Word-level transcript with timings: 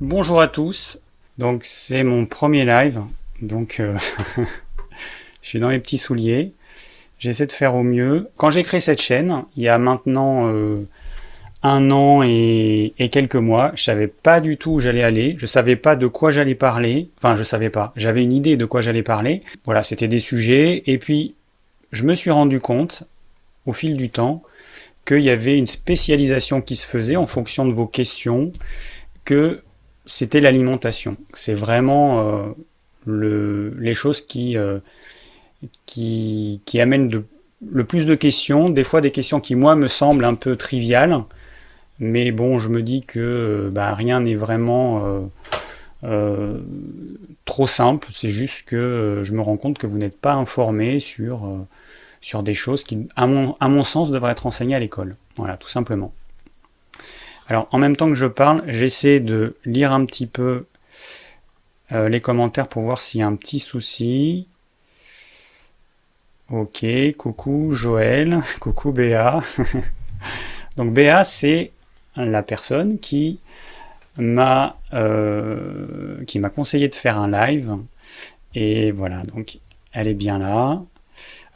Bonjour 0.00 0.40
à 0.40 0.48
tous. 0.48 0.98
Donc 1.38 1.64
c'est 1.64 2.02
mon 2.02 2.26
premier 2.26 2.64
live. 2.64 3.02
Donc 3.40 3.78
euh, 3.78 3.96
je 5.40 5.48
suis 5.48 5.60
dans 5.60 5.68
les 5.68 5.78
petits 5.78 5.98
souliers. 5.98 6.52
J'essaie 7.20 7.46
de 7.46 7.52
faire 7.52 7.76
au 7.76 7.84
mieux. 7.84 8.28
Quand 8.36 8.50
j'ai 8.50 8.64
créé 8.64 8.80
cette 8.80 9.00
chaîne, 9.00 9.44
il 9.56 9.62
y 9.62 9.68
a 9.68 9.78
maintenant 9.78 10.52
euh, 10.52 10.88
un 11.62 11.92
an 11.92 12.22
et, 12.24 12.92
quelques 13.12 13.36
mois, 13.36 13.70
je 13.76 13.84
savais 13.84 14.08
pas 14.08 14.40
du 14.40 14.56
tout 14.56 14.72
où 14.72 14.80
j'allais 14.80 15.04
aller. 15.04 15.36
Je 15.38 15.46
savais 15.46 15.76
pas 15.76 15.94
de 15.94 16.08
quoi 16.08 16.32
j'allais 16.32 16.56
parler. 16.56 17.08
Enfin, 17.18 17.36
je 17.36 17.44
savais 17.44 17.70
pas. 17.70 17.92
J'avais 17.94 18.24
une 18.24 18.32
idée 18.32 18.56
de 18.56 18.64
quoi 18.64 18.80
j'allais 18.80 19.04
parler. 19.04 19.44
Voilà, 19.64 19.84
c'était 19.84 20.08
des 20.08 20.20
sujets. 20.20 20.82
Et 20.86 20.98
puis, 20.98 21.36
je 21.92 22.02
me 22.02 22.16
suis 22.16 22.32
rendu 22.32 22.58
compte, 22.58 23.04
au 23.64 23.72
fil 23.72 23.96
du 23.96 24.10
temps, 24.10 24.42
qu'il 25.06 25.20
y 25.20 25.30
avait 25.30 25.56
une 25.56 25.68
spécialisation 25.68 26.60
qui 26.60 26.74
se 26.74 26.86
faisait 26.86 27.16
en 27.16 27.26
fonction 27.26 27.64
de 27.64 27.72
vos 27.72 27.86
questions, 27.86 28.52
que 29.24 29.62
c'était 30.06 30.40
l'alimentation. 30.40 31.16
C'est 31.32 31.54
vraiment 31.54 32.20
euh, 32.20 32.52
le, 33.06 33.74
les 33.78 33.94
choses 33.94 34.20
qui, 34.20 34.56
euh, 34.56 34.78
qui, 35.86 36.60
amènent 36.80 37.24
le 37.70 37.84
plus 37.84 38.06
de 38.06 38.14
questions, 38.14 38.68
des 38.68 38.84
fois 38.84 39.00
des 39.00 39.10
questions 39.10 39.40
qui, 39.40 39.54
moi, 39.54 39.76
me 39.76 39.88
semblent 39.88 40.24
un 40.24 40.34
peu 40.34 40.56
triviales, 40.56 41.18
mais 41.98 42.32
bon, 42.32 42.58
je 42.58 42.68
me 42.68 42.82
dis 42.82 43.02
que 43.02 43.70
bah, 43.72 43.94
rien 43.94 44.20
n'est 44.20 44.34
vraiment 44.34 45.30
euh, 46.02 46.60
trop 47.44 47.66
simple, 47.66 48.08
c'est 48.12 48.28
juste 48.28 48.64
que 48.66 49.20
je 49.22 49.32
me 49.32 49.40
rends 49.40 49.56
compte 49.56 49.78
que 49.78 49.86
vous 49.86 49.98
n'êtes 49.98 50.20
pas 50.20 50.34
informé 50.34 51.00
sur, 51.00 51.66
sur 52.20 52.42
des 52.42 52.54
choses 52.54 52.84
qui, 52.84 53.08
à 53.16 53.26
mon, 53.26 53.56
à 53.60 53.68
mon 53.68 53.84
sens, 53.84 54.10
devraient 54.10 54.32
être 54.32 54.46
enseignées 54.46 54.74
à 54.74 54.80
l'école. 54.80 55.16
Voilà, 55.36 55.56
tout 55.56 55.68
simplement. 55.68 56.12
Alors 57.48 57.68
en 57.72 57.78
même 57.78 57.96
temps 57.96 58.08
que 58.08 58.14
je 58.14 58.26
parle, 58.26 58.62
j'essaie 58.66 59.20
de 59.20 59.56
lire 59.64 59.92
un 59.92 60.06
petit 60.06 60.26
peu 60.26 60.66
euh, 61.92 62.08
les 62.08 62.20
commentaires 62.20 62.68
pour 62.68 62.82
voir 62.82 63.02
s'il 63.02 63.20
y 63.20 63.22
a 63.22 63.26
un 63.26 63.36
petit 63.36 63.58
souci. 63.58 64.48
Ok, 66.50 66.84
coucou 67.18 67.72
Joël, 67.72 68.40
coucou 68.60 68.92
Béa. 68.92 69.40
donc 70.76 70.92
Béa, 70.94 71.22
c'est 71.24 71.72
la 72.16 72.42
personne 72.42 72.98
qui 72.98 73.40
m'a 74.16 74.78
euh, 74.94 76.24
qui 76.26 76.38
m'a 76.38 76.48
conseillé 76.48 76.88
de 76.88 76.94
faire 76.94 77.18
un 77.18 77.30
live. 77.30 77.76
Et 78.54 78.90
voilà, 78.92 79.22
donc 79.22 79.58
elle 79.92 80.08
est 80.08 80.14
bien 80.14 80.38
là. 80.38 80.82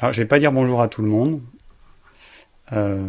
Alors 0.01 0.13
je 0.13 0.21
vais 0.21 0.29
pas 0.29 0.39
dire 0.39 0.53
bonjour 0.53 0.83
à 0.83 0.89
tout 0.89 1.03
le 1.03 1.09
monde, 1.09 1.41
euh, 2.73 3.01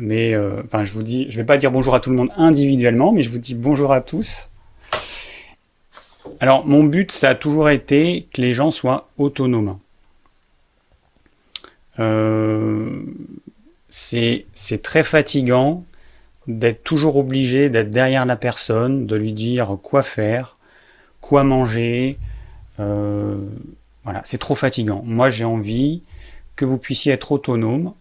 mais 0.00 0.34
euh, 0.34 0.62
enfin, 0.64 0.84
je 0.84 0.92
vous 0.92 1.02
dis, 1.02 1.26
je 1.30 1.36
vais 1.36 1.44
pas 1.44 1.56
dire 1.56 1.70
bonjour 1.70 1.94
à 1.94 2.00
tout 2.00 2.10
le 2.10 2.16
monde 2.16 2.30
individuellement, 2.36 3.12
mais 3.12 3.22
je 3.22 3.30
vous 3.30 3.38
dis 3.38 3.54
bonjour 3.54 3.92
à 3.92 4.00
tous. 4.00 4.50
Alors, 6.40 6.66
mon 6.66 6.84
but, 6.84 7.12
ça 7.12 7.30
a 7.30 7.34
toujours 7.34 7.70
été 7.70 8.26
que 8.32 8.40
les 8.40 8.54
gens 8.54 8.70
soient 8.70 9.08
autonomes. 9.18 9.78
Euh, 11.98 13.02
c'est 13.88 14.46
très 14.82 15.02
fatigant 15.02 15.84
d'être 16.46 16.82
toujours 16.82 17.16
obligé 17.16 17.68
d'être 17.68 17.90
derrière 17.90 18.24
la 18.24 18.36
personne, 18.36 19.06
de 19.06 19.16
lui 19.16 19.32
dire 19.32 19.76
quoi 19.82 20.02
faire, 20.02 20.56
quoi 21.20 21.44
manger. 21.44 22.18
voilà, 22.78 24.22
c'est 24.24 24.38
trop 24.38 24.54
fatigant. 24.54 25.02
Moi, 25.04 25.30
j'ai 25.30 25.44
envie 25.44 26.02
que 26.56 26.64
vous 26.64 26.78
puissiez 26.78 27.12
être 27.12 27.32
autonome 27.32 27.92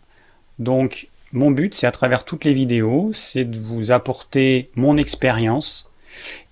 donc, 0.59 1.07
mon 1.31 1.52
but, 1.52 1.73
c'est 1.73 1.88
à 1.88 1.91
travers 1.91 2.25
toutes 2.25 2.43
les 2.43 2.53
vidéos, 2.53 3.11
c'est 3.13 3.45
de 3.45 3.57
vous 3.57 3.91
apporter 3.91 4.69
mon 4.75 4.97
expérience 4.97 5.89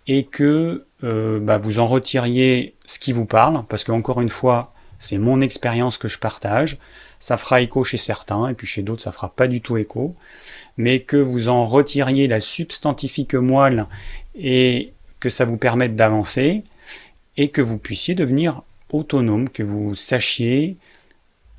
et 0.07 0.23
que 0.23 0.85
euh, 1.03 1.39
bah, 1.39 1.57
vous 1.57 1.79
en 1.79 1.87
retiriez 1.87 2.73
ce 2.85 2.99
qui 2.99 3.11
vous 3.11 3.25
parle, 3.25 3.63
parce 3.67 3.83
que 3.83 3.91
encore 3.91 4.21
une 4.21 4.29
fois, 4.29 4.73
c'est 4.99 5.17
mon 5.17 5.41
expérience 5.41 5.97
que 5.97 6.07
je 6.07 6.17
partage. 6.17 6.77
Ça 7.19 7.37
fera 7.37 7.61
écho 7.61 7.83
chez 7.83 7.97
certains, 7.97 8.47
et 8.47 8.53
puis 8.53 8.67
chez 8.67 8.81
d'autres, 8.81 9.01
ça 9.01 9.11
fera 9.11 9.29
pas 9.29 9.47
du 9.47 9.61
tout 9.61 9.77
écho. 9.77 10.15
Mais 10.77 10.99
que 10.99 11.17
vous 11.17 11.49
en 11.49 11.67
retiriez 11.67 12.27
la 12.27 12.39
substantifique 12.39 13.35
moelle 13.35 13.87
et 14.35 14.93
que 15.19 15.29
ça 15.29 15.45
vous 15.45 15.57
permette 15.57 15.95
d'avancer, 15.95 16.63
et 17.35 17.49
que 17.49 17.61
vous 17.61 17.77
puissiez 17.77 18.15
devenir 18.15 18.61
autonome, 18.91 19.49
que 19.49 19.63
vous 19.63 19.95
sachiez 19.95 20.77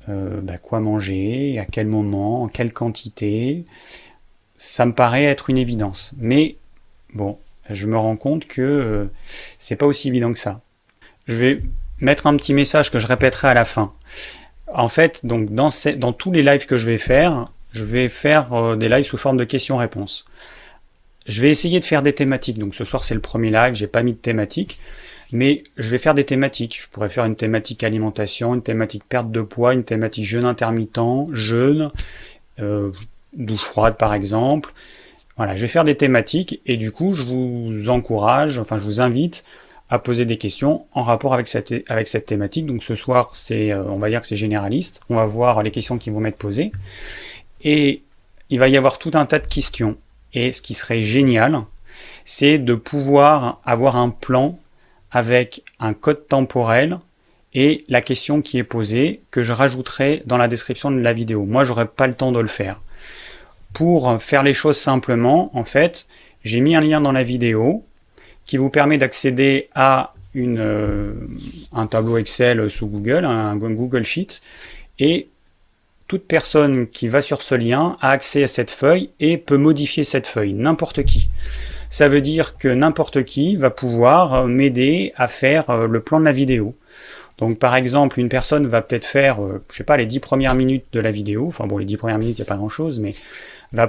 euh, 0.07 0.39
bah, 0.41 0.57
quoi 0.57 0.79
manger, 0.79 1.59
à 1.59 1.65
quel 1.65 1.87
moment, 1.87 2.43
en 2.43 2.47
quelle 2.47 2.71
quantité. 2.71 3.65
Ça 4.55 4.85
me 4.85 4.93
paraît 4.93 5.25
être 5.25 5.49
une 5.49 5.57
évidence. 5.57 6.13
Mais 6.17 6.55
bon, 7.13 7.37
je 7.69 7.85
me 7.87 7.97
rends 7.97 8.15
compte 8.15 8.45
que 8.45 8.61
euh, 8.61 9.05
c'est 9.57 9.75
pas 9.75 9.85
aussi 9.85 10.07
évident 10.07 10.33
que 10.33 10.39
ça. 10.39 10.61
Je 11.27 11.35
vais 11.35 11.61
mettre 11.99 12.27
un 12.27 12.35
petit 12.35 12.53
message 12.53 12.91
que 12.91 12.99
je 12.99 13.07
répéterai 13.07 13.49
à 13.49 13.53
la 13.53 13.65
fin. 13.65 13.93
En 14.73 14.87
fait, 14.87 15.25
donc 15.25 15.49
dans, 15.53 15.71
tous 16.13 16.31
les 16.31 16.43
lives 16.43 16.65
que 16.65 16.77
je 16.77 16.85
vais 16.85 16.97
faire, 16.97 17.51
je 17.71 17.83
vais 17.83 18.07
faire 18.07 18.53
euh, 18.53 18.75
des 18.75 18.89
lives 18.89 19.05
sous 19.05 19.17
forme 19.17 19.37
de 19.37 19.43
questions-réponses. 19.43 20.25
Je 21.25 21.41
vais 21.41 21.51
essayer 21.51 21.79
de 21.79 21.85
faire 21.85 22.01
des 22.01 22.13
thématiques. 22.13 22.57
Donc 22.57 22.75
ce 22.75 22.83
soir 22.83 23.03
c'est 23.03 23.13
le 23.13 23.19
premier 23.19 23.51
live, 23.51 23.73
j'ai 23.73 23.87
pas 23.87 24.03
mis 24.03 24.13
de 24.13 24.17
thématique. 24.17 24.79
Mais 25.31 25.63
je 25.77 25.89
vais 25.89 25.97
faire 25.97 26.13
des 26.13 26.23
thématiques. 26.23 26.79
Je 26.81 26.87
pourrais 26.89 27.09
faire 27.09 27.25
une 27.25 27.35
thématique 27.35 27.83
alimentation, 27.83 28.55
une 28.55 28.63
thématique 28.63 29.03
perte 29.07 29.31
de 29.31 29.41
poids, 29.41 29.73
une 29.73 29.83
thématique 29.83 30.25
jeûne 30.25 30.45
intermittent, 30.45 30.99
jeûne, 31.33 31.91
euh, 32.59 32.91
douche 33.33 33.63
froide 33.63 33.97
par 33.97 34.13
exemple. 34.13 34.73
Voilà, 35.37 35.55
je 35.55 35.61
vais 35.61 35.67
faire 35.67 35.85
des 35.85 35.95
thématiques 35.95 36.61
et 36.65 36.75
du 36.75 36.91
coup, 36.91 37.13
je 37.13 37.23
vous 37.23 37.89
encourage, 37.89 38.59
enfin, 38.59 38.77
je 38.77 38.83
vous 38.83 38.99
invite 38.99 39.45
à 39.89 39.97
poser 39.97 40.25
des 40.25 40.37
questions 40.37 40.85
en 40.93 41.03
rapport 41.03 41.33
avec 41.33 41.47
cette, 41.47 42.25
thématique. 42.25 42.65
Donc 42.65 42.83
ce 42.83 42.95
soir, 42.95 43.33
euh, 43.51 43.83
on 43.87 43.97
va 43.97 44.09
dire 44.09 44.21
que 44.21 44.27
c'est 44.27 44.35
généraliste. 44.35 45.01
On 45.09 45.15
va 45.15 45.25
voir 45.25 45.63
les 45.63 45.71
questions 45.71 45.97
qui 45.97 46.09
vont 46.09 46.19
m'être 46.19 46.37
posées. 46.37 46.71
Et 47.63 48.03
il 48.49 48.59
va 48.59 48.67
y 48.67 48.77
avoir 48.77 48.99
tout 48.99 49.11
un 49.13 49.25
tas 49.25 49.39
de 49.39 49.47
questions. 49.47 49.97
Et 50.33 50.53
ce 50.53 50.61
qui 50.61 50.73
serait 50.73 51.01
génial, 51.01 51.61
c'est 52.23 52.59
de 52.59 52.75
pouvoir 52.75 53.61
avoir 53.65 53.95
un 53.95 54.09
plan 54.09 54.59
avec 55.11 55.63
un 55.79 55.93
code 55.93 56.27
temporel 56.27 56.99
et 57.53 57.83
la 57.87 58.01
question 58.01 58.41
qui 58.41 58.57
est 58.57 58.63
posée 58.63 59.21
que 59.31 59.41
je 59.41 59.53
rajouterai 59.53 60.21
dans 60.25 60.37
la 60.37 60.47
description 60.47 60.91
de 60.91 60.99
la 60.99 61.13
vidéo. 61.13 61.45
Moi, 61.45 61.63
j'aurais 61.63 61.87
pas 61.87 62.07
le 62.07 62.13
temps 62.13 62.31
de 62.31 62.39
le 62.39 62.47
faire. 62.47 62.79
Pour 63.73 64.21
faire 64.21 64.43
les 64.43 64.53
choses 64.53 64.77
simplement, 64.77 65.55
en 65.57 65.63
fait, 65.63 66.07
j'ai 66.43 66.59
mis 66.59 66.75
un 66.75 66.81
lien 66.81 67.01
dans 67.01 67.11
la 67.11 67.23
vidéo 67.23 67.83
qui 68.45 68.57
vous 68.57 68.69
permet 68.69 68.97
d'accéder 68.97 69.69
à 69.75 70.13
une, 70.33 70.59
euh, 70.59 71.13
un 71.73 71.87
tableau 71.87 72.17
Excel 72.17 72.69
sous 72.69 72.87
Google, 72.87 73.25
un 73.25 73.55
Google 73.55 74.03
Sheet, 74.03 74.41
et 74.99 75.27
toute 76.07 76.25
personne 76.25 76.87
qui 76.87 77.07
va 77.07 77.21
sur 77.21 77.41
ce 77.41 77.55
lien 77.55 77.95
a 78.01 78.09
accès 78.09 78.43
à 78.43 78.47
cette 78.47 78.71
feuille 78.71 79.11
et 79.19 79.37
peut 79.37 79.57
modifier 79.57 80.03
cette 80.03 80.27
feuille, 80.27 80.53
n'importe 80.53 81.03
qui 81.03 81.29
ça 81.89 82.07
veut 82.07 82.21
dire 82.21 82.57
que 82.57 82.67
n'importe 82.67 83.23
qui 83.23 83.55
va 83.55 83.69
pouvoir 83.69 84.33
euh, 84.33 84.47
m'aider 84.47 85.13
à 85.15 85.27
faire 85.27 85.69
euh, 85.69 85.87
le 85.87 85.99
plan 86.01 86.19
de 86.19 86.25
la 86.25 86.31
vidéo. 86.31 86.75
Donc 87.37 87.57
par 87.57 87.75
exemple, 87.75 88.19
une 88.19 88.29
personne 88.29 88.67
va 88.67 88.81
peut-être 88.81 89.05
faire, 89.05 89.41
euh, 89.41 89.61
je 89.71 89.77
sais 89.77 89.83
pas, 89.83 89.97
les 89.97 90.05
dix 90.05 90.19
premières 90.19 90.55
minutes 90.55 90.85
de 90.91 90.99
la 90.99 91.11
vidéo. 91.11 91.47
Enfin 91.47 91.67
bon, 91.67 91.77
les 91.77 91.85
dix 91.85 91.97
premières 91.97 92.17
minutes, 92.17 92.37
il 92.37 92.41
n'y 92.41 92.47
a 92.47 92.51
pas 92.51 92.57
grand-chose, 92.57 92.99
mais 92.99 93.13
va, 93.71 93.87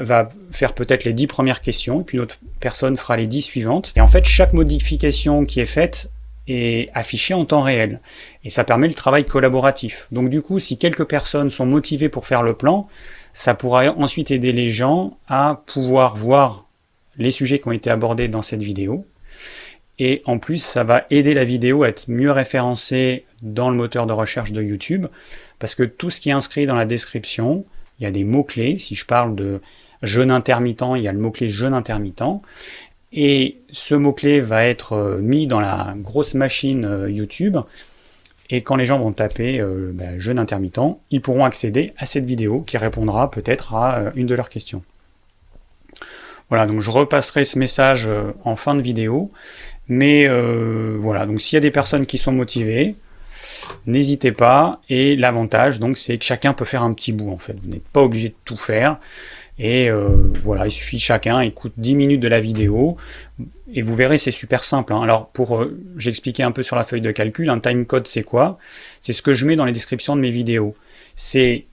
va 0.00 0.28
faire 0.50 0.72
peut-être 0.72 1.04
les 1.04 1.12
dix 1.12 1.26
premières 1.26 1.60
questions, 1.60 2.02
puis 2.04 2.16
une 2.16 2.24
autre 2.24 2.38
personne 2.60 2.96
fera 2.96 3.16
les 3.16 3.26
dix 3.26 3.42
suivantes. 3.42 3.92
Et 3.96 4.00
en 4.00 4.08
fait, 4.08 4.24
chaque 4.24 4.52
modification 4.52 5.44
qui 5.44 5.60
est 5.60 5.66
faite 5.66 6.10
est 6.48 6.90
affichée 6.94 7.34
en 7.34 7.44
temps 7.44 7.62
réel. 7.62 8.00
Et 8.44 8.50
ça 8.50 8.64
permet 8.64 8.88
le 8.88 8.94
travail 8.94 9.24
collaboratif. 9.24 10.06
Donc 10.12 10.28
du 10.28 10.42
coup, 10.42 10.58
si 10.58 10.78
quelques 10.78 11.04
personnes 11.04 11.50
sont 11.50 11.66
motivées 11.66 12.08
pour 12.08 12.26
faire 12.26 12.42
le 12.42 12.54
plan, 12.54 12.88
ça 13.32 13.54
pourra 13.54 13.86
ensuite 13.96 14.30
aider 14.30 14.52
les 14.52 14.70
gens 14.70 15.16
à 15.28 15.62
pouvoir 15.66 16.16
voir 16.16 16.66
les 17.18 17.30
sujets 17.30 17.58
qui 17.58 17.68
ont 17.68 17.72
été 17.72 17.90
abordés 17.90 18.28
dans 18.28 18.42
cette 18.42 18.62
vidéo. 18.62 19.06
Et 19.98 20.22
en 20.24 20.38
plus, 20.38 20.62
ça 20.62 20.84
va 20.84 21.04
aider 21.10 21.34
la 21.34 21.44
vidéo 21.44 21.82
à 21.82 21.88
être 21.88 22.08
mieux 22.08 22.32
référencée 22.32 23.24
dans 23.42 23.70
le 23.70 23.76
moteur 23.76 24.06
de 24.06 24.12
recherche 24.12 24.52
de 24.52 24.62
YouTube, 24.62 25.06
parce 25.58 25.74
que 25.74 25.82
tout 25.82 26.10
ce 26.10 26.20
qui 26.20 26.30
est 26.30 26.32
inscrit 26.32 26.66
dans 26.66 26.76
la 26.76 26.86
description, 26.86 27.64
il 27.98 28.04
y 28.04 28.06
a 28.06 28.10
des 28.10 28.24
mots-clés. 28.24 28.78
Si 28.78 28.94
je 28.94 29.04
parle 29.04 29.34
de 29.34 29.60
jeûne 30.02 30.30
intermittent, 30.30 30.84
il 30.96 31.02
y 31.02 31.08
a 31.08 31.12
le 31.12 31.18
mot-clé 31.18 31.48
jeûne 31.48 31.74
intermittent. 31.74 32.22
Et 33.12 33.58
ce 33.70 33.94
mot-clé 33.94 34.40
va 34.40 34.64
être 34.64 34.94
euh, 34.94 35.18
mis 35.18 35.46
dans 35.46 35.60
la 35.60 35.92
grosse 35.96 36.34
machine 36.34 36.84
euh, 36.84 37.10
YouTube. 37.10 37.58
Et 38.48 38.62
quand 38.62 38.76
les 38.76 38.86
gens 38.86 38.98
vont 38.98 39.12
taper 39.12 39.60
euh, 39.60 39.92
bah, 39.94 40.18
jeûne 40.18 40.38
intermittent, 40.38 40.98
ils 41.10 41.20
pourront 41.20 41.44
accéder 41.44 41.92
à 41.98 42.06
cette 42.06 42.24
vidéo 42.24 42.62
qui 42.62 42.78
répondra 42.78 43.30
peut-être 43.30 43.74
à 43.74 44.12
une 44.14 44.26
de 44.26 44.34
leurs 44.34 44.48
questions. 44.48 44.82
Voilà, 46.52 46.66
donc 46.66 46.82
je 46.82 46.90
repasserai 46.90 47.46
ce 47.46 47.58
message 47.58 48.06
euh, 48.06 48.24
en 48.44 48.56
fin 48.56 48.74
de 48.74 48.82
vidéo. 48.82 49.30
Mais 49.88 50.26
euh, 50.28 50.98
voilà, 51.00 51.24
donc 51.24 51.40
s'il 51.40 51.56
y 51.56 51.56
a 51.56 51.60
des 51.60 51.70
personnes 51.70 52.04
qui 52.04 52.18
sont 52.18 52.30
motivées, 52.30 52.94
n'hésitez 53.86 54.32
pas. 54.32 54.82
Et 54.90 55.16
l'avantage, 55.16 55.78
donc, 55.78 55.96
c'est 55.96 56.18
que 56.18 56.26
chacun 56.26 56.52
peut 56.52 56.66
faire 56.66 56.82
un 56.82 56.92
petit 56.92 57.14
bout 57.14 57.32
en 57.32 57.38
fait. 57.38 57.56
Vous 57.62 57.70
n'êtes 57.70 57.88
pas 57.88 58.02
obligé 58.02 58.28
de 58.28 58.34
tout 58.44 58.58
faire. 58.58 58.98
Et 59.58 59.88
euh, 59.88 60.30
voilà, 60.44 60.66
il 60.66 60.70
suffit 60.70 60.98
chacun 60.98 61.40
écoute 61.40 61.72
10 61.78 61.94
minutes 61.94 62.20
de 62.20 62.28
la 62.28 62.40
vidéo 62.40 62.98
et 63.72 63.80
vous 63.80 63.94
verrez, 63.94 64.18
c'est 64.18 64.30
super 64.30 64.62
simple. 64.62 64.92
Hein. 64.92 65.00
Alors 65.00 65.28
pour, 65.28 65.56
euh, 65.56 65.80
j'ai 65.96 66.10
expliqué 66.10 66.42
un 66.42 66.52
peu 66.52 66.62
sur 66.62 66.76
la 66.76 66.84
feuille 66.84 67.00
de 67.00 67.12
calcul, 67.12 67.48
un 67.48 67.60
timecode 67.60 68.06
c'est 68.06 68.24
quoi? 68.24 68.58
C'est 69.00 69.14
ce 69.14 69.22
que 69.22 69.32
je 69.32 69.46
mets 69.46 69.56
dans 69.56 69.64
les 69.64 69.72
descriptions 69.72 70.16
de 70.16 70.20
mes 70.20 70.30
vidéos. 70.30 70.76
C'est 71.14 71.64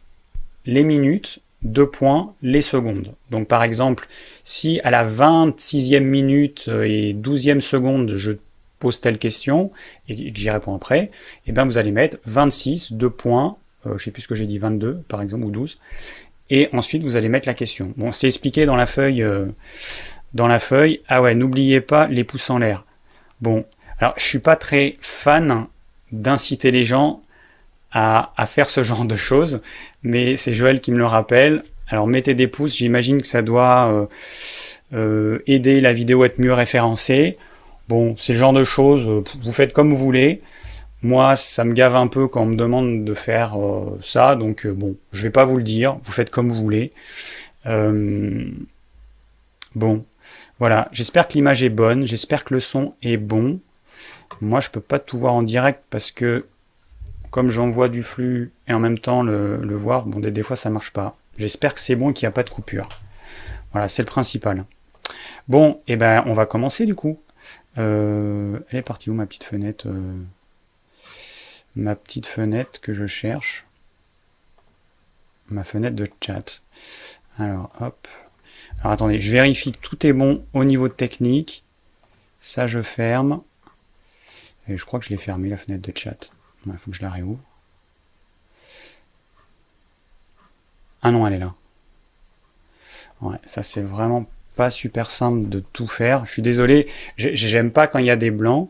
les 0.65 0.83
minutes, 0.83 1.39
deux 1.61 1.89
points, 1.89 2.33
les 2.41 2.61
secondes. 2.61 3.13
Donc 3.31 3.47
par 3.47 3.63
exemple, 3.63 4.07
si 4.43 4.79
à 4.83 4.91
la 4.91 5.05
26e 5.05 5.99
minute 6.01 6.65
euh, 6.69 6.83
et 6.83 7.13
12e 7.13 7.59
seconde, 7.59 8.15
je 8.15 8.33
pose 8.79 9.01
telle 9.01 9.17
question 9.17 9.71
et 10.07 10.31
que 10.31 10.39
j'y 10.39 10.49
réponds 10.49 10.75
après, 10.75 10.99
et 10.99 11.11
eh 11.47 11.51
bien 11.51 11.65
vous 11.65 11.77
allez 11.77 11.91
mettre 11.91 12.17
26, 12.25 12.93
deux 12.93 13.09
points, 13.09 13.57
euh, 13.85 13.97
je 13.97 14.05
sais 14.05 14.11
plus 14.11 14.21
ce 14.21 14.27
que 14.27 14.35
j'ai 14.35 14.45
dit, 14.45 14.57
22 14.57 15.03
par 15.07 15.21
exemple, 15.21 15.45
ou 15.45 15.51
12, 15.51 15.79
et 16.49 16.69
ensuite 16.73 17.03
vous 17.03 17.17
allez 17.17 17.29
mettre 17.29 17.47
la 17.47 17.53
question. 17.53 17.93
Bon, 17.97 18.11
c'est 18.11 18.27
expliqué 18.27 18.65
dans 18.65 18.77
la 18.77 18.85
feuille, 18.85 19.21
euh, 19.21 19.47
dans 20.33 20.47
la 20.47 20.59
feuille. 20.59 21.01
Ah 21.07 21.21
ouais, 21.21 21.35
n'oubliez 21.35 21.81
pas 21.81 22.07
les 22.07 22.23
pouces 22.23 22.49
en 22.49 22.57
l'air. 22.57 22.85
Bon, 23.41 23.65
alors 23.99 24.13
je 24.17 24.23
suis 24.23 24.39
pas 24.39 24.55
très 24.55 24.97
fan 25.01 25.67
d'inciter 26.11 26.71
les 26.71 26.85
gens 26.85 27.21
à, 27.91 28.45
faire 28.45 28.69
ce 28.69 28.83
genre 28.83 29.05
de 29.05 29.15
choses, 29.15 29.61
mais 30.03 30.37
c'est 30.37 30.53
Joël 30.53 30.81
qui 30.81 30.91
me 30.91 30.97
le 30.97 31.05
rappelle. 31.05 31.63
Alors 31.89 32.07
mettez 32.07 32.35
des 32.35 32.47
pouces, 32.47 32.77
j'imagine 32.77 33.21
que 33.21 33.27
ça 33.27 33.41
doit 33.41 33.91
euh, 33.91 34.05
euh, 34.93 35.39
aider 35.47 35.81
la 35.81 35.93
vidéo 35.93 36.23
à 36.23 36.27
être 36.27 36.39
mieux 36.39 36.53
référencée. 36.53 37.37
Bon, 37.87 38.15
c'est 38.17 38.33
le 38.33 38.39
genre 38.39 38.53
de 38.53 38.63
choses, 38.63 39.07
euh, 39.07 39.23
vous 39.43 39.51
faites 39.51 39.73
comme 39.73 39.89
vous 39.89 39.97
voulez. 39.97 40.41
Moi, 41.01 41.35
ça 41.35 41.63
me 41.63 41.73
gave 41.73 41.95
un 41.95 42.07
peu 42.07 42.27
quand 42.27 42.43
on 42.43 42.47
me 42.47 42.55
demande 42.55 43.05
de 43.05 43.13
faire 43.13 43.55
ça, 44.03 44.35
donc 44.35 44.67
bon, 44.67 44.97
je 45.13 45.23
vais 45.23 45.29
pas 45.29 45.45
vous 45.45 45.55
le 45.55 45.63
dire, 45.63 45.97
vous 46.03 46.11
faites 46.11 46.29
comme 46.29 46.49
vous 46.49 46.61
voulez. 46.61 46.91
bon, 49.75 50.03
voilà, 50.59 50.89
j'espère 50.91 51.29
que 51.29 51.33
l'image 51.33 51.63
est 51.63 51.69
bonne, 51.69 52.05
j'espère 52.05 52.43
que 52.43 52.53
le 52.53 52.59
son 52.59 52.95
est 53.01 53.15
bon. 53.15 53.61
Moi, 54.41 54.59
je 54.59 54.69
peux 54.69 54.81
pas 54.81 54.99
tout 54.99 55.17
voir 55.17 55.33
en 55.33 55.43
direct 55.43 55.81
parce 55.89 56.11
que 56.11 56.45
comme 57.31 57.49
j'envoie 57.49 57.89
du 57.89 58.03
flux 58.03 58.51
et 58.67 58.73
en 58.73 58.79
même 58.79 58.99
temps 58.99 59.23
le, 59.23 59.75
voir, 59.75 60.05
bon, 60.05 60.19
des, 60.19 60.43
fois 60.43 60.55
ça 60.55 60.69
marche 60.69 60.91
pas. 60.91 61.17
J'espère 61.37 61.73
que 61.73 61.79
c'est 61.79 61.95
bon 61.95 62.11
et 62.11 62.13
qu'il 62.13 62.25
n'y 62.25 62.29
a 62.29 62.33
pas 62.33 62.43
de 62.43 62.49
coupure. 62.49 62.89
Voilà, 63.71 63.87
c'est 63.87 64.01
le 64.01 64.07
principal. 64.07 64.65
Bon, 65.47 65.81
et 65.87 65.93
eh 65.93 65.95
ben 65.95 66.23
on 66.25 66.33
va 66.33 66.45
commencer 66.45 66.85
du 66.85 66.95
coup. 66.95 67.19
Euh, 67.77 68.59
elle 68.69 68.79
est 68.79 68.83
partie 68.83 69.09
où 69.09 69.13
ma 69.13 69.25
petite 69.25 69.43
fenêtre 69.43 69.87
euh, 69.87 70.17
Ma 71.75 71.95
petite 71.95 72.25
fenêtre 72.25 72.81
que 72.81 72.93
je 72.93 73.07
cherche? 73.07 73.65
Ma 75.49 75.63
fenêtre 75.63 75.95
de 75.95 76.07
chat. 76.21 76.61
Alors, 77.37 77.71
hop. 77.79 78.07
Alors 78.81 78.93
attendez, 78.93 79.21
je 79.21 79.31
vérifie 79.31 79.71
que 79.71 79.79
tout 79.79 80.05
est 80.05 80.13
bon 80.13 80.45
au 80.53 80.63
niveau 80.63 80.89
technique. 80.89 81.63
Ça, 82.41 82.67
je 82.67 82.81
ferme. 82.81 83.41
Et 84.67 84.77
je 84.77 84.85
crois 84.85 84.99
que 84.99 85.05
je 85.05 85.11
l'ai 85.11 85.17
fermé, 85.17 85.49
la 85.49 85.57
fenêtre 85.57 85.81
de 85.89 85.97
chat. 85.97 86.31
Il 86.65 86.77
faut 86.77 86.91
que 86.91 86.97
je 86.97 87.01
la 87.01 87.09
réouvre. 87.09 87.39
Ah 91.01 91.11
non, 91.11 91.25
elle 91.25 91.33
est 91.33 91.39
là. 91.39 91.53
Ouais, 93.21 93.37
ça 93.45 93.63
c'est 93.63 93.81
vraiment 93.81 94.27
pas 94.55 94.69
super 94.69 95.09
simple 95.11 95.49
de 95.49 95.59
tout 95.59 95.87
faire. 95.87 96.25
Je 96.25 96.31
suis 96.31 96.41
désolé, 96.41 96.87
j'aime 97.17 97.71
pas 97.71 97.87
quand 97.87 97.99
il 97.99 98.05
y 98.05 98.09
a 98.11 98.15
des 98.17 98.31
blancs, 98.31 98.69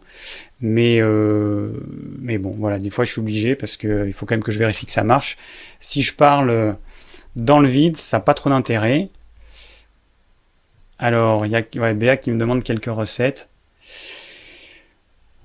mais 0.62 1.00
euh, 1.02 1.72
mais 2.20 2.38
bon, 2.38 2.52
voilà, 2.52 2.80
des 2.80 2.90
fois 2.92 3.06
je 3.06 3.12
suis 3.12 3.22
obligé 3.22 3.56
parce 3.56 3.78
que 3.78 4.06
il 4.08 4.14
faut 4.14 4.26
quand 4.26 4.36
même 4.36 4.44
que 4.44 4.52
je 4.52 4.60
vérifie 4.60 4.86
que 4.86 4.92
ça 4.92 5.04
marche. 5.04 5.38
Si 5.80 6.02
je 6.02 6.14
parle 6.14 6.78
dans 7.36 7.60
le 7.60 7.68
vide, 7.68 7.98
ça 7.98 8.18
n'a 8.18 8.22
pas 8.22 8.34
trop 8.34 8.50
d'intérêt. 8.50 9.10
Alors, 11.00 11.46
il 11.46 11.52
y 11.52 11.56
a 11.56 11.64
ouais, 11.78 11.94
Béa 11.94 12.18
qui 12.18 12.32
me 12.32 12.38
demande 12.40 12.64
quelques 12.64 12.86
recettes. 12.94 13.50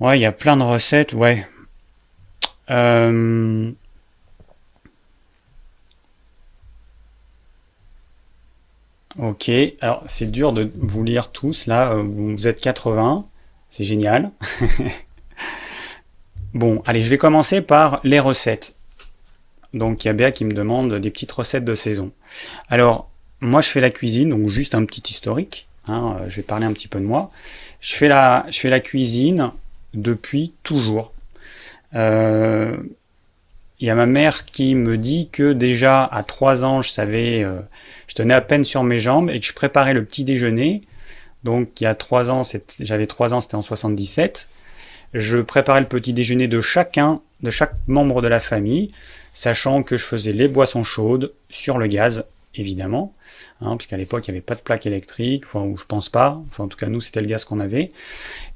Ouais, 0.01 0.19
il 0.19 0.23
y 0.23 0.27
a 0.27 0.33
plein 0.33 0.57
de 0.57 0.63
recettes, 0.63 1.13
ouais. 1.13 1.47
Euh, 2.71 3.71
ok, 9.19 9.51
alors 9.81 10.03
c'est 10.07 10.31
dur 10.31 10.53
de 10.53 10.71
vous 10.77 11.05
lire 11.05 11.31
tous, 11.31 11.67
là, 11.67 11.93
euh, 11.93 12.03
vous 12.03 12.49
êtes 12.49 12.61
80, 12.61 13.27
c'est 13.71 13.85
génial. 13.85 14.33
bon, 16.55 16.83
allez, 16.87 17.03
je 17.03 17.09
vais 17.09 17.19
commencer 17.19 17.61
par 17.61 18.01
les 18.05 18.21
recettes. 18.21 18.77
Donc 19.73 20.05
il 20.05 20.09
y 20.09 20.11
a 20.11 20.15
Béa 20.15 20.31
qui 20.31 20.45
me 20.45 20.53
demande 20.53 20.95
des 20.95 21.11
petites 21.11 21.33
recettes 21.33 21.65
de 21.65 21.75
saison. 21.75 22.13
Alors, 22.69 23.11
moi 23.41 23.61
je 23.61 23.69
fais 23.69 23.81
la 23.81 23.91
cuisine, 23.91 24.31
donc 24.31 24.49
juste 24.51 24.75
un 24.75 24.85
petit 24.85 25.03
historique. 25.13 25.67
Hein, 25.87 26.17
euh, 26.21 26.31
je 26.31 26.37
vais 26.37 26.43
parler 26.43 26.67
un 26.67 26.73
petit 26.73 26.89
peu 26.89 27.01
de 27.01 27.05
moi. 27.05 27.31
Je 27.81 27.95
fais 27.95 28.09
la, 28.09 28.47
je 28.51 28.59
fais 28.59 28.71
la 28.71 28.81
cuisine 28.81 29.53
depuis 29.93 30.55
toujours. 30.63 31.14
Euh, 31.95 32.77
il 33.81 33.87
y 33.87 33.91
a 33.91 33.95
ma 33.95 34.07
mère 34.07 34.45
qui 34.45 34.75
me 34.75 34.97
dit 34.97 35.29
que 35.31 35.53
déjà 35.53 36.05
à 36.05 36.23
3 36.23 36.65
ans, 36.65 36.83
je 36.83 36.91
savais, 36.91 37.43
euh, 37.43 37.61
je 38.07 38.15
tenais 38.15 38.35
à 38.35 38.41
peine 38.41 38.65
sur 38.65 38.83
mes 38.83 38.99
jambes 38.99 39.31
et 39.31 39.41
que 39.41 39.47
je 39.47 39.53
préparais 39.53 39.95
le 39.95 40.05
petit 40.05 40.25
déjeuner. 40.25 40.83
Donc 41.43 41.81
il 41.81 41.85
y 41.85 41.87
a 41.87 41.95
3 41.95 42.31
ans, 42.31 42.43
j'avais 42.81 43.07
3 43.07 43.35
ans, 43.35 43.41
c'était 43.41 43.57
en 43.57 43.63
77. 43.63 44.49
Je 45.13 45.39
préparais 45.39 45.81
le 45.81 45.87
petit 45.87 46.13
déjeuner 46.13 46.49
de 46.49 46.61
chacun, 46.61 47.21
de 47.43 47.51
chaque 47.51 47.75
membre 47.87 48.23
de 48.23 48.29
la 48.29 48.41
famille, 48.41 48.91
sachant 49.33 49.83
que 49.83 49.97
je 49.97 50.05
faisais 50.05 50.33
les 50.33 50.49
boissons 50.49 50.85
chaudes 50.85 51.33
sur 51.51 51.79
le 51.79 51.87
gaz, 51.87 52.25
évidemment 52.55 53.15
hein, 53.61 53.77
puisqu'à 53.77 53.97
l'époque 53.97 54.27
il 54.27 54.31
n'y 54.31 54.37
avait 54.37 54.45
pas 54.45 54.55
de 54.55 54.61
plaque 54.61 54.87
électrique, 54.87 55.45
enfin 55.47 55.61
ou 55.61 55.77
je 55.77 55.85
pense 55.85 56.09
pas, 56.09 56.41
enfin 56.49 56.65
en 56.65 56.69
tout 56.69 56.77
cas 56.77 56.87
nous 56.87 57.01
c'était 57.01 57.21
le 57.21 57.27
gaz 57.27 57.45
qu'on 57.45 57.61
avait. 57.61 57.93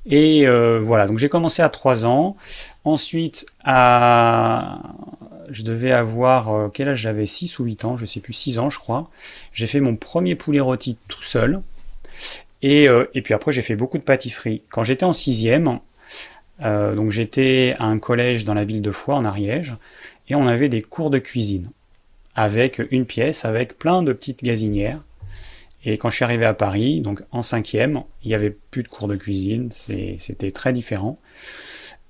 Et 0.09 0.49
euh, 0.49 0.81
voilà, 0.83 1.07
donc 1.07 1.19
j'ai 1.19 1.29
commencé 1.29 1.63
à 1.63 1.69
3 1.69 2.07
ans. 2.07 2.37
Ensuite, 2.85 3.47
à... 3.65 4.81
je 5.51 5.63
devais 5.63 5.93
avoir, 5.93 6.49
euh, 6.49 6.69
quel 6.73 6.89
âge 6.89 7.01
j'avais? 7.01 7.27
6 7.27 7.59
ou 7.59 7.65
8 7.65 7.85
ans, 7.85 7.97
je 7.99 8.07
sais 8.07 8.21
plus, 8.21 8.33
6 8.33 8.59
ans 8.59 8.71
je 8.71 8.79
crois. 8.79 9.11
J'ai 9.53 9.67
fait 9.67 9.81
mon 9.81 9.97
premier 9.97 10.35
poulet 10.35 10.61
rôti 10.61 10.97
tout 11.09 11.23
seul. 11.23 11.61
Et, 12.63 12.89
euh, 12.89 13.05
puis 13.23 13.35
après 13.35 13.53
j'ai 13.53 13.63
fait 13.63 13.77
beaucoup 13.77 13.99
de 13.99 14.03
pâtisserie. 14.03 14.63
Quand 14.71 14.83
j'étais 14.83 15.05
en 15.05 15.13
sixième, 15.13 15.79
euh, 16.63 16.95
donc 16.95 17.11
j'étais 17.11 17.77
à 17.79 17.85
un 17.85 17.99
collège 17.99 18.45
dans 18.45 18.55
la 18.55 18.65
ville 18.65 18.83
de 18.83 18.91
Foix 18.91 19.15
en 19.15 19.25
Ariège, 19.25 19.75
et 20.29 20.35
on 20.35 20.47
avait 20.47 20.69
des 20.69 20.83
cours 20.83 21.11
de 21.11 21.19
cuisine 21.19 21.71
avec 22.35 22.81
une 22.91 23.07
pièce 23.07 23.45
avec 23.45 23.79
plein 23.79 24.03
de 24.03 24.13
petites 24.13 24.45
gazinières. 24.45 25.01
Et 25.89 25.97
quand 25.97 26.11
je 26.11 26.17
suis 26.17 26.25
arrivé 26.25 26.45
à 26.45 26.53
Paris, 26.53 27.01
donc 27.01 27.23
en 27.33 27.41
cinquième, 27.41 28.03
il 28.23 28.29
n'y 28.29 28.35
avait 28.35 28.51
plus 28.51 28.83
de 28.83 28.89
cours 28.89 29.09
de 29.09 29.17
cuisine, 29.17 29.71
c'était 29.73 30.51
très 30.51 30.75
différent. 30.75 31.19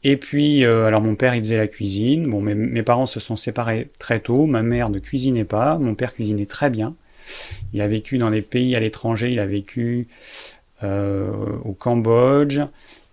Et 0.02 0.16
puis, 0.16 0.64
euh, 0.64 0.86
alors 0.86 1.00
mon 1.00 1.14
père 1.14 1.36
il 1.36 1.42
faisait 1.42 1.58
la 1.58 1.68
cuisine, 1.68 2.28
bon 2.28 2.40
mes, 2.40 2.56
mes, 2.56 2.82
parents 2.82 3.06
se 3.06 3.20
sont 3.20 3.36
séparés 3.36 3.88
très 4.00 4.18
tôt, 4.18 4.46
ma 4.46 4.62
mère 4.62 4.90
ne 4.90 4.98
cuisinait 4.98 5.44
pas, 5.44 5.78
mon 5.78 5.94
père 5.94 6.12
cuisinait 6.12 6.46
très 6.46 6.70
bien. 6.70 6.96
Il 7.72 7.80
a 7.80 7.86
vécu 7.86 8.18
dans 8.18 8.32
des 8.32 8.42
pays 8.42 8.74
à 8.74 8.80
l'étranger, 8.80 9.30
il 9.30 9.38
a 9.38 9.46
vécu 9.46 10.08
euh, 10.82 11.30
au 11.64 11.72
Cambodge, 11.72 12.60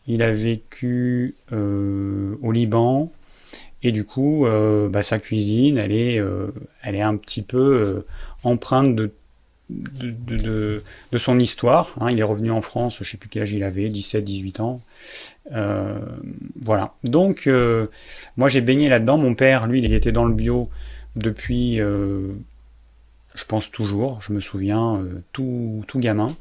il 0.08 0.24
a 0.24 0.32
vécu 0.32 1.36
euh, 1.54 2.36
au 2.42 2.52
Liban, 2.52 3.12
et 3.84 3.92
du 3.92 4.04
coup, 4.04 4.48
bah, 4.90 5.04
sa 5.04 5.20
cuisine, 5.20 5.78
elle 5.78 5.92
est, 5.92 6.20
elle 6.82 6.96
est 6.96 7.04
un 7.04 7.18
petit 7.18 7.44
peu 7.44 8.04
empreinte 8.44 8.96
de, 8.96 9.12
de, 9.70 10.84
son 11.16 11.40
histoire. 11.40 11.96
Hein. 12.00 12.12
Il 12.12 12.20
est 12.20 12.24
revenu 12.24 12.52
en 12.52 12.62
France, 12.62 12.98
je 12.98 13.04
ne 13.04 13.08
sais 13.08 13.18
plus 13.18 13.30
quel 13.30 13.44
âge 13.44 13.54
il 13.54 13.64
avait, 13.64 13.90
17, 13.90 14.24
18 14.24 14.60
ans. 14.60 14.82
voilà. 15.52 16.94
Donc, 17.04 17.50
moi, 18.38 18.50
j'ai 18.50 18.62
baigné 18.62 18.90
là-dedans. 18.90 19.18
Mon 19.18 19.36
père, 19.36 19.68
lui, 19.68 19.82
il 19.82 19.94
était 19.94 20.12
dans 20.12 20.26
le 20.26 20.34
bio 20.34 20.70
depuis, 21.16 21.78
je 21.78 23.46
pense 23.48 23.72
toujours, 23.72 24.22
je 24.22 24.34
me 24.34 24.40
souviens, 24.40 25.04
tout, 25.32 25.84
tout 25.88 26.00
gamin. 26.00 26.36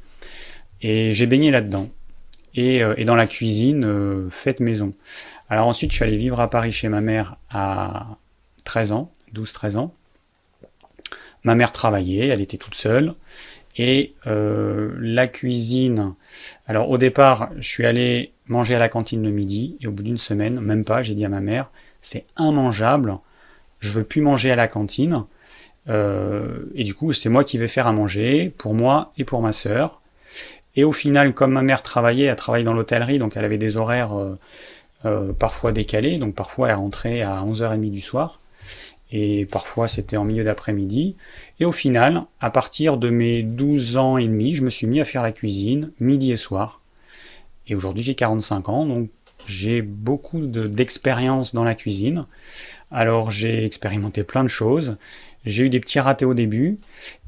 Et 0.82 1.12
j'ai 1.12 1.26
baigné 1.26 1.50
là-dedans. 1.50 1.88
Et, 2.56 2.82
et, 2.96 3.04
dans 3.04 3.16
la 3.16 3.26
cuisine, 3.26 4.28
faite 4.30 4.60
maison. 4.60 4.94
Alors 5.48 5.66
ensuite, 5.66 5.90
je 5.90 5.96
suis 5.96 6.04
allé 6.04 6.16
vivre 6.16 6.40
à 6.40 6.50
Paris 6.50 6.72
chez 6.72 6.88
ma 6.88 7.00
mère 7.00 7.36
à 7.50 8.16
13 8.64 8.92
ans, 8.92 9.12
12-13 9.34 9.76
ans. 9.76 9.94
Ma 11.44 11.54
mère 11.54 11.72
travaillait, 11.72 12.28
elle 12.28 12.40
était 12.40 12.56
toute 12.56 12.74
seule. 12.74 13.14
Et 13.76 14.14
euh, 14.26 14.92
la 14.98 15.26
cuisine, 15.28 16.14
alors 16.66 16.90
au 16.90 16.98
départ, 16.98 17.50
je 17.58 17.68
suis 17.68 17.84
allé 17.84 18.32
manger 18.46 18.74
à 18.74 18.78
la 18.78 18.88
cantine 18.88 19.22
le 19.22 19.30
midi, 19.30 19.76
et 19.80 19.86
au 19.86 19.90
bout 19.90 20.02
d'une 20.02 20.18
semaine, 20.18 20.60
même 20.60 20.84
pas, 20.84 21.02
j'ai 21.02 21.14
dit 21.14 21.24
à 21.24 21.28
ma 21.28 21.40
mère, 21.40 21.70
c'est 22.00 22.24
immangeable, 22.38 23.18
je 23.80 23.92
veux 23.92 24.04
plus 24.04 24.20
manger 24.20 24.52
à 24.52 24.56
la 24.56 24.68
cantine. 24.68 25.24
Euh, 25.88 26.60
et 26.74 26.84
du 26.84 26.94
coup, 26.94 27.12
c'est 27.12 27.28
moi 27.28 27.44
qui 27.44 27.58
vais 27.58 27.68
faire 27.68 27.86
à 27.86 27.92
manger, 27.92 28.50
pour 28.56 28.74
moi 28.74 29.12
et 29.18 29.24
pour 29.24 29.42
ma 29.42 29.52
sœur. 29.52 30.00
Et 30.76 30.84
au 30.84 30.92
final, 30.92 31.34
comme 31.34 31.52
ma 31.52 31.62
mère 31.62 31.82
travaillait, 31.82 32.26
elle 32.26 32.36
travaillait 32.36 32.64
dans 32.64 32.74
l'hôtellerie, 32.74 33.18
donc 33.18 33.36
elle 33.36 33.44
avait 33.44 33.58
des 33.58 33.76
horaires 33.76 34.12
euh, 35.04 35.32
parfois 35.32 35.72
décalé, 35.72 36.18
donc 36.18 36.34
parfois 36.34 36.70
elle 36.70 36.76
rentrait 36.76 37.22
à 37.22 37.42
11h30 37.42 37.90
du 37.90 38.00
soir. 38.00 38.40
Et 39.10 39.46
parfois 39.46 39.88
c'était 39.88 40.16
en 40.16 40.24
milieu 40.24 40.44
d'après-midi. 40.44 41.16
Et 41.60 41.64
au 41.64 41.72
final, 41.72 42.24
à 42.40 42.50
partir 42.50 42.96
de 42.96 43.10
mes 43.10 43.42
12 43.42 43.96
ans 43.96 44.18
et 44.18 44.26
demi, 44.26 44.54
je 44.54 44.62
me 44.62 44.70
suis 44.70 44.86
mis 44.86 45.00
à 45.00 45.04
faire 45.04 45.22
la 45.22 45.32
cuisine 45.32 45.92
midi 46.00 46.32
et 46.32 46.36
soir. 46.36 46.80
Et 47.66 47.74
aujourd'hui 47.74 48.02
j'ai 48.02 48.14
45 48.14 48.68
ans, 48.68 48.86
donc 48.86 49.10
j'ai 49.46 49.82
beaucoup 49.82 50.46
d'expérience 50.46 51.54
dans 51.54 51.64
la 51.64 51.74
cuisine. 51.74 52.26
Alors 52.90 53.30
j'ai 53.30 53.64
expérimenté 53.64 54.24
plein 54.24 54.42
de 54.42 54.48
choses. 54.48 54.96
J'ai 55.44 55.64
eu 55.64 55.68
des 55.68 55.80
petits 55.80 56.00
ratés 56.00 56.24
au 56.24 56.34
début. 56.34 56.78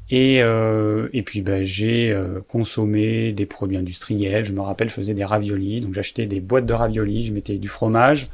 Et, 0.09 0.41
euh, 0.41 1.09
et 1.11 1.21
puis 1.21 1.41
ben, 1.41 1.65
j'ai 1.65 2.11
euh, 2.11 2.39
consommé 2.47 3.33
des 3.33 3.45
produits 3.45 3.77
industriels. 3.77 4.45
Je 4.45 4.53
me 4.53 4.61
rappelle, 4.61 4.87
je 4.89 4.93
faisais 4.93 5.13
des 5.13 5.25
raviolis. 5.25 5.81
Donc 5.81 5.93
j'achetais 5.93 6.25
des 6.25 6.39
boîtes 6.39 6.65
de 6.65 6.73
raviolis, 6.73 7.25
je 7.25 7.33
mettais 7.33 7.57
du 7.57 7.67
fromage 7.67 8.27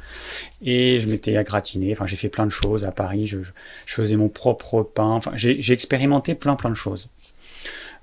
et 0.62 1.00
je 1.00 1.08
mettais 1.08 1.36
à 1.36 1.42
gratiner. 1.42 1.92
Enfin, 1.92 2.06
j'ai 2.06 2.16
fait 2.16 2.28
plein 2.28 2.46
de 2.46 2.50
choses 2.50 2.84
à 2.84 2.92
Paris. 2.92 3.26
Je, 3.26 3.38
je, 3.42 3.94
faisais 3.94 4.16
mon 4.16 4.28
propre 4.28 4.82
pain. 4.82 5.10
Enfin, 5.10 5.32
j'ai 5.34 5.72
expérimenté 5.72 6.34
plein 6.34 6.54
plein 6.54 6.70
de 6.70 6.76
choses. 6.76 7.08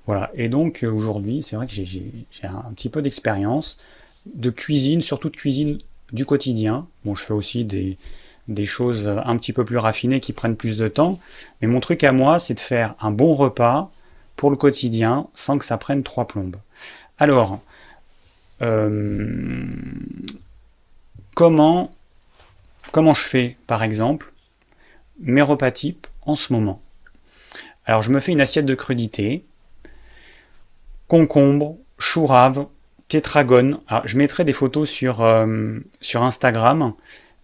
Voilà. 0.06 0.30
Et 0.34 0.48
donc 0.48 0.84
aujourd'hui, 0.84 1.42
c'est 1.42 1.56
vrai 1.56 1.66
que 1.66 1.72
j'ai 1.72 2.12
un 2.44 2.72
petit 2.74 2.90
peu 2.90 3.00
d'expérience 3.00 3.78
de 4.34 4.50
cuisine, 4.50 5.00
surtout 5.00 5.30
de 5.30 5.36
cuisine 5.36 5.78
du 6.12 6.26
quotidien. 6.26 6.86
Bon, 7.04 7.14
je 7.14 7.24
fais 7.24 7.32
aussi 7.32 7.64
des, 7.64 7.96
des 8.48 8.66
choses 8.66 9.08
un 9.08 9.36
petit 9.36 9.52
peu 9.52 9.64
plus 9.64 9.78
raffinées 9.78 10.20
qui 10.20 10.32
prennent 10.32 10.56
plus 10.56 10.76
de 10.76 10.88
temps. 10.88 11.18
Mais 11.60 11.68
mon 11.68 11.80
truc 11.80 12.04
à 12.04 12.12
moi, 12.12 12.38
c'est 12.38 12.54
de 12.54 12.60
faire 12.60 12.94
un 13.00 13.10
bon 13.10 13.34
repas 13.34 13.90
pour 14.36 14.50
le 14.50 14.56
quotidien 14.56 15.28
sans 15.34 15.58
que 15.58 15.64
ça 15.64 15.76
prenne 15.76 16.02
trois 16.02 16.26
plombes. 16.26 16.56
Alors, 17.18 17.60
euh, 18.62 19.64
comment, 21.34 21.90
comment 22.90 23.14
je 23.14 23.24
fais, 23.24 23.56
par 23.66 23.82
exemple, 23.82 24.32
mes 25.20 25.42
repas 25.42 25.70
types 25.70 26.06
en 26.22 26.34
ce 26.34 26.52
moment? 26.52 26.82
Alors, 27.84 28.02
je 28.02 28.10
me 28.10 28.20
fais 28.20 28.32
une 28.32 28.40
assiette 28.40 28.66
de 28.66 28.74
crudité, 28.74 29.44
concombre, 31.08 31.76
chou 31.98 32.26
rave, 32.26 32.66
tétragone. 33.08 33.78
Alors, 33.88 34.06
je 34.06 34.16
mettrai 34.16 34.44
des 34.44 34.52
photos 34.52 34.88
sur, 34.88 35.22
euh, 35.22 35.78
sur 36.00 36.22
Instagram. 36.22 36.94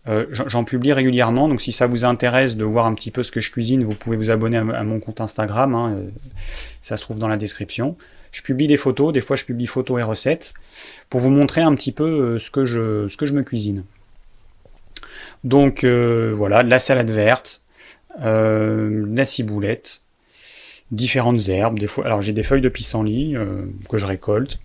Euh, 0.07 0.27
j'en 0.31 0.65
publie 0.65 0.93
régulièrement, 0.93 1.49
donc 1.49 1.61
si 1.61 1.73
ça 1.73 1.87
vous 1.87 2.05
intéresse 2.05 2.57
de 2.57 2.65
voir 2.65 2.87
un 2.87 2.95
petit 2.95 3.11
peu 3.11 3.23
ce 3.23 3.31
que 3.31 3.41
je 3.41 3.51
cuisine, 3.51 3.85
vous 3.85 3.95
pouvez 3.95 4.17
vous 4.17 4.31
abonner 4.31 4.57
à, 4.57 4.83
mon 4.83 5.01
compte 5.01 5.21
Instagram, 5.21 5.75
hein, 5.75 5.93
euh, 5.97 6.09
ça 6.83 6.97
se 6.97 7.03
trouve 7.03 7.19
dans 7.19 7.29
la 7.29 7.37
description. 7.37 7.97
Je 8.33 8.43
publie 8.43 8.67
des 8.69 8.77
photos, 8.77 9.13
des 9.13 9.21
fois 9.21 9.37
je 9.37 9.45
publie 9.45 9.67
photos 9.67 10.01
et 10.01 10.03
recettes, 10.03 10.55
pour 11.11 11.21
vous 11.21 11.31
montrer 11.31 11.61
un 11.61 11.75
petit 11.75 11.93
peu 11.93 12.05
euh, 12.05 12.39
ce, 12.39 12.51
que 12.51 12.65
je, 12.65 13.09
ce 13.09 13.17
que 13.17 13.27
je 13.27 13.35
me 13.35 13.43
cuisine. 13.43 13.85
Donc 15.45 15.85
voilà, 15.85 16.63
de 16.63 16.71
la 16.71 16.79
salade 16.79 17.11
verte, 17.11 17.63
de 18.21 19.05
la 19.15 19.25
ciboulette, 19.25 20.03
différentes 20.91 21.49
herbes, 21.49 21.79
des 21.79 21.87
fois, 21.87 22.07
alors 22.07 22.23
j'ai 22.23 22.33
des 22.33 22.43
feuilles 22.43 22.61
de 22.61 22.69
pissenlit 22.69 23.37
que 23.89 23.99
je 23.99 24.07
récolte, 24.07 24.59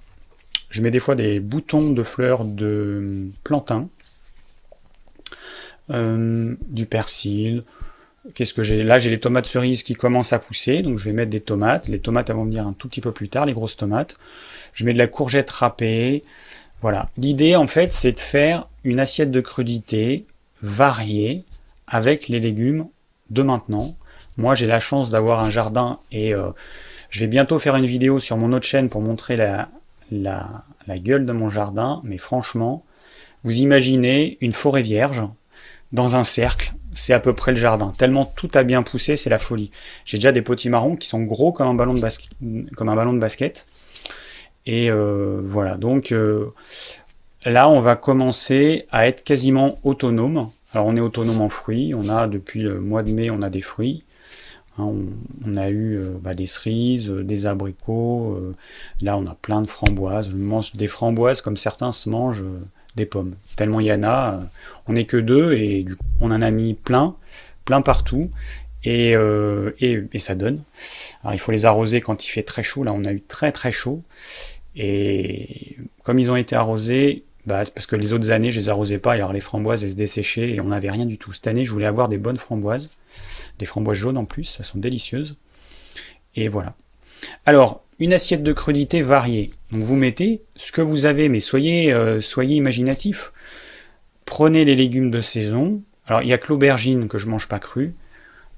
je 0.72 0.82
mets 0.82 0.90
des 0.90 1.00
fois 1.00 1.14
des 1.14 1.40
boutons 1.40 1.92
de 1.92 2.02
fleurs 2.02 2.44
de 2.44 3.28
plantain, 3.44 3.88
euh, 5.90 6.56
du 6.68 6.86
persil. 6.86 7.64
Qu'est-ce 8.34 8.54
que 8.54 8.64
j'ai? 8.64 8.84
Là, 8.84 9.00
j'ai 9.00 9.10
les 9.10 9.20
tomates 9.20 9.48
cerises 9.48 9.84
qui 9.84 9.96
commencent 9.96 10.32
à 10.32 10.40
pousser, 10.40 10.82
donc 10.82 10.98
je 10.98 11.06
vais 11.06 11.14
mettre 11.14 11.30
des 11.30 11.42
tomates. 11.42 11.90
Les 11.90 12.00
tomates 12.00 12.30
elles 12.30 12.38
vont 12.38 12.46
venir 12.46 12.66
un 12.66 12.74
tout 12.74 12.88
petit 12.88 13.02
peu 13.02 13.12
plus 13.12 13.28
tard, 13.28 13.46
les 13.46 13.54
grosses 13.54 13.76
tomates. 13.76 14.18
Je 14.74 14.86
mets 14.86 14.94
de 14.94 14.98
la 14.98 15.08
courgette 15.08 15.50
râpée. 15.50 16.24
Voilà. 16.82 17.10
L'idée, 17.18 17.56
en 17.58 17.68
fait, 17.68 17.92
c'est 17.92 18.14
de 18.14 18.20
faire 18.20 18.68
une 18.86 19.00
assiette 19.00 19.30
de 19.32 19.42
crudité 19.42 20.26
variée 20.62 21.44
avec 21.88 22.30
les 22.30 22.40
légumes 22.40 22.88
de 23.30 23.42
maintenant. 23.42 23.96
Moi, 24.38 24.56
j'ai 24.56 24.68
la 24.68 24.80
chance 24.80 25.10
d'avoir 25.10 25.44
un 25.44 25.50
jardin 25.50 26.00
et 26.12 26.34
euh, 26.34 26.52
je 27.10 27.20
vais 27.20 27.28
bientôt 27.28 27.60
faire 27.60 27.76
une 27.76 27.86
vidéo 27.86 28.20
sur 28.20 28.38
mon 28.38 28.54
autre 28.54 28.66
chaîne 28.66 28.90
pour 28.90 29.02
montrer 29.02 29.36
la, 29.36 29.70
la, 30.12 30.64
la 30.88 30.98
gueule 30.98 31.26
de 31.26 31.34
mon 31.34 31.50
jardin. 31.50 32.00
Mais 32.06 32.18
franchement, 32.18 32.86
vous 33.44 33.58
imaginez 33.60 34.38
une 34.40 34.54
forêt 34.54 34.82
vierge 34.82 35.24
dans 35.94 36.16
un 36.16 36.24
cercle, 36.24 36.74
c'est 36.92 37.14
à 37.14 37.20
peu 37.20 37.34
près 37.34 37.52
le 37.52 37.58
jardin. 37.58 37.94
Tellement 37.98 38.26
tout 38.26 38.50
a 38.56 38.64
bien 38.64 38.82
poussé, 38.84 39.16
c'est 39.16 39.30
la 39.30 39.38
folie. 39.38 39.72
J'ai 40.06 40.18
déjà 40.18 40.32
des 40.32 40.42
potimarrons 40.42 40.96
qui 40.96 41.08
sont 41.08 41.22
gros 41.22 41.52
comme 41.52 41.68
un 41.68 41.74
ballon 41.76 41.94
de, 41.94 43.20
basket. 43.20 43.68
Et 44.66 44.90
euh, 44.90 45.40
voilà, 45.44 45.78
donc 45.78 46.12
euh, 46.12 46.54
là, 47.46 47.70
on 47.70 47.80
va 47.80 47.96
commencer 47.96 48.88
à 48.92 49.08
être 49.08 49.24
quasiment 49.24 49.78
autonome. 49.84 50.50
Alors, 50.74 50.88
on 50.88 50.96
est 50.96 51.02
autonome 51.02 51.42
en 51.42 51.50
fruits. 51.50 51.94
On 51.94 52.10
a 52.10 52.28
depuis 52.28 52.62
le 52.62 52.80
mois 52.80 53.04
de 53.04 53.12
mai, 53.12 53.30
on 53.30 53.44
a 53.44 53.52
des 53.52 53.62
fruits. 53.62 54.04
Hein, 54.80 54.92
on, 55.46 55.58
a 55.58 55.70
eu 55.70 55.98
euh, 55.98 56.14
bah, 56.20 56.34
des 56.34 56.48
cerises, 56.48 57.10
des 57.10 57.46
abricots. 57.46 58.40
là, 59.02 59.16
on 59.18 59.28
a 59.28 59.36
plein 59.36 59.62
de 59.62 59.68
framboises. 59.68 60.32
Je 60.32 60.38
mange 60.38 60.74
des 60.74 60.88
framboises 60.88 61.42
comme 61.42 61.58
certains 61.58 61.92
se 61.92 62.10
mangent 62.10 62.44
des 62.96 63.06
pommes. 63.06 63.36
Tellement 63.56 63.80
il 63.80 63.88
y 63.88 63.94
en 63.94 64.04
a, 64.04 64.36
euh, 64.36 64.44
on 64.88 64.94
n'est 64.94 65.06
que 65.06 65.18
deux 65.18 65.54
et 65.54 65.84
du 65.84 65.96
coup, 65.96 66.06
on 66.22 66.32
en 66.32 66.42
a 66.42 66.52
mis 66.52 66.74
plein, 66.74 67.16
plein 67.66 67.82
partout. 67.82 68.30
Euh, 68.86 69.72
et, 69.80 70.04
et, 70.12 70.20
ça 70.20 70.36
donne. 70.36 70.62
Alors 71.24 71.34
il 71.34 71.38
faut 71.40 71.54
les 71.54 71.66
arroser 71.66 72.02
quand 72.02 72.26
il 72.26 72.30
fait 72.30 72.44
très 72.44 72.64
chaud. 72.64 72.84
Là, 72.84 72.92
on 72.94 73.06
a 73.06 73.14
eu 73.14 73.22
très 73.22 73.52
très 73.52 73.72
chaud. 73.72 74.02
Et 74.76 75.78
comme 76.04 76.20
ils 76.20 76.30
ont 76.32 76.36
été 76.36 76.56
arrosés, 76.56 77.24
bah, 77.46 77.64
parce 77.74 77.88
que 77.88 77.96
les 77.96 78.14
autres 78.14 78.32
années, 78.32 78.52
je 78.52 78.60
les 78.60 78.70
arrosais 78.70 79.00
pas. 79.00 79.14
Alors 79.14 79.34
les 79.34 79.40
framboises, 79.40 79.84
elles 79.84 79.92
se 79.92 79.96
desséchaient 79.96 80.50
et 80.52 80.62
on 80.62 80.68
n'avait 80.68 80.90
rien 80.90 81.06
du 81.06 81.18
tout. 81.18 81.34
Cette 81.34 81.48
année, 81.48 81.64
je 81.64 81.72
voulais 81.72 81.86
avoir 81.86 82.10
des 82.10 82.18
bonnes 82.18 82.38
framboises. 82.38 82.90
Des 83.60 83.66
framboises 83.66 83.98
jaunes 83.98 84.18
en 84.18 84.26
plus, 84.26 84.46
ça 84.46 84.64
sont 84.64 84.80
délicieuses. 84.80 85.38
Et 86.36 86.48
voilà. 86.48 86.76
Alors, 87.46 87.84
une 88.04 88.14
assiette 88.14 88.44
de 88.44 88.52
crudité 88.52 89.02
variée. 89.02 89.52
Donc 89.72 89.84
vous 89.84 89.96
mettez 89.96 90.42
ce 90.58 90.72
que 90.74 90.82
vous 90.82 91.06
avez, 91.06 91.30
mais 91.30 91.40
soyez, 91.40 91.94
euh, 91.94 92.20
soyez 92.20 92.58
imaginatif. 92.58 93.32
Prenez 94.26 94.66
les 94.66 94.76
légumes 94.76 95.10
de 95.10 95.22
saison. 95.22 95.82
Alors 96.08 96.22
il 96.22 96.28
y 96.28 96.34
a 96.34 96.38
que 96.38 96.50
l'aubergine 96.50 97.08
que 97.08 97.18
je 97.18 97.28
mange 97.28 97.48
pas 97.48 97.60
cru. 97.60 97.96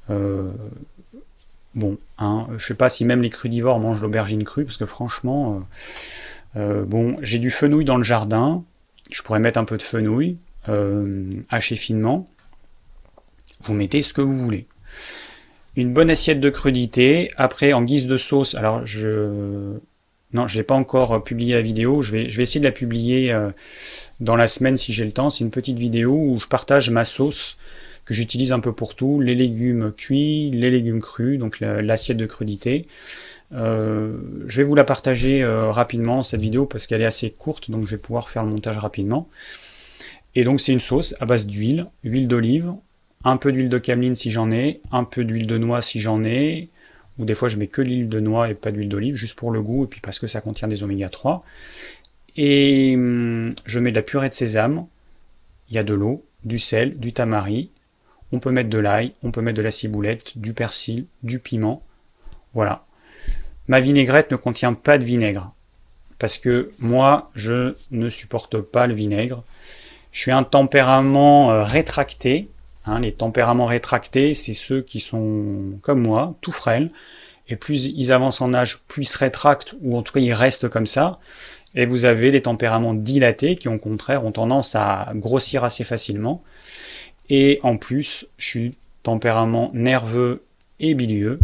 Euh, 0.10 0.52
bon, 1.76 2.00
hein, 2.18 2.48
je 2.58 2.66
sais 2.66 2.74
pas 2.74 2.90
si 2.90 3.06
même 3.06 3.22
les 3.22 3.30
crudivores 3.30 3.80
mangent 3.80 4.02
l'aubergine 4.02 4.44
crue, 4.44 4.66
parce 4.66 4.78
que 4.78 4.88
franchement, 4.88 5.64
euh, 6.56 6.84
bon, 6.84 7.18
j'ai 7.22 7.38
du 7.38 7.52
fenouil 7.52 7.86
dans 7.86 7.98
le 7.98 8.04
jardin. 8.04 8.64
Je 9.12 9.22
pourrais 9.22 9.40
mettre 9.40 9.60
un 9.60 9.66
peu 9.66 9.78
de 9.78 9.84
fenouil, 9.84 10.38
haché 11.50 11.76
finement. 11.76 12.28
Vous 13.62 13.76
mettez 13.76 14.02
ce 14.02 14.14
que 14.14 14.22
vous 14.22 14.38
voulez 14.38 14.66
une 15.76 15.94
bonne 15.94 16.10
assiette 16.10 16.40
de 16.40 16.50
crudité. 16.50 17.32
Après, 17.38 17.74
en 17.74 17.84
guise 17.84 18.08
de 18.08 18.18
sauce, 18.18 18.56
alors 18.56 18.86
je... 18.86 19.78
Non, 20.34 20.50
je 20.50 20.58
n'ai 20.58 20.64
pas 20.64 20.76
encore 20.76 21.24
publié 21.24 21.54
la 21.54 21.62
vidéo. 21.62 22.02
Je 22.02 22.12
vais, 22.12 22.26
essayer 22.26 22.60
de 22.60 22.66
la 22.66 22.74
publier 22.74 23.32
euh, 23.32 23.52
dans 24.20 24.36
la 24.36 24.48
semaine 24.50 24.76
si 24.76 24.92
j'ai 24.92 25.06
le 25.06 25.14
temps. 25.14 25.30
C'est 25.30 25.46
une 25.46 25.52
petite 25.52 25.80
vidéo 25.80 26.14
où 26.14 26.40
je 26.42 26.48
partage 26.48 26.90
ma 26.90 27.06
sauce 27.06 27.58
que 28.04 28.14
j'utilise 28.14 28.52
un 28.52 28.60
peu 28.60 28.74
pour 28.74 28.96
tout. 28.96 29.22
Les 29.22 29.36
légumes 29.36 29.94
cuits, 29.96 30.52
les 30.52 30.72
légumes 30.72 31.02
crus, 31.02 31.40
donc 31.40 31.60
l'assiette 31.62 32.18
de 32.18 32.26
crudité. 32.26 32.86
Euh, 33.54 34.18
je 34.48 34.58
vais 34.58 34.64
vous 34.64 34.76
la 34.76 34.84
partager 34.84 35.44
euh, 35.44 35.72
rapidement, 35.72 36.24
cette 36.24 36.42
vidéo, 36.42 36.66
parce 36.66 36.88
qu'elle 36.88 37.02
est 37.02 37.06
assez 37.06 37.30
courte, 37.30 37.72
donc 37.72 37.86
je 37.86 37.92
vais 37.92 38.02
pouvoir 38.02 38.30
faire 38.30 38.44
le 38.44 38.50
montage 38.50 38.78
rapidement. 38.78 39.30
Et 40.36 40.44
donc 40.44 40.60
c'est 40.60 40.74
une 40.74 40.80
sauce 40.80 41.16
à 41.20 41.26
base 41.26 41.48
d'huile, 41.48 41.88
huile 42.04 42.28
d'olive, 42.28 42.74
un 43.26 43.38
peu 43.38 43.52
d'huile 43.52 43.70
de 43.70 43.80
cameline 43.80 44.16
si 44.16 44.32
j'en 44.32 44.52
ai, 44.52 44.82
un 44.92 45.04
peu 45.04 45.26
d'huile 45.26 45.48
de 45.48 45.58
noix 45.58 45.82
si 45.82 46.00
j'en 46.00 46.24
ai, 46.24 46.70
ou 47.18 47.26
des 47.26 47.34
fois 47.34 47.50
je 47.50 47.58
mets 47.58 47.68
que 47.68 47.82
l'huile 47.82 48.08
de 48.08 48.20
noix 48.20 48.50
et 48.50 48.54
pas 48.54 48.72
d'huile 48.72 48.88
d'olive, 48.88 49.16
juste 49.16 49.38
pour 49.38 49.52
le 49.52 49.62
goût, 49.62 49.84
et 49.84 49.88
puis 49.88 50.00
parce 50.00 50.20
que 50.20 50.28
ça 50.28 50.42
contient 50.42 50.68
des 50.68 50.84
oméga 50.84 51.10
3. 51.10 51.44
Et 52.38 52.94
hum, 52.96 53.56
je 53.66 53.80
mets 53.80 53.92
de 53.92 53.96
la 53.96 54.04
purée 54.04 54.30
de 54.30 54.34
sésame, 54.34 54.86
il 55.70 55.76
y 55.76 55.80
a 55.80 55.84
de 55.84 55.94
l'eau, 55.94 56.24
du 56.44 56.60
sel, 56.60 56.98
du 56.98 57.12
tamari, 57.12 57.72
on 58.32 58.40
peut 58.40 58.52
mettre 58.52 58.70
de 58.70 58.78
l'ail, 58.78 59.14
on 59.24 59.32
peut 59.32 59.42
mettre 59.42 59.58
de 59.58 59.64
la 59.64 59.72
ciboulette, 59.72 60.38
du 60.38 60.54
persil, 60.54 61.06
du 61.24 61.40
piment, 61.40 61.82
voilà. 62.54 62.86
Ma 63.68 63.80
vinaigrette 63.80 64.30
ne 64.30 64.36
contient 64.36 64.74
pas 64.74 65.00
de 65.00 65.06
vinaigre, 65.06 65.52
parce 66.20 66.38
que 66.38 66.72
moi, 66.80 67.32
je 67.34 67.76
ne 67.90 68.10
supporte 68.10 68.62
pas 68.62 68.86
le 68.86 68.94
vinaigre. 68.94 69.44
Je 70.12 70.22
suis 70.22 70.32
un 70.32 70.44
tempérament 70.44 71.52
euh, 71.52 71.64
rétracté, 71.64 72.50
Hein, 72.86 73.00
les 73.00 73.12
tempéraments 73.12 73.66
rétractés, 73.66 74.34
c'est 74.34 74.54
ceux 74.54 74.82
qui 74.82 75.00
sont 75.00 75.80
comme 75.82 76.02
moi, 76.02 76.36
tout 76.42 76.52
frêles, 76.52 76.92
et 77.48 77.56
plus 77.56 77.86
ils 77.86 78.12
avancent 78.12 78.42
en 78.42 78.54
âge, 78.54 78.82
plus 78.88 79.04
ils 79.04 79.06
se 79.06 79.18
rétractent, 79.18 79.76
ou 79.82 79.98
en 79.98 80.04
tout 80.04 80.14
cas 80.14 80.20
ils 80.20 80.34
restent 80.34 80.70
comme 80.70 80.86
ça. 80.86 81.20
Et 81.76 81.86
vous 81.86 82.06
avez 82.06 82.32
les 82.32 82.42
tempéraments 82.42 82.94
dilatés 82.94 83.56
qui, 83.58 83.68
au 83.68 83.78
contraire, 83.78 84.24
ont 84.24 84.32
tendance 84.32 84.76
à 84.76 85.12
grossir 85.16 85.64
assez 85.64 85.84
facilement. 85.84 86.42
Et 87.30 87.60
en 87.64 87.78
plus, 87.78 88.28
je 88.38 88.46
suis 88.46 88.76
tempérament 89.04 89.72
nerveux 89.74 90.44
et 90.80 90.96
bilieux. 90.96 91.40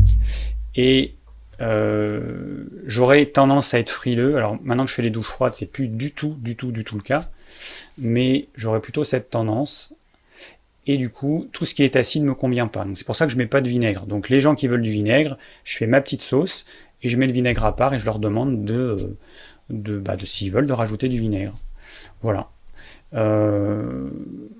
Et 0.76 1.16
euh, 1.60 2.64
j'aurais 2.88 3.26
tendance 3.26 3.74
à 3.74 3.80
être 3.80 3.90
frileux. 3.90 4.38
Alors 4.38 4.58
maintenant 4.64 4.86
que 4.86 4.90
je 4.90 4.96
fais 4.96 5.02
les 5.02 5.10
douches 5.10 5.28
froides, 5.28 5.54
c'est 5.54 5.72
plus 5.72 5.88
du 5.88 6.12
tout, 6.12 6.36
du 6.40 6.56
tout, 6.56 6.72
du 6.72 6.84
tout 6.84 6.96
le 6.96 7.02
cas. 7.02 7.30
Mais 7.98 8.48
j'aurais 8.56 8.80
plutôt 8.80 9.04
cette 9.04 9.30
tendance 9.30 9.94
et 10.88 10.98
du 10.98 11.10
coup, 11.10 11.48
tout 11.52 11.66
ce 11.66 11.76
qui 11.76 11.84
est 11.84 11.96
acide 11.96 12.24
ne 12.24 12.30
me 12.30 12.34
convient 12.34 12.68
pas. 12.68 12.86
C'est 12.96 13.06
pour 13.06 13.16
ça 13.16 13.26
que 13.26 13.32
je 13.32 13.38
mets 13.38 13.48
pas 13.48 13.62
de 13.62 13.70
vinaigre. 13.70 14.06
Donc 14.06 14.30
les 14.30 14.40
gens 14.40 14.56
qui 14.56 14.68
veulent 14.68 14.82
du 14.82 14.90
vinaigre, 14.90 15.38
je 15.64 15.78
fais 15.78 15.88
ma 15.88 16.02
petite 16.02 16.22
sauce 16.22 16.66
et 17.04 17.10
je 17.10 17.18
mets 17.18 17.28
le 17.28 17.34
vinaigre 17.34 17.66
à 17.66 17.76
part 17.76 17.94
et 17.94 18.00
je 18.00 18.06
leur 18.06 18.20
demande 18.20 18.66
de, 18.66 19.16
de, 19.70 20.00
bah, 20.00 20.16
de 20.16 20.26
s'ils 20.26 20.52
veulent 20.52 20.68
de 20.68 20.74
rajouter 20.74 21.08
du 21.08 21.20
vinaigre. 21.20 21.54
Voilà. 22.22 22.50
Euh, 23.14 24.10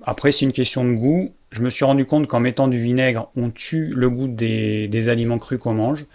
après, 0.02 0.30
c'est 0.32 0.44
une 0.44 0.52
question 0.52 0.84
de 0.84 0.92
goût. 0.92 1.32
Je 1.50 1.62
me 1.62 1.70
suis 1.70 1.84
rendu 1.84 2.04
compte 2.04 2.26
qu'en 2.28 2.40
mettant 2.40 2.68
du 2.68 2.78
vinaigre, 2.78 3.30
on 3.36 3.50
tue 3.50 3.88
le 3.94 4.08
goût 4.08 4.28
des, 4.28 5.08
aliments 5.08 5.38
crus 5.38 5.58
qu'on 5.58 5.74
mange. 5.74 6.06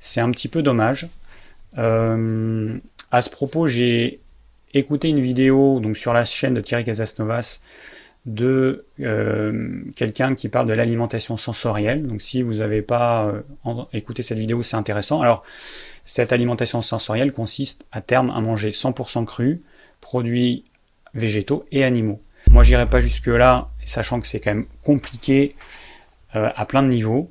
C'est 0.00 0.20
un 0.20 0.30
petit 0.30 0.48
peu 0.48 0.62
dommage. 0.62 1.08
Euh, 1.78 2.78
à 3.10 3.22
ce 3.22 3.30
propos, 3.30 3.68
j'ai 3.68 4.20
écouté 4.74 5.08
une 5.08 5.20
vidéo 5.20 5.80
sur 5.94 6.12
la 6.12 6.24
chaîne 6.24 6.54
de 6.54 6.60
Thierry 6.60 6.84
Casasnovas 6.84 7.60
de 8.26 8.84
euh, 9.00 9.82
quelqu'un 9.94 10.34
qui 10.34 10.48
parle 10.48 10.66
de 10.66 10.72
l'alimentation 10.74 11.36
sensorielle. 11.36 12.06
Donc 12.06 12.20
si 12.20 12.42
vous 12.42 12.54
n'avez 12.54 12.82
pas 12.82 13.32
écouté 13.92 14.22
cette 14.22 14.38
vidéo, 14.38 14.62
c'est 14.62 14.76
intéressant. 14.76 15.22
Alors 15.22 15.44
cette 16.04 16.32
alimentation 16.32 16.82
sensorielle 16.82 17.32
consiste 17.32 17.84
à 17.92 18.00
terme 18.00 18.30
à 18.30 18.40
manger 18.40 18.70
100% 18.70 19.24
cru, 19.24 19.62
produits 20.00 20.64
végétaux 21.14 21.64
et 21.72 21.84
animaux. 21.84 22.20
Moi, 22.50 22.62
j'irai 22.62 22.86
pas 22.86 23.00
jusque-là, 23.00 23.66
sachant 23.84 24.20
que 24.20 24.26
c'est 24.26 24.40
quand 24.40 24.54
même 24.54 24.66
compliqué 24.84 25.56
euh, 26.36 26.50
à 26.54 26.64
plein 26.64 26.82
de 26.82 26.88
niveaux. 26.88 27.30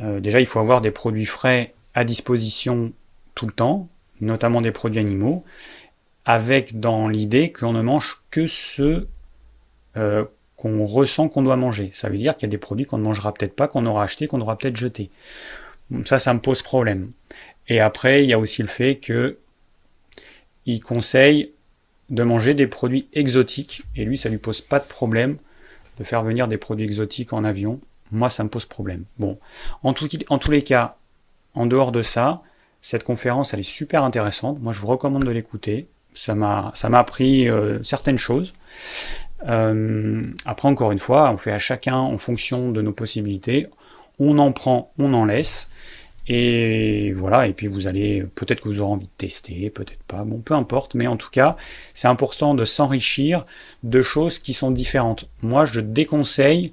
Euh, 0.00 0.20
déjà, 0.20 0.40
il 0.40 0.46
faut 0.46 0.60
avoir 0.60 0.80
des 0.80 0.90
produits 0.90 1.26
frais 1.26 1.74
à 1.94 2.04
disposition 2.04 2.92
tout 3.34 3.46
le 3.46 3.52
temps, 3.52 3.88
notamment 4.20 4.60
des 4.60 4.70
produits 4.70 5.00
animaux, 5.00 5.44
avec 6.24 6.78
dans 6.78 7.08
l'idée 7.08 7.52
qu'on 7.52 7.72
ne 7.72 7.82
mange 7.82 8.22
que 8.30 8.46
ceux 8.46 9.08
euh, 9.96 10.24
qu'on 10.56 10.84
ressent 10.86 11.28
qu'on 11.28 11.42
doit 11.42 11.56
manger. 11.56 11.90
Ça 11.92 12.08
veut 12.08 12.18
dire 12.18 12.36
qu'il 12.36 12.46
y 12.46 12.50
a 12.50 12.52
des 12.52 12.58
produits 12.58 12.86
qu'on 12.86 12.98
ne 12.98 13.02
mangera 13.02 13.32
peut-être 13.32 13.54
pas, 13.54 13.68
qu'on 13.68 13.86
aura 13.86 14.04
acheté, 14.04 14.26
qu'on 14.26 14.40
aura 14.40 14.56
peut-être 14.56 14.76
jeté. 14.76 15.10
Ça, 16.04 16.18
ça 16.18 16.34
me 16.34 16.40
pose 16.40 16.62
problème. 16.62 17.12
Et 17.68 17.80
après, 17.80 18.24
il 18.24 18.30
y 18.30 18.32
a 18.32 18.38
aussi 18.38 18.62
le 18.62 18.68
fait 18.68 18.96
que 18.96 19.38
il 20.64 20.80
conseille 20.80 21.52
de 22.10 22.22
manger 22.22 22.54
des 22.54 22.66
produits 22.66 23.08
exotiques. 23.12 23.82
Et 23.94 24.04
lui, 24.04 24.16
ça 24.16 24.28
lui 24.28 24.38
pose 24.38 24.60
pas 24.60 24.78
de 24.78 24.84
problème 24.84 25.38
de 25.98 26.04
faire 26.04 26.22
venir 26.22 26.48
des 26.48 26.58
produits 26.58 26.84
exotiques 26.84 27.32
en 27.32 27.44
avion. 27.44 27.80
Moi, 28.12 28.30
ça 28.30 28.44
me 28.44 28.48
pose 28.48 28.66
problème. 28.66 29.04
Bon, 29.18 29.38
en, 29.82 29.92
tous 29.92 30.50
les 30.50 30.62
cas, 30.62 30.96
en 31.54 31.66
dehors 31.66 31.92
de 31.92 32.02
ça, 32.02 32.42
cette 32.82 33.02
conférence, 33.02 33.54
elle 33.54 33.60
est 33.60 33.64
super 33.64 34.04
intéressante. 34.04 34.60
Moi, 34.60 34.72
je 34.72 34.80
vous 34.80 34.86
recommande 34.86 35.24
de 35.24 35.30
l'écouter. 35.30 35.88
Ça 36.14 36.34
m'a, 36.34 36.70
ça 36.74 36.88
m'a 36.88 37.00
appris 37.00 37.48
euh, 37.48 37.82
certaines 37.82 38.18
choses. 38.18 38.54
Euh, 39.46 40.22
après, 40.44 40.68
encore 40.68 40.92
une 40.92 40.98
fois, 40.98 41.30
on 41.30 41.36
fait 41.36 41.52
à 41.52 41.58
chacun 41.58 41.96
en 41.96 42.18
fonction 42.18 42.72
de 42.72 42.82
nos 42.82 42.92
possibilités. 42.92 43.66
On 44.18 44.38
en 44.38 44.52
prend, 44.52 44.92
on 44.98 45.12
en 45.14 45.24
laisse. 45.24 45.68
Et 46.28 47.12
voilà, 47.12 47.46
et 47.46 47.52
puis 47.52 47.68
vous 47.68 47.86
allez, 47.86 48.24
peut-être 48.34 48.60
que 48.60 48.68
vous 48.68 48.80
aurez 48.80 48.92
envie 48.92 49.06
de 49.06 49.10
tester, 49.16 49.70
peut-être 49.70 50.02
pas, 50.08 50.24
bon, 50.24 50.38
peu 50.38 50.54
importe, 50.54 50.94
mais 50.94 51.06
en 51.06 51.16
tout 51.16 51.30
cas, 51.30 51.56
c'est 51.94 52.08
important 52.08 52.54
de 52.54 52.64
s'enrichir 52.64 53.46
de 53.84 54.02
choses 54.02 54.40
qui 54.40 54.52
sont 54.52 54.72
différentes. 54.72 55.28
Moi, 55.42 55.66
je 55.66 55.80
déconseille 55.80 56.72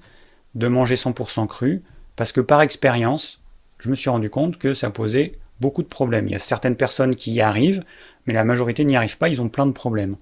de 0.55 0.67
manger 0.67 0.96
100% 0.96 1.46
cru, 1.46 1.84
parce 2.15 2.32
que 2.32 2.41
par 2.41 2.62
expérience, 2.62 3.41
je 3.77 3.89
me 3.89 3.96
suis 3.96 4.10
rendu 4.10 4.32
compte 4.32 4.58
que 4.58 4.74
ça 4.74 4.89
posait 4.89 5.38
beaucoup 5.62 5.84
de 5.84 5.88
problèmes. 5.88 6.27
Il 6.27 6.32
y 6.32 6.36
a 6.36 6.39
certaines 6.39 6.75
personnes 6.75 7.15
qui 7.15 7.34
y 7.34 7.41
arrivent, 7.41 7.84
mais 8.25 8.34
la 8.34 8.43
majorité 8.43 8.86
n'y 8.86 8.96
arrive 8.96 9.17
pas, 9.20 9.29
ils 9.29 9.41
ont 9.41 9.50
plein 9.50 9.67
de 9.67 9.72
problèmes. 9.72 10.15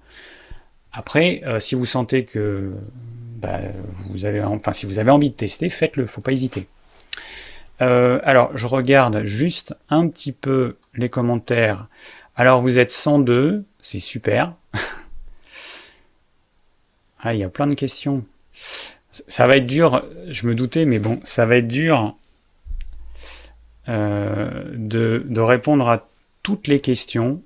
Après, 0.92 1.42
euh, 1.44 1.60
si 1.60 1.74
vous 1.74 1.86
sentez 1.86 2.24
que 2.24 2.72
bah, 3.36 3.60
vous 4.10 4.24
avez, 4.24 4.42
enfin, 4.42 4.72
si 4.72 4.86
vous 4.86 4.98
avez 4.98 5.10
envie 5.10 5.30
de 5.30 5.34
tester, 5.34 5.68
faites-le, 5.68 6.06
faut 6.06 6.20
pas 6.20 6.32
hésiter. 6.32 6.68
Euh, 7.80 8.20
alors, 8.22 8.56
je 8.56 8.66
regarde 8.66 9.24
juste 9.24 9.74
un 9.88 10.06
petit 10.08 10.32
peu 10.32 10.76
les 10.94 11.08
commentaires. 11.08 11.88
Alors, 12.36 12.62
vous 12.62 12.78
êtes 12.78 12.90
102, 12.90 13.64
c'est 13.80 13.98
super. 13.98 14.54
ah, 17.20 17.34
il 17.34 17.40
y 17.40 17.44
a 17.44 17.48
plein 17.48 17.66
de 17.66 17.74
questions. 17.74 18.24
Ça 19.10 19.46
va 19.46 19.56
être 19.56 19.66
dur, 19.66 20.04
je 20.28 20.46
me 20.46 20.54
doutais, 20.54 20.84
mais 20.84 20.98
bon, 20.98 21.20
ça 21.24 21.44
va 21.44 21.56
être 21.56 21.68
dur 21.68 22.16
euh, 23.88 24.64
de, 24.74 25.24
de, 25.26 25.40
répondre 25.40 25.88
à 25.88 26.06
toutes 26.42 26.68
les 26.68 26.80
questions. 26.80 27.42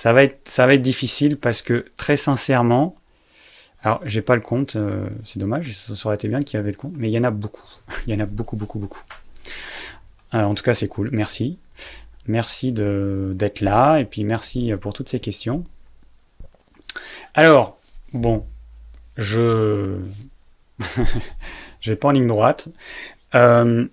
Ça 0.00 0.14
va 0.14 0.24
être, 0.24 0.80
difficile 0.80 1.36
parce 1.36 1.60
que 1.60 1.84
très 1.98 2.16
sincèrement, 2.16 2.96
alors, 3.82 4.00
j'ai 4.06 4.22
pas 4.22 4.34
le 4.34 4.40
compte, 4.40 4.76
euh, 4.76 5.06
c'est 5.26 5.38
dommage, 5.38 5.74
ça 5.74 5.92
aurait 6.06 6.14
été 6.14 6.26
bien 6.26 6.42
qu'il 6.42 6.56
y 6.56 6.58
avait 6.58 6.70
le 6.70 6.76
compte, 6.78 6.94
mais 6.96 7.10
il 7.10 7.12
y 7.12 7.18
en 7.18 7.24
a 7.24 7.30
beaucoup. 7.30 7.68
il 8.06 8.14
y 8.14 8.16
en 8.16 8.20
a 8.20 8.24
beaucoup, 8.24 8.56
beaucoup, 8.56 8.78
beaucoup. 8.78 9.02
Euh, 10.32 10.42
en 10.42 10.54
tout 10.54 10.62
cas, 10.62 10.72
c'est 10.72 10.88
cool, 10.88 11.10
merci. 11.12 11.58
Merci 12.26 12.72
d'être 12.72 13.60
là, 13.60 13.98
et 13.98 14.06
puis 14.06 14.24
merci 14.24 14.72
pour 14.80 14.94
toutes 14.94 15.10
ces 15.10 15.20
questions. 15.20 15.66
Alors, 17.34 17.78
bon, 18.14 18.46
je... 19.18 19.98
je 21.82 21.90
vais 21.90 21.96
pas 21.96 22.08
en 22.08 22.12
ligne 22.12 22.26
droite. 22.26 22.70
Euh, 23.34 23.86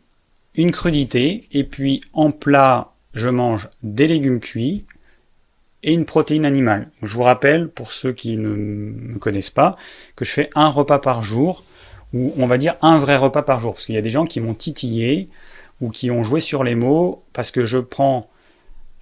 une 0.56 0.72
crudité, 0.72 1.50
et 1.52 1.66
puis 1.66 2.00
en 2.14 2.32
plat, 2.32 2.94
je 3.14 3.28
mange 3.28 3.68
des 3.84 4.08
légumes 4.08 4.40
cuits, 4.40 4.86
et 5.84 5.94
une 5.94 6.06
protéine 6.06 6.46
animale. 6.46 6.90
Je 7.04 7.14
vous 7.16 7.24
rappelle, 7.24 7.70
pour 7.70 7.94
ceux 7.94 8.14
qui 8.14 8.38
ne 8.38 8.50
me 8.50 9.20
connaissent 9.20 9.50
pas, 9.50 9.78
que 10.16 10.26
je 10.26 10.32
fais 10.32 10.50
un 10.56 10.68
repas 10.70 11.00
par 11.00 11.22
jour, 11.22 11.64
ou 12.14 12.34
on 12.38 12.48
va 12.48 12.58
dire 12.58 12.76
un 12.82 12.98
vrai 12.98 13.18
repas 13.18 13.44
par 13.44 13.60
jour, 13.60 13.74
parce 13.74 13.86
qu'il 13.86 13.96
y 13.96 14.00
a 14.00 14.02
des 14.02 14.10
gens 14.10 14.26
qui 14.26 14.40
m'ont 14.40 14.54
titillé, 14.54 15.30
ou 15.82 15.90
qui 15.90 16.10
ont 16.10 16.24
joué 16.24 16.42
sur 16.42 16.64
les 16.64 16.76
mots, 16.76 17.24
parce 17.34 17.52
que 17.52 17.66
je 17.66 17.78
prends 17.78 18.30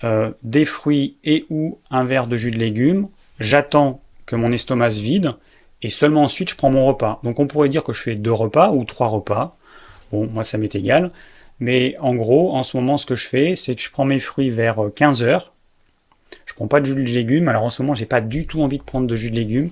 euh, 0.03 0.31
des 0.43 0.65
fruits 0.65 1.17
et 1.23 1.45
ou 1.49 1.79
un 1.89 2.03
verre 2.03 2.27
de 2.27 2.35
jus 2.35 2.51
de 2.51 2.59
légumes, 2.59 3.07
j'attends 3.39 4.01
que 4.25 4.35
mon 4.35 4.51
estomac 4.51 4.91
se 4.91 5.01
vide, 5.01 5.33
et 5.81 5.89
seulement 5.89 6.23
ensuite 6.23 6.49
je 6.49 6.55
prends 6.55 6.71
mon 6.71 6.85
repas. 6.85 7.19
Donc 7.23 7.39
on 7.39 7.47
pourrait 7.47 7.69
dire 7.69 7.83
que 7.83 7.93
je 7.93 8.01
fais 8.01 8.15
deux 8.15 8.33
repas 8.33 8.71
ou 8.71 8.83
trois 8.83 9.07
repas. 9.07 9.55
Bon, 10.11 10.27
moi 10.27 10.43
ça 10.43 10.57
m'est 10.57 10.75
égal. 10.75 11.11
Mais 11.59 11.95
en 12.01 12.15
gros, 12.15 12.53
en 12.53 12.63
ce 12.63 12.75
moment, 12.75 12.97
ce 12.97 13.05
que 13.05 13.15
je 13.15 13.27
fais, 13.27 13.55
c'est 13.55 13.75
que 13.75 13.81
je 13.81 13.89
prends 13.89 14.03
mes 14.03 14.19
fruits 14.19 14.49
vers 14.49 14.77
15 14.93 15.23
heures, 15.23 15.53
je 15.53 15.54
prends 16.55 16.67
pas 16.67 16.79
de 16.79 16.85
jus 16.85 16.95
de 16.95 17.01
légumes. 17.01 17.47
Alors 17.47 17.63
en 17.63 17.69
ce 17.69 17.81
moment, 17.81 17.95
j'ai 17.95 18.05
pas 18.05 18.21
du 18.21 18.47
tout 18.47 18.61
envie 18.61 18.77
de 18.77 18.83
prendre 18.83 19.07
de 19.07 19.15
jus 19.15 19.31
de 19.31 19.35
légumes. 19.35 19.69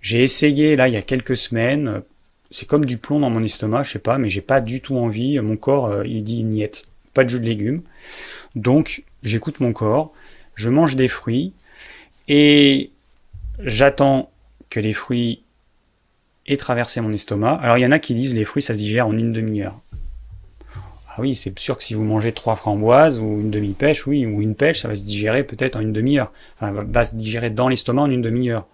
J'ai 0.00 0.22
essayé 0.22 0.76
là 0.76 0.88
il 0.88 0.94
y 0.94 0.96
a 0.96 1.02
quelques 1.02 1.36
semaines. 1.36 2.02
C'est 2.50 2.66
comme 2.66 2.84
du 2.84 2.96
plomb 2.96 3.20
dans 3.20 3.30
mon 3.30 3.42
estomac, 3.42 3.82
je 3.82 3.92
sais 3.92 3.98
pas, 3.98 4.18
mais 4.18 4.28
j'ai 4.28 4.40
pas 4.40 4.60
du 4.60 4.80
tout 4.80 4.96
envie. 4.96 5.38
Mon 5.40 5.56
corps, 5.56 5.86
euh, 5.86 6.06
il 6.06 6.22
dit 6.22 6.44
niet, 6.44 6.86
pas 7.12 7.24
de 7.24 7.28
jus 7.28 7.40
de 7.40 7.44
légumes. 7.44 7.82
Donc 8.54 9.02
j'écoute 9.22 9.60
mon 9.60 9.72
corps, 9.72 10.12
je 10.54 10.68
mange 10.68 10.96
des 10.96 11.08
fruits 11.08 11.52
et 12.28 12.90
j'attends 13.58 14.30
que 14.70 14.80
les 14.80 14.92
fruits 14.92 15.42
aient 16.46 16.56
traversé 16.56 17.00
mon 17.00 17.12
estomac. 17.12 17.54
Alors 17.54 17.78
il 17.78 17.82
y 17.82 17.86
en 17.86 17.92
a 17.92 17.98
qui 17.98 18.14
disent 18.14 18.34
les 18.34 18.44
fruits 18.44 18.62
ça 18.62 18.74
se 18.74 18.78
digère 18.78 19.08
en 19.08 19.16
une 19.16 19.32
demi-heure. 19.32 19.80
Ah 21.18 21.22
oui, 21.22 21.34
c'est 21.34 21.58
sûr 21.58 21.78
que 21.78 21.82
si 21.82 21.94
vous 21.94 22.04
mangez 22.04 22.32
trois 22.32 22.56
framboises 22.56 23.20
ou 23.20 23.40
une 23.40 23.50
demi-pêche, 23.50 24.06
oui, 24.06 24.26
ou 24.26 24.42
une 24.42 24.54
pêche, 24.54 24.82
ça 24.82 24.88
va 24.88 24.94
se 24.94 25.06
digérer 25.06 25.44
peut-être 25.44 25.76
en 25.76 25.80
une 25.80 25.94
demi-heure. 25.94 26.30
Enfin, 26.56 26.72
va, 26.72 27.04
se 27.06 27.14
digérer 27.14 27.48
dans 27.48 27.68
l'estomac 27.68 28.02
en 28.02 28.10
une 28.10 28.20
demi-heure. 28.20 28.66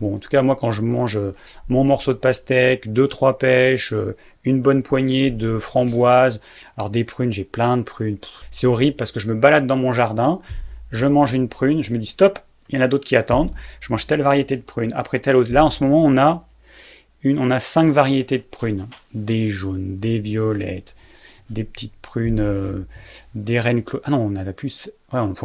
Bon, 0.00 0.14
en 0.14 0.18
tout 0.18 0.30
cas, 0.30 0.40
moi, 0.40 0.56
quand 0.56 0.72
je 0.72 0.80
mange 0.80 1.18
euh, 1.18 1.34
mon 1.68 1.84
morceau 1.84 2.14
de 2.14 2.18
pastèque, 2.18 2.90
deux, 2.90 3.08
trois 3.08 3.36
pêches, 3.36 3.92
euh, 3.92 4.16
une 4.44 4.62
bonne 4.62 4.82
poignée 4.82 5.30
de 5.30 5.58
framboises, 5.58 6.40
alors 6.78 6.88
des 6.88 7.04
prunes, 7.04 7.32
j'ai 7.32 7.44
plein 7.44 7.76
de 7.76 7.82
prunes. 7.82 8.16
C'est 8.50 8.66
horrible 8.66 8.96
parce 8.96 9.12
que 9.12 9.20
je 9.20 9.28
me 9.28 9.34
balade 9.34 9.66
dans 9.66 9.76
mon 9.76 9.92
jardin, 9.92 10.40
je 10.92 11.04
mange 11.04 11.34
une 11.34 11.48
prune, 11.48 11.82
je 11.82 11.92
me 11.92 11.98
dis 11.98 12.06
stop, 12.06 12.38
il 12.70 12.76
y 12.76 12.78
en 12.78 12.82
a 12.82 12.88
d'autres 12.88 13.06
qui 13.06 13.16
attendent, 13.16 13.52
je 13.80 13.92
mange 13.92 14.06
telle 14.06 14.22
variété 14.22 14.56
de 14.56 14.62
prunes, 14.62 14.92
après 14.94 15.18
telle 15.18 15.36
autre. 15.36 15.52
Là, 15.52 15.64
en 15.64 15.70
ce 15.70 15.84
moment, 15.84 16.02
on 16.04 16.16
a 16.16 16.46
une, 17.22 17.38
on 17.38 17.50
a 17.50 17.60
cinq 17.60 17.92
variétés 17.92 18.38
de 18.38 18.44
prunes. 18.44 18.88
Des 19.12 19.48
jaunes, 19.48 19.98
des 19.98 20.18
violettes, 20.18 20.96
des 21.50 21.64
petites 21.64 21.94
prunes, 22.02 22.40
euh, 22.40 22.86
des 23.34 23.60
reines. 23.60 23.82
Ah 24.04 24.10
non, 24.10 24.18
on 24.18 24.36
a 24.36 24.44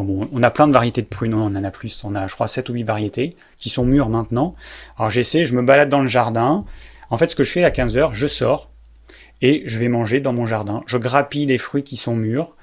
bon, 0.04 0.30
on 0.32 0.44
a 0.44 0.52
plein 0.52 0.68
de 0.68 0.74
variétés 0.74 1.02
de 1.02 1.08
prunes, 1.08 1.34
on 1.34 1.46
en 1.46 1.64
a 1.64 1.72
plus. 1.72 2.04
On 2.04 2.16
a, 2.16 2.28
je 2.28 2.34
crois, 2.34 2.48
7 2.48 2.70
ou 2.70 2.74
8 2.74 2.84
variétés 2.84 3.36
qui 3.58 3.70
sont 3.70 3.86
mûres 3.86 4.10
maintenant. 4.10 4.56
Alors 4.98 5.12
j'essaie, 5.12 5.46
je 5.46 5.56
me 5.56 5.62
balade 5.62 5.90
dans 5.90 6.02
le 6.02 6.08
jardin. 6.08 6.66
En 7.10 7.18
fait, 7.18 7.28
ce 7.28 7.36
que 7.36 7.44
je 7.44 7.52
fais 7.52 7.64
à 7.64 7.72
15 7.72 7.98
heures, 7.98 8.14
je 8.14 8.28
sors 8.28 8.72
et 9.42 9.64
je 9.66 9.78
vais 9.78 9.88
manger 9.88 10.20
dans 10.20 10.34
mon 10.34 10.46
jardin. 10.46 10.84
Je 10.88 10.98
grappille 10.98 11.46
les 11.46 11.58
fruits 11.58 11.84
qui 11.84 11.98
sont 11.98 12.16
mûrs. 12.16 12.56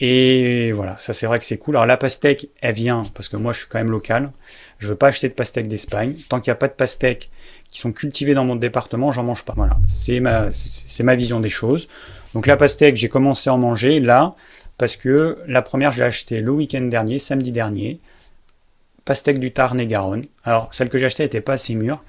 Et 0.00 0.72
voilà, 0.72 0.98
ça 0.98 1.12
c'est 1.12 1.26
vrai 1.26 1.38
que 1.38 1.44
c'est 1.44 1.56
cool. 1.56 1.76
Alors 1.76 1.86
la 1.86 1.96
pastèque, 1.96 2.48
elle 2.60 2.74
vient, 2.74 3.04
parce 3.14 3.28
que 3.28 3.36
moi 3.36 3.52
je 3.52 3.60
suis 3.60 3.68
quand 3.68 3.78
même 3.78 3.90
local, 3.90 4.32
je 4.78 4.88
veux 4.88 4.96
pas 4.96 5.08
acheter 5.08 5.28
de 5.28 5.34
pastèque 5.34 5.68
d'Espagne. 5.68 6.14
Tant 6.28 6.40
qu'il 6.40 6.50
n'y 6.50 6.52
a 6.52 6.56
pas 6.56 6.66
de 6.66 6.72
pastèque 6.72 7.30
qui 7.70 7.78
sont 7.78 7.92
cultivées 7.92 8.34
dans 8.34 8.44
mon 8.44 8.56
département, 8.56 9.12
j'en 9.12 9.22
mange 9.22 9.44
pas. 9.44 9.54
Voilà, 9.56 9.78
c'est 9.86 10.18
ma 10.20 11.14
vision 11.14 11.38
des 11.38 11.48
choses. 11.48 11.88
Donc 12.34 12.46
la 12.46 12.56
pastèque, 12.56 12.96
j'ai 12.96 13.08
commencé 13.08 13.48
à 13.48 13.54
en 13.54 13.58
manger 13.58 14.00
là, 14.00 14.34
parce 14.76 14.96
que 14.96 15.38
la 15.46 15.62
première, 15.62 15.92
je 15.92 15.98
l'ai 15.98 16.06
achetée 16.06 16.40
le 16.40 16.50
week-end 16.50 16.82
dernier, 16.82 17.18
samedi 17.18 17.52
dernier. 17.52 18.00
Pastèque 19.04 19.38
du 19.38 19.52
Tarn 19.52 19.78
et 19.78 19.86
Garonne. 19.86 20.24
Alors, 20.44 20.72
celle 20.72 20.88
que 20.88 20.98
j'ai 20.98 21.06
achetée 21.06 21.24
n'était 21.24 21.42
pas 21.42 21.54
assez 21.54 21.74
mûre. 21.74 22.02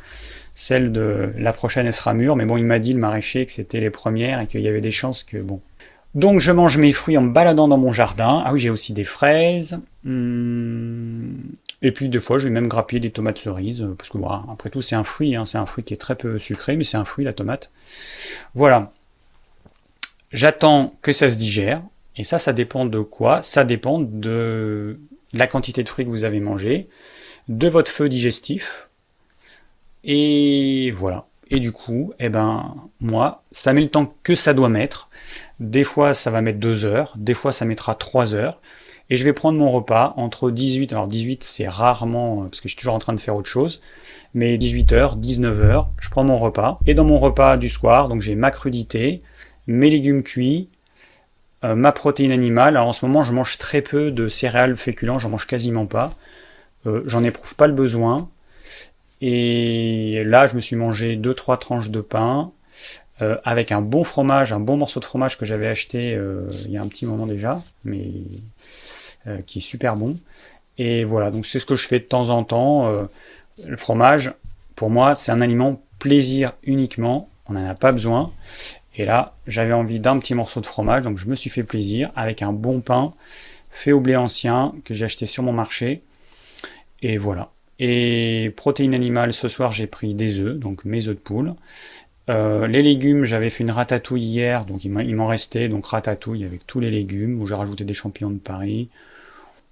Celle 0.53 0.93
de 0.93 1.33
la 1.37 1.51
prochaine, 1.51 1.85
elle 1.85 1.93
sera 1.93 2.13
mûre. 2.13 2.37
Mais 2.37 2.45
bon, 2.45 2.55
il 2.55 2.63
m'a 2.63 2.79
dit, 2.79 2.93
le 2.93 2.99
maraîcher, 2.99 3.45
que 3.45 3.51
c'était 3.51 3.81
les 3.81 3.89
premières 3.89 4.39
et 4.39 4.47
qu'il 4.47 4.61
y 4.61 4.67
avait 4.69 4.81
des 4.81 4.91
chances 4.91 5.23
que, 5.23 5.37
bon. 5.37 5.59
Donc, 6.15 6.39
je 6.39 6.53
mange 6.53 6.77
mes 6.77 6.93
fruits 6.93 7.17
en 7.17 7.21
me 7.21 7.33
baladant 7.33 7.67
dans 7.67 7.77
mon 7.77 7.91
jardin. 7.91 8.41
Ah 8.45 8.53
oui, 8.53 8.61
j'ai 8.61 8.69
aussi 8.69 8.93
des 8.93 9.03
fraises. 9.03 9.79
Hmm. 10.05 11.33
Et 11.81 11.91
puis, 11.91 12.07
des 12.07 12.21
fois, 12.21 12.39
je 12.39 12.45
vais 12.45 12.53
même 12.53 12.69
grappiller 12.69 13.01
des 13.01 13.11
tomates 13.11 13.37
cerises. 13.39 13.85
Parce 13.97 14.09
que, 14.09 14.17
voilà, 14.17 14.43
après 14.49 14.69
tout, 14.69 14.81
c'est 14.81 14.95
un 14.95 15.03
fruit. 15.03 15.35
Hein. 15.35 15.45
C'est 15.45 15.57
un 15.57 15.65
fruit 15.65 15.83
qui 15.83 15.93
est 15.93 15.97
très 15.97 16.15
peu 16.15 16.39
sucré, 16.39 16.77
mais 16.77 16.85
c'est 16.85 16.97
un 16.97 17.03
fruit, 17.03 17.25
la 17.25 17.33
tomate. 17.33 17.71
Voilà. 18.53 18.93
J'attends 20.35 20.91
que 21.01 21.13
ça 21.13 21.31
se 21.31 21.37
digère. 21.37 21.81
Et 22.17 22.23
ça, 22.23 22.39
ça 22.39 22.51
dépend 22.53 22.85
de 22.85 22.99
quoi? 22.99 23.41
Ça 23.41 23.63
dépend 23.63 23.99
de 23.99 24.99
la 25.33 25.47
quantité 25.47 25.81
de 25.81 25.89
fruits 25.89 26.05
que 26.05 26.09
vous 26.09 26.25
avez 26.25 26.39
mangé, 26.41 26.89
de 27.47 27.67
votre 27.67 27.89
feu 27.89 28.09
digestif, 28.09 28.89
et 30.03 30.91
voilà. 30.91 31.25
Et 31.51 31.59
du 31.59 31.71
coup, 31.71 32.13
eh 32.19 32.29
ben, 32.29 32.75
moi, 32.99 33.43
ça 33.51 33.73
met 33.73 33.81
le 33.81 33.89
temps 33.89 34.13
que 34.23 34.35
ça 34.35 34.53
doit 34.53 34.69
mettre. 34.69 35.09
Des 35.59 35.83
fois, 35.83 36.13
ça 36.13 36.31
va 36.31 36.41
mettre 36.41 36.59
2 36.59 36.85
heures, 36.85 37.13
des 37.17 37.33
fois, 37.33 37.51
ça 37.51 37.65
mettra 37.65 37.95
3 37.95 38.33
heures. 38.33 38.61
Et 39.09 39.15
je 39.15 39.23
vais 39.23 39.33
prendre 39.33 39.57
mon 39.59 39.71
repas 39.71 40.13
entre 40.17 40.51
18, 40.51 40.91
alors 40.93 41.07
18, 41.07 41.43
c'est 41.43 41.67
rarement, 41.67 42.43
parce 42.43 42.59
que 42.59 42.67
je 42.67 42.73
suis 42.73 42.77
toujours 42.77 42.95
en 42.95 42.99
train 42.99 43.13
de 43.13 43.19
faire 43.19 43.35
autre 43.35 43.49
chose, 43.49 43.81
mais 44.33 44.57
18h, 44.57 45.19
19h, 45.19 45.87
je 45.99 46.09
prends 46.09 46.23
mon 46.23 46.39
repas. 46.39 46.79
Et 46.87 46.93
dans 46.93 47.05
mon 47.05 47.19
repas 47.19 47.57
du 47.57 47.69
soir, 47.69 48.09
donc 48.09 48.21
j'ai 48.21 48.35
ma 48.35 48.51
crudité, 48.51 49.21
mes 49.67 49.89
légumes 49.89 50.23
cuits, 50.23 50.69
euh, 51.63 51.75
ma 51.75 51.91
protéine 51.91 52.31
animale. 52.31 52.77
Alors 52.77 52.89
en 52.89 52.93
ce 52.93 53.05
moment, 53.05 53.23
je 53.23 53.33
mange 53.33 53.57
très 53.57 53.81
peu 53.81 54.11
de 54.11 54.27
céréales 54.27 54.77
féculents, 54.77 55.19
j'en 55.19 55.29
mange 55.29 55.47
quasiment 55.47 55.85
pas. 55.85 56.13
Euh, 56.85 57.03
j'en 57.05 57.23
éprouve 57.23 57.55
pas 57.55 57.67
le 57.67 57.73
besoin. 57.73 58.29
Et 59.21 60.23
là, 60.25 60.45
je 60.45 60.55
me 60.55 60.61
suis 60.61 60.75
mangé 60.75 61.15
2-3 61.15 61.57
tranches 61.57 61.89
de 61.89 62.01
pain 62.01 62.51
euh, 63.21 63.37
avec 63.43 63.71
un 63.71 63.81
bon 63.81 64.03
fromage, 64.03 64.53
un 64.53 64.59
bon 64.59 64.77
morceau 64.77 64.99
de 64.99 65.05
fromage 65.05 65.37
que 65.37 65.45
j'avais 65.45 65.67
acheté 65.67 66.19
il 66.65 66.71
y 66.71 66.77
a 66.77 66.81
un 66.81 66.87
petit 66.87 67.05
moment 67.05 67.25
déjà, 67.25 67.61
mais 67.83 68.11
qui 69.47 69.59
est 69.59 69.61
super 69.61 69.95
bon. 69.95 70.17
Et 70.77 71.05
voilà, 71.05 71.31
donc 71.31 71.45
c'est 71.45 71.57
ce 71.57 71.65
que 71.65 71.75
je 71.75 71.87
fais 71.87 71.99
de 71.99 72.03
temps 72.03 72.29
en 72.29 72.43
temps. 72.43 73.07
le 73.65 73.77
fromage, 73.77 74.33
pour 74.75 74.89
moi, 74.89 75.15
c'est 75.15 75.31
un 75.31 75.41
aliment 75.41 75.81
plaisir 75.97 76.53
uniquement. 76.63 77.29
On 77.47 77.53
n'en 77.53 77.67
a 77.67 77.73
pas 77.73 77.91
besoin. 77.91 78.31
Et 78.97 79.05
là, 79.05 79.35
j'avais 79.45 79.73
envie 79.73 79.99
d'un 79.99 80.17
petit 80.19 80.35
morceau 80.35 80.61
de 80.61 80.65
fromage, 80.65 81.03
donc 81.03 81.17
je 81.17 81.27
me 81.27 81.35
suis 81.35 81.49
fait 81.49 81.63
plaisir 81.63 82.11
avec 82.15 82.41
un 82.41 82.53
bon 82.53 82.81
pain 82.81 83.13
fait 83.69 83.91
au 83.91 83.99
blé 83.99 84.15
ancien 84.15 84.73
que 84.85 84.93
j'ai 84.93 85.05
acheté 85.05 85.25
sur 85.25 85.43
mon 85.43 85.51
marché. 85.51 86.01
Et 87.01 87.17
voilà. 87.17 87.51
Et 87.77 88.53
protéines 88.55 88.93
animales, 88.93 89.33
ce 89.33 89.49
soir 89.49 89.73
j'ai 89.73 89.87
pris 89.87 90.13
des 90.13 90.39
œufs, 90.39 90.57
donc 90.57 90.85
mes 90.85 91.07
œufs 91.09 91.15
de 91.15 91.19
poule. 91.19 91.53
Euh, 92.29 92.67
les 92.67 92.81
légumes, 92.81 93.25
j'avais 93.25 93.49
fait 93.49 93.63
une 93.63 93.71
ratatouille 93.71 94.23
hier, 94.23 94.65
donc 94.65 94.83
il 94.85 94.89
m'en 94.89 95.27
restait, 95.27 95.67
donc 95.67 95.85
ratatouille 95.85 96.45
avec 96.45 96.65
tous 96.65 96.79
les 96.79 96.89
légumes, 96.89 97.39
où 97.41 97.47
j'ai 97.47 97.53
rajouté 97.53 97.83
des 97.83 97.93
champignons 97.93 98.31
de 98.31 98.39
Paris. 98.39 98.89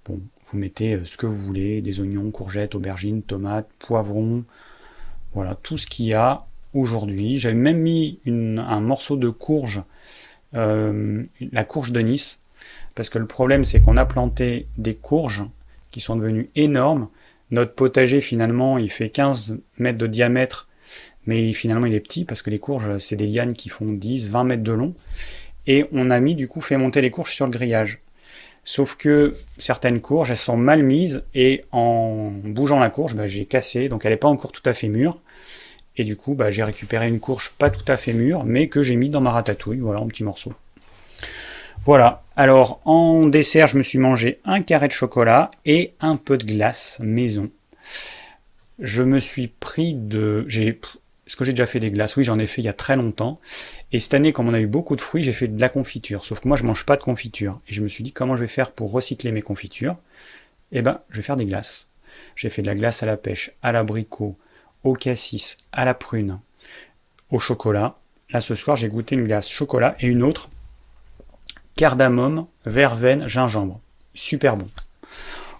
Bon, 0.04 0.20
vous 0.46 0.58
mettez 0.58 0.94
euh, 0.94 1.04
ce 1.06 1.16
que 1.16 1.26
vous 1.26 1.38
voulez, 1.38 1.80
des 1.80 1.98
oignons, 2.00 2.30
courgettes, 2.30 2.74
aubergines, 2.74 3.22
tomates, 3.22 3.68
poivrons, 3.78 4.44
voilà, 5.32 5.56
tout 5.62 5.78
ce 5.78 5.86
qu'il 5.86 6.06
y 6.06 6.14
a 6.14 6.38
aujourd'hui. 6.74 7.38
J'avais 7.38 7.54
même 7.54 7.78
mis 7.78 8.20
un 8.26 8.80
morceau 8.80 9.16
de 9.16 9.28
courge, 9.30 9.82
euh, 10.54 11.24
la 11.52 11.64
courge 11.64 11.92
de 11.92 12.00
Nice, 12.00 12.40
parce 12.94 13.08
que 13.08 13.18
le 13.18 13.26
problème 13.26 13.64
c'est 13.64 13.80
qu'on 13.80 13.96
a 13.96 14.04
planté 14.04 14.66
des 14.78 14.94
courges 14.94 15.44
qui 15.90 16.00
sont 16.00 16.16
devenues 16.16 16.50
énormes, 16.54 17.08
notre 17.50 17.74
potager, 17.74 18.20
finalement, 18.20 18.78
il 18.78 18.90
fait 18.90 19.10
15 19.10 19.58
mètres 19.78 19.98
de 19.98 20.06
diamètre, 20.06 20.68
mais 21.26 21.52
finalement, 21.52 21.86
il 21.86 21.94
est 21.94 22.00
petit 22.00 22.24
parce 22.24 22.42
que 22.42 22.50
les 22.50 22.58
courges, 22.58 22.98
c'est 22.98 23.16
des 23.16 23.26
lianes 23.26 23.54
qui 23.54 23.68
font 23.68 23.92
10, 23.92 24.28
20 24.28 24.44
mètres 24.44 24.62
de 24.62 24.72
long. 24.72 24.94
Et 25.66 25.86
on 25.92 26.10
a 26.10 26.20
mis, 26.20 26.34
du 26.34 26.48
coup, 26.48 26.60
fait 26.60 26.76
monter 26.76 27.00
les 27.00 27.10
courges 27.10 27.32
sur 27.32 27.46
le 27.46 27.52
grillage. 27.52 28.00
Sauf 28.64 28.96
que 28.96 29.36
certaines 29.58 30.00
courges, 30.00 30.30
elles 30.30 30.36
sont 30.36 30.56
mal 30.56 30.82
mises 30.82 31.22
et 31.34 31.64
en 31.70 32.30
bougeant 32.44 32.78
la 32.78 32.90
courge, 32.90 33.14
bah, 33.14 33.26
j'ai 33.26 33.44
cassé, 33.44 33.88
donc 33.88 34.04
elle 34.04 34.12
n'est 34.12 34.16
pas 34.16 34.28
encore 34.28 34.52
tout 34.52 34.62
à 34.64 34.72
fait 34.72 34.88
mûre. 34.88 35.20
Et 35.96 36.04
du 36.04 36.16
coup, 36.16 36.34
bah, 36.34 36.50
j'ai 36.50 36.64
récupéré 36.64 37.08
une 37.08 37.20
courge 37.20 37.50
pas 37.56 37.70
tout 37.70 37.84
à 37.86 37.96
fait 37.96 38.12
mûre, 38.12 38.44
mais 38.44 38.68
que 38.68 38.82
j'ai 38.82 38.96
mis 38.96 39.10
dans 39.10 39.20
ma 39.20 39.30
ratatouille, 39.30 39.78
voilà, 39.78 40.00
en 40.00 40.08
petits 40.08 40.24
morceaux. 40.24 40.54
Voilà. 41.84 42.22
Alors, 42.36 42.80
en 42.84 43.26
dessert, 43.26 43.68
je 43.68 43.78
me 43.78 43.82
suis 43.82 43.98
mangé 43.98 44.40
un 44.44 44.62
carré 44.62 44.88
de 44.88 44.92
chocolat 44.92 45.50
et 45.64 45.92
un 46.00 46.16
peu 46.16 46.36
de 46.36 46.44
glace 46.44 46.98
maison. 47.00 47.50
Je 48.80 49.02
me 49.02 49.20
suis 49.20 49.48
pris 49.48 49.94
de... 49.94 50.46
Est-ce 50.48 51.36
que 51.36 51.44
j'ai 51.44 51.52
déjà 51.52 51.66
fait 51.66 51.80
des 51.80 51.90
glaces? 51.90 52.16
Oui, 52.16 52.24
j'en 52.24 52.38
ai 52.38 52.46
fait 52.46 52.60
il 52.60 52.64
y 52.64 52.68
a 52.68 52.74
très 52.74 52.96
longtemps. 52.96 53.40
Et 53.92 53.98
cette 53.98 54.14
année, 54.14 54.32
comme 54.32 54.48
on 54.48 54.54
a 54.54 54.60
eu 54.60 54.66
beaucoup 54.66 54.96
de 54.96 55.00
fruits, 55.00 55.22
j'ai 55.22 55.32
fait 55.32 55.48
de 55.48 55.60
la 55.60 55.68
confiture. 55.68 56.24
Sauf 56.24 56.40
que 56.40 56.48
moi, 56.48 56.56
je 56.56 56.64
mange 56.64 56.84
pas 56.84 56.96
de 56.96 57.02
confiture. 57.02 57.60
Et 57.68 57.72
je 57.72 57.82
me 57.82 57.88
suis 57.88 58.02
dit, 58.02 58.12
comment 58.12 58.34
je 58.36 58.42
vais 58.42 58.48
faire 58.48 58.72
pour 58.72 58.90
recycler 58.90 59.30
mes 59.30 59.42
confitures? 59.42 59.96
Eh 60.72 60.82
ben, 60.82 61.00
je 61.10 61.16
vais 61.16 61.22
faire 61.22 61.36
des 61.36 61.46
glaces. 61.46 61.88
J'ai 62.34 62.50
fait 62.50 62.62
de 62.62 62.66
la 62.66 62.74
glace 62.74 63.02
à 63.02 63.06
la 63.06 63.16
pêche, 63.16 63.52
à 63.62 63.72
l'abricot, 63.72 64.36
au 64.84 64.92
cassis, 64.92 65.56
à 65.72 65.84
la 65.84 65.94
prune, 65.94 66.38
au 67.30 67.38
chocolat. 67.38 67.96
Là, 68.30 68.40
ce 68.40 68.54
soir, 68.54 68.76
j'ai 68.76 68.88
goûté 68.88 69.16
une 69.16 69.26
glace 69.26 69.48
chocolat 69.48 69.96
et 70.00 70.06
une 70.06 70.22
autre 70.22 70.48
cardamome, 71.76 72.46
verveine, 72.66 73.26
gingembre. 73.28 73.80
Super 74.14 74.56
bon. 74.56 74.66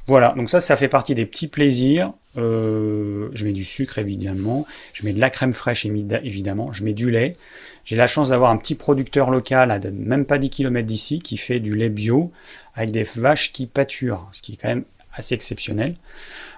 Voilà, 0.07 0.35
donc 0.37 0.51
ça, 0.51 0.61
ça 0.61 0.77
fait 0.77 0.89
partie 0.89 1.15
des 1.15 1.25
petits 1.25 1.49
plaisirs. 1.49 2.13
Euh, 2.37 3.31
je 3.33 3.47
mets 3.47 3.53
du 3.53 3.65
sucre 3.65 3.99
évidemment, 3.99 4.67
je 4.93 5.07
mets 5.07 5.13
de 5.13 5.21
la 5.21 5.31
crème 5.31 5.53
fraîche 5.53 5.87
évidemment, 5.87 6.73
je 6.73 6.85
mets 6.85 6.93
du 6.93 7.11
lait. 7.11 7.37
J'ai 7.85 7.97
la 7.97 8.07
chance 8.07 8.31
d'avoir 8.31 8.51
un 8.51 8.57
petit 8.57 8.75
producteur 8.75 9.31
local 9.31 9.71
à 9.71 9.79
même 9.79 10.27
pas 10.27 10.39
10 10.39 10.51
km 10.51 10.87
d'ici 10.87 11.21
qui 11.21 11.37
fait 11.37 11.61
du 11.61 11.75
lait 11.75 11.89
bio 11.89 12.33
avec 12.75 12.91
des 12.91 13.05
vaches 13.17 13.53
qui 13.53 13.67
pâturent, 13.67 14.29
ce 14.33 14.43
qui 14.43 14.53
est 14.53 14.57
quand 14.57 14.69
même 14.69 14.85
assez 15.15 15.35
exceptionnel. 15.35 15.95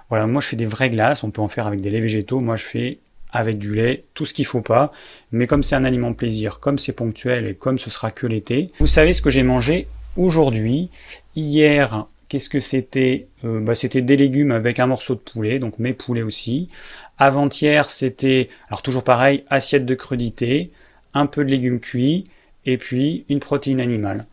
Voilà, 0.09 0.27
moi 0.27 0.41
je 0.41 0.47
fais 0.47 0.55
des 0.55 0.65
vraies 0.65 0.89
glaces, 0.89 1.23
on 1.23 1.31
peut 1.31 1.41
en 1.41 1.49
faire 1.49 1.67
avec 1.67 1.81
des 1.81 1.89
laits 1.89 2.01
végétaux. 2.01 2.39
Moi 2.39 2.55
je 2.55 2.63
fais 2.63 2.99
avec 3.31 3.57
du 3.57 3.75
lait, 3.75 4.05
tout 4.13 4.25
ce 4.25 4.33
qu'il 4.33 4.45
faut 4.45 4.61
pas. 4.61 4.91
Mais 5.31 5.47
comme 5.47 5.63
c'est 5.63 5.75
un 5.75 5.83
aliment 5.83 6.13
plaisir, 6.13 6.59
comme 6.59 6.79
c'est 6.79 6.93
ponctuel 6.93 7.47
et 7.47 7.55
comme 7.55 7.77
ce 7.77 7.89
sera 7.89 8.11
que 8.11 8.25
l'été, 8.25 8.71
vous 8.79 8.87
savez 8.87 9.13
ce 9.13 9.21
que 9.21 9.29
j'ai 9.29 9.43
mangé 9.43 9.87
aujourd'hui? 10.15 10.89
Hier, 11.35 12.07
qu'est-ce 12.29 12.49
que 12.49 12.59
c'était? 12.59 13.27
Euh, 13.43 13.59
bah, 13.59 13.75
C'était 13.75 14.01
des 14.01 14.17
légumes 14.17 14.51
avec 14.51 14.79
un 14.79 14.87
morceau 14.87 15.15
de 15.15 15.19
poulet, 15.19 15.59
donc 15.59 15.79
mes 15.79 15.93
poulets 15.93 16.23
aussi. 16.23 16.69
Avant-hier, 17.17 17.89
c'était, 17.89 18.49
alors 18.69 18.81
toujours 18.81 19.03
pareil, 19.03 19.43
assiette 19.49 19.85
de 19.85 19.95
crudité, 19.95 20.71
un 21.13 21.25
peu 21.25 21.43
de 21.43 21.49
légumes 21.49 21.79
cuits, 21.79 22.25
et 22.65 22.77
puis 22.77 23.25
une 23.29 23.39
protéine 23.39 23.81
animale. 23.81 24.25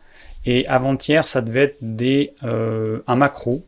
Et 0.45 0.67
avant-hier, 0.67 1.27
ça 1.27 1.41
devait 1.41 1.63
être 1.63 1.77
des, 1.81 2.33
euh, 2.43 2.99
un 3.07 3.15
macro, 3.15 3.63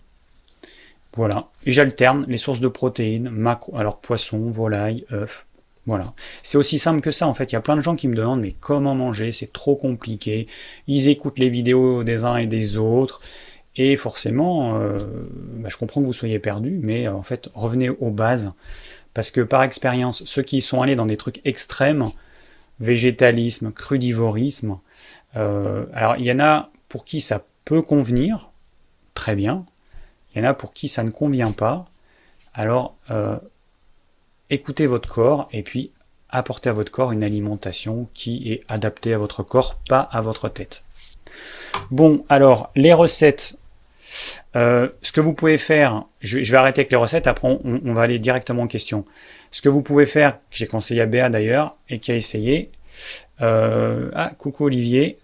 voilà. 1.17 1.49
Et 1.65 1.73
j'alterne 1.73 2.25
les 2.27 2.38
sources 2.38 2.60
de 2.60 2.67
protéines, 2.67 3.32
macro, 3.32 3.75
alors 3.75 3.99
poisson, 3.99 4.51
volaille, 4.51 5.03
œufs. 5.12 5.47
Voilà. 5.88 6.13
C'est 6.43 6.60
aussi 6.60 6.77
simple 6.77 7.01
que 7.01 7.10
ça. 7.10 7.27
En 7.27 7.34
fait, 7.34 7.51
il 7.51 7.53
y 7.53 7.56
a 7.56 7.62
plein 7.62 7.75
de 7.75 7.82
gens 7.82 7.95
qui 7.95 8.08
me 8.08 8.15
demandent 8.15 8.41
mais 8.41 8.51
comment 8.51 8.93
manger? 8.93 9.32
C'est 9.32 9.51
trop 9.51 9.75
compliqué. 9.75 10.47
Ils 10.86 11.08
écoutent 11.08 11.39
les 11.39 11.49
vidéos 11.49 12.03
des 12.03 12.23
uns 12.23 12.38
et 12.38 12.45
des 12.45 12.77
autres. 12.77 13.21
Et 13.77 13.95
forcément, 13.95 14.80
euh, 14.80 14.99
bah, 15.56 15.69
je 15.71 15.77
comprends 15.77 16.01
que 16.01 16.06
vous 16.06 16.13
soyez 16.13 16.38
perdu, 16.38 16.80
mais 16.84 17.08
euh, 17.08 17.13
en 17.13 17.23
fait, 17.23 17.49
revenez 17.56 17.89
aux 17.89 18.12
bases. 18.12 18.53
Parce 19.15 19.32
que 19.32 19.41
par 19.41 19.63
expérience, 19.63 20.23
ceux 20.25 20.43
qui 20.43 20.62
sont 20.62 20.84
allés 20.84 20.95
dans 20.95 21.08
des 21.08 21.17
trucs 21.17 21.41
extrêmes, 21.45 22.06
végétalisme, 22.80 23.71
crudivorisme, 23.71 24.77
euh, 25.36 25.88
alors 25.93 26.17
il 26.17 26.25
y 26.25 26.32
en 26.32 26.39
a 26.39 26.69
pour 26.89 27.06
qui 27.06 27.21
ça 27.21 27.43
peut 27.65 27.82
convenir, 27.82 28.51
très 29.15 29.36
bien, 29.36 29.65
il 30.38 30.43
y 30.43 30.45
en 30.45 30.50
a 30.50 30.54
pour 30.54 30.71
qui 30.71 30.88
ça 30.88 31.04
ne 31.04 31.10
convient 31.10 31.52
pas. 31.52 31.88
Alors, 32.54 32.95
euh, 33.10 33.38
écoutez 34.52 34.86
votre 34.86 35.10
corps 35.10 35.50
et 35.52 35.63
puis 35.63 35.91
apportez 36.30 36.69
à 36.69 36.73
votre 36.73 36.91
corps 36.91 37.12
une 37.12 37.23
alimentation 37.23 38.08
qui 38.13 38.52
est 38.52 38.63
adaptée 38.67 39.15
à 39.15 39.17
votre 39.17 39.41
corps, 39.41 39.80
pas 39.89 40.00
à 40.00 40.21
votre 40.21 40.47
tête. 40.47 40.84
Bon, 41.89 42.23
alors, 42.30 42.71
les 42.76 42.93
recettes. 42.93 43.58
Euh, 44.56 44.89
ce 45.02 45.12
que 45.12 45.21
vous 45.21 45.34
pouvez 45.34 45.58
faire, 45.58 46.04
je, 46.21 46.38
vais 46.39 46.58
arrêter 46.58 46.82
avec 46.82 46.91
les 46.91 46.97
recettes, 46.97 47.26
après 47.26 47.47
on, 47.63 47.93
va 47.93 48.04
aller 48.04 48.19
directement 48.19 48.63
en 48.63 48.67
question. 48.67 49.06
Ce 49.50 49.63
que 49.63 49.69
vous 49.69 49.82
pouvez 49.82 50.06
faire, 50.06 50.34
que 50.52 50.58
j'ai 50.58 50.67
conseillé 50.67 51.02
à 51.02 51.08
Béa 51.08 51.30
d'ailleurs, 51.30 51.76
et 51.89 51.97
qui 51.97 52.12
a 52.12 52.15
essayé. 52.15 52.71
Euh, 53.41 54.12
ah, 54.13 54.32
coucou 54.38 54.65
Olivier. 54.65 55.17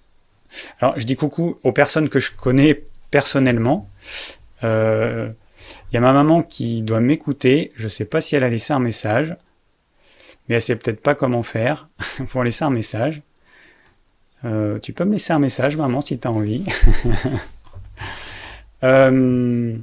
Alors, 0.80 1.00
je 1.00 1.06
dis 1.06 1.16
coucou 1.16 1.60
aux 1.64 1.72
personnes 1.72 2.10
que 2.10 2.20
je 2.20 2.32
connais 2.32 2.84
personnellement. 3.12 3.88
Il 4.64 4.68
euh, 4.68 5.30
y 5.92 5.98
a 5.98 6.00
ma 6.00 6.14
maman 6.14 6.42
qui 6.42 6.82
doit 6.82 7.02
m'écouter. 7.02 7.74
Je 7.76 7.84
ne 7.84 7.90
sais 7.90 8.06
pas 8.06 8.22
si 8.22 8.36
elle 8.36 8.46
a 8.46 8.50
laissé 8.50 8.72
un 8.72 8.80
message, 8.80 9.36
mais 10.48 10.56
elle 10.56 10.62
sait 10.62 10.78
peut-être 10.78 11.02
pas 11.02 11.16
comment 11.16 11.44
faire 11.44 11.90
pour 12.30 12.44
laisser 12.44 12.64
un 12.64 12.70
message. 12.70 13.22
Euh, 14.46 14.80
tu 14.80 14.94
peux 14.94 15.04
me 15.04 15.14
laisser 15.14 15.34
un 15.34 15.40
message, 15.40 15.76
maman, 15.76 16.00
si 16.00 16.18
tu 16.18 16.28
as 16.28 16.32
envie. 16.32 16.64
Euh, 18.86 19.78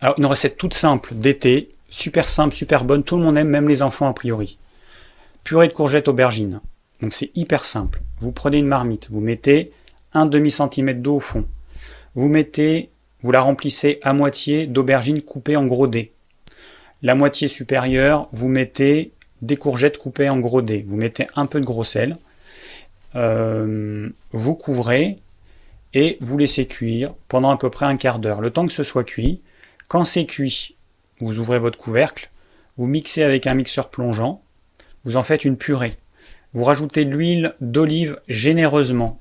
alors, 0.00 0.18
une 0.18 0.26
recette 0.26 0.56
toute 0.56 0.74
simple 0.74 1.14
d'été, 1.14 1.68
super 1.88 2.28
simple, 2.28 2.52
super 2.52 2.82
bonne, 2.82 3.04
tout 3.04 3.16
le 3.16 3.22
monde 3.22 3.38
aime, 3.38 3.46
même 3.46 3.68
les 3.68 3.82
enfants 3.82 4.08
a 4.08 4.12
priori. 4.12 4.58
Purée 5.44 5.68
de 5.68 5.72
courgettes 5.72 6.08
aubergines. 6.08 6.60
Donc 7.00 7.12
c'est 7.12 7.30
hyper 7.36 7.64
simple. 7.64 8.02
Vous 8.18 8.32
prenez 8.32 8.58
une 8.58 8.66
marmite, 8.66 9.10
vous 9.12 9.20
mettez 9.20 9.70
un 10.12 10.26
demi 10.26 10.50
centimètre 10.50 11.02
d'eau 11.02 11.18
au 11.18 11.20
fond. 11.20 11.46
Vous 12.16 12.26
mettez, 12.26 12.90
vous 13.24 13.32
la 13.32 13.40
remplissez 13.40 14.00
à 14.02 14.12
moitié 14.12 14.66
d'aubergines 14.66 15.22
coupées 15.22 15.56
en 15.56 15.64
gros 15.64 15.86
dés. 15.86 16.12
La 17.00 17.14
moitié 17.14 17.48
supérieure, 17.48 18.28
vous 18.32 18.48
mettez 18.48 19.12
des 19.40 19.56
courgettes 19.56 19.96
coupées 19.96 20.28
en 20.28 20.38
gros 20.38 20.60
dés. 20.60 20.84
Vous 20.86 20.96
mettez 20.96 21.26
un 21.34 21.46
peu 21.46 21.58
de 21.58 21.64
gros 21.64 21.84
sel. 21.84 22.18
Euh, 23.14 24.10
vous 24.32 24.54
couvrez 24.54 25.20
et 25.94 26.18
vous 26.20 26.36
laissez 26.36 26.66
cuire 26.66 27.14
pendant 27.28 27.50
à 27.50 27.56
peu 27.56 27.70
près 27.70 27.86
un 27.86 27.96
quart 27.96 28.18
d'heure, 28.18 28.42
le 28.42 28.50
temps 28.50 28.66
que 28.66 28.74
ce 28.74 28.84
soit 28.84 29.04
cuit. 29.04 29.40
Quand 29.88 30.04
c'est 30.04 30.26
cuit, 30.26 30.76
vous 31.18 31.38
ouvrez 31.38 31.58
votre 31.58 31.78
couvercle, 31.78 32.30
vous 32.76 32.86
mixez 32.86 33.22
avec 33.22 33.46
un 33.46 33.54
mixeur 33.54 33.88
plongeant, 33.88 34.42
vous 35.06 35.16
en 35.16 35.22
faites 35.22 35.46
une 35.46 35.56
purée. 35.56 35.94
Vous 36.52 36.64
rajoutez 36.64 37.06
de 37.06 37.16
l'huile 37.16 37.54
d'olive 37.62 38.20
généreusement. 38.28 39.18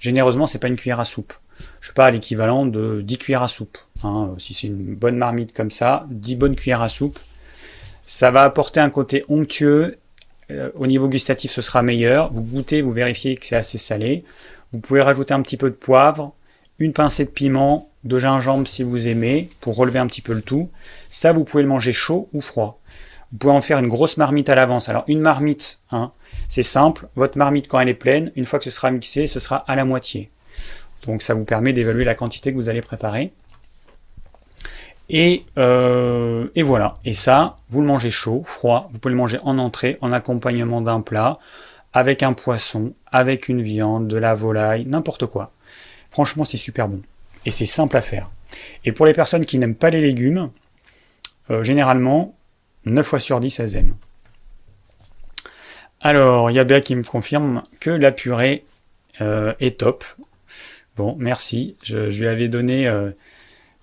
Généreusement, 0.00 0.46
c'est 0.46 0.58
pas 0.58 0.68
une 0.68 0.76
cuillère 0.76 1.00
à 1.00 1.04
soupe. 1.04 1.34
Je 1.80 1.88
sais 1.88 1.94
pas, 1.94 2.10
l'équivalent 2.10 2.66
de 2.66 3.00
10 3.02 3.18
cuillères 3.18 3.42
à 3.42 3.48
soupe. 3.48 3.78
Hein. 4.04 4.34
si 4.38 4.54
c'est 4.54 4.66
une 4.66 4.94
bonne 4.94 5.16
marmite 5.16 5.52
comme 5.52 5.70
ça, 5.70 6.06
10 6.10 6.36
bonnes 6.36 6.56
cuillères 6.56 6.82
à 6.82 6.88
soupe. 6.88 7.18
Ça 8.06 8.30
va 8.30 8.42
apporter 8.42 8.80
un 8.80 8.90
côté 8.90 9.24
onctueux. 9.28 9.98
Euh, 10.50 10.70
au 10.74 10.86
niveau 10.86 11.08
gustatif, 11.08 11.50
ce 11.50 11.62
sera 11.62 11.82
meilleur. 11.82 12.32
Vous 12.32 12.42
goûtez, 12.42 12.82
vous 12.82 12.92
vérifiez 12.92 13.36
que 13.36 13.46
c'est 13.46 13.56
assez 13.56 13.78
salé. 13.78 14.24
Vous 14.72 14.80
pouvez 14.80 15.02
rajouter 15.02 15.34
un 15.34 15.42
petit 15.42 15.56
peu 15.56 15.70
de 15.70 15.74
poivre, 15.74 16.34
une 16.78 16.92
pincée 16.92 17.24
de 17.24 17.30
piment, 17.30 17.90
de 18.04 18.18
gingembre 18.18 18.66
si 18.66 18.82
vous 18.82 19.06
aimez, 19.06 19.50
pour 19.60 19.76
relever 19.76 19.98
un 19.98 20.06
petit 20.06 20.22
peu 20.22 20.32
le 20.32 20.42
tout. 20.42 20.70
Ça, 21.10 21.32
vous 21.32 21.44
pouvez 21.44 21.62
le 21.62 21.68
manger 21.68 21.92
chaud 21.92 22.28
ou 22.32 22.40
froid. 22.40 22.80
Vous 23.32 23.38
pouvez 23.38 23.52
en 23.52 23.62
faire 23.62 23.78
une 23.78 23.88
grosse 23.88 24.18
marmite 24.18 24.48
à 24.50 24.54
l'avance. 24.54 24.88
Alors 24.88 25.04
une 25.08 25.20
marmite, 25.20 25.80
hein, 25.90 26.12
c'est 26.48 26.62
simple. 26.62 27.08
Votre 27.16 27.38
marmite, 27.38 27.66
quand 27.66 27.80
elle 27.80 27.88
est 27.88 27.94
pleine, 27.94 28.30
une 28.36 28.44
fois 28.44 28.58
que 28.58 28.66
ce 28.66 28.70
sera 28.70 28.90
mixé, 28.90 29.26
ce 29.26 29.40
sera 29.40 29.56
à 29.56 29.74
la 29.74 29.84
moitié. 29.84 30.30
Donc 31.06 31.22
ça 31.22 31.34
vous 31.34 31.44
permet 31.44 31.72
d'évaluer 31.72 32.04
la 32.04 32.14
quantité 32.14 32.52
que 32.52 32.56
vous 32.56 32.68
allez 32.68 32.82
préparer. 32.82 33.32
Et, 35.08 35.44
euh, 35.58 36.48
et, 36.54 36.62
voilà. 36.62 36.94
Et 37.04 37.12
ça, 37.12 37.56
vous 37.68 37.80
le 37.80 37.86
mangez 37.86 38.10
chaud, 38.10 38.42
froid. 38.46 38.88
Vous 38.92 38.98
pouvez 38.98 39.12
le 39.12 39.18
manger 39.18 39.38
en 39.42 39.58
entrée, 39.58 39.98
en 40.00 40.12
accompagnement 40.12 40.80
d'un 40.80 41.00
plat 41.00 41.38
avec 41.92 42.22
un 42.22 42.32
poisson, 42.32 42.94
avec 43.10 43.48
une 43.48 43.62
viande, 43.62 44.08
de 44.08 44.16
la 44.16 44.34
volaille, 44.34 44.86
n'importe 44.86 45.26
quoi. 45.26 45.52
Franchement, 46.10 46.44
c'est 46.44 46.56
super 46.56 46.88
bon. 46.88 47.02
Et 47.44 47.50
c'est 47.50 47.66
simple 47.66 47.96
à 47.96 48.02
faire. 48.02 48.24
Et 48.84 48.92
pour 48.92 49.06
les 49.06 49.12
personnes 49.12 49.44
qui 49.44 49.58
n'aiment 49.58 49.74
pas 49.74 49.90
les 49.90 50.00
légumes, 50.00 50.50
euh, 51.50 51.64
généralement, 51.64 52.34
9 52.86 53.06
fois 53.06 53.20
sur 53.20 53.40
10, 53.40 53.60
elles 53.60 53.76
aiment. 53.76 53.96
Alors, 56.00 56.50
il 56.50 56.54
y 56.54 56.58
a 56.58 56.64
Béa 56.64 56.80
qui 56.80 56.96
me 56.96 57.04
confirme 57.04 57.62
que 57.80 57.90
la 57.90 58.12
purée 58.12 58.64
euh, 59.20 59.52
est 59.60 59.78
top. 59.78 60.04
Merci. 61.18 61.76
Je, 61.82 62.08
lui 62.08 62.28
avais 62.28 62.48
donné 62.48 62.86
euh, 62.86 63.10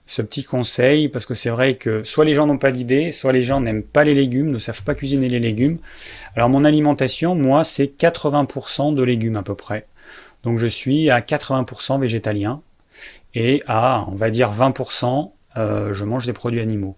ce 0.06 0.22
petit 0.22 0.44
conseil 0.44 1.10
parce 1.10 1.26
que 1.26 1.34
c'est 1.34 1.50
vrai 1.50 1.76
que 1.76 2.04
soit 2.04 2.26
les 2.26 2.34
gens 2.34 2.48
n'ont 2.48 2.58
pas 2.58 2.72
d'idée, 2.72 3.12
soit 3.12 3.34
les 3.34 3.44
gens 3.44 3.62
n'aiment 3.62 3.84
pas 3.84 4.04
les 4.04 4.14
légumes, 4.14 4.50
ne 4.52 4.60
savent 4.60 4.84
pas 4.84 4.96
cuisiner 4.96 5.30
les 5.30 5.40
légumes. 5.40 5.78
Alors 6.36 6.50
mon 6.50 6.66
alimentation, 6.66 7.36
moi, 7.36 7.64
c'est 7.64 7.86
80% 8.00 8.96
de 8.96 9.04
légumes 9.04 9.36
à 9.36 9.44
peu 9.44 9.56
près. 9.56 9.88
Donc 10.44 10.58
je 10.58 10.68
suis 10.68 11.10
à 11.10 11.20
80% 11.20 12.00
végétalien 12.00 12.62
et 13.36 13.62
à, 13.68 14.06
on 14.08 14.16
va 14.16 14.30
dire, 14.30 14.52
20%, 14.54 15.32
euh, 15.58 15.94
je 15.94 16.06
mange 16.06 16.26
des 16.26 16.34
produits 16.34 16.62
animaux. 16.62 16.96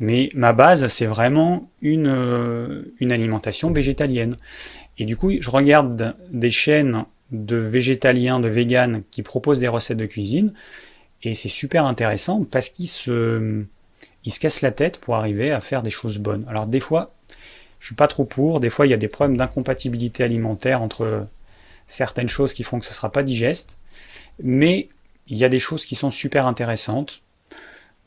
Mais 0.00 0.30
ma 0.34 0.52
base, 0.52 0.86
c'est 0.88 1.06
vraiment 1.06 1.68
une, 1.82 2.08
euh, 2.08 2.94
une 3.00 3.12
alimentation 3.12 3.72
végétalienne. 3.72 4.36
Et 4.98 5.04
du 5.04 5.16
coup, 5.16 5.30
je 5.38 5.50
regarde 5.50 6.16
des 6.30 6.50
chaînes 6.50 7.04
de 7.30 7.56
végétaliens, 7.56 8.40
de 8.40 8.48
véganes 8.48 9.02
qui 9.10 9.22
proposent 9.22 9.60
des 9.60 9.68
recettes 9.68 9.98
de 9.98 10.06
cuisine 10.06 10.52
et 11.22 11.34
c'est 11.34 11.48
super 11.48 11.84
intéressant 11.84 12.44
parce 12.44 12.68
qu'il 12.68 12.88
se, 12.88 13.64
il 14.24 14.32
se 14.32 14.40
casse 14.40 14.62
la 14.62 14.70
tête 14.70 14.98
pour 14.98 15.16
arriver 15.16 15.50
à 15.52 15.60
faire 15.60 15.82
des 15.82 15.90
choses 15.90 16.18
bonnes. 16.18 16.44
Alors 16.48 16.66
des 16.66 16.80
fois, 16.80 17.10
je 17.80 17.86
suis 17.86 17.94
pas 17.94 18.08
trop 18.08 18.24
pour, 18.24 18.60
des 18.60 18.70
fois 18.70 18.86
il 18.86 18.90
y 18.90 18.94
a 18.94 18.98
des 18.98 19.08
problèmes 19.08 19.36
d'incompatibilité 19.36 20.24
alimentaire 20.24 20.82
entre 20.82 21.26
certaines 21.86 22.28
choses 22.28 22.54
qui 22.54 22.62
font 22.62 22.78
que 22.78 22.86
ce 22.86 22.94
sera 22.94 23.10
pas 23.10 23.22
digeste, 23.22 23.78
mais 24.42 24.88
il 25.26 25.36
y 25.36 25.44
a 25.44 25.48
des 25.48 25.58
choses 25.58 25.86
qui 25.86 25.94
sont 25.94 26.10
super 26.10 26.46
intéressantes. 26.46 27.22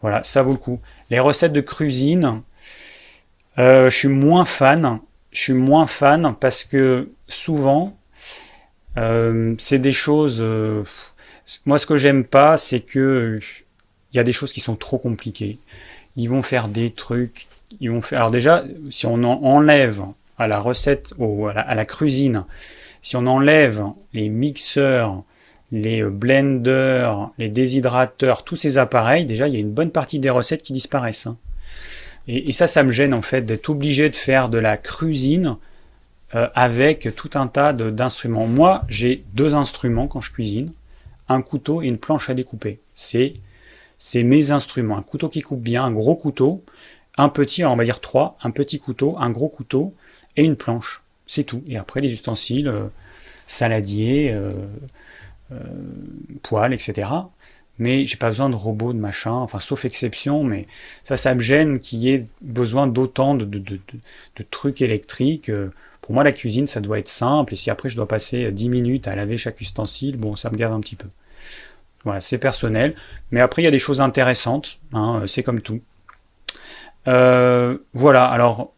Voilà, 0.01 0.23
ça 0.23 0.41
vaut 0.41 0.51
le 0.51 0.57
coup. 0.57 0.79
Les 1.09 1.19
recettes 1.19 1.53
de 1.53 1.61
cuisine, 1.61 2.41
euh, 3.59 3.89
je 3.89 3.97
suis 3.97 4.07
moins 4.07 4.45
fan. 4.45 4.99
Je 5.31 5.39
suis 5.39 5.53
moins 5.53 5.85
fan 5.85 6.35
parce 6.39 6.63
que 6.63 7.11
souvent, 7.27 7.97
euh, 8.97 9.55
c'est 9.57 9.79
des 9.79 9.91
choses. 9.91 10.39
Euh, 10.41 10.83
moi, 11.65 11.79
ce 11.79 11.85
que 11.85 11.97
j'aime 11.97 12.23
pas, 12.23 12.57
c'est 12.57 12.81
que 12.81 13.39
il 14.13 14.17
y 14.17 14.19
a 14.19 14.23
des 14.23 14.33
choses 14.33 14.53
qui 14.53 14.59
sont 14.59 14.75
trop 14.75 14.97
compliquées. 14.97 15.59
Ils 16.17 16.29
vont 16.29 16.43
faire 16.43 16.67
des 16.67 16.91
trucs. 16.91 17.47
Ils 17.79 17.89
vont 17.89 18.01
faire. 18.01 18.19
Alors 18.19 18.31
déjà, 18.31 18.63
si 18.89 19.05
on 19.05 19.23
en 19.23 19.43
enlève 19.43 20.01
à 20.37 20.47
la 20.47 20.59
recette, 20.59 21.13
à, 21.55 21.75
la, 21.75 21.85
cuisine, 21.85 22.45
si 23.01 23.15
on 23.15 23.25
enlève 23.27 23.85
les 24.13 24.27
mixeurs, 24.27 25.23
les 25.71 26.03
blenders, 26.03 27.29
les 27.37 27.47
déshydrateurs, 27.47 28.43
tous 28.43 28.57
ces 28.57 28.77
appareils, 28.77 29.25
déjà, 29.25 29.47
il 29.47 29.53
y 29.53 29.57
a 29.57 29.59
une 29.59 29.71
bonne 29.71 29.91
partie 29.91 30.19
des 30.19 30.29
recettes 30.29 30.63
qui 30.63 30.73
disparaissent. 30.73 31.27
Hein. 31.27 31.37
Et, 32.27 32.49
et, 32.49 32.53
ça, 32.53 32.67
ça 32.67 32.83
me 32.83 32.91
gêne 32.91 33.13
en 33.13 33.21
fait 33.21 33.43
d'être 33.43 33.69
obligé 33.69 34.09
de 34.09 34.15
faire 34.15 34.49
de 34.49 34.57
la 34.57 34.77
cuisine 34.77 35.57
euh, 36.35 36.47
avec 36.55 37.15
tout 37.15 37.31
un 37.35 37.47
tas 37.47 37.73
d'instruments. 37.73 38.47
Moi, 38.47 38.83
j'ai 38.87 39.23
deux 39.33 39.55
instruments 39.55 40.07
quand 40.07 40.21
je 40.21 40.31
cuisine 40.31 40.73
un 41.29 41.41
couteau 41.41 41.81
et 41.81 41.87
une 41.87 41.97
planche 41.97 42.29
à 42.29 42.33
découper. 42.33 42.79
C'est 42.95 43.33
c'est 43.97 44.23
mes 44.23 44.49
instruments. 44.49 44.97
Un 44.97 45.03
couteau 45.03 45.29
qui 45.29 45.41
coupe 45.41 45.61
bien, 45.61 45.83
un 45.83 45.91
gros 45.91 46.15
couteau, 46.15 46.63
un 47.17 47.29
petit, 47.29 47.63
on 47.65 47.75
va 47.75 47.83
dire 47.83 48.01
trois, 48.01 48.35
un 48.41 48.49
petit 48.49 48.79
couteau, 48.79 49.15
un 49.19 49.29
gros 49.29 49.47
couteau 49.47 49.93
et 50.37 50.43
une 50.43 50.55
planche. 50.55 51.03
C'est 51.27 51.43
tout. 51.43 51.63
Et 51.67 51.77
après 51.77 52.01
les 52.01 52.11
ustensiles, 52.11 52.67
euh, 52.67 52.87
saladiers, 53.45 54.31
euh, 54.33 54.51
euh, 55.51 56.67
etc. 56.71 57.09
Mais 57.77 58.07
j'ai 58.07 58.17
pas 58.17 58.29
besoin 58.29 58.49
de 58.49 58.55
robots, 58.55 58.93
de 58.93 58.97
machin, 58.97 59.33
enfin 59.33 59.59
sauf 59.59 59.85
exception, 59.85 60.43
mais 60.43 60.67
ça, 61.03 61.15
ça 61.15 61.35
me 61.35 61.41
gêne 61.41 61.79
qu'il 61.79 61.99
y 61.99 62.09
ait 62.09 62.25
besoin 62.41 62.87
d'autant 62.87 63.35
de, 63.35 63.45
de, 63.45 63.59
de, 63.59 63.79
de, 64.35 64.45
trucs 64.49 64.81
électriques. 64.81 65.51
Pour 66.01 66.13
moi, 66.13 66.23
la 66.23 66.31
cuisine, 66.31 66.67
ça 66.67 66.81
doit 66.81 66.99
être 66.99 67.07
simple, 67.07 67.53
et 67.53 67.55
si 67.55 67.69
après 67.69 67.89
je 67.89 67.95
dois 67.95 68.07
passer 68.07 68.51
10 68.51 68.69
minutes 68.69 69.07
à 69.07 69.15
laver 69.15 69.37
chaque 69.37 69.61
ustensile, 69.61 70.17
bon, 70.17 70.35
ça 70.35 70.49
me 70.49 70.57
gave 70.57 70.73
un 70.73 70.79
petit 70.79 70.95
peu. 70.95 71.07
Voilà, 72.03 72.21
c'est 72.21 72.37
personnel. 72.37 72.95
Mais 73.29 73.41
après, 73.41 73.61
il 73.61 73.65
y 73.65 73.67
a 73.67 73.71
des 73.71 73.79
choses 73.79 74.01
intéressantes. 74.01 74.79
Hein, 74.93 75.23
c'est 75.27 75.43
comme 75.43 75.61
tout. 75.61 75.81
Euh, 77.07 77.77
voilà, 77.93 78.25
alors, 78.25 78.73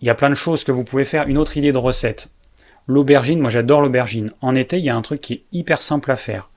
il 0.00 0.06
y 0.06 0.10
a 0.10 0.14
plein 0.14 0.30
de 0.30 0.34
choses 0.34 0.64
que 0.64 0.72
vous 0.72 0.84
pouvez 0.84 1.04
faire. 1.04 1.26
Une 1.28 1.38
autre 1.38 1.56
idée 1.56 1.72
de 1.72 1.78
recette. 1.78 2.28
L'aubergine, 2.86 3.40
moi 3.40 3.48
j'adore 3.48 3.80
l'aubergine. 3.80 4.32
En 4.42 4.54
été, 4.54 4.78
il 4.78 4.84
y 4.84 4.90
a 4.90 4.96
un 4.96 5.02
truc 5.02 5.22
qui 5.22 5.32
est 5.32 5.44
hyper 5.52 5.82
simple 5.82 6.10
à 6.10 6.16
faire. 6.16 6.50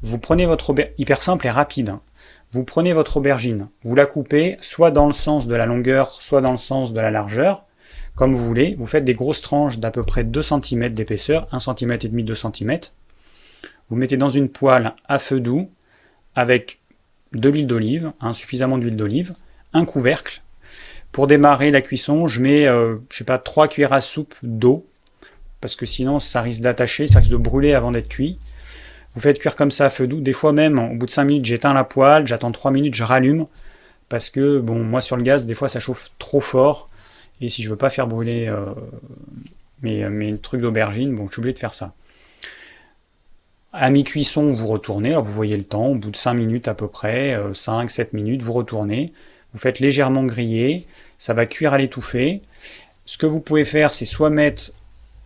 Vous 0.00 0.18
prenez 0.18 0.46
votre 0.46 0.70
aubergine, 0.70 0.94
hyper 0.96 1.22
simple 1.22 1.46
et 1.46 1.50
rapide. 1.50 1.96
Vous 2.50 2.64
prenez 2.64 2.94
votre 2.94 3.18
aubergine, 3.18 3.68
vous 3.84 3.94
la 3.94 4.06
coupez 4.06 4.56
soit 4.62 4.90
dans 4.90 5.06
le 5.06 5.12
sens 5.12 5.46
de 5.46 5.54
la 5.54 5.66
longueur, 5.66 6.16
soit 6.20 6.40
dans 6.40 6.52
le 6.52 6.56
sens 6.56 6.94
de 6.94 7.00
la 7.00 7.10
largeur, 7.10 7.66
comme 8.18 8.34
vous 8.34 8.44
voulez. 8.44 8.74
Vous 8.76 8.86
faites 8.86 9.04
des 9.04 9.14
grosses 9.14 9.40
tranches 9.40 9.78
d'à 9.78 9.92
peu 9.92 10.02
près 10.02 10.24
2 10.24 10.42
cm 10.42 10.88
d'épaisseur, 10.90 11.46
1 11.52 11.60
cm 11.60 11.92
et 11.92 12.08
demi, 12.08 12.24
2 12.24 12.34
cm. 12.34 12.78
Vous 13.88 13.96
mettez 13.96 14.16
dans 14.16 14.28
une 14.28 14.48
poêle 14.48 14.92
à 15.06 15.20
feu 15.20 15.38
doux 15.38 15.70
avec 16.34 16.80
de 17.32 17.48
l'huile 17.48 17.68
d'olive, 17.68 18.12
hein, 18.20 18.34
suffisamment 18.34 18.76
d'huile 18.76 18.96
d'olive, 18.96 19.34
un 19.72 19.84
couvercle. 19.84 20.42
Pour 21.12 21.28
démarrer 21.28 21.70
la 21.70 21.80
cuisson, 21.80 22.26
je 22.26 22.40
mets, 22.40 22.66
euh, 22.66 22.96
je 23.08 23.18
sais 23.18 23.24
pas, 23.24 23.38
3 23.38 23.68
cuillères 23.68 23.92
à 23.92 24.00
soupe 24.00 24.34
d'eau, 24.42 24.84
parce 25.60 25.76
que 25.76 25.86
sinon 25.86 26.18
ça 26.18 26.42
risque 26.42 26.60
d'attacher, 26.60 27.06
ça 27.06 27.20
risque 27.20 27.30
de 27.30 27.36
brûler 27.36 27.72
avant 27.72 27.92
d'être 27.92 28.08
cuit. 28.08 28.40
Vous 29.14 29.20
faites 29.20 29.38
cuire 29.38 29.54
comme 29.54 29.70
ça 29.70 29.86
à 29.86 29.90
feu 29.90 30.08
doux. 30.08 30.20
Des 30.20 30.32
fois 30.32 30.52
même, 30.52 30.80
au 30.80 30.96
bout 30.96 31.06
de 31.06 31.10
5 31.12 31.24
minutes, 31.24 31.44
j'éteins 31.44 31.72
la 31.72 31.84
poêle, 31.84 32.26
j'attends 32.26 32.50
3 32.50 32.72
minutes, 32.72 32.94
je 32.94 33.04
rallume, 33.04 33.46
parce 34.08 34.28
que, 34.28 34.58
bon, 34.58 34.82
moi 34.82 35.00
sur 35.00 35.16
le 35.16 35.22
gaz, 35.22 35.46
des 35.46 35.54
fois 35.54 35.68
ça 35.68 35.78
chauffe 35.78 36.10
trop 36.18 36.40
fort, 36.40 36.87
et 37.40 37.48
si 37.48 37.62
je 37.62 37.70
veux 37.70 37.76
pas 37.76 37.90
faire 37.90 38.06
brûler 38.06 38.46
euh, 38.48 38.66
mes, 39.82 40.08
mes 40.08 40.36
trucs 40.38 40.60
d'aubergine, 40.60 41.14
bon, 41.14 41.26
je 41.26 41.32
suis 41.32 41.40
obligé 41.40 41.54
de 41.54 41.58
faire 41.58 41.74
ça. 41.74 41.94
À 43.72 43.90
mi-cuisson, 43.90 44.54
vous 44.54 44.66
retournez, 44.66 45.14
vous 45.14 45.32
voyez 45.32 45.56
le 45.56 45.64
temps, 45.64 45.88
au 45.88 45.94
bout 45.94 46.10
de 46.10 46.16
5 46.16 46.34
minutes 46.34 46.68
à 46.68 46.74
peu 46.74 46.88
près, 46.88 47.36
5-7 47.52 48.00
euh, 48.00 48.04
minutes, 48.12 48.42
vous 48.42 48.54
retournez, 48.54 49.12
vous 49.52 49.58
faites 49.58 49.78
légèrement 49.78 50.24
griller, 50.24 50.86
ça 51.18 51.34
va 51.34 51.46
cuire 51.46 51.74
à 51.74 51.78
l'étouffer. 51.78 52.40
Ce 53.04 53.18
que 53.18 53.26
vous 53.26 53.40
pouvez 53.40 53.64
faire, 53.64 53.94
c'est 53.94 54.04
soit 54.04 54.30
mettre 54.30 54.72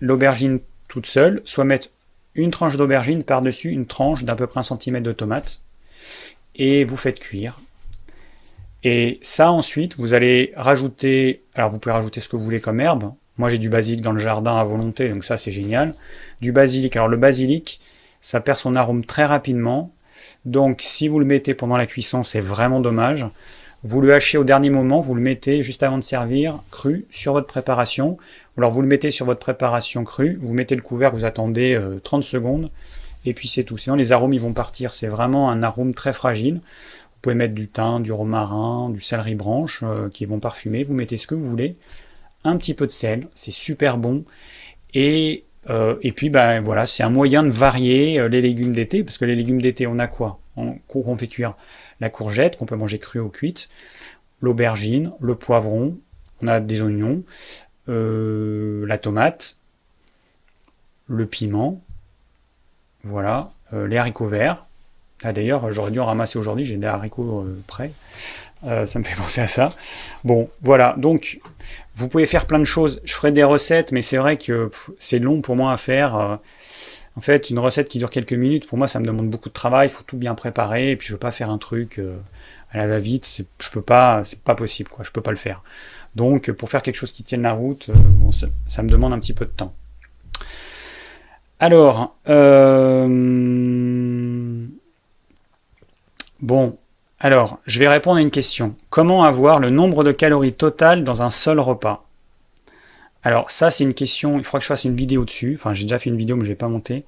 l'aubergine 0.01 0.61
toute 0.89 1.07
seule, 1.07 1.41
soit 1.45 1.65
mettre 1.65 1.89
une 2.35 2.51
tranche 2.51 2.77
d'aubergine 2.77 3.25
par-dessus 3.25 3.71
une 3.71 3.87
tranche 3.87 4.25
d'à 4.25 4.35
peu 4.35 4.47
près 4.47 4.61
un 4.61 4.65
centimètre 4.65 5.05
de 5.05 5.13
tomate, 5.13 5.61
et 6.57 6.85
vous 6.85 6.97
faites 6.97 7.19
cuire. 7.19 7.61
Et 8.85 9.19
ça, 9.23 9.53
ensuite, 9.53 9.97
vous 9.97 10.15
allez 10.15 10.53
rajouter, 10.57 11.43
alors 11.55 11.71
vous 11.71 11.79
pouvez 11.79 11.95
rajouter 11.95 12.21
ce 12.21 12.29
que 12.29 12.37
vous 12.37 12.45
voulez 12.45 12.61
comme 12.61 12.81
herbe. 12.81 13.13
Moi, 13.39 13.49
j'ai 13.49 13.59
du 13.59 13.69
basilic 13.69 14.03
dans 14.03 14.13
le 14.13 14.19
jardin 14.19 14.57
à 14.57 14.65
volonté, 14.65 15.09
donc 15.09 15.25
ça, 15.25 15.39
c'est 15.39 15.53
génial. 15.53 15.95
Du 16.41 16.53
basilic. 16.53 16.97
Alors, 16.97 17.09
le 17.09 17.17
basilic, 17.17 17.81
ça 18.21 18.41
perd 18.41 18.59
son 18.59 18.77
arôme 18.77 19.05
très 19.05 19.25
rapidement. 19.25 19.93
Donc, 20.45 20.83
si 20.83 21.09
vous 21.09 21.19
le 21.19 21.25
mettez 21.25 21.55
pendant 21.55 21.77
la 21.77 21.87
cuisson, 21.87 22.25
c'est 22.25 22.41
vraiment 22.41 22.81
dommage. 22.81 23.27
Vous 23.85 24.01
le 24.01 24.15
hachez 24.15 24.39
au 24.39 24.45
dernier 24.45 24.71
moment, 24.71 25.01
vous 25.01 25.15
le 25.15 25.21
mettez 25.21 25.63
juste 25.63 25.83
avant 25.83 25.99
de 25.99 26.05
servir, 26.05 26.63
cru, 26.71 27.07
sur 27.11 27.33
votre 27.33 27.49
préparation. 27.49 28.17
Ou 28.57 28.61
alors, 28.61 28.71
vous 28.71 28.83
le 28.83 28.89
mettez 28.89 29.11
sur 29.11 29.27
votre 29.27 29.41
préparation 29.41 30.05
crue, 30.05 30.39
vous 30.41 30.55
mettez 30.55 30.77
le 30.77 30.83
couvert, 30.83 31.13
vous 31.13 31.25
attendez 31.25 31.81
30 32.05 32.21
euh, 32.21 32.23
secondes, 32.23 32.71
et 33.25 33.35
puis 33.35 33.49
c'est 33.49 33.65
tout. 33.65 33.79
Sinon, 33.79 33.97
les 33.97 34.13
arômes, 34.13 34.35
ils 34.35 34.41
vont 34.41 34.53
partir. 34.53 34.93
C'est 34.93 35.09
vraiment 35.09 35.51
un 35.51 35.63
arôme 35.63 35.95
très 35.95 36.13
fragile. 36.13 36.61
Vous 37.23 37.31
pouvez 37.31 37.37
mettre 37.37 37.55
du 37.55 37.69
thym, 37.69 38.03
du 38.03 38.11
romarin, 38.11 38.91
du 38.91 39.01
céleri 39.01 39.37
branche 39.37 39.85
euh, 39.85 40.09
qui 40.09 40.27
vont 40.27 40.41
parfumer. 40.41 40.83
Vous 40.83 40.93
mettez 40.93 41.17
ce 41.17 41.29
que 41.29 41.37
vous 41.37 41.49
voulez. 41.49 41.77
Un 42.43 42.57
petit 42.57 42.75
peu 42.75 42.85
de 42.85 42.91
sel, 42.91 43.29
c'est 43.37 43.53
super 43.53 43.97
bon. 43.97 44.25
Et, 44.93 45.45
euh, 45.71 45.95
et 46.03 46.11
puis, 46.11 46.31
ben 46.31 46.61
voilà, 46.61 46.85
c'est 46.85 47.05
un 47.05 47.11
moyen 47.11 47.45
de 47.45 47.51
varier 47.51 48.19
euh, 48.19 48.29
les 48.29 48.43
légumes 48.43 48.73
d'été, 48.73 49.05
parce 49.05 49.19
que 49.19 49.25
les 49.25 49.37
légumes 49.37 49.63
d'été, 49.63 49.87
on 49.87 50.01
a 50.01 50.09
quoi? 50.09 50.41
On, 50.57 51.17
fait 51.17 51.29
cuire 51.29 51.55
la 52.01 52.11
courgette 52.11 52.57
qu'on 52.57 52.67
peut 52.67 52.75
manger 52.75 52.99
crue 52.99 53.21
ou 53.21 53.29
cuite, 53.29 53.69
l'aubergine, 54.41 55.13
le 55.21 55.37
poivron, 55.37 55.97
on 56.43 56.49
a 56.49 56.59
des 56.59 56.83
oignons, 56.83 57.23
la 57.87 58.99
tomate, 58.99 59.59
le 61.07 61.27
piment, 61.27 61.81
voilà, 63.05 63.53
les 63.73 63.97
haricots 63.97 64.27
verts, 64.27 64.67
ah, 65.23 65.33
D'ailleurs, 65.33 65.73
j'aurais 65.73 65.91
dû 65.91 66.01
en 66.01 66.05
ramasser 66.05 66.39
aujourd'hui, 66.39 66.65
j'ai 66.65 66.77
des 66.77 66.87
haricots 66.87 67.41
euh, 67.41 67.63
prêts. 67.67 67.93
Euh, 68.65 68.87
ça 68.87 68.99
me 68.99 69.05
fait 69.05 69.17
penser 69.21 69.41
à 69.41 69.47
ça. 69.47 69.71
Bon, 70.25 70.49
voilà, 70.63 70.95
donc 70.99 71.41
vous 71.95 72.09
pouvez 72.09 72.27
faire 72.27 72.47
plein 72.47 72.59
de 72.59 72.65
choses. 72.65 73.01
Je 73.05 73.15
ferai 73.15 73.33
des 73.33 73.45
recettes, 73.45 73.93
mais 73.93 74.03
c'est 74.03 74.17
vrai 74.17 74.37
que 74.37 74.71
c'est 74.99 75.19
long 75.19 75.41
pour 75.41 75.57
moi 75.57 75.73
à 75.73 75.77
faire. 75.77 76.17
Euh. 76.17 76.37
en 77.17 77.21
fait, 77.21 77.51
une 77.51 77.59
recette 77.59 77.89
qui 77.89 77.99
dure 77.99 78.11
quelques 78.11 78.33
minutes, 78.33 78.67
pour 78.67 78.79
moi, 78.79 78.89
ça 78.89 79.01
me 79.01 79.05
demande 79.05 79.29
beaucoup 79.29 79.49
de 79.49 79.55
travail. 79.55 79.89
Il 79.89 79.91
faut 79.91 80.05
tout 80.05 80.17
bien 80.17 80.35
préparer, 80.35 80.93
et 80.93 80.97
puis 80.97 81.09
je 81.09 81.13
veux 81.13 81.19
pas 81.19 81.33
faire 81.33 81.51
un 81.51 81.59
truc 81.59 82.01
à 82.73 82.79
la 82.79 82.87
va-vite. 82.87 83.43
Je 83.59 83.71
peux 83.71 83.83
pas, 83.83 84.25
c'est 84.25 84.41
pas 84.41 84.55
possible, 84.55 84.91
quoi. 84.91 85.05
Je 85.05 85.11
peux 85.11 85.23
pas 85.23 85.31
le 85.31 85.37
faire. 85.37 85.63
Donc, 86.15 86.51
pour 86.53 86.69
faire 86.71 86.83
quelque 86.83 86.97
chose 86.97 87.13
qui 87.13 87.23
tienne 87.23 87.43
la 87.43 87.53
route, 87.53 87.91
ça, 88.33 88.47
ça, 88.67 88.83
me 88.83 88.89
demande 88.89 89.13
un 89.13 89.19
petit 89.19 89.33
peu 89.33 89.47
de 89.47 89.51
temps. 89.51 89.75
Alors, 91.63 92.17
euh, 92.29 93.07
Bon, 96.43 96.77
alors, 97.21 97.61
je 97.67 97.79
vais 97.79 97.87
répondre 97.87 98.19
à 98.19 98.21
une 98.21 98.33
question. 98.33 98.75
Comment 98.91 99.23
avoir 99.23 99.61
le 99.61 99.71
nombre 99.71 100.03
de 100.03 100.11
calories 100.11 100.53
totales 100.53 101.05
dans 101.05 101.23
un 101.23 101.31
seul 101.31 101.61
repas? 101.61 102.05
Alors, 103.23 103.53
ça, 103.53 103.71
c'est 103.71 103.85
une 103.85 103.95
question, 103.95 104.39
il 104.39 104.45
faudra 104.45 104.59
que 104.59 104.65
je 104.65 104.69
fasse 104.69 104.85
une 104.85 104.97
vidéo 104.97 105.25
dessus. 105.25 105.55
Enfin, 105.55 105.73
j'ai 105.73 105.85
déjà 105.85 106.01
fait 106.01 106.11
une 106.11 106.17
vidéo, 106.17 106.35
mais 106.35 106.45
je 106.45 106.51
n'ai 106.51 106.57
pas 106.57 106.67
monté. 106.67 107.05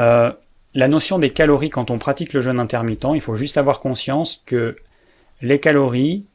Euh, 0.00 0.32
la 0.74 0.88
notion 0.88 1.20
des 1.20 1.30
calories 1.30 1.70
quand 1.70 1.92
on 1.92 1.98
pratique 1.98 2.32
le 2.32 2.40
jeûne 2.40 2.58
intermittent, 2.58 3.06
il 3.14 3.20
faut 3.20 3.36
juste 3.36 3.56
avoir 3.56 3.78
conscience 3.78 4.42
que 4.44 4.74
les 5.40 5.60
calories, 5.60 6.26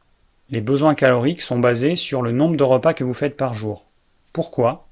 les 0.52 0.62
besoins 0.62 0.96
caloriques 0.96 1.42
sont 1.42 1.60
basés 1.60 1.98
sur 1.98 2.22
le 2.22 2.32
nombre 2.32 2.56
de 2.56 2.64
repas 2.64 2.94
que 2.94 3.04
vous 3.04 3.14
faites 3.14 3.36
par 3.36 3.54
jour. 3.54 3.86
Pourquoi? 4.32 4.88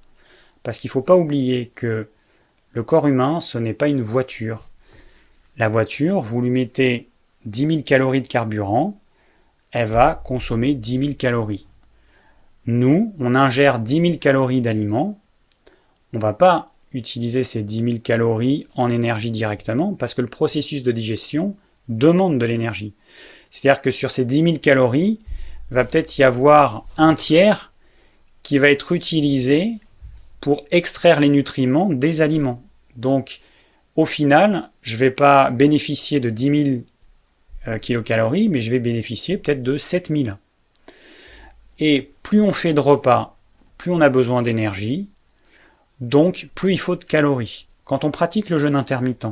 Parce 0.63 0.77
qu'il 0.77 0.89
ne 0.89 0.93
faut 0.93 1.01
pas 1.01 1.15
oublier 1.15 1.71
que 1.73 2.09
le 2.73 2.83
corps 2.83 3.07
humain, 3.07 3.39
ce 3.39 3.57
n'est 3.57 3.73
pas 3.73 3.87
une 3.87 4.01
voiture. 4.01 4.70
La 5.57 5.67
voiture, 5.67 6.21
vous 6.21 6.41
lui 6.41 6.49
mettez 6.49 7.09
10 7.45 7.67
000 7.67 7.81
calories 7.83 8.21
de 8.21 8.27
carburant, 8.27 8.99
elle 9.71 9.87
va 9.87 10.21
consommer 10.23 10.75
10 10.75 10.99
000 10.99 11.13
calories. 11.13 11.67
Nous, 12.65 13.13
on 13.19 13.35
ingère 13.35 13.79
10 13.79 14.01
000 14.01 14.17
calories 14.17 14.61
d'aliments, 14.61 15.19
on 16.13 16.17
ne 16.17 16.21
va 16.21 16.33
pas 16.33 16.67
utiliser 16.93 17.43
ces 17.43 17.63
10 17.63 17.83
000 17.83 17.97
calories 18.03 18.67
en 18.75 18.89
énergie 18.91 19.31
directement 19.31 19.93
parce 19.93 20.13
que 20.13 20.21
le 20.21 20.27
processus 20.27 20.83
de 20.83 20.91
digestion 20.91 21.55
demande 21.89 22.37
de 22.37 22.45
l'énergie. 22.45 22.93
C'est-à-dire 23.49 23.81
que 23.81 23.91
sur 23.91 24.11
ces 24.11 24.25
10 24.25 24.43
000 24.43 24.57
calories, 24.59 25.19
va 25.71 25.85
peut-être 25.85 26.17
y 26.17 26.23
avoir 26.23 26.85
un 26.97 27.15
tiers 27.15 27.71
qui 28.43 28.57
va 28.57 28.69
être 28.69 28.91
utilisé 28.91 29.79
pour 30.41 30.61
extraire 30.71 31.19
les 31.19 31.29
nutriments 31.29 31.89
des 31.89 32.21
aliments. 32.21 32.61
Donc, 32.97 33.39
au 34.01 34.05
final, 34.05 34.69
je 34.81 34.95
ne 34.95 34.99
vais 34.99 35.11
pas 35.11 35.51
bénéficier 35.51 36.19
de 36.19 36.29
10 36.29 36.63
000 36.63 36.79
euh, 37.67 37.77
kilocalories, 37.77 38.49
mais 38.49 38.59
je 38.59 38.71
vais 38.71 38.79
bénéficier 38.79 39.37
peut-être 39.37 39.63
de 39.63 39.77
7 39.77 40.09
000. 40.09 40.35
Et 41.79 42.11
plus 42.23 42.41
on 42.41 42.53
fait 42.53 42.73
de 42.73 42.79
repas, 42.79 43.37
plus 43.77 43.91
on 43.91 44.01
a 44.01 44.09
besoin 44.09 44.41
d'énergie, 44.41 45.09
donc 45.99 46.49
plus 46.55 46.73
il 46.73 46.79
faut 46.79 46.95
de 46.95 47.03
calories. 47.03 47.67
Quand 47.85 48.03
on 48.03 48.11
pratique 48.11 48.49
le 48.49 48.59
jeûne 48.59 48.75
intermittent, 48.75 49.27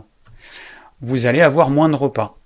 vous 1.02 1.26
allez 1.26 1.42
avoir 1.42 1.70
moins 1.70 1.90
de 1.90 1.96
repas. 1.96 2.38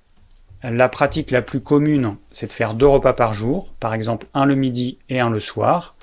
La 0.64 0.88
pratique 0.88 1.32
la 1.32 1.42
plus 1.42 1.60
commune, 1.60 2.16
c'est 2.32 2.48
de 2.48 2.54
faire 2.54 2.74
deux 2.74 2.88
repas 2.88 3.14
par 3.14 3.34
jour, 3.34 3.74
par 3.80 3.94
exemple 3.94 4.28
un 4.34 4.46
le 4.46 4.56
midi 4.56 4.98
et 5.10 5.20
un 5.20 5.30
le 5.30 5.42
soir 5.42 5.96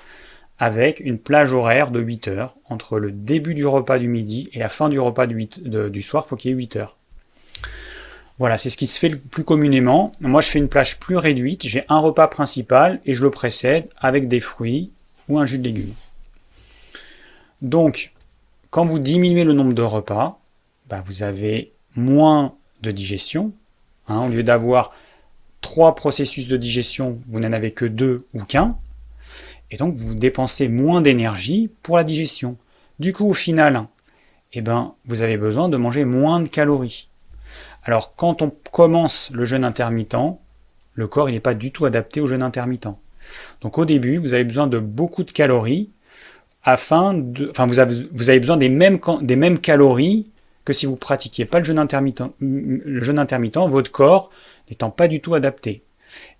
avec 0.61 0.99
une 0.99 1.17
plage 1.17 1.53
horaire 1.53 1.89
de 1.89 1.99
8 1.99 2.27
heures. 2.27 2.55
Entre 2.69 2.99
le 2.99 3.11
début 3.11 3.55
du 3.55 3.65
repas 3.65 3.97
du 3.97 4.07
midi 4.07 4.47
et 4.53 4.59
la 4.59 4.69
fin 4.69 4.89
du 4.89 4.99
repas 4.99 5.25
du, 5.25 6.01
soir, 6.03 6.23
il 6.25 6.29
faut 6.29 6.35
qu'il 6.35 6.51
y 6.51 6.53
ait 6.53 6.57
8 6.57 6.75
heures. 6.75 6.97
Voilà, 8.37 8.59
c'est 8.59 8.69
ce 8.69 8.77
qui 8.77 8.85
se 8.85 8.99
fait 8.99 9.09
le 9.09 9.17
plus 9.17 9.43
communément. 9.43 10.11
Moi, 10.21 10.39
je 10.41 10.49
fais 10.49 10.59
une 10.59 10.69
plage 10.69 10.99
plus 10.99 11.17
réduite. 11.17 11.67
J'ai 11.67 11.83
un 11.89 11.97
repas 11.97 12.27
principal 12.27 13.01
et 13.05 13.15
je 13.15 13.23
le 13.23 13.31
précède 13.31 13.89
avec 13.99 14.27
des 14.27 14.39
fruits 14.39 14.91
ou 15.27 15.39
un 15.39 15.47
jus 15.47 15.57
de 15.57 15.63
légumes. 15.63 15.95
Donc, 17.63 18.13
quand 18.69 18.85
vous 18.85 18.99
diminuez 18.99 19.43
le 19.43 19.53
nombre 19.53 19.73
de 19.73 19.81
repas, 19.81 20.39
bah, 20.89 21.03
vous 21.07 21.23
avez 21.23 21.71
moins 21.95 22.53
de 22.83 22.91
digestion. 22.91 23.51
Hein. 24.07 24.25
au 24.25 24.29
lieu 24.29 24.43
d'avoir 24.43 24.93
trois 25.61 25.95
processus 25.95 26.47
de 26.47 26.57
digestion, 26.57 27.19
vous 27.27 27.39
n'en 27.39 27.51
avez 27.51 27.71
que 27.71 27.85
deux 27.85 28.27
ou 28.33 28.43
qu'un 28.43 28.77
et 29.71 29.77
donc 29.77 29.95
vous 29.95 30.13
dépensez 30.13 30.67
moins 30.67 31.01
d'énergie 31.01 31.71
pour 31.81 31.97
la 31.97 32.03
digestion. 32.03 32.57
Du 32.99 33.13
coup, 33.13 33.27
au 33.27 33.33
final, 33.33 33.85
eh 34.53 34.61
ben, 34.61 34.93
vous 35.05 35.23
avez 35.23 35.37
besoin 35.37 35.69
de 35.69 35.77
manger 35.77 36.05
moins 36.05 36.41
de 36.41 36.47
calories. 36.47 37.09
Alors, 37.83 38.15
quand 38.15 38.41
on 38.41 38.51
commence 38.71 39.31
le 39.31 39.45
jeûne 39.45 39.63
intermittent, 39.63 40.37
le 40.93 41.07
corps 41.07 41.29
n'est 41.29 41.39
pas 41.39 41.55
du 41.55 41.71
tout 41.71 41.85
adapté 41.85 42.19
au 42.21 42.27
jeûne 42.27 42.43
intermittent. 42.43 42.89
Donc, 43.61 43.77
au 43.77 43.85
début, 43.85 44.17
vous 44.17 44.33
avez 44.33 44.43
besoin 44.43 44.67
de 44.67 44.77
beaucoup 44.77 45.23
de 45.23 45.31
calories 45.31 45.89
afin 46.63 47.13
de, 47.13 47.49
enfin, 47.49 47.65
vous 47.65 47.79
avez, 47.79 48.39
besoin 48.39 48.57
des 48.57 48.69
mêmes, 48.69 49.59
calories 49.59 50.27
que 50.65 50.73
si 50.73 50.85
vous 50.85 50.95
pratiquiez 50.95 51.45
pas 51.45 51.59
le 51.59 51.65
jeûne. 51.65 51.83
Le 52.39 53.03
jeûne 53.03 53.19
intermittent, 53.19 53.57
votre 53.57 53.91
corps 53.91 54.29
n'étant 54.69 54.91
pas 54.91 55.07
du 55.07 55.21
tout 55.21 55.33
adapté. 55.33 55.81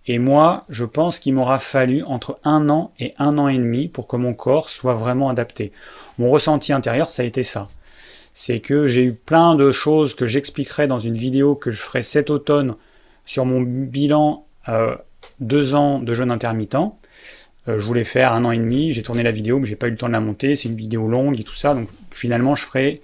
Et 0.07 0.17
moi, 0.17 0.63
je 0.69 0.83
pense 0.83 1.19
qu'il 1.19 1.33
m'aura 1.35 1.59
fallu 1.59 2.03
entre 2.03 2.39
un 2.43 2.69
an 2.69 2.91
et 2.99 3.13
un 3.19 3.37
an 3.37 3.47
et 3.47 3.57
demi 3.57 3.87
pour 3.87 4.07
que 4.07 4.15
mon 4.15 4.33
corps 4.33 4.69
soit 4.69 4.95
vraiment 4.95 5.29
adapté. 5.29 5.71
Mon 6.17 6.31
ressenti 6.31 6.73
intérieur, 6.73 7.11
ça 7.11 7.21
a 7.21 7.25
été 7.25 7.43
ça. 7.43 7.69
C'est 8.33 8.59
que 8.59 8.87
j'ai 8.87 9.03
eu 9.03 9.13
plein 9.13 9.55
de 9.55 9.71
choses 9.71 10.15
que 10.15 10.25
j'expliquerai 10.25 10.87
dans 10.87 10.99
une 10.99 11.17
vidéo 11.17 11.53
que 11.53 11.69
je 11.69 11.81
ferai 11.81 12.01
cet 12.01 12.29
automne 12.29 12.75
sur 13.25 13.45
mon 13.45 13.61
bilan 13.61 14.43
euh, 14.69 14.95
deux 15.39 15.75
ans 15.75 15.99
de 15.99 16.13
jeûne 16.13 16.31
intermittent. 16.31 16.75
Euh, 17.67 17.77
je 17.77 17.85
voulais 17.85 18.03
faire 18.03 18.33
un 18.33 18.43
an 18.45 18.51
et 18.51 18.57
demi, 18.57 18.93
j'ai 18.93 19.03
tourné 19.03 19.21
la 19.21 19.31
vidéo, 19.31 19.59
mais 19.59 19.67
j'ai 19.67 19.75
pas 19.75 19.87
eu 19.87 19.91
le 19.91 19.97
temps 19.97 20.07
de 20.07 20.13
la 20.13 20.19
monter. 20.19 20.55
C'est 20.55 20.69
une 20.69 20.75
vidéo 20.75 21.07
longue 21.07 21.39
et 21.39 21.43
tout 21.43 21.53
ça, 21.53 21.75
donc 21.75 21.89
finalement, 22.09 22.55
je 22.55 22.65
ferai 22.65 23.01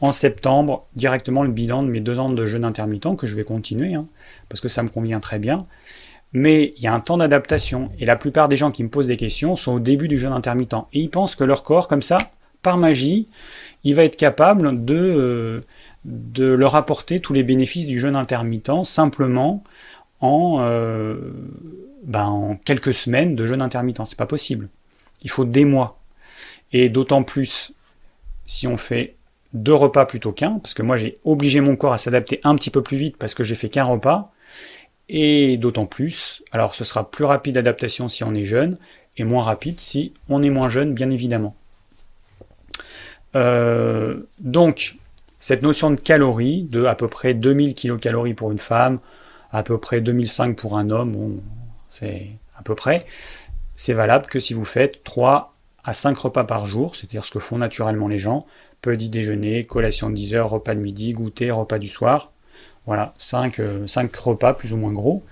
en 0.00 0.10
septembre 0.10 0.86
directement 0.96 1.44
le 1.44 1.50
bilan 1.50 1.82
de 1.82 1.88
mes 1.88 2.00
deux 2.00 2.18
ans 2.18 2.28
de 2.28 2.46
jeûne 2.46 2.64
intermittent 2.64 3.16
que 3.16 3.26
je 3.26 3.36
vais 3.36 3.44
continuer, 3.44 3.94
hein, 3.94 4.06
parce 4.48 4.60
que 4.60 4.68
ça 4.68 4.82
me 4.82 4.88
convient 4.88 5.20
très 5.20 5.38
bien 5.38 5.66
mais 6.34 6.74
il 6.76 6.82
y 6.82 6.88
a 6.88 6.92
un 6.92 7.00
temps 7.00 7.16
d'adaptation. 7.16 7.90
Et 7.98 8.04
la 8.04 8.16
plupart 8.16 8.48
des 8.48 8.56
gens 8.56 8.72
qui 8.72 8.82
me 8.82 8.88
posent 8.88 9.06
des 9.06 9.16
questions 9.16 9.54
sont 9.54 9.74
au 9.74 9.80
début 9.80 10.08
du 10.08 10.18
jeûne 10.18 10.32
intermittent. 10.32 10.74
Et 10.92 11.00
ils 11.00 11.08
pensent 11.08 11.36
que 11.36 11.44
leur 11.44 11.62
corps, 11.62 11.86
comme 11.86 12.02
ça, 12.02 12.18
par 12.60 12.76
magie, 12.76 13.28
il 13.84 13.94
va 13.94 14.02
être 14.04 14.16
capable 14.16 14.84
de, 14.84 14.94
euh, 14.94 16.56
leur 16.56 16.74
apporter 16.74 17.20
tous 17.20 17.32
les 17.32 17.44
bénéfices 17.44 17.86
du 17.86 18.00
jeûne 18.00 18.16
intermittent 18.16 18.84
simplement 18.84 19.62
en, 20.20 20.56
euh, 20.58 21.32
ben, 22.02 22.26
en 22.26 22.56
quelques 22.56 22.94
semaines 22.94 23.36
de 23.36 23.46
jeûne 23.46 23.62
intermittent. 23.62 24.02
C'est 24.04 24.18
pas 24.18 24.26
possible. 24.26 24.68
Il 25.22 25.30
faut 25.30 25.44
des 25.44 25.64
mois. 25.64 26.00
Et 26.72 26.88
d'autant 26.88 27.22
plus 27.22 27.72
si 28.44 28.66
on 28.66 28.76
fait 28.76 29.14
deux 29.52 29.74
repas 29.74 30.04
plutôt 30.04 30.32
qu'un, 30.32 30.58
parce 30.58 30.74
que 30.74 30.82
moi 30.82 30.96
j'ai 30.96 31.18
obligé 31.24 31.60
mon 31.60 31.76
corps 31.76 31.92
à 31.92 31.98
s'adapter 31.98 32.40
un 32.42 32.56
petit 32.56 32.70
peu 32.70 32.82
plus 32.82 32.96
vite 32.96 33.16
parce 33.16 33.34
que 33.34 33.44
j'ai 33.44 33.54
fait 33.54 33.68
qu'un 33.68 33.84
repas, 33.84 34.33
et 35.08 35.56
d'autant 35.56 35.86
plus, 35.86 36.42
alors 36.52 36.74
ce 36.74 36.84
sera 36.84 37.10
plus 37.10 37.24
rapide 37.24 37.56
d'adaptation 37.56 38.08
si 38.08 38.24
on 38.24 38.34
est 38.34 38.44
jeune, 38.44 38.78
et 39.16 39.24
moins 39.24 39.44
rapide 39.44 39.80
si 39.80 40.14
on 40.28 40.42
est 40.42 40.50
moins 40.50 40.68
jeune, 40.68 40.94
bien 40.94 41.10
évidemment. 41.10 41.54
Euh, 43.36 44.28
donc, 44.38 44.96
cette 45.38 45.62
notion 45.62 45.90
de 45.90 45.96
calories, 45.96 46.64
de 46.64 46.84
à 46.84 46.94
peu 46.94 47.08
près 47.08 47.34
2000 47.34 47.74
kcal 47.74 48.34
pour 48.34 48.50
une 48.50 48.58
femme, 48.58 48.98
à 49.52 49.62
peu 49.62 49.78
près 49.78 50.00
2005 50.00 50.56
pour 50.56 50.78
un 50.78 50.90
homme, 50.90 51.40
c'est 51.88 52.28
à 52.56 52.62
peu 52.62 52.74
près, 52.74 53.06
c'est 53.76 53.92
valable 53.92 54.26
que 54.26 54.40
si 54.40 54.54
vous 54.54 54.64
faites 54.64 55.04
3 55.04 55.54
à 55.84 55.92
5 55.92 56.16
repas 56.16 56.44
par 56.44 56.66
jour, 56.66 56.96
c'est-à-dire 56.96 57.24
ce 57.24 57.30
que 57.30 57.38
font 57.38 57.58
naturellement 57.58 58.08
les 58.08 58.18
gens, 58.18 58.46
petit 58.80 59.08
déjeuner, 59.08 59.64
collation 59.64 60.10
de 60.10 60.14
10 60.14 60.34
heures, 60.34 60.50
repas 60.50 60.74
de 60.74 60.80
midi, 60.80 61.12
goûter, 61.12 61.50
repas 61.50 61.78
du 61.78 61.88
soir. 61.88 62.32
Voilà, 62.86 63.14
5, 63.18 63.60
5 63.86 64.14
repas 64.16 64.54
plus 64.54 64.72
ou 64.72 64.76
moins 64.76 64.92
gros. 64.92 65.22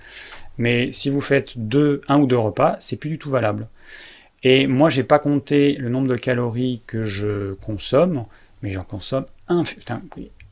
Mais 0.57 0.91
si 0.91 1.09
vous 1.09 1.21
faites 1.21 1.57
deux, 1.57 2.01
un 2.07 2.19
ou 2.19 2.27
deux 2.27 2.37
repas, 2.37 2.75
c'est 2.79 2.95
plus 2.95 3.09
du 3.09 3.19
tout 3.19 3.29
valable. 3.29 3.67
Et 4.43 4.67
moi, 4.67 4.89
j'ai 4.89 5.03
pas 5.03 5.19
compté 5.19 5.75
le 5.75 5.89
nombre 5.89 6.07
de 6.07 6.15
calories 6.15 6.81
que 6.85 7.05
je 7.05 7.53
consomme, 7.65 8.25
mais 8.61 8.71
j'en 8.71 8.83
consomme 8.83 9.25
un. 9.47 9.63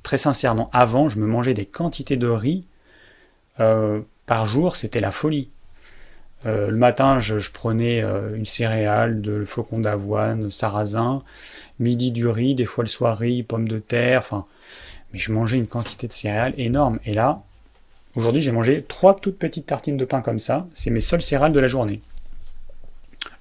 très 0.04 0.18
sincèrement, 0.18 0.70
avant, 0.74 1.10
je 1.10 1.20
me 1.20 1.28
mangeais 1.28 1.54
des 1.54 1.66
quantités 1.66 2.18
de 2.18 2.28
riz 2.28 2.66
euh, 3.60 4.02
par 4.26 4.46
jour, 4.46 4.76
c'était 4.76 5.02
la 5.02 5.12
folie. 5.12 5.50
Euh, 6.46 6.70
le 6.70 6.78
matin, 6.78 7.20
je, 7.20 7.52
prenais 7.52 8.02
euh, 8.02 8.36
une 8.36 8.46
céréale, 8.46 9.22
de 9.22 9.46
flocon 9.46 9.80
d'avoine, 9.80 10.50
sarrasin, 10.50 11.24
midi 11.80 12.12
du 12.12 12.28
riz, 12.28 12.56
des 12.56 12.66
fois 12.66 12.84
le 12.84 12.90
soir 12.90 13.18
riz, 13.18 13.44
pommes 13.44 13.68
de 13.68 13.80
terre, 13.80 14.20
enfin, 14.20 14.46
mais 15.14 15.20
je 15.20 15.32
mangeais 15.32 15.58
une 15.58 15.68
quantité 15.68 16.08
de 16.08 16.14
céréales 16.14 16.54
énorme. 16.58 17.00
Et 17.06 17.14
là, 17.14 17.44
aujourd'hui, 18.16 18.42
j'ai 18.42 18.52
mangé 18.52 18.86
trois 18.88 19.16
toutes 19.16 19.38
petites 19.38 19.66
tartines 19.66 19.98
de 19.98 20.06
pain 20.06 20.22
comme 20.22 20.40
ça. 20.40 20.68
C'est 20.74 20.90
mes 20.90 21.02
seules 21.02 21.22
céréales 21.22 21.54
de 21.54 21.60
la 21.60 21.68
journée. 21.68 22.02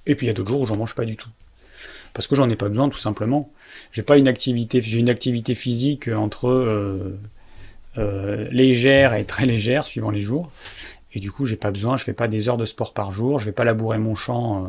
Et 0.05 0.15
puis 0.15 0.25
il 0.25 0.29
y 0.29 0.31
a 0.31 0.33
d'autres 0.33 0.49
jours 0.49 0.61
où 0.61 0.65
j'en 0.65 0.77
mange 0.77 0.95
pas 0.95 1.05
du 1.05 1.15
tout. 1.15 1.29
Parce 2.13 2.27
que 2.27 2.35
j'en 2.35 2.49
ai 2.49 2.55
pas 2.55 2.67
besoin, 2.67 2.89
tout 2.89 2.97
simplement. 2.97 3.49
J'ai 3.91 4.01
pas 4.01 4.17
une 4.17 4.27
activité, 4.27 4.81
j'ai 4.81 4.99
une 4.99 5.09
activité 5.09 5.55
physique 5.55 6.09
entre 6.09 6.49
euh, 6.49 7.17
euh, 7.97 8.47
légère 8.51 9.13
et 9.13 9.25
très 9.25 9.45
légère, 9.45 9.85
suivant 9.85 10.11
les 10.11 10.21
jours. 10.21 10.51
Et 11.13 11.19
du 11.19 11.31
coup, 11.31 11.45
j'ai 11.45 11.55
pas 11.55 11.71
besoin, 11.71 11.97
je 11.97 12.03
fais 12.03 12.13
pas 12.13 12.27
des 12.27 12.49
heures 12.49 12.57
de 12.57 12.65
sport 12.65 12.93
par 12.93 13.11
jour, 13.11 13.39
je 13.39 13.45
vais 13.45 13.51
pas 13.51 13.63
labourer 13.63 13.97
mon 13.97 14.15
champ 14.15 14.65
euh, 14.65 14.67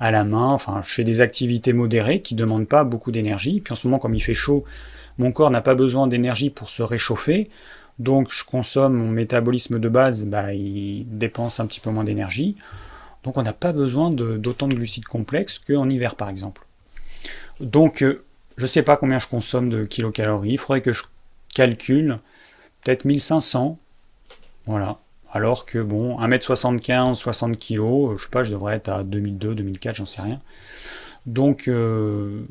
à 0.00 0.10
la 0.10 0.24
main. 0.24 0.48
Enfin, 0.48 0.80
je 0.82 0.92
fais 0.92 1.04
des 1.04 1.20
activités 1.20 1.72
modérées 1.72 2.20
qui 2.22 2.34
demandent 2.34 2.68
pas 2.68 2.84
beaucoup 2.84 3.12
d'énergie. 3.12 3.60
Puis 3.60 3.72
en 3.72 3.76
ce 3.76 3.86
moment, 3.86 3.98
comme 3.98 4.14
il 4.14 4.20
fait 4.20 4.34
chaud, 4.34 4.64
mon 5.18 5.32
corps 5.32 5.50
n'a 5.50 5.60
pas 5.60 5.74
besoin 5.74 6.06
d'énergie 6.08 6.50
pour 6.50 6.70
se 6.70 6.82
réchauffer. 6.82 7.50
Donc 7.98 8.32
je 8.32 8.44
consomme 8.44 8.94
mon 8.94 9.10
métabolisme 9.10 9.78
de 9.78 9.88
base, 9.90 10.24
bah, 10.24 10.54
il 10.54 11.04
dépense 11.06 11.60
un 11.60 11.66
petit 11.66 11.80
peu 11.80 11.90
moins 11.90 12.04
d'énergie. 12.04 12.56
Donc 13.22 13.36
on 13.36 13.42
n'a 13.42 13.52
pas 13.52 13.72
besoin 13.72 14.10
d'autant 14.10 14.68
de, 14.68 14.74
glucides 14.74 15.04
complexes 15.04 15.58
qu'en 15.58 15.88
hiver 15.90 16.16
par 16.16 16.30
exemple. 16.30 16.66
Donc 17.60 18.02
euh, 18.02 18.24
je 18.56 18.62
ne 18.62 18.66
sais 18.66 18.82
pas 18.82 18.96
combien 18.96 19.18
je 19.18 19.26
consomme 19.26 19.68
de 19.68 19.84
kilocalories, 19.84 20.52
il 20.52 20.58
faudrait 20.58 20.80
que 20.80 20.94
je 20.94 21.02
calcule 21.54 22.18
peut-être 22.82 23.04
1500. 23.04 23.78
Voilà. 24.64 24.98
Alors 25.32 25.64
que 25.64 25.78
bon, 25.78 26.20
1m75, 26.20 27.14
60 27.14 27.58
kg, 27.58 28.16
je 28.16 28.22
sais 28.24 28.30
pas, 28.30 28.42
je 28.42 28.50
devrais 28.50 28.76
être 28.76 28.88
à 28.88 29.04
2002, 29.04 29.54
2004, 29.54 29.96
j'en 29.96 30.06
sais 30.06 30.22
rien. 30.22 30.40
Donc 31.26 31.68
euh, 31.68 32.42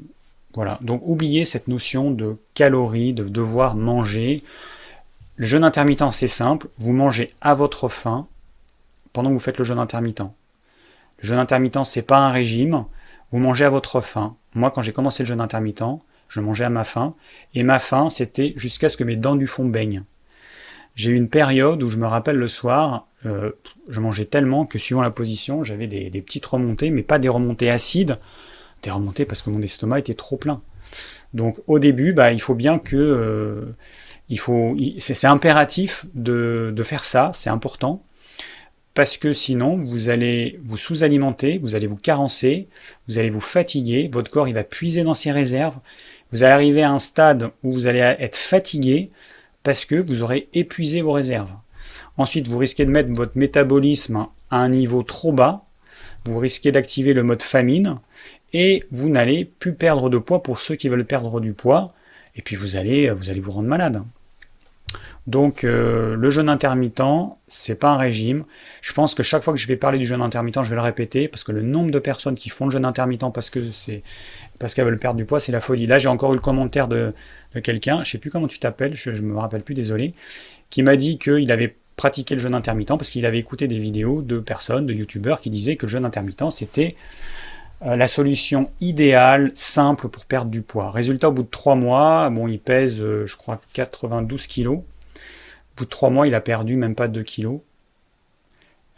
voilà, 0.53 0.77
donc 0.81 1.01
oubliez 1.05 1.43
cette 1.45 1.67
notion 1.67 2.11
de 2.11 2.37
calories, 2.53 3.13
de 3.13 3.27
devoir 3.27 3.75
manger. 3.75 4.43
Le 5.35 5.45
jeûne 5.45 5.63
intermittent, 5.63 6.11
c'est 6.11 6.27
simple, 6.27 6.67
vous 6.77 6.93
mangez 6.93 7.31
à 7.41 7.53
votre 7.53 7.89
faim 7.89 8.27
pendant 9.11 9.29
que 9.29 9.33
vous 9.33 9.39
faites 9.39 9.57
le 9.57 9.65
jeûne 9.65 9.79
intermittent. 9.79 10.21
Le 11.21 11.27
jeûne 11.27 11.39
intermittent, 11.39 11.85
c'est 11.85 12.01
pas 12.01 12.19
un 12.19 12.31
régime, 12.31 12.85
vous 13.31 13.39
mangez 13.39 13.65
à 13.65 13.69
votre 13.69 13.99
faim. 13.99 14.35
Moi, 14.53 14.71
quand 14.71 14.81
j'ai 14.81 14.93
commencé 14.93 15.23
le 15.23 15.27
jeûne 15.27 15.41
intermittent, 15.41 15.99
je 16.29 16.39
mangeais 16.39 16.65
à 16.65 16.69
ma 16.69 16.83
faim, 16.83 17.15
et 17.53 17.63
ma 17.63 17.79
faim, 17.79 18.09
c'était 18.09 18.53
jusqu'à 18.55 18.87
ce 18.87 18.97
que 18.97 19.03
mes 19.03 19.15
dents 19.15 19.35
du 19.35 19.47
fond 19.47 19.65
baignent. 19.65 20.03
J'ai 20.99 21.11
eu 21.11 21.15
une 21.15 21.29
période 21.29 21.81
où 21.81 21.89
je 21.89 21.95
me 21.95 22.05
rappelle 22.05 22.35
le 22.35 22.49
soir, 22.49 23.07
euh, 23.25 23.51
je 23.87 24.01
mangeais 24.01 24.25
tellement 24.25 24.65
que 24.65 24.77
suivant 24.77 25.01
la 25.01 25.11
position, 25.11 25.63
j'avais 25.63 25.87
des, 25.87 26.09
petites 26.21 26.45
remontées, 26.45 26.91
mais 26.91 27.03
pas 27.03 27.19
des 27.19 27.29
remontées 27.29 27.69
acides, 27.69 28.17
des 28.83 28.91
remontées 28.91 29.23
parce 29.23 29.41
que 29.41 29.49
mon 29.49 29.61
estomac 29.61 29.99
était 29.99 30.13
trop 30.13 30.35
plein. 30.35 30.61
Donc 31.33 31.61
au 31.67 31.79
début, 31.79 32.11
bah, 32.11 32.33
il 32.33 32.41
faut 32.41 32.53
bien 32.53 32.79
que... 32.79 32.97
Euh, 32.97 33.77
il 34.27 34.39
faut, 34.39 34.75
c'est 34.97 35.25
impératif 35.25 36.05
de, 36.15 36.73
de 36.75 36.83
faire 36.83 37.05
ça, 37.05 37.31
c'est 37.33 37.49
important 37.49 38.03
parce 38.93 39.15
que 39.15 39.31
sinon 39.31 39.77
vous 39.77 40.09
allez 40.09 40.59
vous 40.65 40.75
sous-alimenter, 40.75 41.59
vous 41.59 41.75
allez 41.75 41.87
vous 41.87 41.95
carencer, 41.95 42.67
vous 43.07 43.17
allez 43.17 43.29
vous 43.29 43.39
fatiguer, 43.39 44.09
votre 44.11 44.29
corps 44.29 44.49
il 44.49 44.53
va 44.53 44.65
puiser 44.65 45.03
dans 45.03 45.15
ses 45.15 45.31
réserves, 45.31 45.77
vous 46.33 46.43
allez 46.43 46.51
arriver 46.51 46.83
à 46.83 46.91
un 46.91 46.99
stade 46.99 47.51
où 47.63 47.71
vous 47.71 47.87
allez 47.87 47.99
être 47.99 48.35
fatigué 48.35 49.09
parce 49.63 49.85
que 49.85 49.95
vous 49.95 50.23
aurez 50.23 50.49
épuisé 50.53 51.01
vos 51.01 51.11
réserves. 51.11 51.51
Ensuite, 52.17 52.47
vous 52.47 52.57
risquez 52.57 52.85
de 52.85 52.91
mettre 52.91 53.11
votre 53.13 53.37
métabolisme 53.37 54.27
à 54.51 54.57
un 54.57 54.69
niveau 54.69 55.03
trop 55.03 55.31
bas, 55.31 55.65
vous 56.25 56.37
risquez 56.37 56.71
d'activer 56.71 57.13
le 57.13 57.23
mode 57.23 57.41
famine 57.41 57.99
et 58.53 58.83
vous 58.91 59.09
n'allez 59.09 59.45
plus 59.45 59.73
perdre 59.73 60.09
de 60.09 60.17
poids 60.17 60.43
pour 60.43 60.59
ceux 60.59 60.75
qui 60.75 60.89
veulent 60.89 61.05
perdre 61.05 61.39
du 61.39 61.53
poids 61.53 61.93
et 62.35 62.41
puis 62.41 62.55
vous 62.55 62.75
allez 62.75 63.09
vous 63.11 63.29
allez 63.29 63.39
vous 63.39 63.51
rendre 63.51 63.69
malade. 63.69 64.03
Donc 65.27 65.63
euh, 65.63 66.15
le 66.15 66.29
jeûne 66.31 66.49
intermittent, 66.49 67.03
c'est 67.47 67.75
pas 67.75 67.91
un 67.91 67.97
régime. 67.97 68.45
Je 68.81 68.93
pense 68.93 69.13
que 69.13 69.21
chaque 69.21 69.43
fois 69.43 69.53
que 69.53 69.59
je 69.59 69.67
vais 69.67 69.75
parler 69.75 69.99
du 69.99 70.05
jeûne 70.05 70.21
intermittent, 70.21 70.63
je 70.63 70.69
vais 70.69 70.75
le 70.75 70.81
répéter 70.81 71.27
parce 71.27 71.43
que 71.43 71.51
le 71.51 71.61
nombre 71.61 71.91
de 71.91 71.99
personnes 71.99 72.35
qui 72.35 72.49
font 72.49 72.65
le 72.65 72.71
jeûne 72.71 72.85
intermittent 72.85 73.31
parce 73.33 73.51
que 73.51 73.59
c'est 73.71 74.01
parce 74.57 74.73
qu'elles 74.73 74.85
veulent 74.85 74.99
perdre 74.99 75.17
du 75.17 75.25
poids, 75.25 75.39
c'est 75.39 75.51
la 75.51 75.61
folie. 75.61 75.85
Là, 75.85 75.99
j'ai 75.99 76.09
encore 76.09 76.31
eu 76.33 76.35
le 76.35 76.41
commentaire 76.41 76.87
de, 76.87 77.13
quelqu'un, 77.63 78.03
je 78.03 78.11
sais 78.11 78.17
plus 78.17 78.29
comment 78.29 78.47
tu 78.47 78.59
t'appelles, 78.59 78.95
je, 78.95 79.11
ne 79.11 79.21
me 79.21 79.37
rappelle 79.37 79.63
plus, 79.63 79.75
désolé, 79.75 80.13
qui 80.69 80.83
m'a 80.83 80.95
dit 80.95 81.17
qu'il 81.17 81.51
avait 81.51 81.75
pratiqué 81.95 82.35
le 82.35 82.41
jeûne 82.41 82.55
intermittent 82.55 82.89
parce 82.89 83.09
qu'il 83.09 83.25
avait 83.25 83.39
écouté 83.39 83.67
des 83.67 83.79
vidéos 83.79 84.21
de 84.21 84.39
personnes, 84.39 84.85
de 84.85 84.93
youtubeurs 84.93 85.41
qui 85.41 85.49
disaient 85.49 85.75
que 85.75 85.85
le 85.85 85.91
jeûne 85.91 86.05
intermittent 86.05 86.51
c'était 86.51 86.95
euh, 87.85 87.95
la 87.95 88.07
solution 88.07 88.69
idéale, 88.79 89.51
simple 89.53 90.07
pour 90.07 90.25
perdre 90.25 90.51
du 90.51 90.61
poids. 90.61 90.91
Résultat, 90.91 91.29
au 91.29 91.31
bout 91.31 91.43
de 91.43 91.49
trois 91.49 91.75
mois, 91.75 92.29
bon, 92.29 92.47
il 92.47 92.59
pèse, 92.59 93.01
euh, 93.01 93.25
je 93.25 93.35
crois, 93.35 93.59
92 93.73 94.47
kilos 94.47 94.81
bout 95.79 95.85
de 95.85 95.89
trois 95.89 96.09
mois, 96.09 96.27
il 96.27 96.35
a 96.35 96.41
perdu 96.41 96.75
même 96.75 96.95
pas 96.95 97.07
2 97.07 97.23
kilos. 97.23 97.61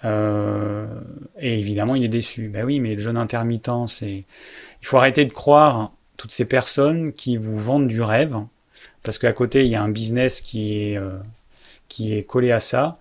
Euh, 0.04 0.88
et 1.40 1.60
évidemment, 1.60 1.96
il 1.96 2.04
est 2.04 2.10
déçu. 2.10 2.50
Ben 2.50 2.66
oui, 2.66 2.80
mais 2.80 2.96
le 2.96 3.02
jeûne 3.02 3.18
intermittent, 3.18 3.88
c'est. 3.88 4.26
Il 4.82 4.88
faut 4.88 4.98
arrêter 4.98 5.26
de 5.26 5.34
croire 5.34 5.94
toutes 6.22 6.32
ces 6.32 6.46
personnes 6.46 7.14
qui 7.14 7.38
vous 7.38 7.58
vendent 7.58 7.88
du 7.88 8.02
rêve, 8.02 8.38
parce 9.04 9.18
qu'à 9.18 9.34
côté, 9.34 9.66
il 9.66 9.72
y 9.72 9.76
a 9.76 9.82
un 9.82 9.90
business 9.90 10.42
qui 10.42 10.92
est, 10.92 10.98
euh, 10.98 11.18
qui 11.88 12.16
est 12.16 12.24
collé 12.24 12.52
à 12.52 12.60
ça. 12.60 13.00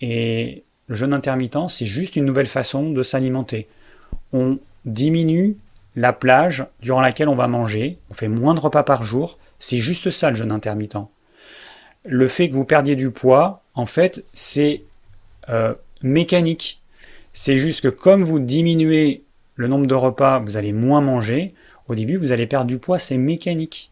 Et 0.00 0.62
le 0.86 0.94
jeûne 0.94 1.12
intermittent, 1.12 1.68
c'est 1.68 1.86
juste 1.86 2.16
une 2.16 2.24
nouvelle 2.24 2.46
façon 2.46 2.90
de 2.90 3.02
s'alimenter. 3.02 3.68
On 4.32 4.58
diminue 4.84 5.56
la 5.96 6.12
plage 6.12 6.64
durant 6.80 7.00
laquelle 7.00 7.28
on 7.28 7.34
va 7.34 7.48
manger, 7.48 7.98
on 8.10 8.14
fait 8.14 8.28
moins 8.28 8.54
de 8.54 8.60
repas 8.60 8.82
par 8.82 9.02
jour. 9.02 9.38
C'est 9.58 9.78
juste 9.78 10.10
ça 10.10 10.30
le 10.30 10.36
jeûne 10.36 10.52
intermittent 10.52 10.96
le 12.04 12.28
fait 12.28 12.48
que 12.48 12.54
vous 12.54 12.64
perdiez 12.64 12.96
du 12.96 13.10
poids, 13.10 13.62
en 13.74 13.86
fait, 13.86 14.24
c'est 14.32 14.82
euh, 15.48 15.74
mécanique. 16.02 16.80
C'est 17.32 17.56
juste 17.56 17.80
que 17.80 17.88
comme 17.88 18.24
vous 18.24 18.38
diminuez 18.38 19.22
le 19.56 19.68
nombre 19.68 19.86
de 19.86 19.94
repas, 19.94 20.38
vous 20.40 20.56
allez 20.56 20.72
moins 20.72 21.00
manger. 21.00 21.54
Au 21.92 21.94
début, 21.94 22.16
vous 22.16 22.32
allez 22.32 22.46
perdre 22.46 22.68
du 22.68 22.78
poids, 22.78 22.98
c'est 22.98 23.18
mécanique. 23.18 23.90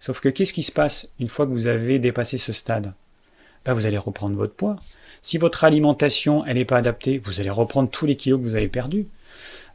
Sauf 0.00 0.20
que 0.20 0.28
qu'est-ce 0.28 0.52
qui 0.52 0.62
se 0.62 0.70
passe 0.70 1.08
une 1.18 1.30
fois 1.30 1.46
que 1.46 1.50
vous 1.50 1.66
avez 1.66 1.98
dépassé 1.98 2.36
ce 2.36 2.52
stade? 2.52 2.92
Ben, 3.64 3.72
Vous 3.72 3.86
allez 3.86 3.96
reprendre 3.96 4.36
votre 4.36 4.52
poids. 4.52 4.76
Si 5.22 5.38
votre 5.38 5.64
alimentation 5.64 6.44
elle 6.44 6.58
n'est 6.58 6.66
pas 6.66 6.76
adaptée, 6.76 7.16
vous 7.16 7.40
allez 7.40 7.48
reprendre 7.48 7.88
tous 7.88 8.04
les 8.04 8.16
kilos 8.16 8.38
que 8.38 8.44
vous 8.44 8.54
avez 8.54 8.68
perdus. 8.68 9.06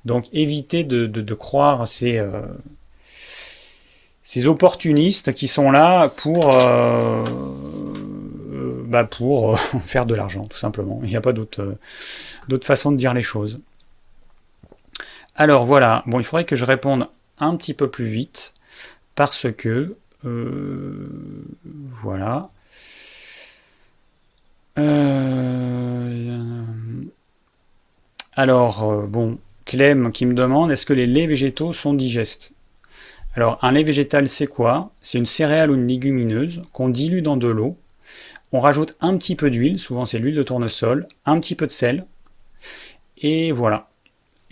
Donc 0.05 0.27
évitez 0.33 0.83
de, 0.83 1.33
croire 1.33 1.87
ces, 1.87 2.19
euh, 2.19 2.43
ces 4.21 4.45
opportunistes 4.45 5.33
qui 5.33 5.47
sont 5.47 5.71
là 5.71 6.09
pour, 6.09 6.53
euh, 6.53 7.25
euh, 8.53 8.83
bah 8.85 9.03
pour 9.03 9.59
faire 9.79 10.05
de 10.05 10.13
l'argent, 10.13 10.45
tout 10.45 10.59
simplement. 10.59 10.99
Il 11.01 11.09
n'y 11.09 11.15
a 11.15 11.21
pas 11.21 11.33
d'autre 11.33 11.75
façon 12.61 12.91
de 12.91 12.97
dire 12.97 13.15
les 13.15 13.23
choses. 13.23 13.61
Alors 15.35 15.65
voilà, 15.65 16.03
bon, 16.05 16.19
il 16.19 16.23
faudrait 16.23 16.45
que 16.45 16.55
je 16.55 16.65
réponde 16.65 17.07
un 17.43 17.55
petit 17.55 17.73
peu 17.73 17.89
plus 17.89 18.05
vite 18.05 18.53
parce 19.15 19.47
que 19.51 19.95
voilà. 21.91 22.49
alors 28.35 29.03
bon, 29.07 29.37
Clem 29.65 30.11
qui 30.11 30.25
me 30.25 30.33
demande 30.33 30.71
est-ce 30.71 30.85
que 30.85 30.93
les 30.93 31.05
laits 31.05 31.27
végétaux 31.27 31.73
sont 31.73 31.93
digestes? 31.93 32.53
Alors, 33.35 33.57
un 33.63 33.71
lait 33.71 33.83
végétal, 33.83 34.29
c'est 34.29 34.47
quoi? 34.47 34.91
C'est 35.01 35.17
une 35.17 35.25
céréale 35.25 35.71
ou 35.71 35.75
une 35.75 35.87
légumineuse 35.87 36.61
qu'on 36.71 36.89
dilue 36.89 37.21
dans 37.21 37.37
de 37.37 37.47
l'eau. 37.47 37.77
On 38.51 38.59
rajoute 38.59 38.95
un 39.01 39.17
petit 39.17 39.35
peu 39.35 39.49
d'huile, 39.49 39.79
souvent 39.79 40.05
c'est 40.05 40.19
l'huile 40.19 40.35
de 40.35 40.43
tournesol, 40.43 41.07
un 41.25 41.39
petit 41.39 41.55
peu 41.55 41.65
de 41.65 41.71
sel, 41.71 42.05
et 43.17 43.51
voilà. 43.51 43.89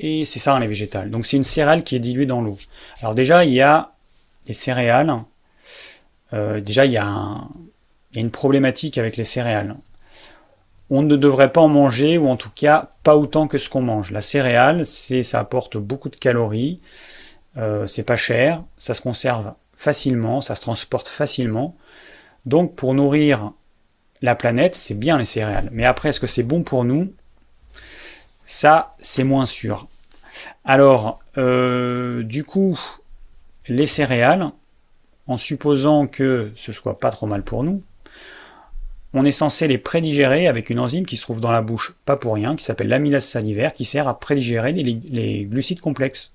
Et 0.03 0.25
c'est 0.25 0.39
ça 0.39 0.55
un 0.55 0.59
lait 0.59 0.67
végétal. 0.67 1.11
Donc 1.11 1.27
c'est 1.27 1.37
une 1.37 1.43
céréale 1.43 1.83
qui 1.83 1.95
est 1.95 1.99
diluée 1.99 2.25
dans 2.25 2.41
l'eau. 2.41 2.57
Alors 3.01 3.13
déjà, 3.13 3.45
il 3.45 3.53
y 3.53 3.61
a 3.61 3.91
les 4.47 4.53
céréales. 4.53 5.13
Euh, 6.33 6.59
déjà, 6.59 6.85
il 6.85 6.91
y, 6.91 6.97
a 6.97 7.43
une 8.15 8.31
problématique 8.31 8.97
avec 8.97 9.15
les 9.15 9.23
céréales. 9.23 9.75
on 10.89 11.03
ne 11.03 11.15
devrait 11.15 11.53
pas 11.53 11.61
en 11.61 11.67
manger, 11.67 12.17
ou 12.17 12.27
en 12.27 12.35
tout 12.35 12.49
cas 12.53 12.91
pas 13.03 13.15
autant 13.15 13.47
que 13.47 13.59
ce 13.59 13.69
qu'on 13.69 13.81
mange. 13.81 14.11
La 14.11 14.21
céréale, 14.21 14.85
c'est, 14.87 15.23
ça 15.23 15.39
apporte 15.39 15.77
beaucoup 15.77 16.09
de 16.09 16.15
calories, 16.15 16.81
euh, 17.57 17.85
c'est 17.87 18.03
pas 18.03 18.15
cher, 18.15 18.63
ça 18.77 18.93
se 18.93 19.01
conserve 19.01 19.53
facilement, 19.75 20.41
ça 20.41 20.55
se 20.55 20.61
transporte 20.61 21.07
facilement. 21.07 21.77
Donc 22.45 22.75
pour 22.75 22.93
nourrir 22.93 23.53
la 24.21 24.35
planète, 24.35 24.75
c'est 24.75 24.95
bien 24.95 25.17
les 25.17 25.25
céréales. 25.25 25.69
Mais 25.71 25.85
après, 25.85 26.09
est-ce 26.09 26.19
que 26.19 26.27
c'est 26.27 26.43
bon 26.43 26.63
pour 26.63 26.83
nous? 26.85 27.13
Ça, 28.45 28.95
c'est 28.99 29.23
moins 29.23 29.45
sûr. 29.45 29.87
Alors, 30.65 31.19
euh, 31.37 32.23
du 32.23 32.43
coup, 32.43 32.79
les 33.67 33.85
céréales, 33.85 34.49
en 35.27 35.37
supposant 35.37 36.07
que 36.07 36.51
ce 36.55 36.71
soit 36.71 36.99
pas 36.99 37.11
trop 37.11 37.27
mal 37.27 37.43
pour 37.43 37.63
nous, 37.63 37.83
on 39.13 39.25
est 39.25 39.31
censé 39.31 39.67
les 39.67 39.77
prédigérer 39.77 40.47
avec 40.47 40.69
une 40.69 40.79
enzyme 40.79 41.05
qui 41.05 41.17
se 41.17 41.23
trouve 41.23 41.41
dans 41.41 41.51
la 41.51 41.61
bouche, 41.61 41.95
pas 42.05 42.15
pour 42.15 42.35
rien, 42.35 42.55
qui 42.55 42.63
s'appelle 42.63 42.87
l'amylase 42.87 43.25
salivaire, 43.25 43.73
qui 43.73 43.83
sert 43.83 44.07
à 44.07 44.19
prédigérer 44.19 44.71
les, 44.71 45.45
glucides 45.45 45.81
complexes. 45.81 46.33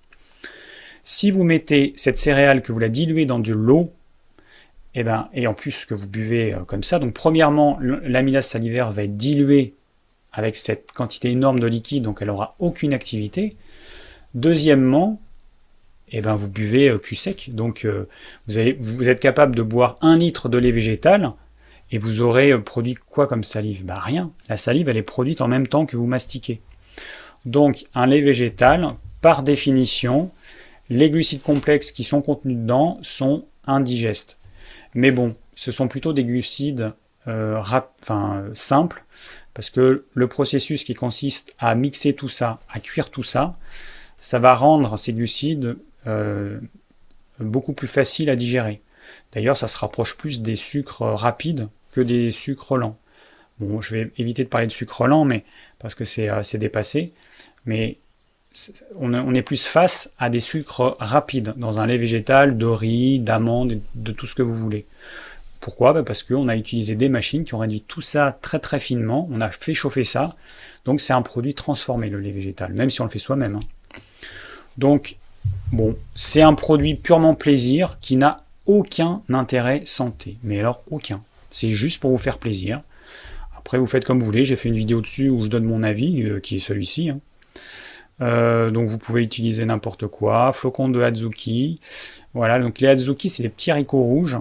Si 1.03 1.31
vous 1.31 1.45
mettez 1.45 1.95
cette 1.97 2.19
céréale, 2.19 2.63
que 2.63 2.73
vous 2.73 2.79
la 2.79 2.89
diluez 2.89 3.25
dans 3.25 3.39
de 3.39 3.53
l'eau, 3.53 3.93
et, 4.95 5.01
eh 5.01 5.05
ben, 5.05 5.29
et 5.35 5.47
en 5.47 5.55
plus 5.55 5.85
que 5.85 5.95
vous 5.95 6.07
buvez 6.07 6.55
euh, 6.55 6.61
comme 6.61 6.83
ça, 6.83 6.99
donc 6.99 7.13
premièrement, 7.13 7.79
l'amylase 7.81 8.47
salivaire 8.47 8.91
va 8.93 9.03
être 9.03 9.17
diluée 9.17 9.75
avec 10.33 10.57
cette 10.57 10.93
quantité 10.93 11.31
énorme 11.31 11.61
de 11.61 11.67
liquide, 11.67 12.03
donc 12.03 12.19
elle 12.21 12.29
n'aura 12.29 12.57
aucune 12.59 12.95
activité. 12.95 13.57
Deuxièmement, 14.37 15.21
eh 16.11 16.21
ben, 16.21 16.37
vous 16.37 16.49
buvez 16.49 16.91
euh, 16.91 16.99
cul 16.99 17.17
sec, 17.17 17.51
donc 17.55 17.87
euh, 17.87 18.07
vous, 18.47 19.09
êtes 19.09 19.19
capable 19.19 19.57
de 19.57 19.63
boire 19.63 19.97
un 20.03 20.19
litre 20.19 20.51
de 20.51 20.59
lait 20.59 20.73
végétal, 20.73 21.33
et 21.91 21.99
vous 21.99 22.21
aurez 22.21 22.61
produit 22.63 22.95
quoi 22.95 23.27
comme 23.27 23.45
salive? 23.45 23.85
Bah 23.85 23.99
rien. 23.99 24.31
La 24.51 24.59
salive, 24.59 24.91
elle 24.91 24.99
est 24.99 25.03
produite 25.03 25.41
en 25.41 25.49
même 25.49 25.67
temps 25.67 25.87
que 25.87 25.97
vous 25.97 26.07
mastiquez. 26.07 26.61
Donc 27.47 27.87
un 27.95 28.07
lait 28.07 28.21
végétal, 28.21 28.97
par 29.23 29.43
définition, 29.43 30.31
les 30.91 31.11
glucides 31.11 31.43
complexes 31.43 31.91
qui 31.91 32.05
sont 32.05 32.21
contenus 32.21 32.59
dedans 32.59 32.99
sont 33.03 33.47
indigestes. 33.67 34.37
Mais 34.95 35.13
bon, 35.13 35.35
ce 35.55 35.73
sont 35.73 35.89
plutôt 35.89 36.13
des 36.13 36.25
glucides 36.25 36.93
euh, 37.27 37.63
simples, 38.53 39.05
parce 39.55 39.71
que 39.71 40.05
le 40.13 40.27
processus 40.27 40.85
qui 40.85 40.95
consiste 40.95 41.55
à 41.59 41.75
mixer 41.75 42.13
tout 42.13 42.29
ça, 42.29 42.61
à 42.69 42.81
cuire 42.81 43.11
tout 43.11 43.23
ça, 43.23 43.57
ça 44.27 44.41
va 44.41 44.57
rendre 44.57 44.99
ces 44.99 45.13
glucides 45.13 45.77
euh, 46.09 46.59
beaucoup 47.39 47.73
plus 47.73 47.87
faciles 47.87 48.29
à 48.29 48.35
digérer. 48.35 48.83
D'ailleurs, 49.33 49.57
ça 49.57 49.69
se 49.69 49.79
rapproche 49.79 50.17
plus 50.17 50.41
des 50.41 50.57
sucres 50.57 51.03
rapides 51.03 51.69
que 51.93 52.01
des 52.01 52.33
sucres 52.33 52.77
lents. 52.77 52.99
Bon, 53.61 53.81
je 53.81 53.95
vais 53.95 54.11
éviter 54.19 54.43
de 54.43 54.49
parler 54.49 54.67
de 54.67 54.73
sucre 54.73 55.07
lent, 55.07 55.25
mais 55.25 55.45
parce 55.79 55.95
que 55.95 56.05
c'est 56.05 56.27
assez 56.27 56.59
dépassé. 56.59 57.13
Mais 57.67 57.99
on 58.97 59.33
est 59.33 59.43
plus 59.43 59.65
face 59.65 60.11
à 60.19 60.29
des 60.29 60.41
sucres 60.41 60.97
rapides 60.99 61.55
dans 61.57 61.79
un 61.79 61.87
lait 61.87 61.97
végétal, 61.97 62.59
de 62.59 62.67
riz, 62.67 63.21
d'amande, 63.21 63.81
de 63.95 64.11
tout 64.11 64.27
ce 64.27 64.35
que 64.35 64.43
vous 64.43 64.57
voulez. 64.57 64.87
Pourquoi? 65.61 65.93
Ben, 65.93 66.03
Parce 66.03 66.25
qu'on 66.25 66.49
a 66.49 66.57
utilisé 66.57 66.97
des 66.97 67.09
machines 67.09 67.45
qui 67.45 67.55
ont 67.55 67.59
réduit 67.59 67.83
tout 67.83 68.01
ça 68.01 68.37
très 68.43 68.59
très 68.59 68.81
finement, 68.81 69.29
on 69.31 69.41
a 69.41 69.53
fait 69.53 69.75
chauffer 69.75 70.03
ça, 70.03 70.35
donc 70.85 71.01
c'est 71.01 71.13
un 71.13 71.23
produit 71.23 71.55
transformé 71.55 72.11
le 72.11 72.19
lait 72.19 72.33
végétal, 72.33 72.73
même 72.73 72.91
si 72.91 73.01
on 73.01 73.05
le 73.05 73.11
fait 73.11 73.21
soi-même. 73.21 73.55
Hein. 73.55 73.61
Donc, 74.79 75.17
bon, 75.73 75.97
c'est 76.15 76.43
un 76.43 76.55
produit 76.55 76.95
purement 76.95 77.35
plaisir 77.35 77.99
qui 78.01 78.17
n'a 78.17 78.45
aucun 78.67 79.23
intérêt 79.29 79.83
santé, 79.85 80.37
mais 80.43 80.61
alors 80.61 80.83
aucun. 80.91 81.23
C'est 81.51 81.71
juste 81.71 82.01
pour 82.01 82.11
vous 82.11 82.19
faire 82.19 82.39
plaisir. 82.39 82.83
Après, 83.57 83.79
vous 83.79 83.87
faites 83.87 84.05
comme 84.05 84.21
vous 84.21 84.27
voulez, 84.27 84.45
j'ai 84.45 84.57
fait 84.57 84.69
une 84.69 84.77
vidéo 84.77 85.01
dessus 85.01 85.29
où 85.29 85.45
je 85.45 85.49
donne 85.49 85.65
mon 85.65 85.83
avis, 85.83 86.23
euh, 86.23 86.41
qui 86.41 86.57
est 86.57 86.61
celui-ci. 86.61 87.11
Hein. 87.11 87.21
Euh, 88.23 88.71
donc 88.71 88.89
vous 88.89 88.99
pouvez 88.99 89.23
utiliser 89.23 89.65
n'importe 89.65 90.07
quoi, 90.07 90.53
flocons 90.53 90.89
de 90.89 91.01
Hazuki. 91.03 91.81
Voilà, 92.35 92.59
donc 92.59 92.81
les 92.81 92.89
Hazuki, 92.89 93.29
c'est 93.29 93.43
des 93.43 93.49
petits 93.49 93.71
haricots 93.71 94.03
rouges 94.03 94.39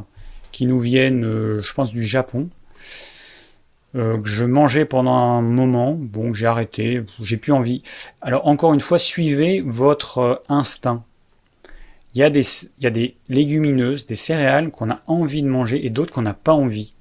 qui 0.51 0.65
nous 0.65 0.79
viennent, 0.79 1.25
euh, 1.25 1.61
je 1.61 1.73
pense, 1.73 1.91
du 1.91 2.03
Japon. 2.03 2.49
Euh, 3.95 4.17
que 4.19 4.27
je 4.27 4.43
mangeais 4.43 4.83
pendant 4.83 5.13
un 5.13 5.41
moment, 5.41 5.93
bon, 5.93 6.33
j'ai 6.33 6.47
arrêté, 6.47 7.03
j'ai 7.21 7.37
plus 7.37 7.53
envie. 7.53 7.81
Alors 8.21 8.45
encore 8.45 8.73
une 8.73 8.81
fois, 8.81 8.99
suivez 8.99 9.61
votre 9.61 10.41
instinct. 10.49 11.05
Il 12.13 12.19
y, 12.19 12.23
a 12.23 12.29
des, 12.29 12.45
il 12.77 12.83
y 12.83 12.87
a 12.87 12.91
des 12.91 13.15
légumineuses, 13.29 14.05
des 14.05 14.15
céréales 14.15 14.71
qu'on 14.71 14.89
a 14.89 15.01
envie 15.07 15.43
de 15.43 15.47
manger 15.47 15.85
et 15.85 15.89
d'autres 15.89 16.13
qu'on 16.13 16.21
n'a 16.21 16.33
pas 16.33 16.53
envie. 16.53 16.93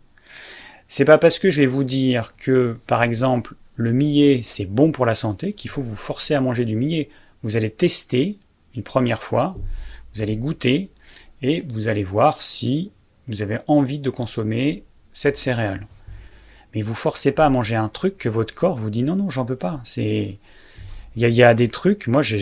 C'est 0.87 1.05
pas 1.05 1.19
parce 1.19 1.39
que 1.39 1.51
je 1.51 1.61
vais 1.61 1.67
vous 1.67 1.85
dire 1.85 2.35
que, 2.37 2.79
par 2.87 3.03
exemple, 3.03 3.55
le 3.77 3.93
millet, 3.93 4.41
c'est 4.43 4.65
bon 4.65 4.93
pour 4.93 5.07
la 5.07 5.15
santé, 5.15 5.53
qu'il 5.53 5.71
faut 5.71 5.83
vous 5.83 5.97
forcer 5.97 6.35
à 6.35 6.41
manger 6.41 6.65
du 6.65 6.77
millet. 6.77 7.09
Vous 7.43 7.57
allez 7.57 7.71
tester 7.71 8.39
une 8.77 8.83
première 8.83 9.23
fois, 9.23 9.57
vous 10.15 10.23
allez 10.23 10.37
goûter, 10.37 10.91
et 11.43 11.65
vous 11.69 11.89
allez 11.89 12.05
voir 12.05 12.43
si 12.43 12.91
vous 13.29 13.43
avez 13.43 13.59
envie 13.67 13.99
de 13.99 14.11
consommer 14.11 14.85
cette 15.13 15.37
céréale. 15.37 15.87
Mais 16.75 16.83
vous 16.83 16.95
forcez 16.95 17.33
pas 17.33 17.47
à 17.47 17.51
manger 17.51 17.77
un 17.77 17.89
truc 17.89 18.19
que 18.19 18.29
votre 18.29 18.55
corps 18.55 18.77
vous 18.77 18.91
dit 18.91 19.03
non, 19.03 19.17
non, 19.17 19.31
j'en 19.31 19.45
peux 19.45 19.57
pas. 19.57 19.81
C'est, 19.85 20.39
il 21.17 21.29
y, 21.29 21.43
a 21.43 21.55
des 21.55 21.69
trucs, 21.69 22.09
moi 22.09 22.23
j'ai, 22.23 22.41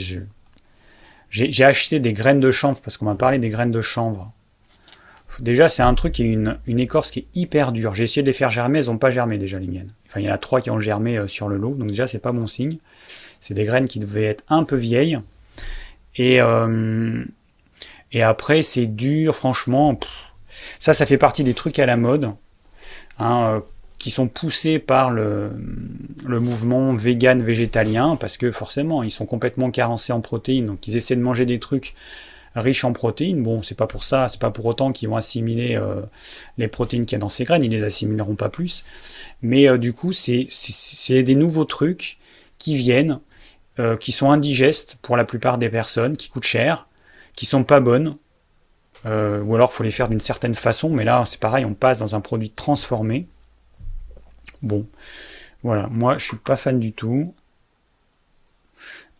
j'ai 1.28 1.64
acheté 1.64 2.00
des 2.00 2.12
graines 2.12 2.40
de 2.40 2.50
chanvre, 2.50 2.80
parce 2.82 2.96
qu'on 2.96 3.04
m'a 3.04 3.14
parlé 3.14 3.38
des 3.38 3.50
graines 3.50 3.70
de 3.70 3.82
chanvre. 3.82 4.32
Déjà, 5.40 5.68
c'est 5.68 5.82
un 5.82 5.94
truc 5.94 6.14
qui 6.14 6.24
est 6.24 6.32
une, 6.32 6.58
écorce 6.66 7.10
qui 7.10 7.20
est 7.20 7.26
hyper 7.34 7.72
dure. 7.72 7.94
J'ai 7.94 8.04
essayé 8.04 8.22
de 8.22 8.26
les 8.26 8.32
faire 8.32 8.50
germer, 8.50 8.80
elles 8.80 8.86
n'ont 8.86 8.98
pas 8.98 9.10
germé 9.10 9.38
déjà 9.38 9.58
les 9.58 9.66
miennes. 9.66 9.90
Enfin, 10.06 10.20
il 10.20 10.26
y 10.26 10.30
en 10.30 10.34
a 10.34 10.38
trois 10.38 10.60
qui 10.60 10.70
ont 10.70 10.80
germé 10.80 11.16
euh, 11.16 11.26
sur 11.26 11.48
le 11.48 11.56
lot, 11.56 11.74
donc 11.74 11.88
déjà, 11.88 12.06
c'est 12.06 12.18
pas 12.18 12.32
bon 12.32 12.46
signe. 12.46 12.76
C'est 13.40 13.54
des 13.54 13.64
graines 13.64 13.88
qui 13.88 13.98
devaient 13.98 14.24
être 14.24 14.44
un 14.48 14.64
peu 14.64 14.76
vieilles. 14.76 15.18
Et, 16.16 16.40
euh, 16.40 17.24
et 18.12 18.22
après, 18.22 18.62
c'est 18.62 18.86
dur, 18.86 19.34
franchement. 19.34 19.98
ça, 20.78 20.92
ça 20.92 21.06
fait 21.06 21.18
partie 21.18 21.44
des 21.44 21.54
trucs 21.54 21.78
à 21.78 21.86
la 21.86 21.96
mode, 21.96 22.32
hein, 23.18 23.54
euh, 23.54 23.60
qui 24.02 24.10
sont 24.10 24.26
poussés 24.26 24.80
par 24.80 25.12
le, 25.12 25.52
mouvement 26.26 26.92
vegan 26.92 27.40
végétalien, 27.40 28.16
parce 28.16 28.36
que 28.36 28.50
forcément, 28.50 29.04
ils 29.04 29.12
sont 29.12 29.26
complètement 29.26 29.70
carencés 29.70 30.12
en 30.12 30.20
protéines, 30.20 30.66
donc 30.66 30.88
ils 30.88 30.96
essaient 30.96 31.14
de 31.14 31.20
manger 31.20 31.46
des 31.46 31.60
trucs 31.60 31.94
riches 32.56 32.82
en 32.82 32.92
protéines. 32.92 33.44
Bon, 33.44 33.62
c'est 33.62 33.76
pas 33.76 33.86
pour 33.86 34.02
ça, 34.02 34.26
c'est 34.26 34.40
pas 34.40 34.50
pour 34.50 34.66
autant 34.66 34.90
qu'ils 34.90 35.08
vont 35.08 35.14
assimiler 35.14 35.76
euh, 35.76 36.02
les 36.58 36.66
protéines 36.66 37.06
qu'il 37.06 37.14
y 37.14 37.16
a 37.16 37.20
dans 37.20 37.28
ces 37.28 37.44
graines, 37.44 37.62
ils 37.62 37.70
les 37.70 37.84
assimileront 37.84 38.34
pas 38.34 38.48
plus. 38.48 38.84
Mais 39.40 39.68
euh, 39.68 39.78
du 39.78 39.92
coup, 39.92 40.12
c'est 40.12 40.48
des 41.22 41.34
nouveaux 41.36 41.64
trucs 41.64 42.18
qui 42.58 42.74
viennent, 42.74 43.20
euh, 43.78 43.96
qui 43.96 44.10
sont 44.10 44.32
indigestes 44.32 44.98
pour 45.00 45.16
la 45.16 45.24
plupart 45.24 45.58
des 45.58 45.68
personnes, 45.68 46.16
qui 46.16 46.28
coûtent 46.28 46.42
cher, 46.42 46.88
qui 47.36 47.46
sont 47.46 47.62
pas 47.62 47.78
bonnes, 47.78 48.16
ou 49.04 49.54
alors 49.54 49.72
faut 49.72 49.84
les 49.84 49.92
faire 49.92 50.08
d'une 50.08 50.18
certaine 50.18 50.56
façon, 50.56 50.88
mais 50.90 51.04
là 51.04 51.22
c'est 51.24 51.40
pareil, 51.40 51.64
on 51.64 51.74
passe 51.74 52.00
dans 52.00 52.16
un 52.16 52.20
produit 52.20 52.50
transformé. 52.50 53.28
Bon, 54.62 54.84
voilà, 55.62 55.88
moi 55.88 56.18
je 56.18 56.26
suis 56.26 56.36
pas 56.36 56.56
fan 56.56 56.78
du 56.78 56.92
tout. 56.92 57.34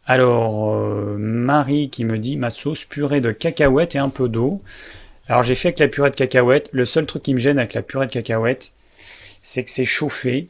Alors, 0.05 0.75
euh, 0.75 1.17
Marie 1.19 1.89
qui 1.89 2.05
me 2.05 2.19
dit 2.19 2.37
ma 2.37 2.51
sauce 2.51 2.85
purée 2.85 3.21
de 3.21 3.31
cacahuètes 3.31 3.95
et 3.95 3.99
un 3.99 4.09
peu 4.09 4.29
d'eau. 4.29 4.63
Alors 5.29 5.43
j'ai 5.43 5.55
fait 5.55 5.69
avec 5.69 5.79
la 5.79 5.89
purée 5.89 6.11
de 6.11 6.17
cacahuètes. 6.17 6.69
Le 6.73 6.85
seul 6.85 7.07
truc 7.07 7.23
qui 7.23 7.35
me 7.35 7.39
gêne 7.39 7.59
avec 7.59 7.75
la 7.75 7.83
purée 7.83 8.07
de 8.07 8.13
cacahuètes, 8.13 8.73
c'est 9.43 9.65
que 9.65 9.71
c'est 9.71 9.85
chauffé. 9.85 10.49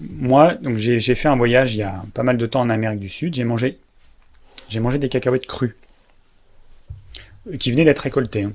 Moi, 0.00 0.54
donc 0.54 0.76
j'ai 0.78 1.14
fait 1.14 1.28
un 1.28 1.36
voyage 1.36 1.74
il 1.74 1.78
y 1.78 1.82
a 1.82 2.04
pas 2.14 2.22
mal 2.22 2.36
de 2.36 2.46
temps 2.46 2.60
en 2.60 2.70
Amérique 2.70 3.00
du 3.00 3.08
Sud. 3.08 3.34
J'ai 3.34 3.44
mangé, 3.44 3.78
j'ai 4.68 4.80
mangé 4.80 4.98
des 4.98 5.08
cacahuètes 5.08 5.46
crues 5.46 5.76
qui 7.58 7.70
venaient 7.70 7.84
d'être 7.84 8.00
récoltées. 8.00 8.44
Hein. 8.44 8.52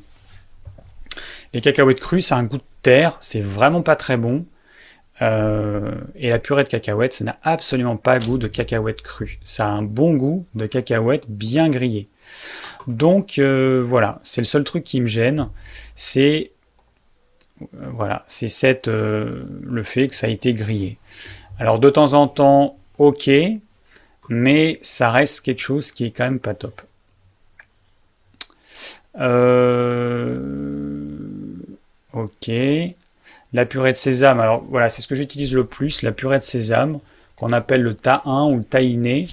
Les 1.54 1.62
cacahuètes 1.62 2.00
crues, 2.00 2.22
ça 2.22 2.38
a 2.38 2.40
un 2.40 2.44
goût 2.44 2.58
de 2.58 2.64
terre, 2.82 3.18
c'est 3.22 3.42
vraiment 3.42 3.82
pas 3.82 3.96
très 3.96 4.18
bon. 4.18 4.46
Euh, 5.22 5.92
et 6.16 6.30
la 6.30 6.40
purée 6.40 6.64
de 6.64 6.70
cacahuètes, 6.70 7.14
ça 7.14 7.24
n'a 7.24 7.38
absolument 7.44 7.98
pas 7.98 8.20
goût 8.20 8.38
de 8.38 8.48
cacahuètes 8.48 9.02
crues. 9.02 9.40
Ça 9.44 9.68
a 9.68 9.70
un 9.70 9.84
bon 9.84 10.16
goût 10.16 10.46
de 10.56 10.66
cacahuètes 10.66 11.30
bien 11.30 11.70
grillées. 11.70 12.08
Donc 12.88 13.38
euh, 13.38 13.84
voilà, 13.86 14.20
c'est 14.24 14.42
le 14.42 14.46
seul 14.46 14.64
truc 14.64 14.84
qui 14.84 15.00
me 15.02 15.08
gêne, 15.08 15.50
c'est 15.96 16.52
euh, 17.62 17.66
voilà, 17.94 18.24
c'est 18.28 18.48
cette 18.48 18.88
le 18.88 19.84
fait 19.84 20.08
que 20.08 20.16
ça 20.16 20.28
a 20.28 20.30
été 20.30 20.54
grillé. 20.54 20.98
Alors 21.60 21.80
de 21.80 21.90
temps 21.92 22.14
en 22.14 22.28
temps, 22.28 22.80
ok, 22.98 23.30
mais 24.30 24.80
ça 24.82 25.12
reste 25.12 25.42
quelque 25.42 25.62
chose 25.62 25.92
qui 25.92 26.06
est 26.06 26.12
quand 26.12 26.24
même 26.24 26.40
pas 26.40 26.56
top. 26.56 26.82
ok. 32.14 32.96
La 33.54 33.66
purée 33.66 33.92
de 33.92 33.98
sésame, 33.98 34.40
alors 34.40 34.64
voilà, 34.70 34.88
c'est 34.88 35.02
ce 35.02 35.08
que 35.08 35.16
j'utilise 35.16 35.54
le 35.54 35.66
plus, 35.66 36.04
la 36.04 36.14
purée 36.14 36.38
de 36.38 36.44
sésame, 36.44 37.00
qu'on 37.36 37.52
appelle 37.52 37.82
le 37.82 37.96
ta-1 37.96 38.54
ou 38.54 38.58
le 38.58 38.64
tahiné. 38.64 39.28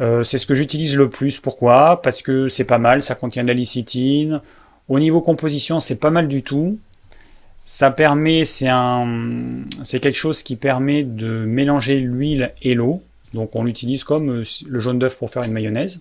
Euh, 0.00 0.22
c'est 0.22 0.38
ce 0.38 0.46
que 0.46 0.54
j'utilise 0.54 0.96
le 0.96 1.10
plus. 1.10 1.40
Pourquoi? 1.40 2.00
Parce 2.02 2.22
que 2.22 2.48
c'est 2.48 2.64
pas 2.64 2.78
mal, 2.78 3.02
ça 3.02 3.14
contient 3.14 3.42
de 3.42 3.48
la 3.48 3.54
licitine. 3.54 4.40
Au 4.88 4.98
niveau 4.98 5.20
composition, 5.20 5.80
c'est 5.80 5.96
pas 5.96 6.10
mal 6.10 6.28
du 6.28 6.42
tout. 6.42 6.78
Ça 7.64 7.90
permet, 7.90 8.44
c'est 8.44 8.68
un, 8.68 9.64
c'est 9.82 10.00
quelque 10.00 10.16
chose 10.16 10.42
qui 10.42 10.56
permet 10.56 11.02
de 11.02 11.44
mélanger 11.44 11.98
l'huile 11.98 12.54
et 12.62 12.74
l'eau. 12.74 13.02
Donc 13.34 13.56
on 13.56 13.64
l'utilise 13.64 14.04
comme 14.04 14.40
euh, 14.40 14.44
le 14.66 14.80
jaune 14.80 14.98
d'œuf 14.98 15.18
pour 15.18 15.30
faire 15.30 15.42
une 15.42 15.52
mayonnaise. 15.52 16.00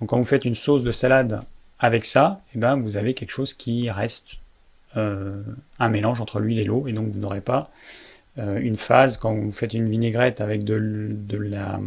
Donc 0.00 0.10
quand 0.10 0.18
vous 0.18 0.24
faites 0.24 0.44
une 0.44 0.54
sauce 0.54 0.82
de 0.82 0.90
salade 0.90 1.40
avec 1.78 2.04
ça, 2.04 2.40
eh 2.54 2.58
ben 2.58 2.76
vous 2.76 2.96
avez 2.96 3.14
quelque 3.14 3.30
chose 3.30 3.52
qui 3.52 3.90
reste 3.90 4.24
un 4.96 5.88
mélange 5.88 6.20
entre 6.20 6.40
l'huile 6.40 6.58
et 6.58 6.64
l'eau, 6.64 6.86
et 6.86 6.92
donc 6.92 7.08
vous 7.08 7.18
n'aurez 7.18 7.40
pas 7.40 7.70
euh, 8.38 8.58
une 8.60 8.76
phase 8.76 9.16
quand 9.16 9.32
vous 9.32 9.52
faites 9.52 9.74
une 9.74 9.88
vinaigrette 9.88 10.40
avec 10.40 10.64
de, 10.64 11.36
la 11.36 11.80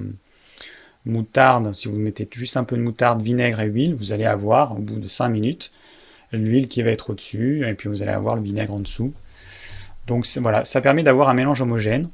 moutarde. 1.05 1.73
Si 1.75 1.89
vous 1.89 1.97
mettez 1.97 2.27
juste 2.31 2.55
un 2.55 2.63
peu 2.63 2.77
de 2.77 2.81
moutarde, 2.81 3.21
vinaigre 3.21 3.59
et 3.59 3.67
huile, 3.67 3.95
vous 3.95 4.13
allez 4.13 4.25
avoir 4.25 4.77
au 4.77 4.79
bout 4.79 4.99
de 4.99 5.07
5 5.07 5.29
minutes 5.29 5.71
l'huile 6.33 6.67
qui 6.67 6.81
va 6.81 6.91
être 6.91 7.11
au-dessus, 7.11 7.65
et 7.65 7.73
puis 7.73 7.89
vous 7.89 8.01
allez 8.01 8.11
avoir 8.11 8.35
le 8.35 8.41
vinaigre 8.41 8.73
en 8.73 8.79
dessous. 8.79 9.13
Donc 10.07 10.27
voilà, 10.37 10.65
ça 10.65 10.81
permet 10.81 11.03
d'avoir 11.03 11.29
un 11.29 11.33
mélange 11.33 11.61
homogène. 11.61 12.09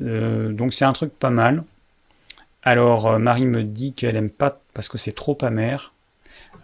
Euh, 0.00 0.52
donc 0.52 0.72
c'est 0.74 0.84
un 0.84 0.92
truc 0.92 1.12
pas 1.12 1.30
mal. 1.30 1.64
Alors 2.62 3.06
euh, 3.06 3.18
Marie 3.18 3.46
me 3.46 3.62
dit 3.62 3.92
qu'elle 3.92 4.16
aime 4.16 4.30
pas 4.30 4.60
parce 4.74 4.88
que 4.88 4.98
c'est 4.98 5.12
trop 5.12 5.36
amer. 5.42 5.92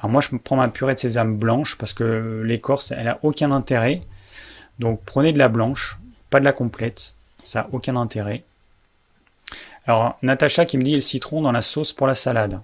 Alors 0.05 0.13
moi 0.13 0.21
je 0.21 0.37
prends 0.37 0.57
ma 0.57 0.69
purée 0.69 0.93
de 0.93 0.99
sésame 0.99 1.39
blanche 1.39 1.79
parce 1.79 1.95
que 1.95 2.43
l'écorce 2.45 2.93
elle 2.95 3.09
a 3.09 3.19
aucun 3.23 3.51
intérêt. 3.53 4.03
Donc 4.79 5.01
prenez 5.07 5.33
de 5.33 5.39
la 5.39 5.49
blanche, 5.49 5.99
pas 6.29 6.41
de 6.41 6.45
la 6.45 6.53
complète, 6.53 7.15
ça 7.43 7.61
a 7.61 7.69
aucun 7.73 7.97
intérêt. 7.97 8.45
Alors 9.87 10.19
Natacha 10.21 10.67
qui 10.67 10.77
me 10.77 10.83
dit 10.83 10.95
le 10.95 11.01
citron 11.01 11.41
dans 11.41 11.53
la 11.53 11.63
sauce 11.63 11.95
pour 11.95 12.07
la 12.07 12.15
salade. 12.15 12.61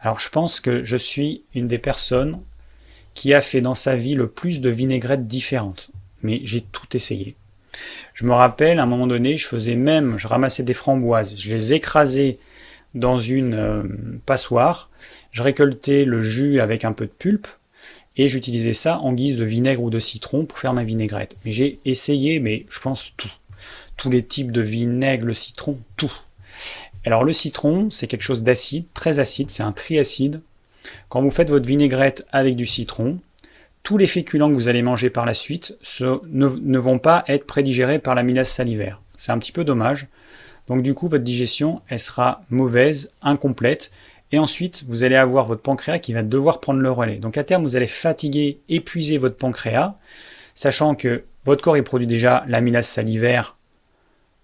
Alors 0.00 0.20
je 0.20 0.28
pense 0.28 0.60
que 0.60 0.84
je 0.84 0.96
suis 0.96 1.42
une 1.56 1.66
des 1.66 1.78
personnes 1.78 2.40
qui 3.14 3.34
a 3.34 3.40
fait 3.40 3.62
dans 3.62 3.74
sa 3.74 3.96
vie 3.96 4.14
le 4.14 4.28
plus 4.28 4.60
de 4.60 4.70
vinaigrettes 4.70 5.26
différentes. 5.26 5.90
Mais 6.22 6.40
j'ai 6.44 6.60
tout 6.60 6.96
essayé. 6.96 7.34
Je 8.14 8.24
me 8.26 8.32
rappelle, 8.32 8.78
à 8.78 8.84
un 8.84 8.86
moment 8.86 9.08
donné, 9.08 9.36
je 9.36 9.48
faisais 9.48 9.74
même, 9.74 10.18
je 10.18 10.28
ramassais 10.28 10.62
des 10.62 10.74
framboises, 10.74 11.34
je 11.36 11.50
les 11.50 11.72
écrasais 11.72 12.38
dans 12.94 13.18
une 13.18 13.54
euh, 13.54 13.82
passoire, 14.26 14.90
je 15.32 15.42
récoltais 15.42 16.04
le 16.04 16.22
jus 16.22 16.60
avec 16.60 16.84
un 16.84 16.92
peu 16.92 17.06
de 17.06 17.12
pulpe, 17.16 17.46
et 18.16 18.28
j'utilisais 18.28 18.72
ça 18.72 18.98
en 18.98 19.12
guise 19.12 19.36
de 19.36 19.44
vinaigre 19.44 19.82
ou 19.82 19.90
de 19.90 19.98
citron 19.98 20.44
pour 20.44 20.58
faire 20.58 20.74
ma 20.74 20.84
vinaigrette. 20.84 21.36
Mais 21.44 21.52
j'ai 21.52 21.78
essayé, 21.84 22.40
mais 22.40 22.66
je 22.68 22.80
pense 22.80 23.12
tout. 23.16 23.32
Tous 23.96 24.10
les 24.10 24.22
types 24.22 24.52
de 24.52 24.60
vinaigre, 24.60 25.26
le 25.26 25.34
citron, 25.34 25.78
tout. 25.96 26.12
Alors 27.04 27.24
le 27.24 27.32
citron, 27.32 27.90
c'est 27.90 28.06
quelque 28.06 28.22
chose 28.22 28.42
d'acide, 28.42 28.84
très 28.92 29.20
acide, 29.20 29.50
c'est 29.50 29.62
un 29.62 29.72
triacide. 29.72 30.42
Quand 31.08 31.22
vous 31.22 31.30
faites 31.30 31.50
votre 31.50 31.66
vinaigrette 31.66 32.26
avec 32.32 32.56
du 32.56 32.66
citron, 32.66 33.20
tous 33.82 33.96
les 33.96 34.06
féculents 34.06 34.48
que 34.48 34.54
vous 34.54 34.68
allez 34.68 34.82
manger 34.82 35.08
par 35.10 35.24
la 35.24 35.34
suite 35.34 35.76
ne, 36.00 36.78
vont 36.78 36.98
pas 36.98 37.24
être 37.28 37.46
prédigérés 37.46 37.98
par 37.98 38.14
la 38.14 38.22
l'amylase 38.22 38.48
salivaire. 38.48 39.00
C'est 39.16 39.32
un 39.32 39.38
petit 39.38 39.52
peu 39.52 39.64
dommage. 39.64 40.08
Donc 40.68 40.82
du 40.82 40.94
coup, 40.94 41.08
votre 41.08 41.24
digestion, 41.24 41.80
elle 41.88 42.00
sera 42.00 42.42
mauvaise, 42.50 43.10
incomplète, 43.22 43.90
et 44.32 44.38
ensuite, 44.38 44.84
vous 44.88 45.02
allez 45.02 45.16
avoir 45.16 45.46
votre 45.46 45.62
pancréas 45.62 45.98
qui 45.98 46.12
va 46.12 46.22
devoir 46.22 46.60
prendre 46.60 46.80
le 46.80 46.90
relais. 46.90 47.16
Donc 47.16 47.36
à 47.36 47.44
terme, 47.44 47.62
vous 47.64 47.76
allez 47.76 47.86
fatiguer, 47.86 48.60
épuiser 48.68 49.18
votre 49.18 49.36
pancréas, 49.36 49.94
sachant 50.54 50.94
que 50.94 51.24
votre 51.44 51.62
corps, 51.62 51.82
produit 51.84 52.06
déjà 52.06 52.44
l'amylase 52.46 52.86
salivaire 52.86 53.56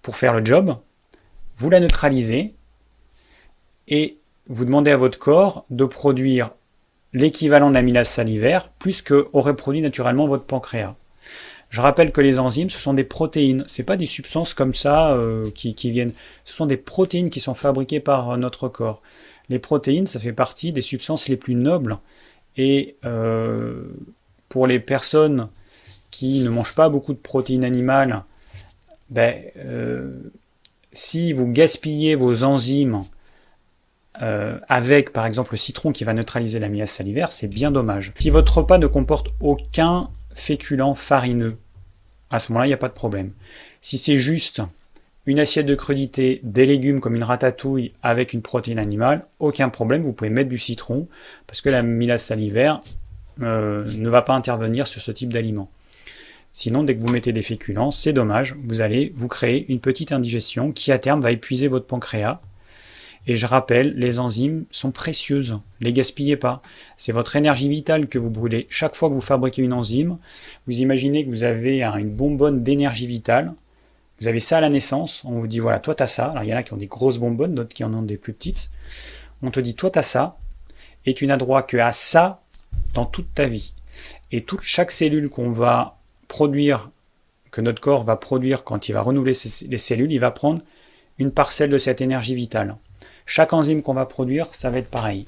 pour 0.02 0.16
faire 0.16 0.32
le 0.34 0.44
job. 0.44 0.76
Vous 1.56 1.70
la 1.70 1.80
neutralisez, 1.80 2.54
et 3.88 4.18
vous 4.48 4.64
demandez 4.64 4.90
à 4.90 4.96
votre 4.96 5.18
corps 5.18 5.64
de 5.70 5.84
produire 5.84 6.50
l'équivalent 7.12 7.68
de 7.70 7.74
l'amylase 7.74 8.08
salivaire 8.08 8.68
plus 8.78 9.02
que 9.02 9.28
aurait 9.32 9.56
produit 9.56 9.80
naturellement 9.80 10.26
votre 10.26 10.44
pancréas. 10.44 10.96
Je 11.70 11.80
rappelle 11.80 12.12
que 12.12 12.20
les 12.20 12.38
enzymes, 12.38 12.70
ce 12.70 12.78
sont 12.78 12.94
des 12.94 13.04
protéines, 13.04 13.64
ce 13.66 13.82
pas 13.82 13.96
des 13.96 14.06
substances 14.06 14.54
comme 14.54 14.72
ça 14.72 15.12
euh, 15.12 15.50
qui, 15.50 15.90
viennent, 15.90 16.12
ce 16.44 16.54
sont 16.54 16.66
des 16.66 16.76
protéines 16.76 17.28
qui 17.28 17.40
sont 17.40 17.54
fabriquées 17.54 18.00
par 18.00 18.30
euh, 18.30 18.36
notre 18.36 18.68
corps. 18.68 19.02
Les 19.48 19.58
protéines, 19.58 20.06
ça 20.06 20.18
fait 20.18 20.32
partie 20.32 20.72
des 20.72 20.80
substances 20.80 21.28
les 21.28 21.36
plus 21.36 21.54
nobles 21.54 21.98
et 22.56 22.96
euh, 23.04 23.84
pour 24.48 24.66
les 24.66 24.80
personnes 24.80 25.48
qui 26.10 26.40
ne 26.40 26.48
mangent 26.48 26.74
pas 26.74 26.88
beaucoup 26.88 27.12
de 27.12 27.18
protéines 27.18 27.64
animales, 27.64 28.24
ben, 29.10 29.36
si 30.92 31.32
vous 31.32 31.46
gaspillez 31.46 32.14
vos 32.14 32.42
enzymes 32.42 33.04
euh, 34.22 34.58
avec 34.68 35.12
par 35.12 35.26
exemple 35.26 35.52
le 35.52 35.58
citron 35.58 35.92
qui 35.92 36.04
va 36.04 36.14
neutraliser 36.14 36.58
l'amylase 36.58 36.90
salivaire, 36.90 37.32
c'est 37.32 37.48
bien 37.48 37.70
dommage. 37.70 38.12
Si 38.18 38.30
votre 38.30 38.58
repas 38.58 38.78
ne 38.78 38.86
comporte 38.86 39.28
aucun 39.40 40.08
féculent 40.34 40.94
farineux, 40.94 41.58
à 42.30 42.38
ce 42.38 42.50
moment-là, 42.50 42.66
il 42.66 42.70
n'y 42.70 42.74
a 42.74 42.78
pas 42.78 42.88
de 42.88 42.94
problème. 42.94 43.32
Si 43.82 43.98
c'est 43.98 44.16
juste 44.16 44.62
une 45.26 45.38
assiette 45.38 45.66
de 45.66 45.74
crudité, 45.74 46.40
des 46.42 46.66
légumes 46.66 47.00
comme 47.00 47.16
une 47.16 47.24
ratatouille 47.24 47.92
avec 48.02 48.32
une 48.32 48.42
protéine 48.42 48.78
animale, 48.78 49.26
aucun 49.38 49.68
problème, 49.68 50.02
vous 50.02 50.12
pouvez 50.12 50.30
mettre 50.30 50.48
du 50.48 50.58
citron, 50.58 51.08
parce 51.46 51.60
que 51.60 51.68
l'amylase 51.68 52.22
salivaire 52.22 52.80
euh, 53.42 53.84
ne 53.98 54.08
va 54.08 54.22
pas 54.22 54.34
intervenir 54.34 54.86
sur 54.86 55.00
ce 55.00 55.10
type 55.10 55.32
d'aliment. 55.32 55.70
Sinon, 56.52 56.84
dès 56.84 56.96
que 56.96 57.02
vous 57.02 57.08
mettez 57.08 57.32
des 57.32 57.42
féculents, 57.42 57.90
c'est 57.90 58.12
dommage, 58.12 58.54
vous 58.64 58.80
allez 58.80 59.12
vous 59.14 59.28
créer 59.28 59.66
une 59.70 59.80
petite 59.80 60.12
indigestion 60.12 60.72
qui 60.72 60.90
à 60.90 60.98
terme 60.98 61.20
va 61.20 61.32
épuiser 61.32 61.68
votre 61.68 61.86
pancréas 61.86 62.40
et 63.26 63.34
je 63.34 63.46
rappelle, 63.46 63.94
les 63.96 64.20
enzymes 64.20 64.66
sont 64.70 64.92
précieuses. 64.92 65.58
Les 65.80 65.92
gaspillez 65.92 66.36
pas. 66.36 66.62
C'est 66.96 67.12
votre 67.12 67.34
énergie 67.34 67.68
vitale 67.68 68.06
que 68.06 68.18
vous 68.18 68.30
brûlez. 68.30 68.66
Chaque 68.70 68.94
fois 68.94 69.08
que 69.08 69.14
vous 69.14 69.20
fabriquez 69.20 69.62
une 69.62 69.72
enzyme, 69.72 70.18
vous 70.66 70.80
imaginez 70.80 71.24
que 71.24 71.30
vous 71.30 71.42
avez 71.42 71.82
une 71.82 72.10
bonbonne 72.10 72.62
d'énergie 72.62 73.06
vitale. 73.06 73.52
Vous 74.20 74.28
avez 74.28 74.40
ça 74.40 74.58
à 74.58 74.60
la 74.60 74.68
naissance. 74.68 75.22
On 75.24 75.32
vous 75.32 75.46
dit, 75.46 75.58
voilà, 75.58 75.78
toi, 75.78 75.94
tu 75.94 76.02
as 76.02 76.06
ça. 76.06 76.26
Alors, 76.26 76.42
il 76.42 76.48
y 76.48 76.54
en 76.54 76.56
a 76.56 76.62
qui 76.62 76.72
ont 76.72 76.78
des 76.78 76.86
grosses 76.86 77.18
bonbonnes, 77.18 77.54
d'autres 77.54 77.74
qui 77.74 77.84
en 77.84 77.92
ont 77.92 78.02
des 78.02 78.16
plus 78.16 78.32
petites. 78.32 78.70
On 79.42 79.50
te 79.50 79.60
dit, 79.60 79.74
toi, 79.74 79.90
tu 79.90 79.98
as 79.98 80.02
ça. 80.02 80.38
Et 81.04 81.14
tu 81.14 81.26
n'as 81.26 81.36
droit 81.36 81.62
que 81.62 81.76
à 81.76 81.92
ça 81.92 82.42
dans 82.94 83.06
toute 83.06 83.32
ta 83.34 83.46
vie. 83.46 83.74
Et 84.32 84.42
toute, 84.42 84.62
chaque 84.62 84.90
cellule 84.90 85.28
qu'on 85.28 85.50
va 85.50 85.98
produire, 86.28 86.90
que 87.50 87.60
notre 87.60 87.80
corps 87.80 88.04
va 88.04 88.16
produire 88.16 88.64
quand 88.64 88.88
il 88.88 88.92
va 88.92 89.02
renouveler 89.02 89.34
les 89.68 89.78
cellules, 89.78 90.12
il 90.12 90.18
va 90.18 90.30
prendre 90.30 90.62
une 91.18 91.30
parcelle 91.30 91.70
de 91.70 91.78
cette 91.78 92.00
énergie 92.00 92.34
vitale. 92.34 92.76
Chaque 93.24 93.52
enzyme 93.52 93.82
qu'on 93.82 93.94
va 93.94 94.06
produire, 94.06 94.54
ça 94.54 94.70
va 94.70 94.78
être 94.78 94.90
pareil. 94.90 95.26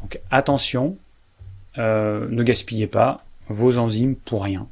Donc 0.00 0.20
attention, 0.30 0.96
euh, 1.78 2.26
ne 2.30 2.42
gaspillez 2.42 2.86
pas 2.86 3.24
vos 3.48 3.78
enzymes 3.78 4.16
pour 4.16 4.44
rien. 4.44 4.68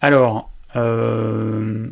Alors, 0.00 0.50
euh, 0.76 1.88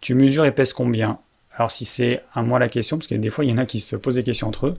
tu 0.00 0.14
mesures 0.14 0.44
et 0.44 0.52
pèses 0.52 0.72
combien? 0.72 1.18
Alors 1.54 1.70
si 1.70 1.84
c'est 1.84 2.22
à 2.34 2.42
moi 2.42 2.58
la 2.58 2.68
question, 2.68 2.98
parce 2.98 3.06
que 3.06 3.14
des 3.14 3.30
fois 3.30 3.44
il 3.44 3.50
y 3.50 3.52
en 3.52 3.58
a 3.58 3.66
qui 3.66 3.80
se 3.80 3.96
posent 3.96 4.14
des 4.14 4.22
questions 4.22 4.48
entre 4.48 4.68
eux, 4.68 4.78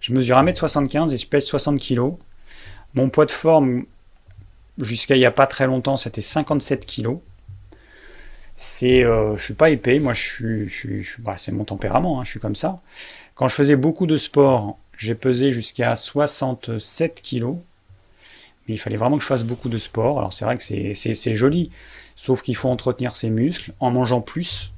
je 0.00 0.12
mesure 0.12 0.36
1m75 0.36 1.12
et 1.12 1.16
je 1.16 1.26
pèse 1.26 1.44
60 1.46 1.80
kg. 1.80 2.14
Mon 2.94 3.10
poids 3.10 3.26
de 3.26 3.30
forme, 3.30 3.84
jusqu'à 4.78 5.16
il 5.16 5.20
n'y 5.20 5.26
a 5.26 5.30
pas 5.30 5.46
très 5.46 5.66
longtemps, 5.66 5.96
c'était 5.96 6.20
57 6.20 6.86
kg 6.86 7.18
c'est 8.60 9.04
euh, 9.04 9.36
je 9.36 9.44
suis 9.44 9.54
pas 9.54 9.70
épais. 9.70 10.00
Moi 10.00 10.12
je 10.12 10.66
suis, 10.68 11.06
bah, 11.20 11.36
c'est 11.38 11.52
mon 11.52 11.64
tempérament 11.64 12.20
hein, 12.20 12.24
je 12.24 12.30
suis 12.30 12.40
comme 12.40 12.56
ça. 12.56 12.80
Quand 13.36 13.46
je 13.46 13.54
faisais 13.54 13.76
beaucoup 13.76 14.06
de 14.06 14.16
sport 14.16 14.76
j'ai 14.98 15.14
pesé 15.14 15.52
jusqu'à 15.52 15.94
67 15.94 17.20
kilos 17.22 17.56
il 18.74 18.78
fallait 18.78 18.96
vraiment 18.96 19.16
que 19.16 19.22
je 19.22 19.28
fasse 19.28 19.44
beaucoup 19.44 19.68
de 19.68 19.78
sport. 19.78 20.18
Alors 20.18 20.32
c'est 20.32 20.44
vrai 20.44 20.56
que 20.56 20.62
c'est 20.62 21.34
joli. 21.34 21.70
Sauf 22.16 22.42
qu'il 22.42 22.56
faut 22.56 22.68
entretenir 22.68 23.16
ses 23.16 23.30
muscles 23.30 23.72
en 23.80 23.90
mangeant 23.90 24.20
plus. 24.20 24.72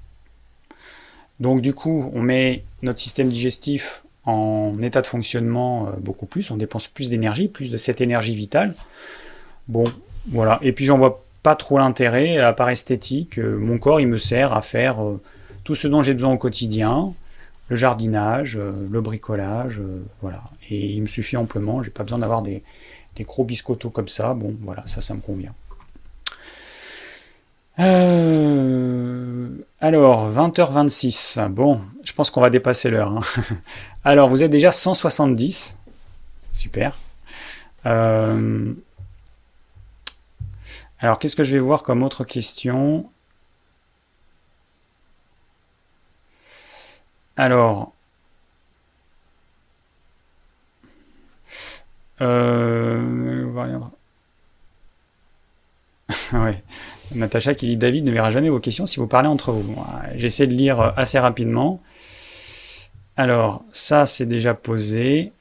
Donc 1.41 1.61
du 1.63 1.75
coup 1.75 2.11
on 2.13 2.21
met 2.21 2.65
notre 2.83 2.99
système 2.99 3.29
digestif 3.29 4.05
en 4.25 4.81
état 4.83 5.01
de 5.01 5.07
fonctionnement 5.07 5.89
euh, 5.89 5.91
beaucoup 5.99 6.27
plus. 6.27 6.51
On 6.51 6.57
dépense 6.57 6.87
plus 6.87 7.11
d'énergie 7.11 7.49
plus 7.49 7.71
de 7.71 7.77
cette 7.77 8.01
énergie 8.01 8.35
vitale. 8.35 8.75
Bon 9.69 9.85
voilà. 10.29 10.59
Et 10.63 10.73
puis 10.73 10.85
j'en 10.85 10.99
vois 10.99 11.25
pas 11.43 11.57
trop 11.57 11.79
l'intérêt, 11.79 12.39
à 12.39 12.53
part 12.53 12.69
esthétique. 12.69 13.39
Euh, 13.39 13.59
mon 13.59 13.79
corps, 13.79 14.01
il 14.01 14.09
me 14.09 14.19
sert 14.19 14.53
à 14.53 14.61
faire 14.61 15.03
euh, 15.03 15.21
tout 15.65 15.75
ce 15.75 15.89
dont 15.89 16.03
j'ai 16.03 16.13
besoin 16.15 16.33
au 16.33 16.39
quotidien, 16.39 17.15
le 17.69 17.77
jardinage, 17.77 18.59
le 18.59 19.01
bricolage, 19.01 19.81
voilà. 20.23 20.43
Et 20.71 20.87
il 20.87 21.03
me 21.03 21.07
suffit 21.07 21.37
amplement, 21.37 21.85
j'ai 21.85 21.91
pas 21.91 22.03
besoin 22.03 22.19
d'avoir 22.19 22.43
des, 22.43 22.65
gros 23.25 23.45
biscottos 23.45 23.91
comme 23.91 24.09
ça. 24.09 24.35
Bon, 24.35 24.55
voilà, 24.63 24.87
ça, 24.87 25.01
ça 25.01 25.15
me 25.15 25.21
convient. 25.21 25.55
alors, 29.81 30.31
20h26. 30.31 31.49
Bon, 31.49 31.81
je 32.05 32.13
pense 32.13 32.31
qu'on 32.31 32.41
va 32.41 32.51
dépasser 32.51 32.91
l'heure. 32.91 33.13
Hein. 33.13 33.21
alors, 34.05 34.29
vous 34.29 34.43
êtes 34.43 34.51
déjà 34.51 34.71
170. 34.71 35.79
Super. 36.53 36.97
Euh, 37.87 38.75
alors, 40.99 41.19
qu'est-ce 41.19 41.37
que 41.37 41.45
je 41.45 41.53
vais 41.53 41.61
voir 41.61 41.83
comme 41.83 42.03
autre 42.03 42.25
question? 42.25 43.11
Alors, 47.37 47.95
euh, 52.21 53.45
ouais. 56.33 56.63
Natacha 57.15 57.55
qui 57.55 57.67
dit 57.67 57.77
David 57.77 58.05
ne 58.05 58.13
verra 58.13 58.31
jamais 58.31 58.49
vos 58.49 58.61
questions 58.61 58.87
si 58.87 58.99
vous 58.99 59.07
parlez 59.07 59.29
entre 59.29 59.53
vous. 59.53 59.77
J'essaie 60.15 60.47
de 60.47 60.55
lire 60.55 60.93
assez 60.97 61.19
rapidement. 61.19 61.81
Alors, 63.17 63.65
ça 63.73 64.07
c'est 64.07 64.27
déjà 64.27 64.55
posé. 64.55 65.33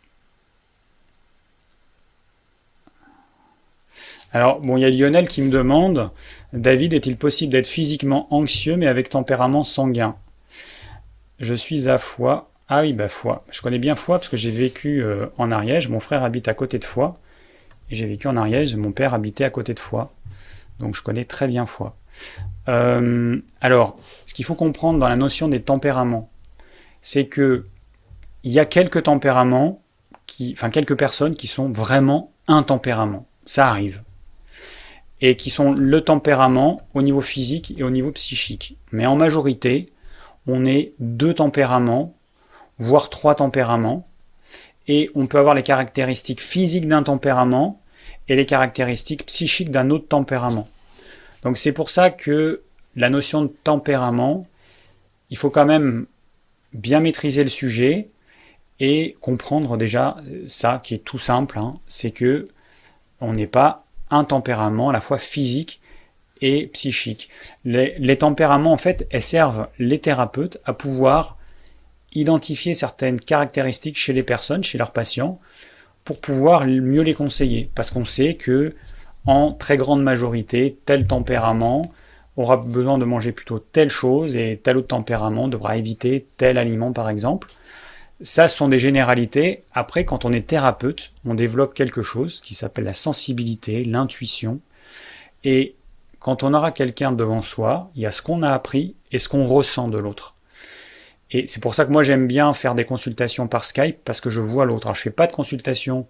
Alors, 4.31 4.59
bon, 4.59 4.77
il 4.77 4.81
y 4.81 4.85
a 4.85 4.89
Lionel 4.89 5.27
qui 5.27 5.41
me 5.41 5.49
demande 5.49 6.11
David, 6.53 6.93
est-il 6.93 7.17
possible 7.17 7.51
d'être 7.51 7.67
physiquement 7.67 8.27
anxieux 8.33 8.75
mais 8.77 8.87
avec 8.87 9.09
tempérament 9.09 9.63
sanguin? 9.63 10.15
Je 11.39 11.53
suis 11.53 11.87
à 11.89 11.97
Foix. 11.97 12.48
Ah 12.69 12.81
oui, 12.81 12.93
bah 12.93 13.09
Foix. 13.09 13.43
Je 13.49 13.61
connais 13.61 13.79
bien 13.79 13.95
Foix 13.95 14.19
parce 14.19 14.29
que 14.29 14.37
j'ai 14.37 14.51
vécu 14.51 15.01
euh, 15.03 15.25
en 15.37 15.51
Ariège. 15.51 15.89
Mon 15.89 15.99
frère 15.99 16.23
habite 16.23 16.47
à 16.47 16.53
côté 16.53 16.77
de 16.77 16.85
Foix. 16.85 17.19
Et 17.89 17.95
j'ai 17.95 18.05
vécu 18.05 18.27
en 18.27 18.37
Ariège. 18.37 18.75
Mon 18.75 18.91
père 18.91 19.15
habitait 19.15 19.43
à 19.43 19.49
côté 19.49 19.73
de 19.73 19.79
Foix. 19.79 20.13
Donc 20.79 20.95
je 20.95 21.01
connais 21.01 21.25
très 21.25 21.47
bien 21.47 21.65
Foix. 21.65 21.97
Euh, 22.67 23.41
alors, 23.59 23.97
ce 24.27 24.33
qu'il 24.33 24.45
faut 24.45 24.55
comprendre 24.55 24.99
dans 24.99 25.09
la 25.09 25.15
notion 25.15 25.47
des 25.47 25.61
tempéraments, 25.61 26.29
c'est 27.01 27.25
que 27.25 27.63
il 28.43 28.51
y 28.51 28.59
a 28.59 28.65
quelques 28.65 29.03
tempéraments, 29.03 29.81
qui, 30.27 30.53
enfin 30.53 30.69
quelques 30.69 30.95
personnes 30.95 31.35
qui 31.35 31.47
sont 31.47 31.69
vraiment 31.71 32.31
un 32.47 32.63
tempérament. 32.63 33.27
Ça 33.45 33.67
arrive 33.67 34.01
et 35.21 35.35
qui 35.35 35.49
sont 35.49 35.73
le 35.73 36.01
tempérament 36.01 36.81
au 36.93 37.01
niveau 37.01 37.21
physique 37.21 37.73
et 37.77 37.83
au 37.83 37.89
niveau 37.89 38.11
psychique. 38.11 38.77
Mais 38.91 39.05
en 39.05 39.15
majorité, 39.15 39.91
on 40.47 40.65
est 40.65 40.93
deux 40.99 41.33
tempéraments, 41.33 42.15
voire 42.79 43.09
trois 43.09 43.35
tempéraments, 43.35 44.07
et 44.87 45.11
on 45.13 45.27
peut 45.27 45.37
avoir 45.37 45.53
les 45.53 45.63
caractéristiques 45.63 46.41
physiques 46.41 46.87
d'un 46.87 47.03
tempérament 47.03 47.81
et 48.27 48.35
les 48.35 48.45
caractéristiques 48.45 49.25
psychiques 49.25 49.69
d'un 49.69 49.89
autre 49.91 50.07
tempérament. 50.07 50.67
Donc 51.43 51.57
c'est 51.57 51.71
pour 51.71 51.89
ça 51.89 52.09
que 52.09 52.63
la 52.95 53.09
notion 53.09 53.43
de 53.43 53.53
tempérament, 53.63 54.47
il 55.29 55.37
faut 55.37 55.49
quand 55.49 55.65
même 55.65 56.07
bien 56.73 56.99
maîtriser 56.99 57.43
le 57.43 57.49
sujet 57.49 58.09
et 58.79 59.17
comprendre 59.21 59.77
déjà 59.77 60.17
ça 60.47 60.79
qui 60.83 60.95
est 60.95 61.03
tout 61.03 61.19
simple, 61.19 61.59
hein, 61.59 61.77
c'est 61.87 62.11
que 62.11 62.47
on 63.21 63.33
n'est 63.33 63.47
pas 63.47 63.85
un 64.09 64.23
tempérament 64.23 64.89
à 64.89 64.93
la 64.93 65.01
fois 65.01 65.17
physique 65.17 65.81
et 66.41 66.67
psychique. 66.67 67.29
Les, 67.65 68.17
tempéraments, 68.17 68.71
en 68.71 68.77
fait, 68.77 69.07
elles 69.11 69.21
servent 69.21 69.67
les 69.77 69.99
thérapeutes 69.99 70.59
à 70.65 70.73
pouvoir 70.73 71.37
identifier 72.13 72.73
certaines 72.73 73.19
caractéristiques 73.19 73.97
chez 73.97 74.13
les 74.13 74.23
personnes, 74.23 74.63
chez 74.63 74.77
leurs 74.77 74.91
patients, 74.91 75.39
pour 76.03 76.19
pouvoir 76.19 76.65
mieux 76.65 77.03
les 77.03 77.13
conseiller. 77.13 77.69
Parce 77.75 77.91
qu'on 77.91 78.05
sait 78.05 78.35
que, 78.35 78.75
en 79.25 79.51
très 79.51 79.77
grande 79.77 80.01
majorité, 80.01 80.77
tel 80.85 81.05
tempérament 81.05 81.91
aura 82.35 82.57
besoin 82.57 82.97
de 82.97 83.05
manger 83.05 83.31
plutôt 83.31 83.59
telle 83.59 83.89
chose 83.89 84.35
et 84.35 84.59
tel 84.63 84.77
autre 84.77 84.87
tempérament 84.87 85.47
devra 85.47 85.77
éviter 85.77 86.25
tel 86.37 86.57
aliment, 86.57 86.93
par 86.93 87.09
exemple. 87.09 87.49
Ça, 88.21 88.47
ce 88.47 88.57
sont 88.57 88.67
des 88.67 88.79
généralités. 88.79 89.63
Après, 89.73 90.03
quand 90.03 90.25
on 90.25 90.33
est 90.33 90.47
thérapeute, 90.47 91.11
on 91.25 91.35
développe 91.35 91.73
quelque 91.73 92.01
chose 92.01 92.41
qui 92.41 92.55
s'appelle 92.55 92.85
la 92.85 92.93
sensibilité, 92.93 93.85
l'intuition. 93.85 94.59
Et 95.43 95.75
quand 96.19 96.43
on 96.43 96.53
aura 96.53 96.71
quelqu'un 96.71 97.11
devant 97.11 97.41
soi, 97.41 97.91
il 97.95 98.01
y 98.01 98.05
a 98.05 98.11
ce 98.11 98.21
qu'on 98.21 98.41
a 98.41 98.51
appris 98.51 98.95
et 99.11 99.19
ce 99.19 99.29
qu'on 99.29 99.47
ressent 99.47 99.87
de 99.87 99.97
l'autre. 99.97 100.35
Et 101.31 101.47
c'est 101.47 101.61
pour 101.61 101.75
ça 101.75 101.85
que 101.85 101.91
moi 101.91 102.03
j'aime 102.03 102.27
bien 102.27 102.53
faire 102.53 102.75
des 102.75 102.85
consultations 102.85 103.47
par 103.47 103.65
Skype 103.65 103.97
parce 104.03 104.21
que 104.21 104.29
je 104.29 104.39
vois 104.39 104.65
l'autre. 104.65 104.87
Alors 104.87 104.95
je 104.95 105.01
fais 105.01 105.11
pas 105.11 105.27
de 105.27 105.31
consultation 105.31 106.07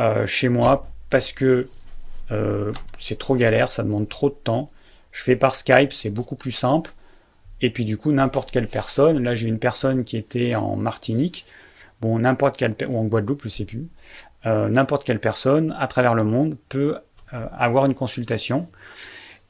euh, 0.00 0.26
chez 0.26 0.48
moi 0.48 0.88
parce 1.10 1.32
que 1.32 1.68
euh, 2.32 2.72
c'est 2.98 3.18
trop 3.18 3.36
galère, 3.36 3.70
ça 3.70 3.82
demande 3.82 4.08
trop 4.08 4.30
de 4.30 4.34
temps. 4.34 4.70
Je 5.12 5.22
fais 5.22 5.36
par 5.36 5.54
Skype, 5.54 5.92
c'est 5.92 6.10
beaucoup 6.10 6.36
plus 6.36 6.52
simple. 6.52 6.92
Et 7.60 7.70
puis 7.70 7.84
du 7.84 7.96
coup, 7.96 8.12
n'importe 8.12 8.50
quelle 8.50 8.66
personne, 8.66 9.22
là 9.22 9.34
j'ai 9.34 9.46
une 9.46 9.58
personne 9.58 10.04
qui 10.04 10.16
était 10.16 10.54
en 10.54 10.76
Martinique, 10.76 11.46
bon, 12.00 12.18
n'importe 12.18 12.56
quelle, 12.56 12.74
ou 12.88 12.98
en 12.98 13.04
Guadeloupe, 13.04 13.42
je 13.44 13.48
sais 13.48 13.64
plus, 13.64 13.86
euh, 14.46 14.68
n'importe 14.68 15.04
quelle 15.04 15.20
personne 15.20 15.74
à 15.78 15.86
travers 15.86 16.14
le 16.14 16.24
monde 16.24 16.56
peut 16.68 16.96
avoir 17.56 17.86
une 17.86 17.94
consultation. 17.94 18.68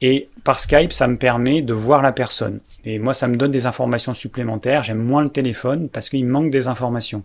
Et 0.01 0.29
par 0.43 0.61
Skype, 0.61 0.93
ça 0.93 1.07
me 1.07 1.17
permet 1.17 1.63
de 1.63 1.73
voir 1.73 2.03
la 2.03 2.13
personne. 2.13 2.61
Et 2.85 2.99
moi, 2.99 3.15
ça 3.15 3.29
me 3.29 3.37
donne 3.37 3.51
des 3.51 3.67
informations 3.67 4.13
supplémentaires. 4.13 4.85
J'aime 4.85 5.03
moins 5.03 5.23
le 5.23 5.31
téléphone 5.31 5.89
parce 5.89 6.09
qu'il 6.09 6.27
manque 6.27 6.51
des 6.51 6.69
informations. 6.69 7.23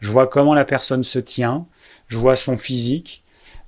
Je 0.00 0.10
vois 0.10 0.26
comment 0.26 0.54
la 0.54 0.64
personne 0.64 1.02
se 1.02 1.18
tient, 1.18 1.66
je 2.08 2.18
vois 2.18 2.36
son 2.36 2.56
physique, 2.56 3.22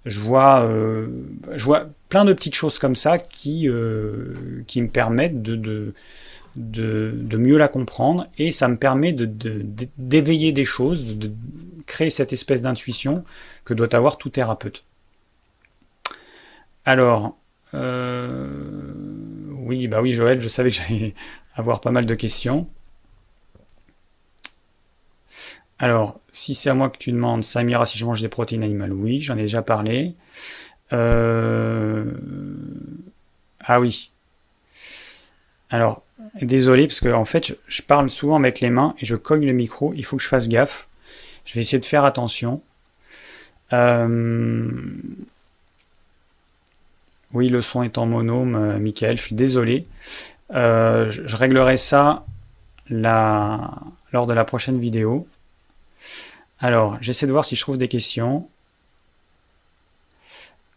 je 0.06 0.18
vois, 0.18 0.62
euh, 0.62 1.08
je 1.54 1.64
vois 1.64 1.86
plein 2.08 2.24
de 2.24 2.32
petites 2.32 2.54
choses 2.54 2.78
comme 2.78 2.96
ça 2.96 3.18
qui, 3.18 3.68
qui 4.66 4.82
me 4.82 4.88
permettent 4.88 5.42
de 5.42 5.94
de, 6.56 7.36
mieux 7.36 7.58
la 7.58 7.68
comprendre 7.68 8.26
et 8.38 8.50
ça 8.50 8.68
me 8.68 8.76
permet 8.76 9.12
d'éveiller 9.12 10.52
des 10.52 10.64
choses, 10.64 11.18
de, 11.18 11.30
créer 11.86 12.10
cette 12.10 12.32
espèce 12.32 12.62
d'intuition 12.62 13.24
que 13.64 13.74
doit 13.74 13.94
avoir 13.94 14.16
tout 14.16 14.30
thérapeute. 14.30 14.84
Alors, 16.84 17.26
euh, 17.26 17.30
oui, 17.72 19.88
bah 19.88 20.02
oui, 20.02 20.14
Joël, 20.14 20.40
je 20.40 20.48
savais 20.48 20.70
que 20.70 20.76
j'allais 20.76 21.14
avoir 21.54 21.80
pas 21.80 21.90
mal 21.90 22.06
de 22.06 22.14
questions. 22.14 22.68
Alors, 25.78 26.20
si 26.30 26.54
c'est 26.54 26.70
à 26.70 26.74
moi 26.74 26.90
que 26.90 26.98
tu 26.98 27.10
demandes, 27.10 27.42
Samira, 27.42 27.86
si 27.86 27.98
je 27.98 28.06
mange 28.06 28.20
des 28.20 28.28
protéines 28.28 28.62
animales, 28.62 28.92
oui, 28.92 29.20
j'en 29.20 29.36
ai 29.36 29.42
déjà 29.42 29.62
parlé. 29.62 30.14
Euh, 30.92 32.04
ah 33.60 33.80
oui. 33.80 34.12
Alors, 35.70 36.04
Désolé, 36.40 36.86
parce 36.86 37.00
que 37.00 37.10
en 37.10 37.24
fait, 37.24 37.58
je, 37.66 37.82
parle 37.82 38.08
souvent 38.08 38.36
avec 38.36 38.60
les 38.60 38.70
mains 38.70 38.94
et 39.00 39.06
je 39.06 39.16
cogne 39.16 39.44
le 39.44 39.52
micro. 39.52 39.92
Il 39.94 40.04
faut 40.04 40.16
que 40.16 40.22
je 40.22 40.28
fasse 40.28 40.48
gaffe. 40.48 40.88
Je 41.44 41.54
vais 41.54 41.60
essayer 41.60 41.78
de 41.78 41.84
faire 41.84 42.04
attention. 42.04 42.62
Euh, 43.72 44.70
oui, 47.32 47.48
le 47.48 47.62
son 47.62 47.82
est 47.82 47.98
en 47.98 48.06
monome, 48.06 48.54
euh, 48.54 48.78
Michael. 48.78 49.16
Je 49.16 49.22
suis 49.22 49.34
désolé. 49.34 49.86
Euh, 50.52 51.10
je, 51.10 51.36
réglerai 51.36 51.76
ça 51.76 52.24
lors 52.90 54.26
de 54.26 54.34
la 54.34 54.44
prochaine 54.44 54.78
vidéo. 54.78 55.26
Alors, 56.60 56.98
j'essaie 57.00 57.26
de 57.26 57.32
voir 57.32 57.44
si 57.44 57.56
je 57.56 57.60
trouve 57.62 57.78
des 57.78 57.88
questions. 57.88 58.48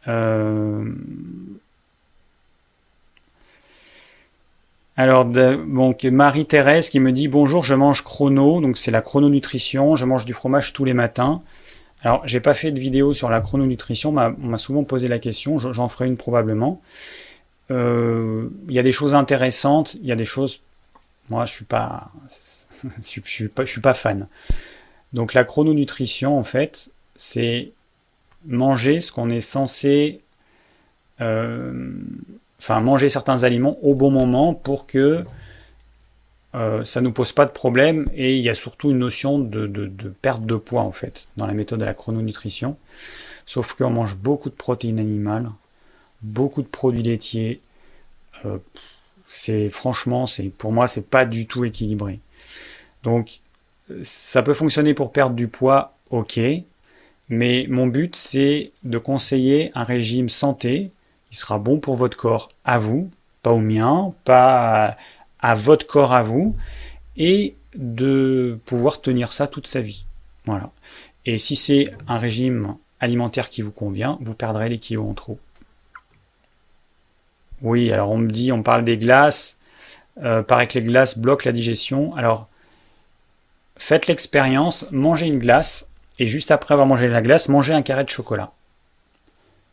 Euh, 0.07 0.93
Alors, 4.97 5.25
Marie-Thérèse 5.25 6.87
qui 6.89 7.01
me 7.01 7.11
dit 7.11 7.27
bonjour, 7.27 7.63
je 7.63 7.73
mange 7.73 8.01
chrono, 8.03 8.61
donc 8.61 8.77
c'est 8.77 8.91
la 8.91 9.01
chrononutrition, 9.01 9.97
je 9.97 10.05
mange 10.05 10.23
du 10.23 10.33
fromage 10.33 10.71
tous 10.71 10.85
les 10.85 10.93
matins. 10.93 11.41
Alors, 12.05 12.21
j'ai 12.27 12.39
pas 12.39 12.53
fait 12.53 12.71
de 12.71 12.79
vidéo 12.79 13.13
sur 13.13 13.29
la 13.29 13.41
chrononutrition, 13.41 14.11
on 14.11 14.47
m'a 14.47 14.57
souvent 14.59 14.83
posé 14.83 15.07
la 15.07 15.17
question, 15.17 15.57
j'en 15.57 15.89
ferai 15.89 16.05
une 16.05 16.17
probablement. 16.17 16.79
Euh, 17.71 18.47
il 18.69 18.75
y 18.75 18.79
a 18.79 18.83
des 18.83 18.91
choses 18.91 19.15
intéressantes, 19.15 19.95
il 19.95 20.05
y 20.05 20.11
a 20.11 20.15
des 20.15 20.23
choses. 20.23 20.61
Moi, 21.29 21.45
je 21.47 21.51
suis 21.51 21.65
pas, 21.65 22.11
je 22.29 23.65
suis 23.65 23.81
pas, 23.81 23.93
fan. 23.95 24.27
Donc, 25.13 25.33
la 25.33 25.43
chrononutrition, 25.45 26.37
en 26.37 26.43
fait, 26.43 26.91
c'est 27.15 27.71
manger 28.45 29.01
ce 29.01 29.11
qu'on 29.11 29.31
est 29.31 29.41
censé 29.41 30.21
euh, 31.21 31.91
enfin 32.59 32.81
manger 32.81 33.09
certains 33.09 33.43
aliments 33.43 33.79
au 33.81 33.95
bon 33.95 34.11
moment 34.11 34.53
pour 34.53 34.85
que 34.85 35.25
euh, 36.55 36.83
ça 36.83 37.01
ne 37.01 37.05
nous 37.05 37.11
pose 37.11 37.31
pas 37.31 37.45
de 37.45 37.51
problème 37.51 38.09
et 38.15 38.35
il 38.35 38.41
y 38.41 38.49
a 38.49 38.55
surtout 38.55 38.89
une 38.89 38.97
notion 38.97 39.39
de, 39.39 39.67
perte 40.21 40.45
de 40.45 40.55
poids 40.55 40.81
en 40.81 40.91
fait 40.91 41.27
dans 41.37 41.47
la 41.47 41.53
méthode 41.53 41.79
de 41.79 41.85
la 41.85 41.93
chrononutrition. 41.93 42.77
Sauf 43.45 43.73
qu'on 43.73 43.91
mange 43.91 44.15
beaucoup 44.15 44.49
de 44.49 44.55
protéines 44.55 44.99
animales, 44.99 45.51
beaucoup 46.21 46.61
de 46.61 46.67
produits 46.67 47.03
laitiers. 47.03 47.61
Euh, 48.45 48.57
c'est 49.27 49.69
franchement, 49.69 50.27
c'est 50.27 50.49
pour 50.49 50.71
moi, 50.71 50.87
c'est 50.87 51.07
pas 51.07 51.25
du 51.25 51.45
tout 51.45 51.65
équilibré. 51.65 52.19
Donc, 53.03 53.39
ça 54.01 54.41
peut 54.41 54.53
fonctionner 54.53 54.93
pour 54.93 55.11
perdre 55.11 55.35
du 55.35 55.47
poids, 55.47 55.95
ok. 56.09 56.39
Mais 57.29 57.67
mon 57.69 57.87
but, 57.87 58.15
c'est 58.15 58.71
de 58.83 58.97
conseiller 58.97 59.71
un 59.75 59.83
régime 59.83 60.29
santé 60.29 60.91
sera 61.35 61.59
bon 61.59 61.79
pour 61.79 61.95
votre 61.95 62.17
corps 62.17 62.49
à 62.63 62.79
vous, 62.79 63.11
pas 63.43 63.51
au 63.51 63.59
mien, 63.59 64.13
pas 64.23 64.97
à, 65.45 65.55
votre 65.55 65.87
corps 65.87 66.13
à 66.13 66.23
vous, 66.23 66.55
et 67.17 67.55
de 67.75 68.59
pouvoir 68.65 69.01
tenir 69.01 69.31
ça 69.31 69.47
toute 69.47 69.67
sa 69.67 69.81
vie. 69.81 70.05
Voilà. 70.45 70.71
Et 71.25 71.37
si 71.37 71.55
c'est 71.55 71.93
un 72.07 72.17
régime 72.17 72.75
alimentaire 72.99 73.49
qui 73.49 73.61
vous 73.61 73.71
convient, 73.71 74.17
vous 74.21 74.33
perdrez 74.33 74.69
les 74.69 74.77
kilos 74.77 75.07
en 75.09 75.13
trop. 75.13 75.39
Oui, 77.61 77.91
alors 77.91 78.11
on 78.11 78.17
me 78.17 78.29
dit, 78.29 78.51
on 78.51 78.63
parle 78.63 78.83
des 78.83 78.97
glaces, 78.97 79.57
euh, 80.23 80.43
paraît 80.43 80.67
que 80.67 80.77
les 80.79 80.85
glaces 80.85 81.17
bloquent 81.17 81.45
la 81.45 81.51
digestion. 81.51 82.15
Alors, 82.15 82.47
faites 83.77 84.07
l'expérience, 84.07 84.85
mangez 84.91 85.27
une 85.27 85.39
glace, 85.39 85.87
et 86.19 86.27
juste 86.27 86.51
après 86.51 86.73
avoir 86.73 86.87
mangé 86.87 87.07
la 87.07 87.21
glace, 87.21 87.49
mangez 87.49 87.73
un 87.73 87.81
carré 87.81 88.03
de 88.03 88.09
chocolat 88.09 88.51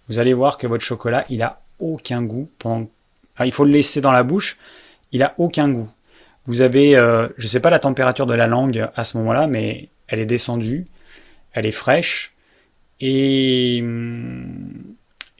vous 0.08 0.18
allez 0.18 0.34
voir 0.34 0.58
que 0.58 0.66
votre 0.66 0.84
chocolat, 0.84 1.24
il 1.30 1.42
a 1.42 1.60
aucun 1.78 2.22
goût. 2.22 2.48
il 3.44 3.52
faut 3.52 3.64
le 3.64 3.70
laisser 3.70 4.00
dans 4.00 4.12
la 4.12 4.22
bouche, 4.22 4.58
il 5.12 5.22
a 5.22 5.34
aucun 5.38 5.68
goût. 5.70 5.88
Vous 6.46 6.60
avez, 6.60 6.96
euh, 6.96 7.28
je 7.36 7.46
ne 7.46 7.48
sais 7.48 7.60
pas 7.60 7.70
la 7.70 7.78
température 7.78 8.26
de 8.26 8.34
la 8.34 8.46
langue 8.46 8.88
à 8.96 9.04
ce 9.04 9.16
moment-là, 9.18 9.46
mais 9.46 9.88
elle 10.08 10.18
est 10.18 10.26
descendue, 10.26 10.86
elle 11.52 11.66
est 11.66 11.70
fraîche, 11.70 12.32
et, 13.04 13.82